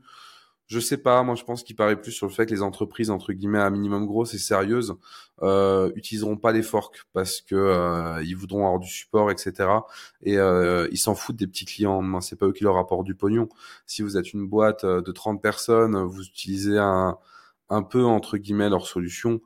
Je 0.69 0.81
sais 0.81 0.97
pas. 0.97 1.23
Moi, 1.23 1.35
je 1.35 1.45
pense 1.45 1.63
qu'ils 1.63 1.77
parient 1.77 1.97
plus 1.97 2.13
sur 2.13 2.27
le 2.27 2.33
fait 2.33 2.47
que 2.47 2.53
les 2.55 2.63
entreprises 2.63 3.11
entre 3.11 3.35
guillemets 3.35 3.59
à 3.61 3.69
minimum 3.69 4.07
grosses 4.07 4.33
et 4.33 4.39
sérieuses 4.39 4.95
euh, 5.43 5.93
utiliseront 5.97 6.39
pas 6.39 6.53
les 6.53 6.63
forks 6.63 7.03
parce 7.13 7.43
que 7.43 7.55
euh, 7.57 8.23
ils 8.25 8.37
voudront 8.37 8.65
avoir 8.65 8.79
du 8.79 8.89
support, 8.89 9.31
etc. 9.31 9.69
Et 10.23 10.39
euh, 10.39 10.89
ils 10.93 10.99
s'en 10.99 11.15
foutent 11.15 11.37
des 11.37 11.47
petits 11.47 11.67
clients. 11.67 12.21
C'est 12.23 12.37
pas 12.39 12.47
eux 12.47 12.53
qui 12.53 12.65
leur 12.65 12.79
apportent 12.79 13.05
du 13.05 13.15
pognon. 13.15 13.51
Si 13.87 14.01
vous 14.01 14.17
êtes 14.17 14.33
une 14.33 14.47
boîte 14.49 14.85
euh, 14.85 15.03
de 15.03 15.13
30 15.13 15.43
personnes, 15.43 15.97
vous 16.05 16.23
utilisez 16.23 16.79
un 16.79 17.19
un 17.73 17.83
peu 17.83 18.05
entre 18.05 18.37
guillemets 18.37 18.69
leur 18.69 18.87
solution 18.87 19.41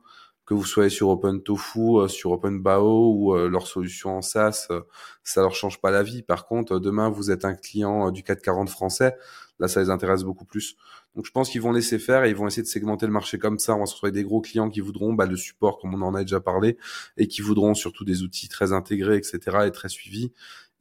que 0.47 0.53
vous 0.53 0.65
soyez 0.65 0.89
sur 0.89 1.09
OpenTofu, 1.09 1.99
euh, 1.99 2.07
sur 2.07 2.31
OpenBao 2.31 3.13
ou 3.13 3.35
euh, 3.35 3.49
leur 3.49 3.67
solution 3.67 4.17
en 4.17 4.21
SaaS, 4.21 4.67
euh, 4.71 4.81
ça 5.21 5.41
leur 5.41 5.53
change 5.53 5.81
pas 5.81 5.91
la 5.91 6.03
vie. 6.03 6.23
Par 6.23 6.47
contre, 6.47 6.79
demain, 6.79 7.09
vous 7.09 7.31
êtes 7.31 7.43
un 7.43 7.53
client 7.53 8.11
du 8.11 8.23
440 8.23 8.69
français, 8.69 9.17
là, 9.59 9.67
ça 9.67 9.81
les 9.81 9.89
intéresse 9.89 10.23
beaucoup 10.23 10.45
plus. 10.45 10.77
Donc, 11.15 11.25
je 11.25 11.31
pense 11.31 11.49
qu'ils 11.49 11.61
vont 11.61 11.73
laisser 11.73 11.99
faire 11.99 12.23
et 12.23 12.29
ils 12.29 12.35
vont 12.35 12.47
essayer 12.47 12.63
de 12.63 12.67
segmenter 12.67 13.05
le 13.05 13.11
marché 13.11 13.37
comme 13.37 13.59
ça. 13.59 13.75
On 13.75 13.81
va 13.81 13.85
se 13.87 13.93
retrouver 13.93 14.13
des 14.13 14.23
gros 14.23 14.39
clients 14.39 14.69
qui 14.69 14.79
voudront 14.79 15.13
bah, 15.13 15.25
le 15.25 15.35
support, 15.35 15.79
comme 15.79 15.93
on 15.93 16.01
en 16.01 16.15
a 16.15 16.21
déjà 16.21 16.39
parlé, 16.39 16.77
et 17.17 17.27
qui 17.27 17.41
voudront 17.41 17.73
surtout 17.73 18.05
des 18.05 18.23
outils 18.23 18.47
très 18.47 18.71
intégrés, 18.71 19.17
etc., 19.17 19.39
et 19.65 19.71
très 19.71 19.89
suivis. 19.89 20.31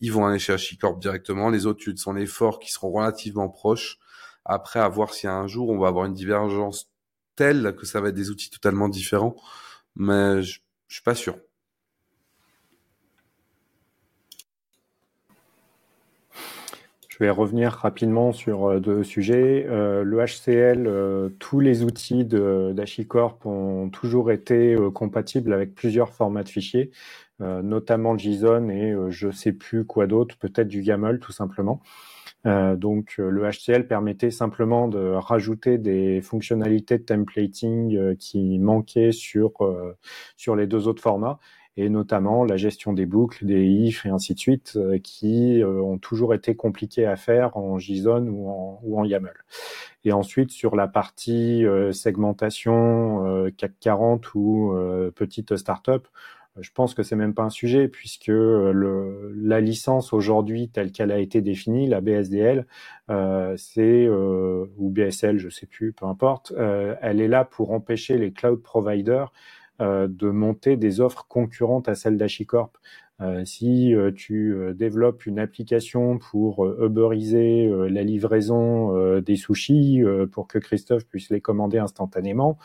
Ils 0.01 0.12
vont 0.12 0.27
aller 0.27 0.39
chez 0.39 0.53
HashiCorp 0.53 1.01
directement. 1.01 1.51
Les 1.51 1.67
autres 1.67 1.83
sont 1.97 2.12
les 2.12 2.27
forts 2.27 2.61
qui 2.61 2.71
seront 2.71 2.93
relativement 2.93 3.49
proches. 3.49 3.99
Après, 4.45 4.79
à 4.79 4.89
voir 4.89 5.12
si 5.12 5.27
un 5.27 5.49
jour 5.49 5.71
on 5.71 5.79
va 5.79 5.89
avoir 5.89 6.05
une 6.05 6.14
divergence 6.14 6.89
tel 7.37 7.76
que 7.76 7.87
ça 7.87 8.01
va 8.01 8.09
être 8.09 8.14
des 8.14 8.30
outils 8.30 8.51
totalement 8.51 8.89
différents, 8.89 9.37
mais 9.97 10.43
je, 10.43 10.61
je 10.89 10.95
suis 10.95 11.05
pas 11.05 11.14
sûr. 11.14 11.37
Je 17.18 17.24
vais 17.24 17.30
revenir 17.30 17.72
rapidement 17.72 18.32
sur 18.34 18.66
euh, 18.68 18.78
deux 18.78 19.03
sujets. 19.03 19.64
Euh, 19.70 20.05
le 20.05 20.18
HCL, 20.18 20.87
euh, 20.87 21.30
tous 21.39 21.61
les 21.61 21.82
outils 21.82 22.26
d'Achicorp 22.26 23.39
ont 23.47 23.89
toujours 23.89 24.30
été 24.30 24.76
compatibles 24.93 25.55
avec 25.55 25.74
plusieurs 25.74 26.12
formats 26.12 26.43
de 26.43 26.51
fichiers, 26.51 26.91
notamment 27.41 28.18
JSON 28.18 28.68
et 28.68 28.95
je 29.09 29.30
sais 29.30 29.53
plus 29.53 29.84
quoi 29.84 30.07
d'autre, 30.07 30.37
peut-être 30.39 30.68
du 30.68 30.82
YAML 30.82 31.18
tout 31.18 31.32
simplement. 31.32 31.80
Euh, 32.47 32.76
donc 32.76 33.16
euh, 33.18 33.28
le 33.28 33.51
HCL 33.51 33.88
permettait 33.88 34.30
simplement 34.30 34.88
de 34.88 35.12
rajouter 35.14 35.78
des 35.78 36.20
fonctionnalités 36.20 36.99
de 36.99 37.03
templating 37.03 37.97
euh, 37.97 38.14
qui 38.14 38.59
manquaient 38.59 39.12
sur 39.12 39.53
sur 40.36 40.57
les 40.57 40.66
deux 40.66 40.88
autres 40.88 41.03
formats 41.03 41.38
et 41.78 41.90
notamment 41.90 42.44
la 42.44 42.57
gestion 42.57 42.94
des 42.94 43.05
boucles, 43.05 43.44
des 43.44 43.62
ifs 43.62 44.07
et 44.07 44.09
ainsi 44.09 44.32
de 44.32 44.38
suite, 44.38 44.78
qui 45.05 45.62
ont 45.62 45.99
toujours 45.99 46.32
été 46.32 46.57
compliquées 46.57 47.05
à 47.05 47.16
faire 47.16 47.55
en 47.59 47.78
JSON 47.78 48.28
ou 48.28 48.49
en, 48.49 48.80
ou 48.82 48.99
en 48.99 49.05
YAML. 49.05 49.34
Et 50.05 50.12
ensuite, 50.12 50.53
sur 50.53 50.74
la 50.74 50.88
partie 50.88 51.66
segmentation 51.92 53.51
CAC 53.59 53.72
40 53.78 54.34
ou 54.34 54.74
petite 55.14 55.55
startup, 55.59 56.09
je 56.61 56.71
pense 56.73 56.95
que 56.95 57.03
c'est 57.03 57.17
même 57.17 57.35
pas 57.35 57.45
un 57.45 57.51
sujet 57.51 57.89
puisque 57.89 58.31
euh, 58.31 58.73
le, 58.73 59.33
la 59.37 59.61
licence 59.61 60.13
aujourd'hui 60.13 60.69
telle 60.69 60.93
qu'elle 60.93 61.13
a 61.13 61.19
été 61.19 61.41
définie, 61.43 61.87
la 61.87 62.01
BSDL, 62.01 62.67
euh, 63.11 63.55
c'est 63.57 64.07
euh, 64.07 64.67
ou 64.79 64.91
BSL, 64.91 65.39
je 65.39 65.49
sais 65.49 65.67
plus, 65.67 65.93
peu 65.93 66.07
importe, 66.07 66.53
euh, 66.57 66.95
elle 67.03 67.21
est 67.21 67.28
là 67.28 67.45
pour 67.45 67.73
empêcher 67.73 68.16
les 68.19 68.33
cloud 68.33 68.62
providers 68.62 69.33
euh, 69.81 70.09
de 70.09 70.31
monter 70.31 70.77
des 70.77 71.01
offres 71.01 71.27
concurrentes 71.28 71.89
à 71.89 71.95
celles 71.95 72.16
d'Achicorp. 72.16 72.73
Euh, 73.23 73.45
si 73.47 73.95
tu 74.15 74.55
développes 74.74 75.24
une 75.24 75.39
application 75.39 76.19
pour 76.19 76.66
uberiser 76.83 77.70
la 77.89 78.03
livraison 78.03 79.20
des 79.20 79.37
sushis 79.37 80.03
pour 80.33 80.49
que 80.49 80.59
Christophe 80.59 81.07
puisse 81.07 81.31
les 81.31 81.41
commander 81.41 81.78
instantanément, 81.78 82.59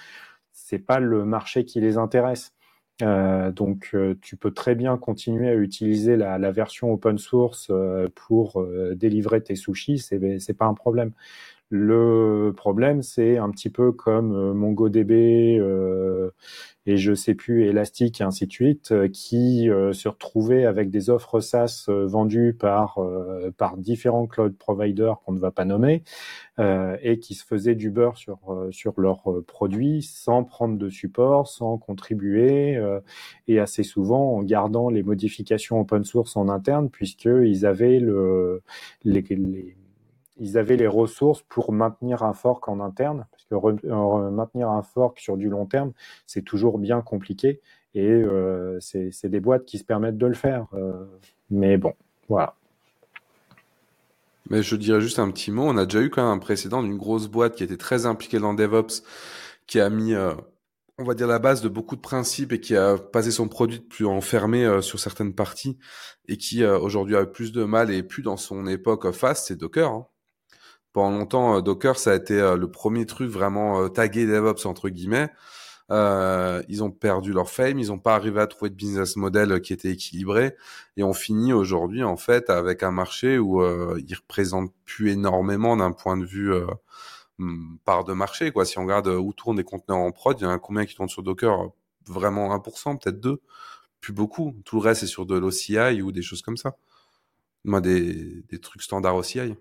c'est 0.52 0.80
pas 0.80 1.00
le 1.00 1.26
marché 1.26 1.64
qui 1.66 1.80
les 1.80 1.98
intéresse. 1.98 2.54
Euh, 3.02 3.52
donc, 3.52 3.90
euh, 3.94 4.16
tu 4.22 4.36
peux 4.36 4.52
très 4.52 4.76
bien 4.76 4.98
continuer 4.98 5.50
à 5.50 5.56
utiliser 5.56 6.16
la, 6.18 6.38
la 6.38 6.52
version 6.52 6.92
open 6.94 7.18
source 7.18 7.68
euh, 7.72 8.08
pour 8.16 8.62
euh, 8.62 8.96
délivrer 8.96 9.42
tes 9.42 9.56
sushis, 9.56 10.00
c'est 10.00 10.40
c'est 10.40 10.54
pas 10.54 10.66
un 10.66 10.74
problème. 10.74 11.12
Le 11.74 12.52
problème, 12.58 13.02
c'est 13.02 13.38
un 13.38 13.50
petit 13.50 13.70
peu 13.70 13.94
comme 13.94 14.34
euh, 14.36 14.54
MongoDB 14.54 15.58
euh, 15.58 16.30
et 16.86 16.98
je 16.98 17.14
sais 17.14 17.34
plus 17.34 17.66
Elastic 17.66 18.20
et 18.20 18.26
ainsi 18.26 18.46
de 18.46 18.52
suite, 18.52 18.92
euh, 18.92 19.08
qui 19.08 19.70
se 19.94 20.10
retrouvaient 20.10 20.66
avec 20.66 20.90
des 20.90 21.10
offres 21.10 21.40
SaaS 21.40 21.86
vendues 21.88 22.54
par 22.54 23.00
par 23.58 23.78
différents 23.78 24.28
cloud 24.28 24.58
providers 24.58 25.22
qu'on 25.22 25.32
ne 25.32 25.40
va 25.40 25.52
pas 25.52 25.64
nommer 25.64 26.04
et 26.58 27.20
qui 27.20 27.36
se 27.36 27.46
faisaient 27.46 27.76
du 27.76 27.90
beurre 27.90 28.18
sur 28.18 28.40
sur 28.72 29.00
leurs 29.00 29.24
produits 29.48 30.02
sans 30.02 30.44
prendre 30.44 30.78
de 30.78 30.90
support, 30.90 31.48
sans 31.48 31.78
contribuer 31.78 32.80
et 33.48 33.60
assez 33.60 33.84
souvent 33.84 34.36
en 34.36 34.44
gardant 34.44 34.90
les 34.90 35.04
modifications 35.04 35.80
open 35.80 36.04
source 36.04 36.36
en 36.36 36.50
interne 36.50 36.90
puisqu'ils 36.90 37.66
avaient 37.66 38.00
le 38.00 38.62
les, 39.04 39.22
les 39.22 39.76
ils 40.38 40.58
avaient 40.58 40.78
les 40.78 40.88
ressources 40.88 41.42
pour 41.44 41.72
maintenir 41.72 42.24
un 42.24 42.34
fork 42.34 42.68
en 42.68 42.80
interne, 42.80 43.26
parce 43.32 43.46
que 43.46 44.30
maintenir 44.30 44.70
un 44.70 44.82
fork 44.82 45.20
sur 45.20 45.38
du 45.38 45.50
long 45.50 45.66
terme, 45.66 45.92
c'est 46.26 46.44
toujours 46.44 46.80
bien 46.80 47.02
compliqué, 47.02 47.62
et 47.94 48.10
euh, 48.10 48.80
c'est 48.80 49.30
des 49.30 49.40
boîtes 49.40 49.66
qui 49.66 49.78
se 49.78 49.84
permettent 49.84 50.18
de 50.18 50.28
le 50.28 50.34
faire. 50.34 50.68
Euh, 50.74 51.06
mais 51.50 51.78
bon, 51.78 51.94
voilà. 52.30 52.56
Mais 54.52 54.64
je 54.64 54.76
dirais 54.76 55.00
juste 55.00 55.18
un 55.18 55.32
petit 55.32 55.50
mot. 55.50 55.64
On 55.64 55.78
a 55.78 55.86
déjà 55.86 56.02
eu 56.02 56.10
quand 56.10 56.24
même 56.24 56.38
un 56.38 56.40
précédent 56.40 56.84
d'une 56.84 56.98
grosse 56.98 57.28
boîte 57.28 57.56
qui 57.56 57.64
était 57.64 57.78
très 57.78 58.06
impliquée 58.06 58.38
dans 58.38 58.54
DevOps, 58.54 59.02
qui 59.66 59.80
a 59.80 59.90
mis, 59.90 60.14
euh, 60.14 60.34
on 60.98 61.06
va 61.06 61.14
dire, 61.14 61.28
la 61.28 61.40
base 61.40 61.62
de 61.62 61.70
beaucoup 61.70 61.96
de 61.96 62.02
principes 62.02 62.52
et 62.52 62.60
qui 62.60 62.76
a 62.76 62.98
passé 62.98 63.32
son 63.32 63.48
produit 63.48 63.80
plus 63.80 64.06
enfermé 64.06 64.66
euh, 64.66 64.82
sur 64.82 65.00
certaines 65.00 65.34
parties 65.34 65.78
et 66.28 66.36
qui 66.36 66.64
euh, 66.64 66.78
aujourd'hui 66.78 67.16
a 67.16 67.26
plus 67.26 67.54
de 67.54 67.64
mal 67.64 67.92
et 67.92 68.04
plus 68.04 68.24
dans 68.24 68.36
son 68.36 68.68
époque 68.68 69.10
fast, 69.12 69.48
c'est 69.48 69.56
Docker. 69.56 69.90
Hein. 69.90 70.08
Pendant 70.94 71.18
longtemps, 71.20 71.62
Docker, 71.62 71.98
ça 71.98 72.12
a 72.12 72.16
été 72.16 72.36
le 72.36 72.68
premier 72.70 73.06
truc 73.06 73.30
vraiment 73.30 73.88
tagué 73.90 74.26
DevOps 74.26 74.66
entre 74.66 74.90
guillemets. 74.90 75.30
Euh, 75.92 76.64
ils 76.70 76.84
ont 76.84 76.92
perdu 76.92 77.34
leur 77.34 77.50
fame, 77.50 77.78
ils 77.80 77.88
n'ont 77.88 78.00
pas 78.00 78.16
arrivé 78.16 78.40
à 78.40 78.48
trouver 78.48 78.70
de 78.70 78.76
business 78.76 79.18
model 79.18 79.62
qui 79.62 79.74
était 79.74 79.92
équilibré, 79.92 80.56
et 80.96 81.04
on 81.04 81.14
finit 81.14 81.52
aujourd'hui 81.52 82.02
en 82.02 82.16
fait 82.16 82.50
avec 82.50 82.82
un 82.82 82.92
marché 82.92 83.38
où 83.40 83.62
euh, 83.62 84.02
ils 84.08 84.16
représentent 84.16 84.74
plus 84.86 85.12
énormément 85.12 85.76
d'un 85.76 85.92
point 85.92 86.16
de 86.16 86.26
vue 86.26 86.54
euh, 86.54 86.66
hmm, 87.40 87.78
part 87.86 88.06
de 88.06 88.14
marché. 88.14 88.52
Quoi. 88.52 88.66
Si 88.66 88.80
on 88.80 88.84
regarde 88.84 89.08
où 89.08 89.34
tournent 89.34 89.58
les 89.58 89.66
conteneurs 89.66 90.00
en 90.00 90.12
prod, 90.12 90.38
il 90.40 90.44
y 90.44 90.48
en 90.48 90.52
a 90.52 90.60
combien 90.60 90.86
qui 90.86 90.96
tournent 90.96 91.10
sur 91.10 91.24
Docker? 91.24 91.72
Vraiment 92.08 92.56
1%, 92.56 92.98
peut-être 93.00 93.20
2 93.20 93.42
Plus 94.02 94.14
beaucoup. 94.14 94.56
Tout 94.66 94.78
le 94.78 94.84
reste 94.84 95.04
est 95.04 95.08
sur 95.08 95.26
de 95.26 95.38
l'OCI 95.38 96.02
ou 96.02 96.12
des 96.12 96.22
choses 96.24 96.42
comme 96.42 96.58
ça. 96.58 96.76
Moi, 97.66 97.82
des, 97.82 98.44
des 98.50 98.60
trucs 98.60 98.82
standards 98.82 99.16
OCI. 99.18 99.56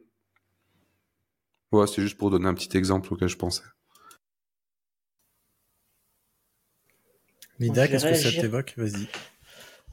Ouais, 1.73 1.87
c'est 1.87 2.03
juste 2.03 2.19
pour 2.19 2.31
donner 2.31 2.47
un 2.47 2.55
petit 2.55 2.77
exemple 2.77 3.13
auquel 3.13 3.29
je 3.29 3.37
pensais. 3.37 3.63
Lida, 7.61 7.87
qu'est-ce 7.87 8.07
que 8.07 8.15
ça 8.15 8.31
t'évoque? 8.33 8.75
Vas-y. 8.77 9.07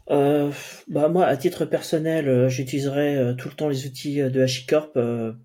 Euh, 0.10 0.52
bah 0.88 1.10
moi, 1.10 1.26
à 1.26 1.36
titre 1.36 1.66
personnel, 1.66 2.30
euh, 2.30 2.50
j'utiliserai 2.50 3.18
euh, 3.18 3.34
tout 3.34 3.50
le 3.50 3.56
temps 3.56 3.68
les 3.68 3.86
outils 3.86 4.20
de 4.22 4.42
HashiCorp 4.42 4.98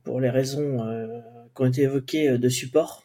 pour 0.04 0.20
les 0.20 0.30
raisons 0.30 0.78
qui 1.54 1.62
ont 1.62 1.66
été 1.66 1.82
évoquées 1.82 2.38
de 2.38 2.48
support. 2.48 3.04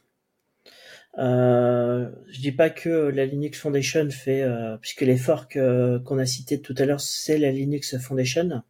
je 1.17 2.39
dis 2.39 2.51
pas 2.51 2.69
que 2.69 2.89
la 2.89 3.25
Linux 3.25 3.59
Foundation 3.59 4.09
fait, 4.11 4.45
puisque 4.81 5.01
les 5.01 5.17
forks 5.17 5.57
qu'on 6.05 6.19
a 6.19 6.25
cités 6.25 6.61
tout 6.61 6.75
à 6.77 6.85
l'heure, 6.85 7.01
c'est 7.01 7.39
la 7.39 7.51
Linux 7.51 7.97
Foundation, 7.97 8.61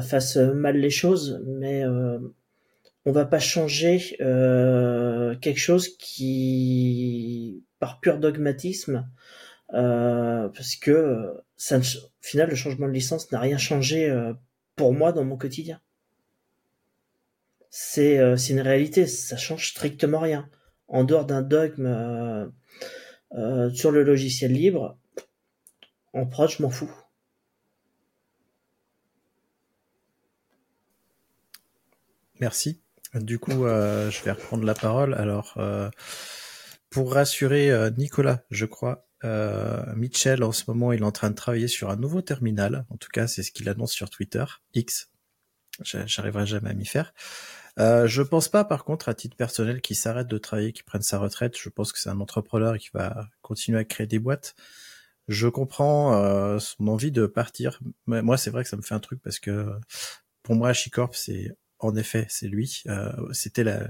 fasse 0.00 0.36
mal 0.36 0.78
les 0.78 0.90
choses, 0.90 1.42
mais 1.46 1.84
on 3.10 3.12
va 3.12 3.24
pas 3.24 3.40
changer 3.40 3.98
quelque 5.40 5.58
chose 5.58 5.88
qui, 5.98 7.64
par 7.80 7.98
pur 7.98 8.18
dogmatisme, 8.18 9.10
euh, 9.74 10.48
parce 10.48 10.76
que 10.76 11.34
ça, 11.56 11.78
au 11.78 11.82
final, 12.20 12.50
le 12.50 12.54
changement 12.54 12.86
de 12.86 12.92
licence 12.92 13.32
n'a 13.32 13.40
rien 13.40 13.58
changé 13.58 14.08
euh, 14.08 14.32
pour 14.76 14.92
moi 14.92 15.10
dans 15.10 15.24
mon 15.24 15.36
quotidien. 15.36 15.80
C'est 17.70 18.18
euh, 18.18 18.36
une 18.36 18.60
réalité, 18.60 19.06
ça 19.06 19.36
change 19.36 19.70
strictement 19.70 20.20
rien. 20.20 20.48
En 20.86 21.04
dehors 21.04 21.24
d'un 21.24 21.42
dogme 21.42 21.86
euh, 23.32 23.70
sur 23.70 23.90
le 23.90 24.04
logiciel 24.04 24.52
libre, 24.52 24.98
en 26.12 26.26
prod, 26.26 26.48
je 26.48 26.62
m'en 26.62 26.70
fous. 26.70 26.92
Merci. 32.40 32.80
Du 33.14 33.38
coup, 33.38 33.64
je 33.64 34.24
vais 34.24 34.32
reprendre 34.32 34.64
la 34.64 34.74
parole. 34.74 35.14
Alors, 35.14 35.58
pour 36.90 37.12
rassurer 37.12 37.90
Nicolas, 37.96 38.42
je 38.50 38.66
crois, 38.66 39.06
euh, 39.24 39.82
Mitchell, 39.96 40.42
en 40.42 40.52
ce 40.52 40.64
moment, 40.68 40.92
il 40.92 41.00
est 41.00 41.04
en 41.04 41.12
train 41.12 41.30
de 41.30 41.34
travailler 41.34 41.68
sur 41.68 41.90
un 41.90 41.96
nouveau 41.96 42.22
terminal. 42.22 42.86
En 42.90 42.96
tout 42.96 43.08
cas, 43.12 43.26
c'est 43.26 43.42
ce 43.42 43.52
qu'il 43.52 43.68
annonce 43.68 43.92
sur 43.92 44.10
Twitter. 44.10 44.44
X. 44.74 45.10
J'arriverai 45.82 46.46
jamais 46.46 46.70
à 46.70 46.74
m'y 46.74 46.86
faire. 46.86 47.14
Euh, 47.78 48.06
je 48.06 48.22
pense 48.22 48.48
pas, 48.48 48.64
par 48.64 48.84
contre, 48.84 49.08
à 49.08 49.14
titre 49.14 49.36
personnel, 49.36 49.80
qu'il 49.80 49.96
s'arrête 49.96 50.26
de 50.26 50.38
travailler, 50.38 50.72
qu'il 50.72 50.84
prenne 50.84 51.02
sa 51.02 51.18
retraite. 51.18 51.56
Je 51.58 51.68
pense 51.68 51.92
que 51.92 51.98
c'est 51.98 52.10
un 52.10 52.20
entrepreneur 52.20 52.76
qui 52.78 52.90
va 52.92 53.28
continuer 53.42 53.78
à 53.78 53.84
créer 53.84 54.06
des 54.06 54.18
boîtes. 54.18 54.54
Je 55.28 55.48
comprends 55.48 56.14
euh, 56.14 56.58
son 56.58 56.88
envie 56.88 57.12
de 57.12 57.26
partir. 57.26 57.78
Mais 58.06 58.22
moi, 58.22 58.36
c'est 58.36 58.50
vrai 58.50 58.64
que 58.64 58.68
ça 58.68 58.76
me 58.76 58.82
fait 58.82 58.94
un 58.94 59.00
truc 59.00 59.22
parce 59.22 59.38
que 59.38 59.70
pour 60.42 60.54
moi, 60.54 60.72
Chicorp, 60.72 61.14
c'est 61.14 61.56
en 61.80 61.96
effet, 61.96 62.26
c'est 62.28 62.48
lui. 62.48 62.82
Euh, 62.86 63.12
C'était 63.32 63.64
la, 63.64 63.88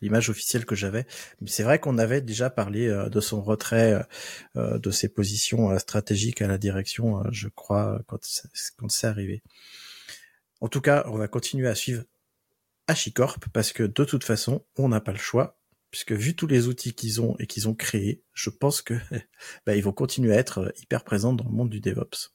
l'image 0.00 0.30
officielle 0.30 0.64
que 0.64 0.74
j'avais. 0.74 1.06
Mais 1.40 1.48
c'est 1.48 1.62
vrai 1.62 1.78
qu'on 1.78 1.98
avait 1.98 2.20
déjà 2.20 2.50
parlé 2.50 2.88
euh, 2.88 3.08
de 3.08 3.20
son 3.20 3.42
retrait, 3.42 4.06
euh, 4.56 4.78
de 4.78 4.90
ses 4.90 5.08
positions 5.08 5.78
stratégiques 5.78 6.42
à 6.42 6.46
la 6.46 6.58
direction, 6.58 7.22
je 7.30 7.48
crois, 7.48 8.00
quand, 8.06 8.20
quand 8.76 8.90
c'est 8.90 9.06
arrivé. 9.06 9.42
En 10.60 10.68
tout 10.68 10.80
cas, 10.80 11.04
on 11.08 11.18
va 11.18 11.28
continuer 11.28 11.68
à 11.68 11.74
suivre 11.74 12.04
HashiCorp 12.88 13.48
parce 13.52 13.72
que 13.72 13.82
de 13.82 14.04
toute 14.04 14.24
façon, 14.24 14.64
on 14.76 14.88
n'a 14.88 15.00
pas 15.00 15.12
le 15.12 15.18
choix. 15.18 15.58
Puisque 15.92 16.12
vu 16.12 16.34
tous 16.34 16.48
les 16.48 16.66
outils 16.66 16.94
qu'ils 16.94 17.22
ont 17.22 17.36
et 17.38 17.46
qu'ils 17.46 17.68
ont 17.68 17.74
créés, 17.74 18.22
je 18.34 18.50
pense 18.50 18.82
que 18.82 18.94
bah, 19.66 19.76
ils 19.76 19.82
vont 19.82 19.92
continuer 19.92 20.34
à 20.34 20.38
être 20.38 20.72
hyper 20.82 21.04
présents 21.04 21.32
dans 21.32 21.44
le 21.44 21.52
monde 21.52 21.70
du 21.70 21.80
DevOps. 21.80 22.34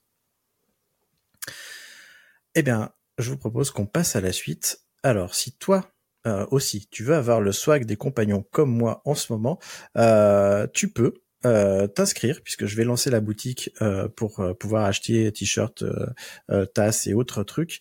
Eh 2.56 2.64
bien, 2.64 2.92
je 3.18 3.30
vous 3.30 3.38
propose 3.38 3.72
qu'on 3.72 3.86
passe 3.86 4.16
à 4.16 4.22
la 4.22 4.32
suite. 4.32 4.82
Alors, 5.04 5.36
si 5.36 5.54
toi, 5.54 5.92
euh, 6.28 6.46
aussi, 6.52 6.88
tu 6.92 7.04
veux 7.04 7.16
avoir 7.16 7.42
le 7.42 7.52
swag 7.52 7.86
des 7.86 7.96
compagnons 7.96 8.46
comme 8.52 8.72
moi 8.76 9.02
en 9.06 9.16
ce 9.16 9.34
moment, 9.34 9.60
euh, 9.98 10.68
tu 10.74 10.92
peux 10.92 11.14
euh, 11.46 11.88
t'inscrire 11.88 12.42
puisque 12.44 12.68
je 12.68 12.76
vais 12.76 12.84
lancer 12.84 13.10
la 13.10 13.20
boutique 13.20 13.72
pour 14.16 14.44
pouvoir 14.60 14.86
acheter 14.86 15.32
t-shirts, 15.32 15.84
tasses 16.74 17.08
et 17.08 17.14
autres 17.14 17.44
trucs 17.44 17.80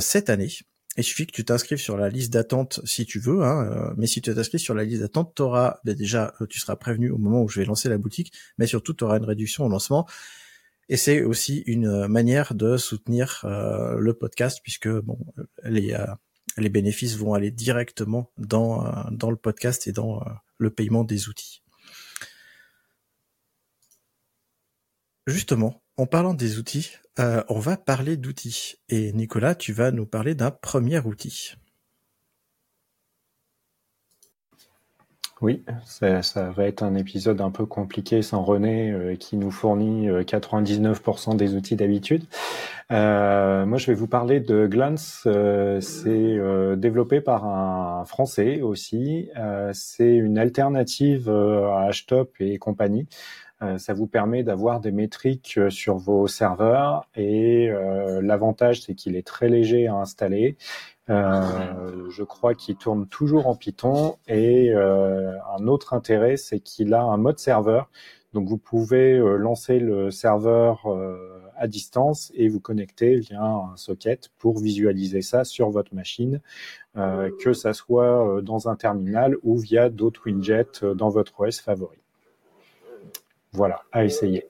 cette 0.00 0.30
année. 0.30 0.48
Il 0.96 1.04
suffit 1.04 1.26
que 1.26 1.32
tu 1.32 1.44
t'inscrives 1.44 1.78
sur 1.78 1.96
la 1.96 2.08
liste 2.08 2.32
d'attente 2.32 2.80
si 2.84 3.06
tu 3.06 3.20
veux, 3.20 3.42
hein, 3.42 3.94
mais 3.96 4.06
si 4.06 4.20
tu 4.20 4.34
t'inscris 4.34 4.58
sur 4.58 4.74
la 4.74 4.84
liste 4.84 5.02
d'attente, 5.02 5.34
t'auras 5.34 5.78
ben 5.84 5.94
déjà, 5.94 6.34
tu 6.48 6.58
seras 6.58 6.76
prévenu 6.76 7.10
au 7.10 7.18
moment 7.18 7.42
où 7.42 7.48
je 7.48 7.60
vais 7.60 7.66
lancer 7.66 7.88
la 7.88 7.96
boutique, 7.96 8.32
mais 8.58 8.66
surtout 8.66 8.92
tu 8.92 9.04
auras 9.04 9.18
une 9.18 9.24
réduction 9.24 9.64
au 9.64 9.68
lancement. 9.68 10.06
Et 10.90 10.96
c'est 10.96 11.22
aussi 11.22 11.62
une 11.66 12.08
manière 12.08 12.54
de 12.54 12.76
soutenir 12.76 13.40
le 13.44 14.12
podcast 14.12 14.58
puisque 14.62 14.88
bon, 14.88 15.18
les 15.62 15.96
les 16.56 16.68
bénéfices 16.68 17.16
vont 17.16 17.34
aller 17.34 17.50
directement 17.50 18.30
dans, 18.38 18.86
euh, 18.86 19.02
dans 19.10 19.30
le 19.30 19.36
podcast 19.36 19.86
et 19.86 19.92
dans 19.92 20.20
euh, 20.20 20.30
le 20.58 20.70
paiement 20.70 21.04
des 21.04 21.28
outils. 21.28 21.62
Justement, 25.26 25.82
en 25.96 26.06
parlant 26.06 26.34
des 26.34 26.58
outils, 26.58 26.92
euh, 27.18 27.42
on 27.48 27.58
va 27.58 27.76
parler 27.76 28.16
d'outils. 28.16 28.76
Et 28.88 29.12
Nicolas, 29.12 29.54
tu 29.54 29.72
vas 29.72 29.90
nous 29.92 30.06
parler 30.06 30.34
d'un 30.34 30.50
premier 30.50 30.98
outil. 31.00 31.54
Oui, 35.40 35.62
ça, 35.86 36.50
va 36.50 36.66
être 36.66 36.82
un 36.82 36.94
épisode 36.94 37.40
un 37.40 37.50
peu 37.50 37.64
compliqué 37.64 38.20
sans 38.20 38.42
René 38.42 38.90
euh, 38.90 39.16
qui 39.16 39.38
nous 39.38 39.50
fournit 39.50 40.06
99% 40.10 41.32
euh, 41.32 41.34
des 41.34 41.54
outils 41.54 41.76
d'habitude. 41.76 42.24
Euh, 42.92 43.64
moi, 43.64 43.78
je 43.78 43.86
vais 43.86 43.94
vous 43.94 44.06
parler 44.06 44.40
de 44.40 44.66
Glance. 44.66 45.26
c'est 45.80 46.38
développé 46.76 47.22
par 47.22 47.46
un 47.46 48.04
Français 48.04 48.60
aussi. 48.60 49.30
c'est 49.72 50.14
une 50.14 50.36
alternative 50.36 51.30
à 51.30 51.88
HTOP 51.90 52.34
et 52.40 52.58
compagnie. 52.58 53.06
ça 53.78 53.94
vous 53.94 54.06
permet 54.06 54.42
d'avoir 54.42 54.80
des 54.80 54.92
métriques 54.92 55.58
sur 55.70 55.96
vos 55.96 56.26
serveurs 56.26 57.08
et 57.14 57.70
l'avantage 58.20 58.82
c'est 58.82 58.94
qu'il 58.94 59.16
est 59.16 59.26
très 59.26 59.48
léger 59.48 59.86
à 59.86 59.94
installer 59.94 60.56
euh, 60.99 60.99
je 61.10 62.22
crois 62.22 62.54
qu'il 62.54 62.76
tourne 62.76 63.06
toujours 63.06 63.46
en 63.46 63.56
Python 63.56 64.16
et 64.28 64.72
euh, 64.72 65.32
un 65.58 65.66
autre 65.66 65.94
intérêt, 65.94 66.36
c'est 66.36 66.60
qu'il 66.60 66.94
a 66.94 67.02
un 67.02 67.16
mode 67.16 67.38
serveur. 67.38 67.90
Donc 68.32 68.48
vous 68.48 68.58
pouvez 68.58 69.14
euh, 69.14 69.36
lancer 69.36 69.80
le 69.80 70.10
serveur 70.12 70.86
à 71.56 71.66
distance 71.66 72.30
et 72.34 72.48
vous 72.48 72.60
connecter 72.60 73.18
via 73.18 73.42
un 73.42 73.76
socket 73.76 74.30
pour 74.38 74.58
visualiser 74.58 75.20
ça 75.20 75.44
sur 75.44 75.70
votre 75.70 75.94
machine, 75.94 76.40
que 76.94 77.52
ça 77.52 77.74
soit 77.74 78.40
dans 78.42 78.68
un 78.68 78.76
terminal 78.76 79.36
ou 79.42 79.58
via 79.58 79.90
d'autres 79.90 80.22
widgets 80.26 80.84
dans 80.94 81.10
votre 81.10 81.38
OS 81.40 81.60
favori. 81.60 81.98
Voilà, 83.52 83.82
à 83.92 84.04
essayer. 84.04 84.48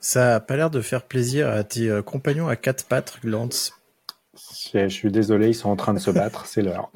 Ça 0.00 0.36
a 0.36 0.40
pas 0.40 0.56
l'air 0.56 0.70
de 0.70 0.80
faire 0.80 1.04
plaisir 1.04 1.48
à 1.48 1.62
tes 1.62 2.00
compagnons 2.04 2.48
à 2.48 2.56
quatre 2.56 2.86
pattes, 2.86 3.20
Glance. 3.22 3.81
Je, 4.34 4.88
suis 4.88 5.10
désolé, 5.10 5.48
ils 5.48 5.54
sont 5.54 5.68
en 5.68 5.76
train 5.76 5.94
de 5.94 5.98
se 5.98 6.10
battre, 6.12 6.46
c'est 6.46 6.62
l'heure. 6.62 6.90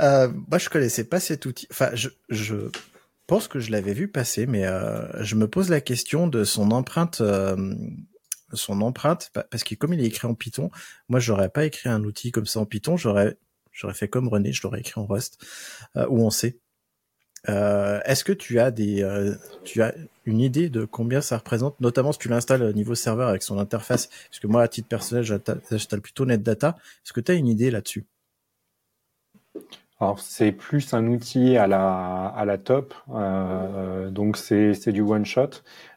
Euh, 0.00 0.28
moi, 0.48 0.58
je 0.58 0.68
connaissais 0.68 1.04
pas 1.04 1.20
cet 1.20 1.46
outil. 1.46 1.66
Enfin, 1.70 1.90
je, 1.94 2.08
je 2.28 2.70
pense 3.26 3.48
que 3.48 3.60
je 3.60 3.70
l'avais 3.70 3.94
vu 3.94 4.08
passer, 4.08 4.46
mais 4.46 4.66
euh, 4.66 5.22
je 5.22 5.36
me 5.36 5.48
pose 5.48 5.70
la 5.70 5.80
question 5.80 6.26
de 6.26 6.44
son 6.44 6.70
empreinte 6.70 7.20
euh, 7.20 7.74
son 8.56 8.80
empreinte, 8.80 9.30
parce 9.50 9.64
que 9.64 9.74
comme 9.74 9.92
il 9.92 10.00
est 10.00 10.06
écrit 10.06 10.26
en 10.26 10.34
Python, 10.34 10.70
moi 11.08 11.20
j'aurais 11.20 11.48
pas 11.48 11.64
écrit 11.64 11.88
un 11.88 12.04
outil 12.04 12.32
comme 12.32 12.46
ça 12.46 12.60
en 12.60 12.66
Python, 12.66 12.96
j'aurais 12.96 13.36
j'aurais 13.72 13.94
fait 13.94 14.08
comme 14.08 14.28
René, 14.28 14.52
je 14.52 14.62
l'aurais 14.62 14.80
écrit 14.80 15.00
en 15.00 15.06
Rust 15.06 15.42
euh, 15.96 16.06
ou 16.08 16.24
en 16.26 16.30
C. 16.30 16.60
Euh, 17.48 18.00
Est-ce 18.04 18.24
que 18.24 18.32
tu 18.32 18.60
as 18.60 18.70
des, 18.70 19.02
euh, 19.02 19.34
tu 19.64 19.82
as 19.82 19.94
une 20.24 20.40
idée 20.40 20.68
de 20.68 20.84
combien 20.84 21.20
ça 21.20 21.38
représente, 21.38 21.80
notamment 21.80 22.12
si 22.12 22.18
tu 22.20 22.28
l'installes 22.28 22.62
au 22.62 22.72
niveau 22.72 22.94
serveur 22.94 23.28
avec 23.28 23.42
son 23.42 23.58
interface, 23.58 24.06
parce 24.28 24.38
que 24.38 24.46
moi 24.46 24.62
à 24.62 24.68
titre 24.68 24.88
personnel 24.88 25.24
j'installe 25.24 26.00
plutôt 26.00 26.24
NetData. 26.24 26.76
Est-ce 27.04 27.12
que 27.12 27.20
tu 27.20 27.32
as 27.32 27.34
une 27.34 27.48
idée 27.48 27.70
là-dessus? 27.70 28.04
Alors 30.00 30.20
c'est 30.20 30.52
plus 30.52 30.94
un 30.94 31.06
outil 31.06 31.56
à 31.56 31.66
la, 31.66 32.26
à 32.26 32.44
la 32.44 32.58
top, 32.58 32.94
euh, 33.14 34.10
donc 34.10 34.36
c'est 34.36 34.92
du 34.92 35.00
one 35.00 35.24
shot. 35.24 35.50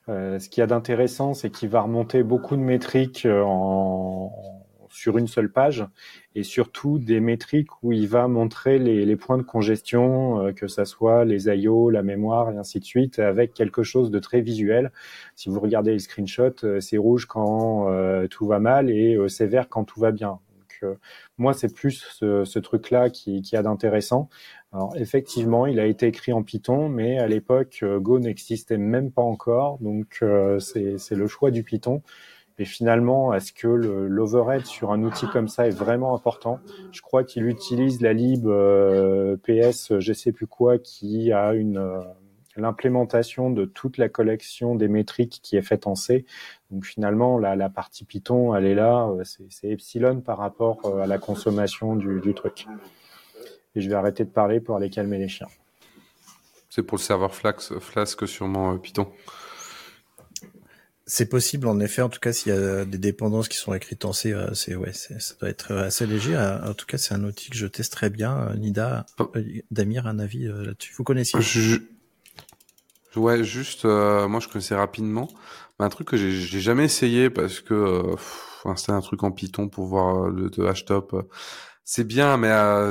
Ce 0.08 0.50
qu'il 0.50 0.62
y 0.62 0.64
a 0.64 0.68
d'intéressant, 0.68 1.34
c'est 1.34 1.50
qu'il 1.50 1.70
va 1.70 1.82
remonter 1.82 2.22
beaucoup 2.22 2.56
de 2.56 2.62
métriques 2.62 3.28
en, 3.28 4.55
sur 4.96 5.18
une 5.18 5.28
seule 5.28 5.52
page 5.52 5.86
et 6.36 6.44
surtout 6.44 7.00
des 7.00 7.20
métriques 7.20 7.84
où 7.84 7.92
il 7.92 8.08
va 8.08 8.28
montrer 8.28 8.80
les, 8.80 9.06
les 9.06 9.16
points 9.16 9.38
de 9.38 9.44
congestion, 9.44 10.54
que 10.54 10.68
ça 10.68 10.86
soit 10.86 11.26
les 11.26 11.48
IO, 11.48 11.90
la 11.90 12.04
mémoire 12.04 12.52
et 12.52 12.58
ainsi 12.58 12.80
de 12.80 12.86
suite, 12.86 13.20
avec 13.20 13.54
quelque 13.54 13.84
chose 13.84 14.12
de 14.12 14.20
très 14.20 14.42
visuel. 14.42 14.92
Si 15.36 15.50
vous 15.50 15.60
regardez 15.60 15.92
les 15.92 16.00
screenshots, 16.00 16.80
c'est 16.80 16.98
rouge 16.98 17.26
quand 17.26 17.88
tout 18.30 18.48
va 18.48 18.60
mal 18.60 18.90
et 18.90 19.18
c'est 19.28 19.48
vert 19.48 19.70
quand 19.70 19.86
tout 19.86 20.00
va 20.00 20.12
bien. 20.12 20.40
Donc, 20.82 20.98
moi, 21.38 21.54
c'est 21.54 21.74
plus 21.74 22.06
ce, 22.20 22.60
truc-là 22.60 23.10
qui, 23.10 23.42
qui 23.42 23.56
a 23.56 23.64
d'intéressant. 23.64 24.30
Alors, 24.76 24.94
effectivement, 24.98 25.68
il 25.68 25.80
a 25.80 25.86
été 25.86 26.06
écrit 26.08 26.34
en 26.34 26.44
Python, 26.44 26.90
mais 26.90 27.18
à 27.18 27.28
l'époque, 27.28 27.80
euh, 27.82 27.98
Go 27.98 28.20
n'existait 28.20 28.78
même 28.78 29.10
pas 29.10 29.22
encore. 29.22 29.78
Donc, 29.80 30.18
euh, 30.22 30.60
c'est 30.60 31.12
le 31.12 31.28
choix 31.28 31.50
du 31.50 31.64
Python. 31.64 32.02
Et 32.58 32.66
finalement, 32.66 33.34
est-ce 33.34 33.52
que 33.52 33.68
l'overhead 33.68 34.66
sur 34.66 34.92
un 34.92 35.04
outil 35.04 35.28
comme 35.28 35.50
ça 35.50 35.68
est 35.68 35.78
vraiment 35.78 36.16
important? 36.16 36.60
Je 36.92 37.02
crois 37.02 37.24
qu'il 37.24 37.48
utilise 37.48 38.02
la 38.02 38.14
lib 38.14 38.48
euh, 38.48 39.36
PS, 39.44 40.00
je 40.00 40.14
sais 40.14 40.32
plus 40.32 40.48
quoi, 40.48 40.78
qui 40.78 41.34
a 41.34 41.54
une 41.54 42.06
l'implémentation 42.58 43.50
de 43.50 43.66
toute 43.66 43.98
la 43.98 44.10
collection 44.10 44.76
des 44.76 44.88
métriques 44.88 45.40
qui 45.44 45.58
est 45.58 45.62
faite 45.62 45.88
en 45.88 45.96
C. 45.96 46.26
Donc 46.72 46.86
finalement, 46.86 47.38
la, 47.38 47.56
la 47.56 47.70
partie 47.70 48.06
Python, 48.06 48.56
elle 48.56 48.66
est 48.66 48.76
là, 48.76 49.08
euh, 49.08 49.24
c'est 49.50 49.70
epsilon 49.70 50.22
par 50.22 50.38
rapport 50.38 50.86
euh, 50.86 51.02
à 51.02 51.08
la 51.08 51.18
consommation 51.18 51.96
du, 51.96 52.20
du, 52.22 52.34
truc. 52.34 52.66
Et 53.76 53.82
je 53.82 53.90
vais 53.90 53.96
arrêter 53.96 54.24
de 54.24 54.30
parler 54.30 54.60
pour 54.60 54.76
aller 54.76 54.90
calmer 54.90 55.18
les 55.18 55.28
chiens. 55.28 55.48
C'est 56.70 56.84
pour 56.84 56.98
le 56.98 57.04
serveur 57.04 57.34
Flask, 57.34 57.80
Flask 57.80 58.28
sûrement 58.28 58.74
euh, 58.74 58.78
Python. 58.78 59.08
C'est 61.08 61.28
possible 61.30 61.68
en 61.68 61.80
effet, 61.80 62.02
en 62.02 62.10
tout 62.10 62.20
cas 62.20 62.34
s'il 62.34 62.54
y 62.54 62.58
a 62.58 62.84
des 62.86 62.98
dépendances 62.98 63.48
qui 63.48 63.58
sont 63.58 63.74
écrites 63.74 64.06
en 64.06 64.14
C, 64.14 64.36
c'est 64.54 64.76
ouais, 64.76 64.92
ça 64.94 65.14
doit 65.40 65.50
être 65.50 65.72
assez 65.74 66.08
léger. 66.08 66.36
En 66.38 66.74
tout 66.74 66.88
cas, 66.88 66.98
c'est 66.98 67.14
un 67.14 67.24
outil 67.24 67.52
que 67.52 67.58
je 67.58 67.68
teste 67.68 67.94
très 67.94 68.10
bien. 68.10 68.56
Nida, 68.56 69.06
oh. 69.20 69.32
Damir, 69.70 70.08
un 70.08 70.18
avis 70.18 70.48
là-dessus? 70.48 70.94
Vous 70.98 71.04
connaissez 71.04 71.38
Ouais, 73.16 73.44
juste, 73.44 73.86
euh, 73.86 74.28
moi 74.28 74.40
je 74.40 74.48
connaissais 74.50 74.76
rapidement. 74.76 75.30
un 75.80 75.90
truc 75.90 76.08
que 76.10 76.18
j'ai 76.18 76.60
jamais 76.60 76.86
essayé 76.86 77.30
parce 77.30 77.62
que 77.62 77.74
euh, 77.74 78.16
installer 78.66 78.98
un 78.98 79.02
truc 79.02 79.24
en 79.24 79.32
Python 79.32 79.70
pour 79.70 79.86
voir 79.86 80.26
euh, 80.26 80.30
le 80.32 80.50
de 80.50 80.64
HTOP, 80.66 81.14
euh, 81.14 81.22
c'est 81.88 82.04
bien, 82.04 82.38
mais 82.38 82.50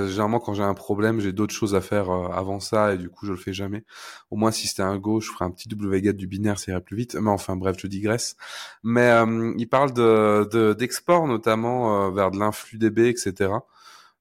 généralement 0.08 0.38
quand 0.40 0.54
j'ai 0.54 0.62
un 0.62 0.74
problème, 0.74 1.20
j'ai 1.20 1.32
d'autres 1.32 1.52
choses 1.54 1.74
à 1.74 1.80
faire 1.80 2.10
avant 2.10 2.60
ça 2.60 2.94
et 2.94 2.98
du 2.98 3.10
coup 3.10 3.26
je 3.26 3.32
le 3.32 3.36
fais 3.38 3.52
jamais. 3.52 3.84
Au 4.30 4.36
moins 4.36 4.52
si 4.52 4.68
c'était 4.68 4.82
un 4.82 4.96
Go, 4.98 5.20
je 5.20 5.30
ferais 5.32 5.44
un 5.44 5.50
petit 5.50 5.68
wget 5.74 6.12
du 6.16 6.26
binaire, 6.28 6.58
ça 6.60 6.72
irait 6.72 6.80
plus 6.80 6.96
vite. 6.96 7.14
Mais 7.16 7.30
enfin 7.30 7.56
bref, 7.56 7.76
je 7.78 7.88
digresse. 7.88 8.36
Mais 8.84 9.10
il 9.58 9.66
parle 9.68 9.92
de 9.92 10.74
d'export 10.78 11.26
notamment 11.26 12.10
vers 12.12 12.30
de 12.30 12.38
l'influx 12.38 12.78
DB, 12.78 13.08
etc. 13.08 13.66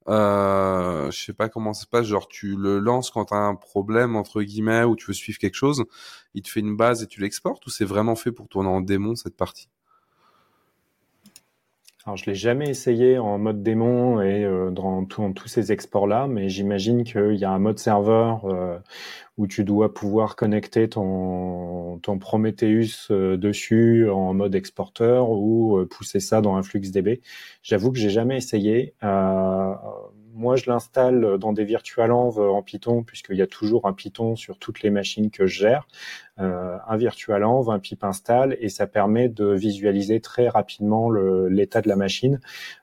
Euh, 0.10 1.10
je 1.12 1.18
sais 1.26 1.34
pas 1.34 1.48
comment 1.50 1.74
ça 1.74 1.84
se 1.84 1.88
passe, 1.88 2.06
genre 2.08 2.28
tu 2.28 2.56
le 2.58 2.80
lances 2.80 3.10
quand 3.12 3.26
tu 3.26 3.34
as 3.34 3.38
un 3.38 3.56
problème 3.56 4.16
entre 4.18 4.42
guillemets 4.44 4.84
ou 4.84 4.96
tu 4.98 5.06
veux 5.08 5.14
suivre 5.14 5.40
quelque 5.40 5.56
chose, 5.56 5.86
il 6.34 6.42
te 6.42 6.50
fait 6.50 6.60
une 6.60 6.76
base 6.76 7.04
et 7.04 7.08
tu 7.08 7.22
l'exportes 7.22 7.66
ou 7.68 7.70
c'est 7.70 7.86
vraiment 7.86 8.16
fait 8.16 8.32
pour 8.34 8.50
tourner 8.50 8.70
en 8.70 8.82
démon 8.82 9.16
cette 9.16 9.38
partie? 9.38 9.70
Alors 12.06 12.18
je 12.18 12.26
l'ai 12.26 12.36
jamais 12.36 12.70
essayé 12.70 13.18
en 13.18 13.38
mode 13.38 13.64
démon 13.64 14.22
et 14.22 14.44
euh, 14.44 14.72
dans, 14.72 15.06
tous 15.06 15.48
ces 15.48 15.72
exports 15.72 16.06
là, 16.06 16.28
mais 16.28 16.50
j'imagine 16.50 17.06
qu'il 17.06 17.36
y 17.36 17.46
a 17.46 17.52
un 17.52 17.60
mode 17.60 17.80
serveur 17.80 18.44
euh, 18.44 18.78
où 19.38 19.48
tu 19.48 19.64
dois 19.64 19.94
pouvoir 19.94 20.36
connecter 20.36 20.90
ton, 20.90 22.00
ton 22.00 22.20
Prometheus 22.20 23.08
euh, 23.10 23.38
dessus 23.38 24.10
en 24.10 24.34
mode 24.34 24.54
exporteur 24.54 25.30
ou 25.30 25.86
pousser 25.90 26.20
ça 26.20 26.42
dans 26.42 26.56
un 26.56 26.64
FluxDB. 26.64 27.22
J'avoue 27.62 27.94
que 27.94 28.00
j'ai 28.00 28.10
jamais 28.10 28.36
essayé 28.36 28.96
moi, 30.34 30.56
je 30.56 30.70
l'installe 30.70 31.38
dans 31.38 31.54
des 31.54 31.64
virtualenv 31.64 32.40
en 32.40 32.62
Python, 32.62 33.04
puisqu'il 33.04 33.38
y 33.38 33.42
a 33.42 33.48
toujours 33.48 33.88
un 33.88 33.94
Python 33.94 34.36
sur 34.36 34.58
toutes 34.58 34.82
les 34.82 34.90
machines 34.90 35.30
que 35.32 35.46
je 35.46 35.60
gère. 35.60 35.88
Euh, 36.40 36.78
un 36.88 36.98
virtualenv, 36.98 37.70
un 37.70 37.78
pip 37.78 38.04
install, 38.04 38.58
et 38.60 38.70
ça 38.70 38.88
permet 38.88 39.30
de 39.30 39.54
visualiser 39.54 40.20
très 40.20 40.50
rapidement 40.50 41.12
l'état 41.12 41.82
de 41.82 41.88
la 41.88 41.96
machine. 41.96 42.40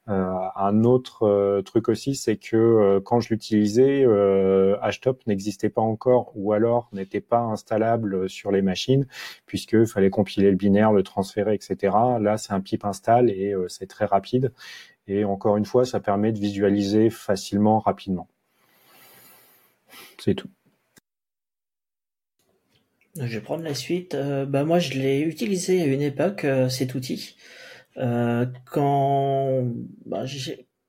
Euh, 0.09 0.35
un 0.55 0.85
autre 0.85 1.24
euh, 1.24 1.62
truc 1.62 1.89
aussi, 1.89 2.14
c'est 2.14 2.36
que 2.36 2.56
euh, 2.56 3.01
quand 3.01 3.18
je 3.18 3.31
l'utilisais, 3.31 4.05
HTOP 4.05 5.27
n'existait 5.27 5.68
pas 5.68 5.82
encore, 5.82 6.31
ou 6.36 6.52
alors 6.52 6.89
n'était 6.93 7.20
pas 7.20 7.40
installable 7.40 8.28
sur 8.28 8.52
les 8.52 8.62
machines, 8.62 9.06
puisqu'il 9.47 9.86
fallait 9.86 10.10
compiler 10.10 10.51
le 10.51 10.56
binaire, 10.56 10.93
le 10.93 11.02
transférer, 11.02 11.55
etc. 11.55 11.97
Là, 12.20 12.39
c'est 12.39 12.52
un 12.52 12.60
pip 12.60 12.85
install 12.85 13.31
et 13.31 13.55
c'est 13.68 13.86
très 13.86 14.05
rapide. 14.05 14.52
Et 15.06 15.24
encore 15.24 15.56
une 15.56 15.64
fois, 15.64 15.85
ça 15.85 16.01
permet 16.01 16.32
de 16.32 16.39
visualiser 16.39 17.10
facilement, 17.10 17.81
rapidement. 17.81 18.28
C'est 20.18 20.35
tout. 20.35 20.51
Je 23.16 23.24
vais 23.24 23.40
prendre 23.40 23.64
la 23.64 23.74
suite. 23.74 24.14
Euh, 24.14 24.47
bah 24.47 24.64
moi, 24.64 24.78
je 24.78 24.93
l'ai 24.94 25.20
utilisé 25.20 25.82
à 25.82 25.86
une 25.86 26.02
époque, 26.02 26.44
euh, 26.44 26.68
cet 26.68 26.94
outil, 26.94 27.36
euh, 27.97 28.47
quand, 28.66 29.64
bah, 30.06 30.24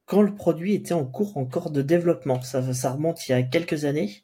quand 0.06 0.22
le 0.22 0.36
produit 0.36 0.76
était 0.76 0.94
en 0.94 1.06
cours 1.06 1.38
encore 1.38 1.72
de 1.72 1.82
développement. 1.82 2.42
Ça, 2.42 2.74
ça 2.74 2.92
remonte 2.92 3.28
il 3.28 3.32
y 3.32 3.36
a 3.36 3.42
quelques 3.44 3.86
années. 3.86 4.24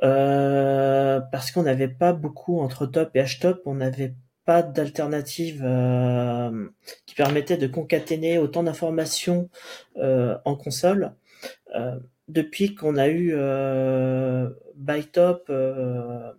parce 0.00 1.50
qu'on 1.50 1.62
n'avait 1.62 1.88
pas 1.88 2.12
beaucoup 2.12 2.60
entre 2.60 2.86
top 2.86 3.14
et 3.16 3.24
htop, 3.24 3.62
on 3.66 3.76
n'avait 3.76 4.14
pas 4.48 4.62
euh, 4.62 6.68
qui 7.04 7.14
permettait 7.14 7.58
de 7.58 7.66
concaténer 7.66 8.38
autant 8.38 8.62
d'informations 8.62 9.50
euh, 9.98 10.38
en 10.46 10.56
console. 10.56 11.12
Euh, 11.76 11.96
depuis 12.28 12.74
qu'on 12.74 12.96
a 12.96 13.10
eu 13.10 13.34
ByTop 14.74 15.52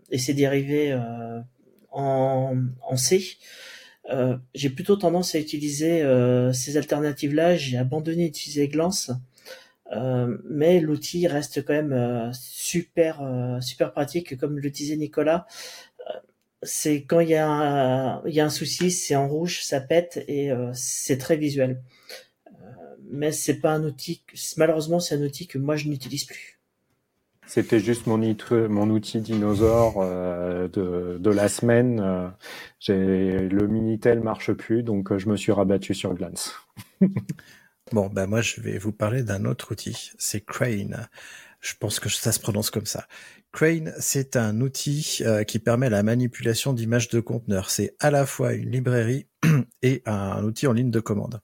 et 0.10 0.18
ses 0.18 0.34
dérivés 0.34 1.00
en, 1.92 2.58
en, 2.82 2.98
C, 2.98 3.38
j'ai 4.56 4.70
plutôt 4.72 4.96
tendance 4.96 5.36
à 5.36 5.40
utiliser 5.40 6.04
ces 6.52 6.78
alternatives-là. 6.78 7.58
J'ai 7.58 7.78
abandonné 7.78 8.26
d'utiliser 8.26 8.68
Glance. 8.68 9.12
mais 10.46 10.80
l'outil 10.80 11.28
reste 11.28 11.66
quand 11.66 11.74
même 11.74 12.32
super 12.34 13.22
super 13.62 13.94
pratique 13.94 14.38
comme 14.38 14.60
le 14.60 14.70
disait 14.70 14.96
Nicolas 14.96 15.48
c'est 16.64 17.04
quand 17.04 17.20
il 17.20 17.30
y, 17.30 17.36
a 17.36 17.48
un, 17.48 18.22
il 18.26 18.34
y 18.34 18.40
a 18.40 18.46
un 18.46 18.50
souci, 18.50 18.92
c'est 18.92 19.16
en 19.16 19.28
rouge, 19.28 19.62
ça 19.64 19.80
pète 19.80 20.24
et 20.28 20.52
euh, 20.52 20.72
c'est 20.74 21.18
très 21.18 21.38
visuel. 21.38 21.82
Euh, 22.48 22.52
mais 23.10 23.32
c'est 23.32 23.60
pas 23.60 23.72
un 23.74 23.84
outil, 23.84 24.24
malheureusement, 24.58 25.00
c'est 25.00 25.16
un 25.16 25.22
outil 25.24 25.48
que 25.48 25.58
moi 25.58 25.76
je 25.76 25.88
n'utilise 25.88 26.26
plus. 26.26 26.60
C'était 27.48 27.80
juste 27.80 28.06
mon, 28.06 28.18
mon 28.70 28.90
outil 28.92 29.22
dinosaure 29.22 30.02
euh, 30.02 30.68
de, 30.68 31.18
de, 31.18 31.30
la 31.32 31.48
semaine. 31.48 32.00
le 32.88 33.68
Minitel 33.68 34.20
marche 34.20 34.52
plus, 34.52 34.84
donc 34.84 35.18
je 35.18 35.28
me 35.30 35.36
suis 35.36 35.52
rabattu 35.52 35.96
sur 35.96 36.14
Glance. 36.14 36.54
bon, 37.92 38.08
ben 38.08 38.28
moi 38.28 38.42
je 38.42 38.62
vais 38.62 38.78
vous 38.78 38.92
parler 38.92 39.24
d'un 39.24 39.46
autre 39.46 39.72
outil, 39.72 40.12
c'est 40.20 40.42
Crane. 40.42 41.08
Je 41.60 41.74
pense 41.78 42.00
que 42.00 42.10
ça 42.10 42.32
se 42.32 42.40
prononce 42.40 42.70
comme 42.70 42.86
ça. 42.86 43.08
Crane, 43.52 43.94
c'est 44.00 44.36
un 44.36 44.62
outil 44.62 45.20
euh, 45.22 45.44
qui 45.44 45.60
permet 45.60 45.90
la 45.90 46.04
manipulation 46.04 46.72
d'images 46.72 47.10
de 47.10 47.20
conteneurs. 47.20 47.70
C'est 47.70 47.96
à 48.00 48.12
la 48.12 48.26
fois 48.26 48.54
une 48.54 48.70
librairie 48.70 49.28
et 49.82 50.02
un 50.06 50.44
outil 50.44 50.68
en 50.68 50.74
ligne 50.74 50.92
de 50.92 51.00
commande. 51.00 51.42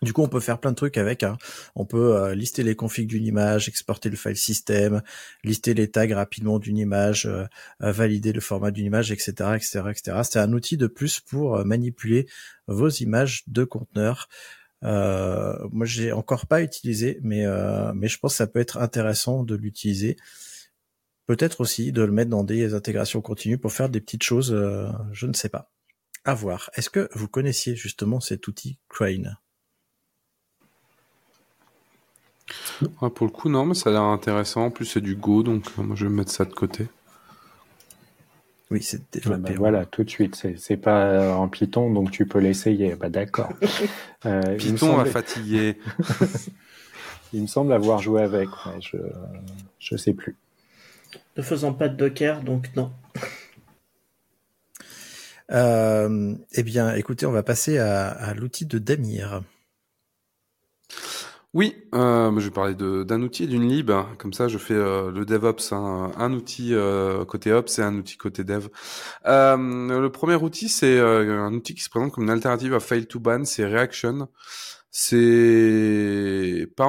Du 0.00 0.12
coup, 0.12 0.22
on 0.22 0.28
peut 0.28 0.38
faire 0.38 0.60
plein 0.60 0.70
de 0.70 0.76
trucs 0.76 0.96
avec. 0.96 1.24
Hein. 1.24 1.36
On 1.74 1.84
peut 1.84 2.16
euh, 2.16 2.34
lister 2.36 2.62
les 2.62 2.76
configs 2.76 3.08
d'une 3.08 3.26
image, 3.26 3.68
exporter 3.68 4.08
le 4.08 4.16
file 4.16 4.36
system, 4.36 5.02
lister 5.42 5.74
les 5.74 5.90
tags 5.90 6.14
rapidement 6.14 6.60
d'une 6.60 6.78
image, 6.78 7.26
euh, 7.26 7.46
valider 7.80 8.32
le 8.32 8.40
format 8.40 8.70
d'une 8.70 8.86
image, 8.86 9.10
etc., 9.10 9.32
etc., 9.56 9.80
etc. 9.90 10.20
C'est 10.22 10.38
un 10.38 10.52
outil 10.52 10.76
de 10.76 10.86
plus 10.86 11.18
pour 11.18 11.64
manipuler 11.64 12.28
vos 12.68 12.88
images 12.88 13.42
de 13.48 13.64
conteneurs. 13.64 14.28
Moi, 14.82 15.86
j'ai 15.86 16.12
encore 16.12 16.46
pas 16.46 16.62
utilisé, 16.62 17.18
mais 17.22 17.44
mais 17.94 18.08
je 18.08 18.18
pense 18.18 18.32
que 18.32 18.36
ça 18.38 18.46
peut 18.46 18.60
être 18.60 18.78
intéressant 18.78 19.44
de 19.44 19.54
l'utiliser. 19.54 20.16
Peut-être 21.28 21.60
aussi 21.60 21.92
de 21.92 22.00
le 22.00 22.10
mettre 22.10 22.30
dans 22.30 22.42
des 22.42 22.72
intégrations 22.72 23.20
continues 23.20 23.58
pour 23.58 23.70
faire 23.70 23.90
des 23.90 24.00
petites 24.00 24.22
choses, 24.22 24.50
euh, 24.50 24.88
je 25.12 25.26
ne 25.26 25.34
sais 25.34 25.50
pas. 25.50 25.70
À 26.24 26.32
voir. 26.32 26.70
Est-ce 26.72 26.88
que 26.88 27.10
vous 27.12 27.28
connaissiez 27.28 27.76
justement 27.76 28.18
cet 28.18 28.48
outil 28.48 28.78
Crane? 28.88 29.36
Pour 33.14 33.26
le 33.26 33.30
coup, 33.30 33.50
non, 33.50 33.66
mais 33.66 33.74
ça 33.74 33.90
a 33.90 33.92
l'air 33.92 34.02
intéressant. 34.04 34.64
En 34.64 34.70
plus, 34.70 34.86
c'est 34.86 35.02
du 35.02 35.16
Go, 35.16 35.42
donc 35.42 35.66
euh, 35.78 35.82
moi, 35.82 35.96
je 35.96 36.06
vais 36.06 36.12
mettre 36.12 36.32
ça 36.32 36.46
de 36.46 36.54
côté. 36.54 36.88
Oui, 38.70 38.82
c'est 38.82 39.00
ah 39.24 39.36
bah 39.38 39.50
voilà, 39.56 39.86
tout 39.86 40.04
de 40.04 40.10
suite. 40.10 40.46
C'est 40.56 40.76
pas 40.76 41.34
en 41.34 41.48
Python, 41.48 41.90
donc 41.90 42.10
tu 42.10 42.26
peux 42.26 42.38
l'essayer. 42.38 42.94
Bah 42.94 43.08
d'accord. 43.08 43.52
Euh, 44.26 44.56
Python 44.56 44.96
va 44.96 45.04
fatiguer. 45.04 45.78
il 47.32 47.42
me 47.42 47.46
semble 47.46 47.72
avoir 47.72 48.00
joué 48.00 48.20
avec, 48.20 48.48
mais 48.66 48.80
je 48.80 48.96
je 49.78 49.96
sais 49.96 50.12
plus. 50.12 50.34
Ne 51.36 51.42
faisant 51.44 51.72
pas 51.72 51.88
de 51.88 51.94
Docker, 51.94 52.42
donc 52.42 52.68
non. 52.74 52.90
Euh, 55.52 56.34
eh 56.52 56.62
bien, 56.64 56.94
écoutez, 56.96 57.26
on 57.26 57.30
va 57.30 57.44
passer 57.44 57.78
à, 57.78 58.08
à 58.08 58.34
l'outil 58.34 58.66
de 58.66 58.78
Damir. 58.78 59.42
Oui, 61.54 61.74
euh, 61.94 62.30
je 62.38 62.44
vais 62.44 62.50
parler 62.50 62.74
d'un 62.74 63.22
outil 63.22 63.44
et 63.44 63.46
d'une 63.46 63.66
lib. 63.66 63.90
Comme 64.18 64.34
ça, 64.34 64.48
je 64.48 64.58
fais 64.58 64.74
euh, 64.74 65.10
le 65.10 65.24
DevOps, 65.24 65.72
hein. 65.72 66.12
un 66.18 66.32
outil 66.34 66.74
euh, 66.74 67.24
côté 67.24 67.52
Ops 67.52 67.78
et 67.78 67.82
un 67.82 67.94
outil 67.96 68.18
côté 68.18 68.44
Dev. 68.44 68.68
Euh, 69.26 69.56
le 70.00 70.12
premier 70.12 70.34
outil, 70.36 70.68
c'est 70.68 71.00
un 71.00 71.52
outil 71.54 71.74
qui 71.74 71.82
se 71.82 71.88
présente 71.88 72.12
comme 72.12 72.24
une 72.24 72.30
alternative 72.30 72.74
à 72.74 72.80
Fail 72.80 73.06
to 73.06 73.18
Ban, 73.18 73.44
c'est 73.46 73.64
Reaction. 73.64 74.28
C'est 74.90 76.66
pas 76.76 76.86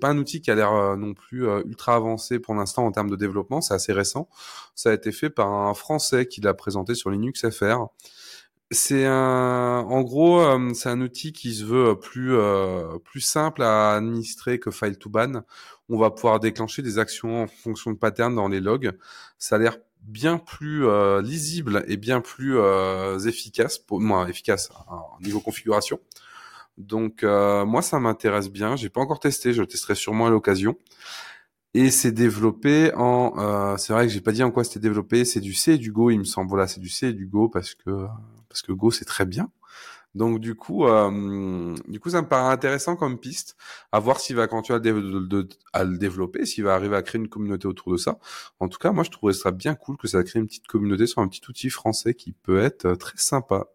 pas 0.00 0.08
un 0.08 0.18
outil 0.18 0.40
qui 0.40 0.50
a 0.50 0.54
l'air 0.54 0.96
non 0.96 1.12
plus 1.14 1.46
ultra 1.66 1.94
avancé 1.94 2.38
pour 2.38 2.54
l'instant 2.54 2.86
en 2.86 2.92
termes 2.92 3.10
de 3.10 3.16
développement. 3.16 3.60
C'est 3.60 3.74
assez 3.74 3.92
récent. 3.92 4.28
Ça 4.74 4.90
a 4.90 4.94
été 4.94 5.12
fait 5.12 5.30
par 5.30 5.48
un 5.48 5.74
Français 5.74 6.26
qui 6.26 6.40
l'a 6.40 6.54
présenté 6.54 6.94
sur 6.94 7.10
Linux 7.10 7.48
FR. 7.50 7.88
C'est 8.72 9.04
un, 9.04 9.84
en 9.86 10.00
gros, 10.00 10.40
euh, 10.40 10.72
c'est 10.72 10.88
un 10.88 11.02
outil 11.02 11.34
qui 11.34 11.54
se 11.54 11.62
veut 11.62 11.98
plus 11.98 12.34
euh, 12.34 12.98
plus 13.04 13.20
simple 13.20 13.62
à 13.62 13.92
administrer 13.92 14.58
que 14.58 14.70
File 14.70 14.96
to 14.96 15.10
Ban. 15.10 15.42
On 15.90 15.98
va 15.98 16.10
pouvoir 16.10 16.40
déclencher 16.40 16.80
des 16.80 16.98
actions 16.98 17.42
en 17.42 17.46
fonction 17.46 17.90
de 17.92 17.98
patterns 17.98 18.34
dans 18.34 18.48
les 18.48 18.60
logs. 18.60 18.92
Ça 19.36 19.56
a 19.56 19.58
l'air 19.58 19.76
bien 20.00 20.38
plus 20.38 20.86
euh, 20.86 21.20
lisible 21.20 21.84
et 21.86 21.98
bien 21.98 22.22
plus 22.22 22.58
efficace, 23.26 23.78
pour 23.78 24.00
moi 24.00 24.26
efficace 24.30 24.70
au 24.88 25.22
niveau 25.22 25.40
configuration. 25.40 26.00
Donc 26.78 27.24
moi 27.24 27.82
ça 27.82 28.00
m'intéresse 28.00 28.48
bien. 28.50 28.76
J'ai 28.76 28.88
pas 28.88 29.02
encore 29.02 29.20
testé, 29.20 29.52
je 29.52 29.60
le 29.60 29.66
testerai 29.66 29.94
sûrement 29.94 30.28
à 30.28 30.30
l'occasion. 30.30 30.76
Et 31.74 31.90
c'est 31.90 32.12
développé 32.12 32.92
en, 32.96 33.76
c'est 33.76 33.92
vrai 33.92 34.06
que 34.06 34.12
j'ai 34.12 34.22
pas 34.22 34.32
dit 34.32 34.42
en 34.42 34.50
quoi 34.50 34.64
c'était 34.64 34.80
développé. 34.80 35.26
C'est 35.26 35.40
du 35.40 35.52
C 35.52 35.72
et 35.72 35.78
du 35.78 35.92
Go, 35.92 36.10
il 36.10 36.18
me 36.18 36.24
semble. 36.24 36.48
Voilà, 36.48 36.66
c'est 36.66 36.80
du 36.80 36.88
C 36.88 37.08
et 37.08 37.12
du 37.12 37.26
Go 37.26 37.50
parce 37.50 37.74
que 37.74 38.06
parce 38.52 38.62
que 38.62 38.72
Go 38.72 38.90
c'est 38.90 39.04
très 39.06 39.26
bien. 39.26 39.50
Donc 40.14 40.40
du 40.40 40.54
coup, 40.54 40.86
euh, 40.86 41.74
du 41.88 41.98
coup, 41.98 42.10
ça 42.10 42.20
me 42.22 42.28
paraît 42.28 42.52
intéressant 42.52 42.96
comme 42.96 43.18
piste, 43.18 43.56
à 43.92 43.98
voir 43.98 44.20
s'il 44.20 44.36
va 44.36 44.46
continuer 44.46 44.78
à, 45.72 45.84
le 45.84 45.98
développer, 45.98 46.44
s'il 46.44 46.64
va 46.64 46.74
arriver 46.74 46.96
à 46.96 47.02
créer 47.02 47.20
une 47.20 47.28
communauté 47.28 47.66
autour 47.66 47.92
de 47.92 47.96
ça. 47.96 48.18
En 48.60 48.68
tout 48.68 48.78
cas, 48.78 48.92
moi, 48.92 49.04
je 49.04 49.10
trouverais 49.10 49.32
ça 49.34 49.50
bien 49.50 49.74
cool 49.74 49.96
que 49.96 50.08
ça 50.08 50.22
crée 50.22 50.38
une 50.38 50.46
petite 50.46 50.66
communauté 50.66 51.06
sur 51.06 51.22
un 51.22 51.28
petit 51.28 51.42
outil 51.48 51.70
français 51.70 52.14
qui 52.14 52.32
peut 52.32 52.58
être 52.60 52.86
euh, 52.86 52.96
très 52.96 53.16
sympa. 53.16 53.68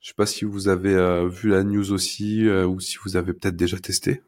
Je 0.00 0.08
sais 0.08 0.14
pas 0.14 0.26
si 0.26 0.44
vous 0.44 0.68
avez 0.68 0.94
euh, 0.94 1.28
vu 1.28 1.50
la 1.50 1.62
news 1.62 1.92
aussi 1.92 2.48
ou 2.48 2.80
si 2.80 2.98
vous 3.04 3.16
avez 3.16 3.32
peut-être 3.32 3.56
déjà 3.56 3.78
testé. 3.78 4.22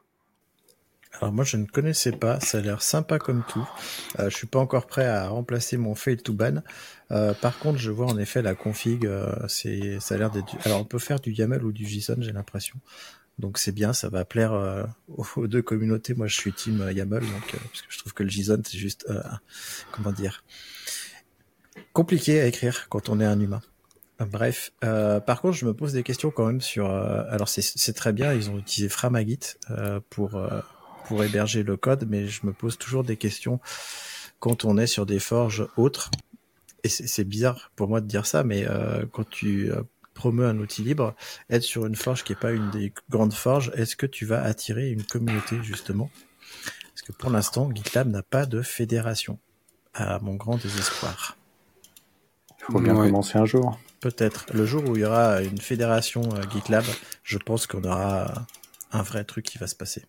Alors 1.21 1.33
moi 1.33 1.45
je 1.45 1.57
ne 1.57 1.65
connaissais 1.65 2.13
pas, 2.13 2.41
ça 2.41 2.59
a 2.59 2.61
l'air 2.61 2.83
sympa 2.83 3.19
comme 3.19 3.43
tout. 3.49 3.67
Euh, 4.19 4.29
je 4.29 4.37
suis 4.37 4.47
pas 4.47 4.59
encore 4.59 4.87
prêt 4.87 5.07
à 5.07 5.29
remplacer 5.29 5.77
mon 5.77 5.95
fail 5.95 6.19
to 6.19 6.33
ban. 6.33 6.63
Euh, 7.11 7.33
par 7.35 7.59
contre, 7.59 7.79
je 7.79 7.91
vois 7.91 8.07
en 8.07 8.19
effet 8.19 8.43
la 8.43 8.55
config, 8.55 9.07
euh, 9.07 9.33
c'est 9.49 9.99
ça 10.01 10.17
a 10.17 10.19
l'air 10.19 10.31
d'être. 10.31 10.57
Alors 10.65 10.81
on 10.81 10.85
peut 10.85 10.99
faire 10.99 11.21
du 11.21 11.33
YAML 11.33 11.65
ou 11.65 11.73
du 11.73 11.87
JSON, 11.87 12.17
j'ai 12.21 12.33
l'impression. 12.33 12.77
Donc 13.39 13.59
c'est 13.59 13.73
bien, 13.73 13.93
ça 13.93 14.09
va 14.09 14.25
plaire 14.25 14.53
euh, 14.53 14.85
aux 15.09 15.47
deux 15.47 15.63
communautés. 15.63 16.15
Moi 16.15 16.27
je 16.27 16.35
suis 16.35 16.53
team 16.53 16.87
YAML, 16.91 17.21
donc 17.21 17.53
parce 17.53 17.83
que 17.83 17.89
je 17.89 17.99
trouve 17.99 18.13
que 18.13 18.23
le 18.23 18.29
JSON 18.29 18.61
c'est 18.65 18.79
juste 18.79 19.07
comment 19.93 20.13
dire 20.13 20.45
compliqué 21.93 22.41
à 22.41 22.47
écrire 22.47 22.89
quand 22.89 23.09
on 23.09 23.21
est 23.21 23.25
un 23.25 23.41
humain. 23.41 23.63
Bref, 24.19 24.73
par 24.81 25.43
contre, 25.43 25.57
je 25.57 25.67
me 25.67 25.75
pose 25.75 25.93
des 25.93 26.03
questions 26.03 26.31
quand 26.31 26.47
même 26.47 26.63
sur. 26.63 26.91
alors 26.91 27.49
c'est 27.49 27.93
très 27.93 28.13
bien, 28.13 28.33
ils 28.33 28.51
ont 28.51 28.59
utilisé 28.59 28.89
Framagit 28.89 29.39
pour 30.09 30.41
pour 31.07 31.23
héberger 31.23 31.63
le 31.63 31.77
code, 31.77 32.07
mais 32.09 32.27
je 32.27 32.45
me 32.45 32.53
pose 32.53 32.79
toujours 32.79 33.05
des 33.05 33.17
questions 33.17 33.61
quand 34.39 34.65
on 34.65 34.77
est 34.79 34.87
sur 34.87 35.07
des 35.07 35.19
forges 35.19 35.69
autres. 35.77 36.11
Et 36.85 36.89
c'est 36.89 37.25
bizarre 37.25 37.71
pour 37.75 37.89
moi 37.89 38.01
de 38.01 38.07
dire 38.07 38.27
ça, 38.27 38.45
mais 38.45 38.67
euh, 38.69 39.07
quand 39.11 39.29
tu 39.29 39.73
euh, 39.73 39.83
promeus 40.15 40.47
un 40.47 40.59
outil 40.59 40.83
libre, 40.83 41.15
être 41.51 41.63
sur 41.63 41.87
une 41.87 41.97
forge 41.97 42.23
qui 42.23 42.33
n'est 42.33 42.39
pas 42.39 42.53
une 42.53 42.71
des 42.71 42.93
grandes 43.11 43.33
forges, 43.33 43.73
est-ce 43.75 43.97
que 43.97 44.07
tu 44.07 44.25
vas 44.25 44.43
attirer 44.43 44.91
une 44.91 45.03
communauté 45.05 45.57
justement? 45.63 46.11
Parce 46.95 47.03
que 47.03 47.13
pour 47.13 47.31
l'instant, 47.31 47.71
GitLab 47.75 48.09
n'a 48.09 48.23
pas 48.23 48.47
de 48.47 48.63
fédération, 48.63 49.39
à 49.95 50.19
mon 50.21 50.35
grand 50.35 50.57
désespoir. 50.57 51.37
Il 52.69 52.73
faut 52.73 52.81
bien 52.81 52.95
commencer 52.95 53.39
un 53.39 53.47
jour. 53.47 53.79
Peut-être. 54.01 54.47
Le 54.53 54.67
jour 54.67 54.89
où 54.89 54.97
il 54.97 55.03
y 55.03 55.05
aura 55.05 55.43
une 55.43 55.59
fédération 55.59 56.23
euh, 56.35 56.43
GitLab, 56.51 56.85
je 57.23 57.39
pense 57.39 57.67
qu'on 57.67 57.85
aura 57.85 58.47
un 58.93 59.03
vrai 59.03 59.25
truc 59.25 59.45
qui 59.45 59.59
va 59.59 59.67
se 59.67 59.75
passer. 59.75 60.05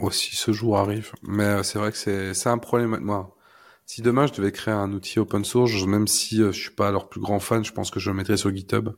Aussi, 0.00 0.36
ce 0.36 0.52
jour 0.52 0.78
arrive. 0.78 1.12
Mais 1.22 1.44
euh, 1.44 1.62
c'est 1.62 1.78
vrai 1.78 1.92
que 1.92 1.98
c'est 2.32 2.48
un 2.48 2.58
problème. 2.58 2.98
Moi, 3.00 3.36
si 3.84 4.00
demain 4.00 4.26
je 4.26 4.32
devais 4.32 4.52
créer 4.52 4.72
un 4.72 4.90
outil 4.92 5.18
open 5.18 5.44
source, 5.44 5.84
même 5.86 6.06
si 6.06 6.42
euh, 6.42 6.50
je 6.50 6.60
suis 6.60 6.70
pas 6.70 6.90
leur 6.90 7.08
plus 7.08 7.20
grand 7.20 7.40
fan, 7.40 7.64
je 7.64 7.72
pense 7.72 7.90
que 7.90 8.00
je 8.00 8.10
le 8.10 8.16
mettrais 8.16 8.38
sur 8.38 8.54
GitHub. 8.54 8.90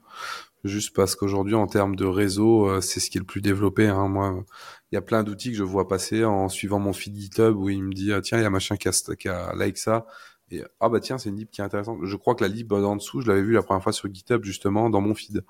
Juste 0.63 0.95
parce 0.95 1.15
qu'aujourd'hui, 1.17 1.55
en 1.57 1.67
termes 1.67 1.97
de 1.97 2.07
réseau, 2.07 2.69
euh, 2.69 2.81
c'est 2.81 3.01
ce 3.01 3.11
qui 3.11 3.19
est 3.19 3.21
le 3.21 3.27
plus 3.27 3.41
développé. 3.43 3.87
Hein. 3.89 4.09
Moi, 4.09 4.45
il 4.93 4.95
y 4.95 4.99
a 4.99 5.03
plein 5.03 5.25
d'outils 5.25 5.51
que 5.51 5.57
je 5.57 5.65
vois 5.65 5.89
passer 5.89 6.25
en 6.25 6.49
suivant 6.49 6.79
mon 6.79 6.93
feed 6.93 7.17
GitHub 7.17 7.57
où 7.57 7.69
il 7.69 7.83
me 7.83 7.93
dit 7.93 8.13
ah, 8.13 8.21
tiens, 8.23 8.39
il 8.39 8.43
y 8.43 8.47
a 8.47 8.51
machin 8.51 8.77
qui 8.77 8.89
a, 8.89 8.93
qui 9.19 9.29
a 9.29 9.53
like 9.55 9.77
ça. 9.79 10.07
Et 10.51 10.63
ah 10.81 10.89
bah 10.89 11.01
tiens, 11.01 11.19
c'est 11.19 11.31
une 11.31 11.37
lib 11.37 11.51
qui 11.51 11.61
est 11.61 11.65
intéressante. 11.65 11.99
Je 12.05 12.17
crois 12.17 12.35
que 12.35 12.45
la 12.45 12.49
lib 12.49 12.73
en 12.73 12.97
dessous, 12.97 13.21
je 13.21 13.29
l'avais 13.29 13.43
vu 13.43 13.53
la 13.53 13.63
première 13.63 13.83
fois 13.83 13.93
sur 13.93 14.13
GitHub 14.13 14.45
justement 14.45 14.91
dans 14.91 15.01
mon 15.01 15.15
feed 15.15 15.45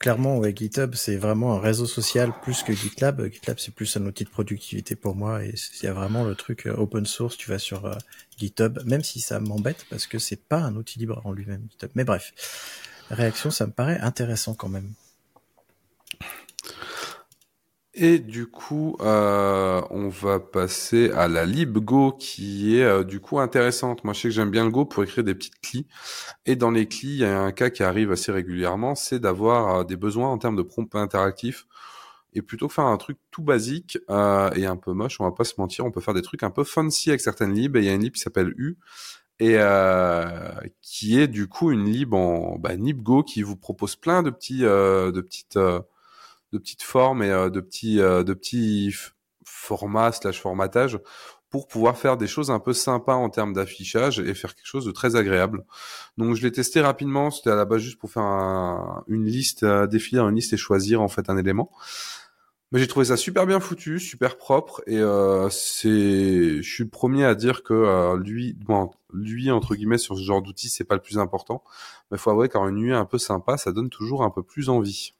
clairement, 0.00 0.38
ouais, 0.38 0.52
GitHub, 0.56 0.94
c'est 0.96 1.16
vraiment 1.16 1.54
un 1.54 1.60
réseau 1.60 1.86
social 1.86 2.32
plus 2.42 2.64
que 2.64 2.72
GitLab. 2.72 3.30
GitLab, 3.30 3.60
c'est 3.60 3.72
plus 3.72 3.96
un 3.96 4.06
outil 4.06 4.24
de 4.24 4.30
productivité 4.30 4.96
pour 4.96 5.14
moi 5.14 5.44
et 5.44 5.54
il 5.80 5.84
y 5.84 5.86
a 5.86 5.92
vraiment 5.92 6.24
le 6.24 6.34
truc 6.34 6.66
euh, 6.66 6.74
open 6.74 7.06
source. 7.06 7.36
Tu 7.36 7.48
vas 7.48 7.60
sur 7.60 7.84
euh, 7.86 7.94
GitHub, 8.38 8.80
même 8.84 9.04
si 9.04 9.20
ça 9.20 9.38
m'embête 9.38 9.86
parce 9.88 10.08
que 10.08 10.18
c'est 10.18 10.42
pas 10.42 10.58
un 10.58 10.74
outil 10.74 10.98
libre 10.98 11.20
en 11.24 11.32
lui-même, 11.32 11.68
GitHub. 11.70 11.90
Mais 11.94 12.04
bref, 12.04 12.32
réaction, 13.10 13.52
ça 13.52 13.66
me 13.66 13.72
paraît 13.72 14.00
intéressant 14.00 14.54
quand 14.54 14.68
même. 14.68 14.90
Et 17.94 18.20
du 18.20 18.46
coup, 18.46 18.96
euh, 19.00 19.82
on 19.90 20.08
va 20.08 20.38
passer 20.38 21.10
à 21.10 21.26
la 21.26 21.44
libgo 21.44 22.12
qui 22.12 22.78
est 22.78 22.84
euh, 22.84 23.02
du 23.02 23.18
coup 23.18 23.40
intéressante. 23.40 24.04
Moi, 24.04 24.14
je 24.14 24.20
sais 24.20 24.28
que 24.28 24.34
j'aime 24.34 24.50
bien 24.50 24.64
le 24.64 24.70
Go 24.70 24.84
pour 24.84 25.02
écrire 25.02 25.24
des 25.24 25.34
petites 25.34 25.60
clis. 25.60 25.88
Et 26.46 26.54
dans 26.54 26.70
les 26.70 26.86
clis, 26.86 27.08
il 27.08 27.18
y 27.18 27.24
a 27.24 27.40
un 27.40 27.50
cas 27.50 27.68
qui 27.68 27.82
arrive 27.82 28.12
assez 28.12 28.30
régulièrement, 28.30 28.94
c'est 28.94 29.18
d'avoir 29.18 29.80
euh, 29.80 29.84
des 29.84 29.96
besoins 29.96 30.28
en 30.28 30.38
termes 30.38 30.54
de 30.56 30.62
prompt 30.62 30.94
interactif. 30.94 31.66
Et 32.32 32.42
plutôt 32.42 32.68
que 32.68 32.74
faire 32.74 32.84
un 32.84 32.96
truc 32.96 33.18
tout 33.32 33.42
basique 33.42 33.98
et 34.08 34.66
un 34.66 34.76
peu 34.76 34.92
moche, 34.92 35.20
on 35.20 35.24
va 35.24 35.32
pas 35.32 35.42
se 35.42 35.54
mentir, 35.58 35.84
on 35.84 35.90
peut 35.90 36.00
faire 36.00 36.14
des 36.14 36.22
trucs 36.22 36.44
un 36.44 36.50
peu 36.50 36.62
fancy 36.62 37.10
avec 37.10 37.20
certaines 37.20 37.52
libs. 37.52 37.76
Et 37.76 37.80
il 37.80 37.86
y 37.86 37.88
a 37.88 37.94
une 37.94 38.02
lib 38.02 38.12
qui 38.14 38.20
s'appelle 38.20 38.54
U 38.56 38.78
et 39.40 39.58
qui 40.80 41.18
est 41.20 41.26
du 41.26 41.48
coup 41.48 41.72
une 41.72 41.86
lib 41.86 42.14
en 42.14 42.56
bah, 42.56 42.74
libgo 42.74 43.24
qui 43.24 43.42
vous 43.42 43.56
propose 43.56 43.96
plein 43.96 44.22
de 44.22 44.30
petits, 44.30 44.60
de 44.60 45.20
petites 45.20 45.58
de 46.52 46.58
petites 46.58 46.82
formes 46.82 47.22
et 47.22 47.30
euh, 47.30 47.50
de 47.50 47.60
petits 47.60 48.00
euh, 48.00 48.22
de 48.22 48.34
petits 48.34 48.94
formats 49.44 50.12
slash 50.12 50.40
formatage 50.40 50.98
pour 51.50 51.66
pouvoir 51.66 51.98
faire 51.98 52.16
des 52.16 52.28
choses 52.28 52.50
un 52.50 52.60
peu 52.60 52.72
sympas 52.72 53.14
en 53.14 53.28
termes 53.28 53.52
d'affichage 53.52 54.20
et 54.20 54.34
faire 54.34 54.54
quelque 54.54 54.66
chose 54.66 54.84
de 54.84 54.92
très 54.92 55.16
agréable. 55.16 55.64
Donc 56.16 56.36
je 56.36 56.42
l'ai 56.42 56.52
testé 56.52 56.80
rapidement, 56.80 57.32
c'était 57.32 57.50
à 57.50 57.56
la 57.56 57.64
base 57.64 57.80
juste 57.80 57.98
pour 57.98 58.10
faire 58.10 59.02
une 59.08 59.26
liste, 59.26 59.64
euh, 59.64 59.88
définir 59.88 60.28
une 60.28 60.36
liste 60.36 60.52
et 60.52 60.56
choisir 60.56 61.00
en 61.02 61.08
fait 61.08 61.28
un 61.28 61.36
élément. 61.36 61.70
Mais 62.70 62.78
j'ai 62.78 62.86
trouvé 62.86 63.06
ça 63.06 63.16
super 63.16 63.46
bien 63.46 63.58
foutu, 63.58 63.98
super 63.98 64.38
propre 64.38 64.80
et 64.86 65.00
c'est, 65.50 66.62
je 66.62 66.72
suis 66.72 66.84
le 66.84 66.88
premier 66.90 67.24
à 67.24 67.34
dire 67.34 67.64
que 67.64 68.16
lui, 68.16 68.56
lui 69.12 69.50
entre 69.50 69.74
guillemets 69.74 69.98
sur 69.98 70.16
ce 70.16 70.22
genre 70.22 70.40
d'outil 70.40 70.68
c'est 70.68 70.84
pas 70.84 70.94
le 70.94 71.00
plus 71.00 71.18
important, 71.18 71.64
mais 72.12 72.18
faut 72.18 72.30
avouer 72.30 72.48
qu'en 72.48 72.68
une 72.68 72.76
nuit 72.76 72.94
un 72.94 73.06
peu 73.06 73.18
sympa, 73.18 73.56
ça 73.56 73.72
donne 73.72 73.90
toujours 73.90 74.22
un 74.22 74.30
peu 74.30 74.44
plus 74.44 74.68
envie. 74.68 75.14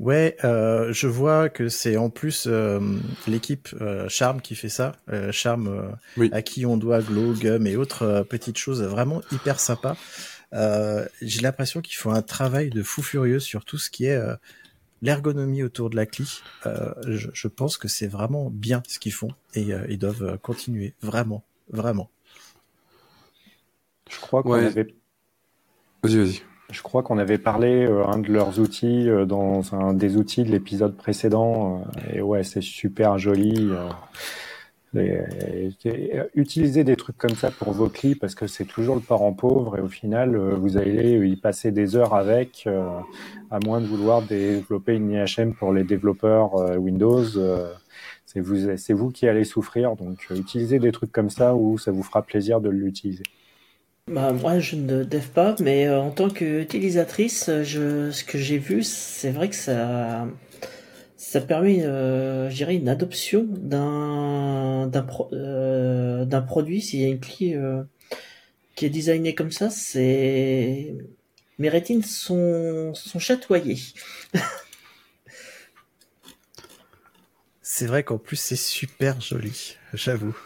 Ouais, 0.00 0.36
euh, 0.44 0.92
je 0.92 1.06
vois 1.06 1.48
que 1.48 1.68
c'est 1.68 1.96
en 1.96 2.10
plus 2.10 2.46
euh, 2.48 2.80
l'équipe 3.28 3.68
euh, 3.80 4.08
Charm 4.08 4.40
qui 4.40 4.56
fait 4.56 4.70
ça. 4.70 4.96
Euh, 5.10 5.30
Charm, 5.30 5.94
à 6.32 6.42
qui 6.42 6.66
on 6.66 6.76
doit 6.76 7.00
Glow, 7.00 7.34
Gum 7.34 7.66
et 7.66 7.76
autres 7.76 8.26
petites 8.28 8.58
choses 8.58 8.82
vraiment 8.82 9.20
hyper 9.30 9.60
sympas. 9.60 9.96
J'ai 10.52 11.40
l'impression 11.42 11.80
qu'ils 11.80 11.96
font 11.96 12.12
un 12.12 12.22
travail 12.22 12.70
de 12.70 12.82
fou 12.82 13.02
furieux 13.02 13.40
sur 13.40 13.64
tout 13.64 13.78
ce 13.78 13.90
qui 13.90 14.06
est 14.06 14.18
l'ergonomie 15.02 15.62
autour 15.62 15.90
de 15.90 15.96
la 15.96 16.06
euh, 16.66 16.92
je, 17.06 17.28
je, 17.32 17.48
pense 17.48 17.76
que 17.76 17.88
c'est 17.88 18.06
vraiment 18.06 18.50
bien 18.50 18.82
ce 18.88 18.98
qu'ils 18.98 19.12
font 19.12 19.30
et 19.54 19.72
euh, 19.72 19.86
ils 19.88 19.98
doivent 19.98 20.38
continuer, 20.38 20.94
vraiment, 21.02 21.44
vraiment. 21.70 22.10
Je 24.10 24.18
crois 24.18 24.42
qu'on 24.42 24.54
avait. 24.54 24.94
Vas-y, 26.02 26.18
vas-y. 26.18 26.42
Je 26.70 26.82
crois 26.82 27.02
qu'on 27.02 27.18
avait 27.18 27.38
parlé 27.38 27.84
euh, 27.84 28.06
un 28.06 28.18
de 28.18 28.32
leurs 28.32 28.60
outils 28.60 29.08
euh, 29.08 29.24
dans 29.24 29.74
un 29.74 29.92
des 29.92 30.16
outils 30.16 30.44
de 30.44 30.50
l'épisode 30.50 30.96
précédent. 30.96 31.84
Euh, 32.06 32.16
et 32.18 32.22
ouais, 32.22 32.44
c'est 32.44 32.60
super 32.60 33.18
joli. 33.18 33.70
utiliser 36.34 36.84
des 36.84 36.96
trucs 36.96 37.16
comme 37.16 37.36
ça 37.36 37.50
pour 37.50 37.72
vos 37.72 37.88
clips 37.88 38.20
parce 38.20 38.34
que 38.34 38.46
c'est 38.46 38.64
toujours 38.64 38.96
le 38.96 39.00
parent 39.00 39.32
pauvre 39.32 39.78
et 39.78 39.80
au 39.80 39.88
final 39.88 40.36
vous 40.36 40.76
allez 40.78 41.28
y 41.28 41.36
passer 41.36 41.70
des 41.70 41.94
heures 41.94 42.12
avec 42.12 42.68
à 43.52 43.58
moins 43.64 43.80
de 43.80 43.86
vouloir 43.86 44.22
développer 44.22 44.96
une 44.96 45.12
IHM 45.12 45.54
pour 45.54 45.72
les 45.72 45.84
développeurs 45.84 46.54
Windows 46.76 47.24
c'est 48.26 48.40
vous 48.40 48.56
vous 48.90 49.10
qui 49.10 49.28
allez 49.28 49.44
souffrir 49.44 49.94
donc 49.94 50.26
utilisez 50.30 50.80
des 50.80 50.90
trucs 50.90 51.12
comme 51.12 51.30
ça 51.30 51.54
où 51.54 51.78
ça 51.78 51.92
vous 51.92 52.02
fera 52.02 52.22
plaisir 52.22 52.60
de 52.60 52.68
l'utiliser 52.68 53.22
bah, 54.10 54.32
moi, 54.32 54.58
je 54.58 54.74
ne 54.74 55.04
dev 55.04 55.26
pas, 55.28 55.54
mais 55.60 55.86
euh, 55.86 56.00
en 56.00 56.10
tant 56.10 56.28
qu'utilisatrice, 56.28 57.48
je, 57.62 58.10
ce 58.10 58.24
que 58.24 58.38
j'ai 58.38 58.58
vu, 58.58 58.82
c'est 58.82 59.30
vrai 59.30 59.48
que 59.48 59.54
ça, 59.54 60.26
permet, 61.46 61.84
euh, 61.84 62.50
je 62.50 62.64
une 62.64 62.88
adoption 62.88 63.46
d'un 63.48 64.88
d'un 64.88 65.06
euh, 65.32 66.24
d'un 66.24 66.42
produit. 66.42 66.82
S'il 66.82 67.00
y 67.00 67.04
a 67.04 67.08
une 67.08 67.20
clé 67.20 67.54
euh, 67.54 67.84
qui 68.74 68.86
est 68.86 68.90
designée 68.90 69.36
comme 69.36 69.52
ça, 69.52 69.70
c'est 69.70 70.92
mes 71.58 71.68
rétines 71.68 72.02
sont 72.02 72.92
chatoyées. 73.18 73.78
c'est 77.62 77.86
vrai 77.86 78.02
qu'en 78.02 78.18
plus 78.18 78.36
c'est 78.36 78.56
super 78.56 79.20
joli, 79.20 79.76
j'avoue. 79.94 80.36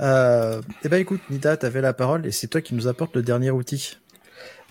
Euh, 0.00 0.62
eh 0.82 0.88
ben 0.88 0.98
écoute, 0.98 1.20
Nida, 1.30 1.56
t'avais 1.56 1.80
la 1.80 1.92
parole 1.92 2.26
et 2.26 2.32
c'est 2.32 2.46
toi 2.46 2.60
qui 2.60 2.74
nous 2.74 2.88
apporte 2.88 3.14
le 3.16 3.22
dernier 3.22 3.50
outil. 3.50 3.98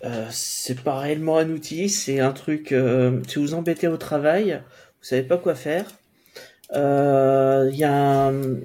Euh, 0.03 0.27
c'est 0.31 0.81
pas 0.81 0.97
réellement 0.97 1.37
un 1.37 1.49
outil, 1.49 1.89
c'est 1.89 2.19
un 2.19 2.31
truc. 2.31 2.71
Euh, 2.71 3.21
si 3.27 3.37
vous 3.37 3.53
embêtez 3.53 3.87
au 3.87 3.97
travail, 3.97 4.63
vous 4.99 5.05
savez 5.05 5.23
pas 5.23 5.37
quoi 5.37 5.55
faire. 5.55 5.85
Il 6.71 6.77
euh, 6.77 7.69
y 7.73 7.83
a 7.83 8.27
un, 8.27 8.59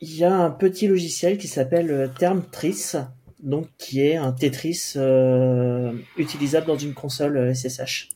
y 0.00 0.24
a 0.24 0.34
un 0.34 0.50
petit 0.50 0.86
logiciel 0.86 1.36
qui 1.36 1.48
s'appelle 1.48 2.10
Termtris, 2.18 2.92
donc 3.40 3.68
qui 3.78 4.00
est 4.00 4.16
un 4.16 4.32
Tetris 4.32 4.92
euh, 4.96 5.92
utilisable 6.16 6.66
dans 6.66 6.78
une 6.78 6.94
console 6.94 7.54
SSH. 7.54 8.08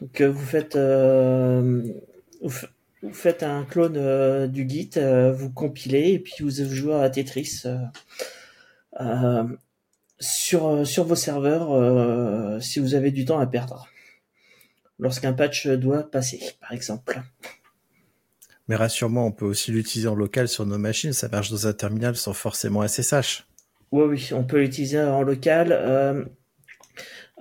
Donc 0.00 0.22
vous 0.22 0.46
faites, 0.46 0.76
vous, 0.76 2.66
vous 3.02 3.14
faites 3.14 3.42
un 3.42 3.64
clone 3.64 3.96
euh, 3.96 4.46
du 4.46 4.68
Git, 4.68 4.90
euh, 4.96 5.32
vous 5.32 5.50
compilez 5.50 6.12
et 6.12 6.18
puis 6.18 6.34
vous 6.40 6.50
jouez 6.50 6.94
à 6.94 7.08
Tetris 7.08 7.62
euh, 9.00 9.44
sur 10.18 10.86
sur 10.86 11.04
vos 11.04 11.14
serveurs 11.14 12.62
si 12.62 12.78
vous 12.78 12.94
avez 12.94 13.10
du 13.10 13.24
temps 13.24 13.38
à 13.38 13.46
perdre. 13.46 13.88
Lorsqu'un 14.98 15.32
patch 15.32 15.66
doit 15.66 16.10
passer, 16.10 16.40
par 16.60 16.72
exemple. 16.72 17.22
Mais 18.68 18.76
rassure-moi, 18.76 19.22
on 19.22 19.32
peut 19.32 19.46
aussi 19.46 19.72
l'utiliser 19.72 20.08
en 20.08 20.14
local 20.14 20.46
sur 20.46 20.66
nos 20.66 20.76
machines. 20.76 21.14
Ça 21.14 21.28
marche 21.28 21.50
dans 21.50 21.66
un 21.66 21.72
terminal 21.72 22.16
sans 22.16 22.34
forcément 22.34 22.86
SSH. 22.86 23.46
Oui, 23.92 24.04
oui, 24.04 24.28
on 24.32 24.44
peut 24.44 24.60
l'utiliser 24.60 25.00
en 25.00 25.22
local. 25.22 26.28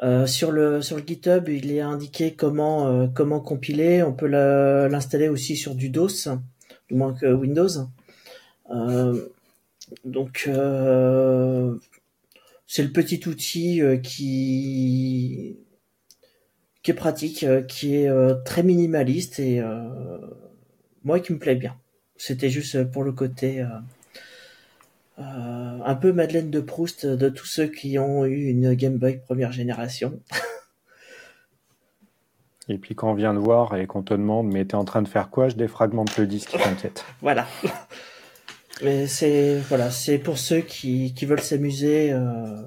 Euh, 0.01 0.25
sur 0.27 0.51
le 0.51 0.79
GitHub, 0.81 1.49
il 1.49 1.71
est 1.71 1.81
indiqué 1.81 2.33
comment 2.33 2.87
euh, 2.87 3.07
compiler. 3.07 4.01
On 4.03 4.13
peut 4.13 4.27
l'installer 4.27 5.27
aussi 5.27 5.57
sur 5.57 5.75
du 5.75 5.89
DOS, 5.89 6.29
du 6.87 6.95
moins 6.95 7.15
Windows. 7.21 7.67
Euh, 8.71 9.27
donc 10.05 10.49
c'est 12.67 12.83
le 12.83 12.91
petit 12.91 13.27
outil 13.27 13.81
qui 14.03 15.57
qui 16.81 16.91
est 16.91 16.93
pratique, 16.93 17.45
qui 17.67 17.95
est 17.95 18.09
très 18.45 18.63
minimaliste 18.63 19.39
et 19.39 19.61
moi 21.03 21.19
qui 21.19 21.33
me 21.33 21.39
plaît 21.39 21.55
bien. 21.55 21.75
C'était 22.15 22.49
juste 22.49 22.83
pour 22.91 23.03
le 23.03 23.11
côté 23.11 23.65
un 25.19 25.95
peu 25.95 26.13
Madeleine 26.13 26.49
de 26.49 26.59
Proust 26.61 27.05
de 27.05 27.29
tous 27.29 27.45
ceux 27.45 27.67
qui 27.67 27.99
ont 27.99 28.25
eu 28.25 28.45
une 28.45 28.73
Game 28.73 28.97
Boy 28.97 29.19
première 29.25 29.51
génération. 29.51 30.19
Et 32.69 32.77
puis 32.77 32.95
quand 32.95 33.11
on 33.11 33.15
vient 33.15 33.33
de 33.33 33.39
voir 33.39 33.75
et 33.75 33.87
qu'on 33.87 34.03
te 34.03 34.13
demande 34.13 34.47
mais 34.47 34.63
t'es 34.63 34.75
en 34.75 34.85
train 34.85 35.01
de 35.01 35.07
faire 35.07 35.29
quoi, 35.29 35.49
je 35.49 35.55
défragmente 35.55 36.15
le 36.17 36.27
disque, 36.27 36.51
t'inquiète. 36.63 37.03
voilà. 37.21 37.47
Mais 38.83 39.07
c'est 39.07 39.57
voilà, 39.67 39.91
c'est 39.91 40.19
pour 40.19 40.37
ceux 40.37 40.61
qui, 40.61 41.13
qui 41.13 41.25
veulent 41.25 41.41
s'amuser. 41.41 42.13
Euh, 42.13 42.61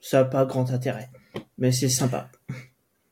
ça 0.00 0.18
n'a 0.18 0.24
pas 0.24 0.44
grand 0.44 0.70
intérêt, 0.70 1.08
mais 1.56 1.72
c'est 1.72 1.88
sympa. 1.88 2.28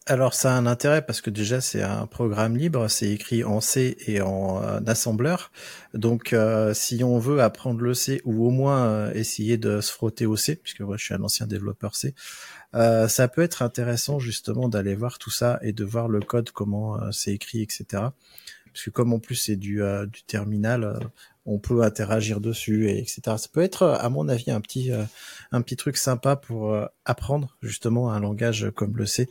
Alors 0.08 0.34
ça 0.34 0.54
a 0.54 0.56
un 0.56 0.66
intérêt 0.66 1.04
parce 1.04 1.20
que 1.20 1.30
déjà 1.30 1.60
c'est 1.60 1.82
un 1.82 2.06
programme 2.06 2.56
libre, 2.56 2.86
c'est 2.86 3.10
écrit 3.10 3.42
en 3.42 3.60
C 3.60 3.96
et 4.06 4.20
en 4.20 4.62
euh, 4.62 4.78
assembleur. 4.86 5.50
Donc 5.94 6.32
euh, 6.32 6.72
si 6.74 7.02
on 7.02 7.18
veut 7.18 7.42
apprendre 7.42 7.80
le 7.80 7.92
C 7.92 8.22
ou 8.24 8.46
au 8.46 8.50
moins 8.50 8.86
euh, 8.86 9.12
essayer 9.14 9.58
de 9.58 9.80
se 9.80 9.90
frotter 9.90 10.24
au 10.24 10.36
C, 10.36 10.54
puisque 10.54 10.82
moi 10.82 10.96
je 10.96 11.04
suis 11.04 11.14
un 11.14 11.24
ancien 11.24 11.48
développeur 11.48 11.96
C, 11.96 12.14
ça 12.72 13.26
peut 13.26 13.42
être 13.42 13.62
intéressant 13.62 14.20
justement 14.20 14.68
d'aller 14.68 14.94
voir 14.94 15.18
tout 15.18 15.30
ça 15.30 15.58
et 15.62 15.72
de 15.72 15.84
voir 15.84 16.06
le 16.08 16.20
code 16.20 16.50
comment 16.50 17.10
c'est 17.10 17.32
écrit, 17.32 17.62
etc. 17.62 17.84
Parce 17.92 18.84
que 18.84 18.90
comme 18.90 19.12
en 19.12 19.18
plus 19.18 19.34
c'est 19.34 19.56
du, 19.56 19.80
du 20.12 20.22
terminal, 20.24 21.00
on 21.46 21.58
peut 21.58 21.82
interagir 21.82 22.40
dessus 22.40 22.90
et 22.90 22.98
etc. 22.98 23.22
Ça 23.38 23.48
peut 23.50 23.62
être 23.62 23.86
à 23.86 24.08
mon 24.10 24.28
avis 24.28 24.50
un 24.50 24.60
petit 24.60 24.90
un 25.52 25.62
petit 25.62 25.76
truc 25.76 25.96
sympa 25.96 26.36
pour 26.36 26.76
apprendre 27.06 27.56
justement 27.62 28.12
un 28.12 28.20
langage 28.20 28.70
comme 28.76 28.94
le 28.98 29.06
C 29.06 29.30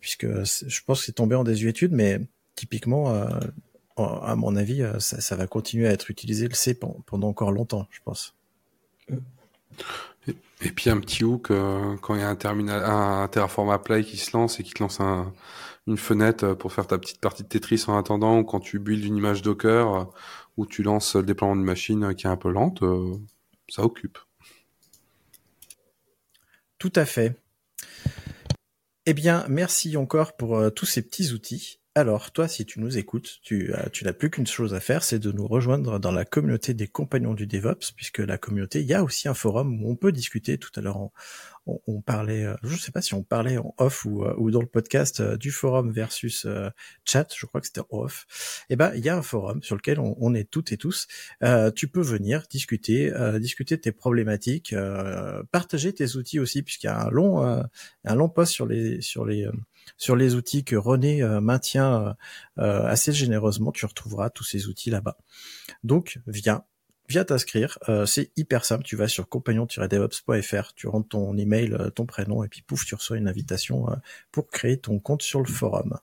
puisque 0.00 0.26
je 0.26 0.80
pense 0.84 1.00
que 1.00 1.06
c'est 1.06 1.12
tombé 1.12 1.34
en 1.34 1.44
désuétude, 1.44 1.92
mais 1.92 2.20
typiquement, 2.54 3.10
euh, 3.10 3.28
à 3.96 4.36
mon 4.36 4.56
avis, 4.56 4.82
euh, 4.82 4.98
ça, 4.98 5.20
ça, 5.20 5.36
va 5.36 5.46
continuer 5.46 5.88
à 5.88 5.92
être 5.92 6.10
utilisé 6.10 6.48
le 6.48 6.54
C 6.54 6.78
pendant 7.06 7.28
encore 7.28 7.52
longtemps, 7.52 7.86
je 7.90 8.00
pense. 8.04 8.34
Et, 10.28 10.70
puis 10.70 10.90
un 10.90 11.00
petit 11.00 11.24
hook 11.24 11.48
quand 11.48 12.14
il 12.14 12.20
y 12.20 12.24
a 12.24 12.28
un 12.28 12.36
terminal, 12.36 12.84
un 12.84 13.26
Terraform 13.26 13.70
Apply 13.70 14.04
qui 14.04 14.16
se 14.16 14.36
lance 14.36 14.60
et 14.60 14.62
qui 14.62 14.72
te 14.72 14.82
lance 14.82 15.00
un, 15.00 15.32
une 15.88 15.96
fenêtre 15.96 16.54
pour 16.54 16.72
faire 16.72 16.86
ta 16.86 16.98
petite 16.98 17.20
partie 17.20 17.42
de 17.42 17.48
Tetris 17.48 17.84
en 17.88 17.98
attendant, 17.98 18.38
ou 18.38 18.44
quand 18.44 18.60
tu 18.60 18.78
builds 18.78 19.04
une 19.04 19.16
image 19.16 19.42
Docker, 19.42 20.08
ou 20.56 20.66
tu 20.66 20.84
lances 20.84 21.16
le 21.16 21.24
déploiement 21.24 21.56
d'une 21.56 21.64
machine 21.64 22.14
qui 22.14 22.26
est 22.26 22.30
un 22.30 22.36
peu 22.36 22.52
lente, 22.52 22.84
ça 23.68 23.82
occupe. 23.82 24.18
Tout 26.78 26.92
à 26.94 27.04
fait. 27.04 27.36
Eh 29.04 29.14
bien, 29.14 29.44
merci 29.48 29.96
encore 29.96 30.36
pour 30.36 30.56
euh, 30.56 30.70
tous 30.70 30.86
ces 30.86 31.02
petits 31.02 31.32
outils. 31.32 31.81
Alors, 31.94 32.30
toi, 32.32 32.48
si 32.48 32.64
tu 32.64 32.80
nous 32.80 32.96
écoutes, 32.96 33.40
tu, 33.42 33.74
euh, 33.74 33.90
tu 33.92 34.04
n'as 34.04 34.14
plus 34.14 34.30
qu'une 34.30 34.46
chose 34.46 34.72
à 34.72 34.80
faire, 34.80 35.04
c'est 35.04 35.18
de 35.18 35.30
nous 35.30 35.46
rejoindre 35.46 35.98
dans 35.98 36.10
la 36.10 36.24
communauté 36.24 36.72
des 36.72 36.88
compagnons 36.88 37.34
du 37.34 37.46
DevOps, 37.46 37.92
puisque 37.94 38.20
la 38.20 38.38
communauté, 38.38 38.80
il 38.80 38.86
y 38.86 38.94
a 38.94 39.04
aussi 39.04 39.28
un 39.28 39.34
forum 39.34 39.84
où 39.84 39.90
on 39.90 39.96
peut 39.96 40.10
discuter. 40.10 40.56
Tout 40.56 40.70
à 40.74 40.80
l'heure, 40.80 41.10
on, 41.66 42.00
parlait, 42.00 42.44
euh, 42.44 42.56
je 42.62 42.72
ne 42.72 42.78
sais 42.78 42.92
pas 42.92 43.02
si 43.02 43.12
on 43.12 43.22
parlait 43.22 43.58
en 43.58 43.74
off 43.76 44.06
ou, 44.06 44.24
euh, 44.24 44.50
dans 44.50 44.62
le 44.62 44.66
podcast 44.66 45.20
du 45.36 45.50
forum 45.50 45.92
versus 45.92 46.46
chat, 47.04 47.28
je 47.36 47.44
crois 47.44 47.60
que 47.60 47.66
c'était 47.66 47.82
off. 47.90 48.64
Eh 48.70 48.76
ben, 48.76 48.92
il 48.94 49.04
y 49.04 49.10
a 49.10 49.16
un 49.16 49.22
forum 49.22 49.62
sur 49.62 49.76
lequel 49.76 50.00
on, 50.00 50.34
est 50.34 50.50
toutes 50.50 50.72
et 50.72 50.78
tous. 50.78 51.08
tu 51.74 51.88
peux 51.88 52.00
venir 52.00 52.44
discuter, 52.50 53.12
discuter 53.38 53.76
de 53.76 53.82
tes 53.82 53.92
problématiques, 53.92 54.74
partager 55.50 55.92
tes 55.92 56.16
outils 56.16 56.40
aussi, 56.40 56.62
puisqu'il 56.62 56.86
y 56.86 56.90
a 56.90 57.02
un 57.02 57.10
long, 57.10 57.42
un 57.42 58.14
long 58.14 58.30
post 58.30 58.52
sur 58.52 58.66
les 58.66 59.02
sur 59.02 59.26
les 59.26 59.46
sur 59.96 60.16
les 60.16 60.34
outils 60.34 60.64
que 60.64 60.76
René 60.76 61.22
maintient 61.40 62.16
assez 62.56 63.12
généreusement. 63.12 63.72
Tu 63.72 63.86
retrouveras 63.86 64.30
tous 64.30 64.44
ces 64.44 64.66
outils 64.66 64.90
là-bas. 64.90 65.16
Donc, 65.84 66.18
viens, 66.26 66.64
viens 67.08 67.24
t'inscrire. 67.24 67.78
Euh, 67.88 68.06
c'est 68.06 68.30
hyper 68.36 68.64
simple. 68.64 68.84
Tu 68.84 68.96
vas 68.96 69.08
sur 69.08 69.28
compagnon-devops.fr, 69.28 70.74
tu 70.74 70.88
rentres 70.88 71.08
ton 71.08 71.36
email, 71.36 71.72
euh, 71.74 71.90
ton 71.90 72.06
prénom, 72.06 72.42
et 72.42 72.48
puis 72.48 72.62
pouf, 72.62 72.84
tu 72.84 72.94
reçois 72.94 73.16
une 73.16 73.28
invitation 73.28 73.88
euh, 73.90 73.96
pour 74.30 74.48
créer 74.48 74.78
ton 74.78 74.98
compte 74.98 75.22
sur 75.22 75.40
le 75.40 75.48
forum. 75.48 75.98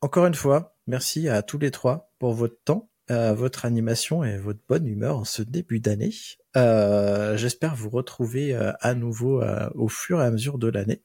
encore 0.00 0.26
une 0.26 0.34
fois, 0.34 0.76
merci 0.86 1.28
à 1.28 1.42
tous 1.42 1.58
les 1.58 1.70
trois 1.70 2.10
pour 2.18 2.32
votre 2.32 2.58
temps, 2.64 2.88
votre 3.08 3.64
animation 3.64 4.24
et 4.24 4.38
votre 4.38 4.60
bonne 4.68 4.86
humeur 4.86 5.18
en 5.18 5.24
ce 5.24 5.42
début 5.42 5.80
d'année. 5.80 6.12
J'espère 6.54 7.76
vous 7.76 7.90
retrouver 7.90 8.54
à 8.54 8.94
nouveau 8.94 9.42
au 9.74 9.88
fur 9.88 10.20
et 10.20 10.24
à 10.24 10.30
mesure 10.30 10.58
de 10.58 10.68
l'année. 10.68 11.02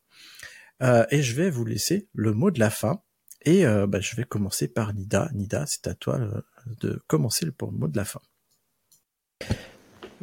et 0.82 1.22
je 1.22 1.36
vais 1.36 1.50
vous 1.50 1.66
laisser 1.66 2.08
le 2.14 2.34
mot 2.34 2.52
de 2.52 2.60
la 2.60 2.70
fin. 2.70 3.02
Et 3.46 3.66
bah, 3.66 4.00
je 4.00 4.16
vais 4.16 4.24
commencer 4.24 4.68
par 4.68 4.94
Nida. 4.94 5.30
Nida, 5.34 5.66
c'est 5.68 5.88
à 5.88 5.94
toi 5.94 6.20
de 6.82 7.02
commencer 7.08 7.46
le 7.46 7.54
mot 7.72 7.88
de 7.88 7.98
la 7.98 8.06
fin. 8.06 8.22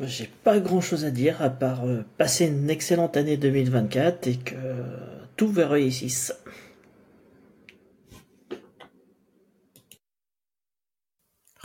J'ai 0.03 0.31
pas 0.45 0.59
grand 0.61 0.81
chose 0.81 1.05
à 1.05 1.11
dire 1.11 1.43
à 1.43 1.51
part 1.51 1.85
euh, 1.85 2.05
passer 2.17 2.47
une 2.47 2.71
excellente 2.71 3.19
année 3.19 3.37
2024 3.37 4.27
et 4.29 4.37
que 4.37 4.55
tout 5.37 5.49
vous 5.49 5.69
réussisse. 5.69 6.33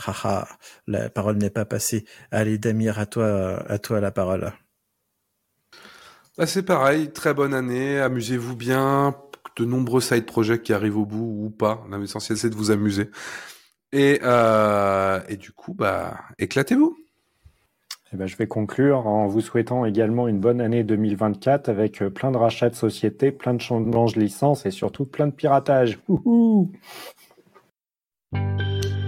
Haha, 0.06 0.48
la 0.86 1.10
parole 1.10 1.36
n'est 1.36 1.50
pas 1.50 1.64
passée. 1.64 2.04
Allez, 2.30 2.58
Damir, 2.58 2.98
à 2.98 3.06
toi, 3.06 3.62
à 3.68 3.78
toi 3.78 4.00
la 4.00 4.10
parole. 4.10 4.52
Bah, 6.38 6.46
c'est 6.46 6.62
pareil, 6.62 7.12
très 7.12 7.32
bonne 7.32 7.54
année, 7.54 7.98
amusez-vous 7.98 8.56
bien, 8.56 9.16
de 9.56 9.64
nombreux 9.64 10.02
side 10.02 10.26
projects 10.26 10.62
qui 10.62 10.72
arrivent 10.74 10.98
au 10.98 11.06
bout 11.06 11.46
ou 11.46 11.50
pas. 11.50 11.82
L'essentiel 11.98 12.36
c'est 12.36 12.50
de 12.50 12.54
vous 12.54 12.70
amuser. 12.70 13.10
Et, 13.92 14.20
euh, 14.22 15.20
et 15.28 15.36
du 15.36 15.52
coup, 15.52 15.72
bah, 15.72 16.18
éclatez-vous. 16.38 16.96
Eh 18.12 18.16
ben, 18.16 18.26
je 18.26 18.36
vais 18.36 18.46
conclure 18.46 19.06
en 19.06 19.26
vous 19.26 19.40
souhaitant 19.40 19.84
également 19.84 20.28
une 20.28 20.38
bonne 20.38 20.60
année 20.60 20.84
2024 20.84 21.68
avec 21.68 22.02
euh, 22.02 22.10
plein 22.10 22.30
de 22.30 22.36
rachats 22.36 22.70
de 22.70 22.76
sociétés, 22.76 23.32
plein 23.32 23.54
de 23.54 23.60
changements 23.60 24.06
de 24.06 24.20
licence 24.20 24.64
et 24.64 24.70
surtout 24.70 25.06
plein 25.06 25.26
de 25.26 25.32
piratage. 25.32 25.98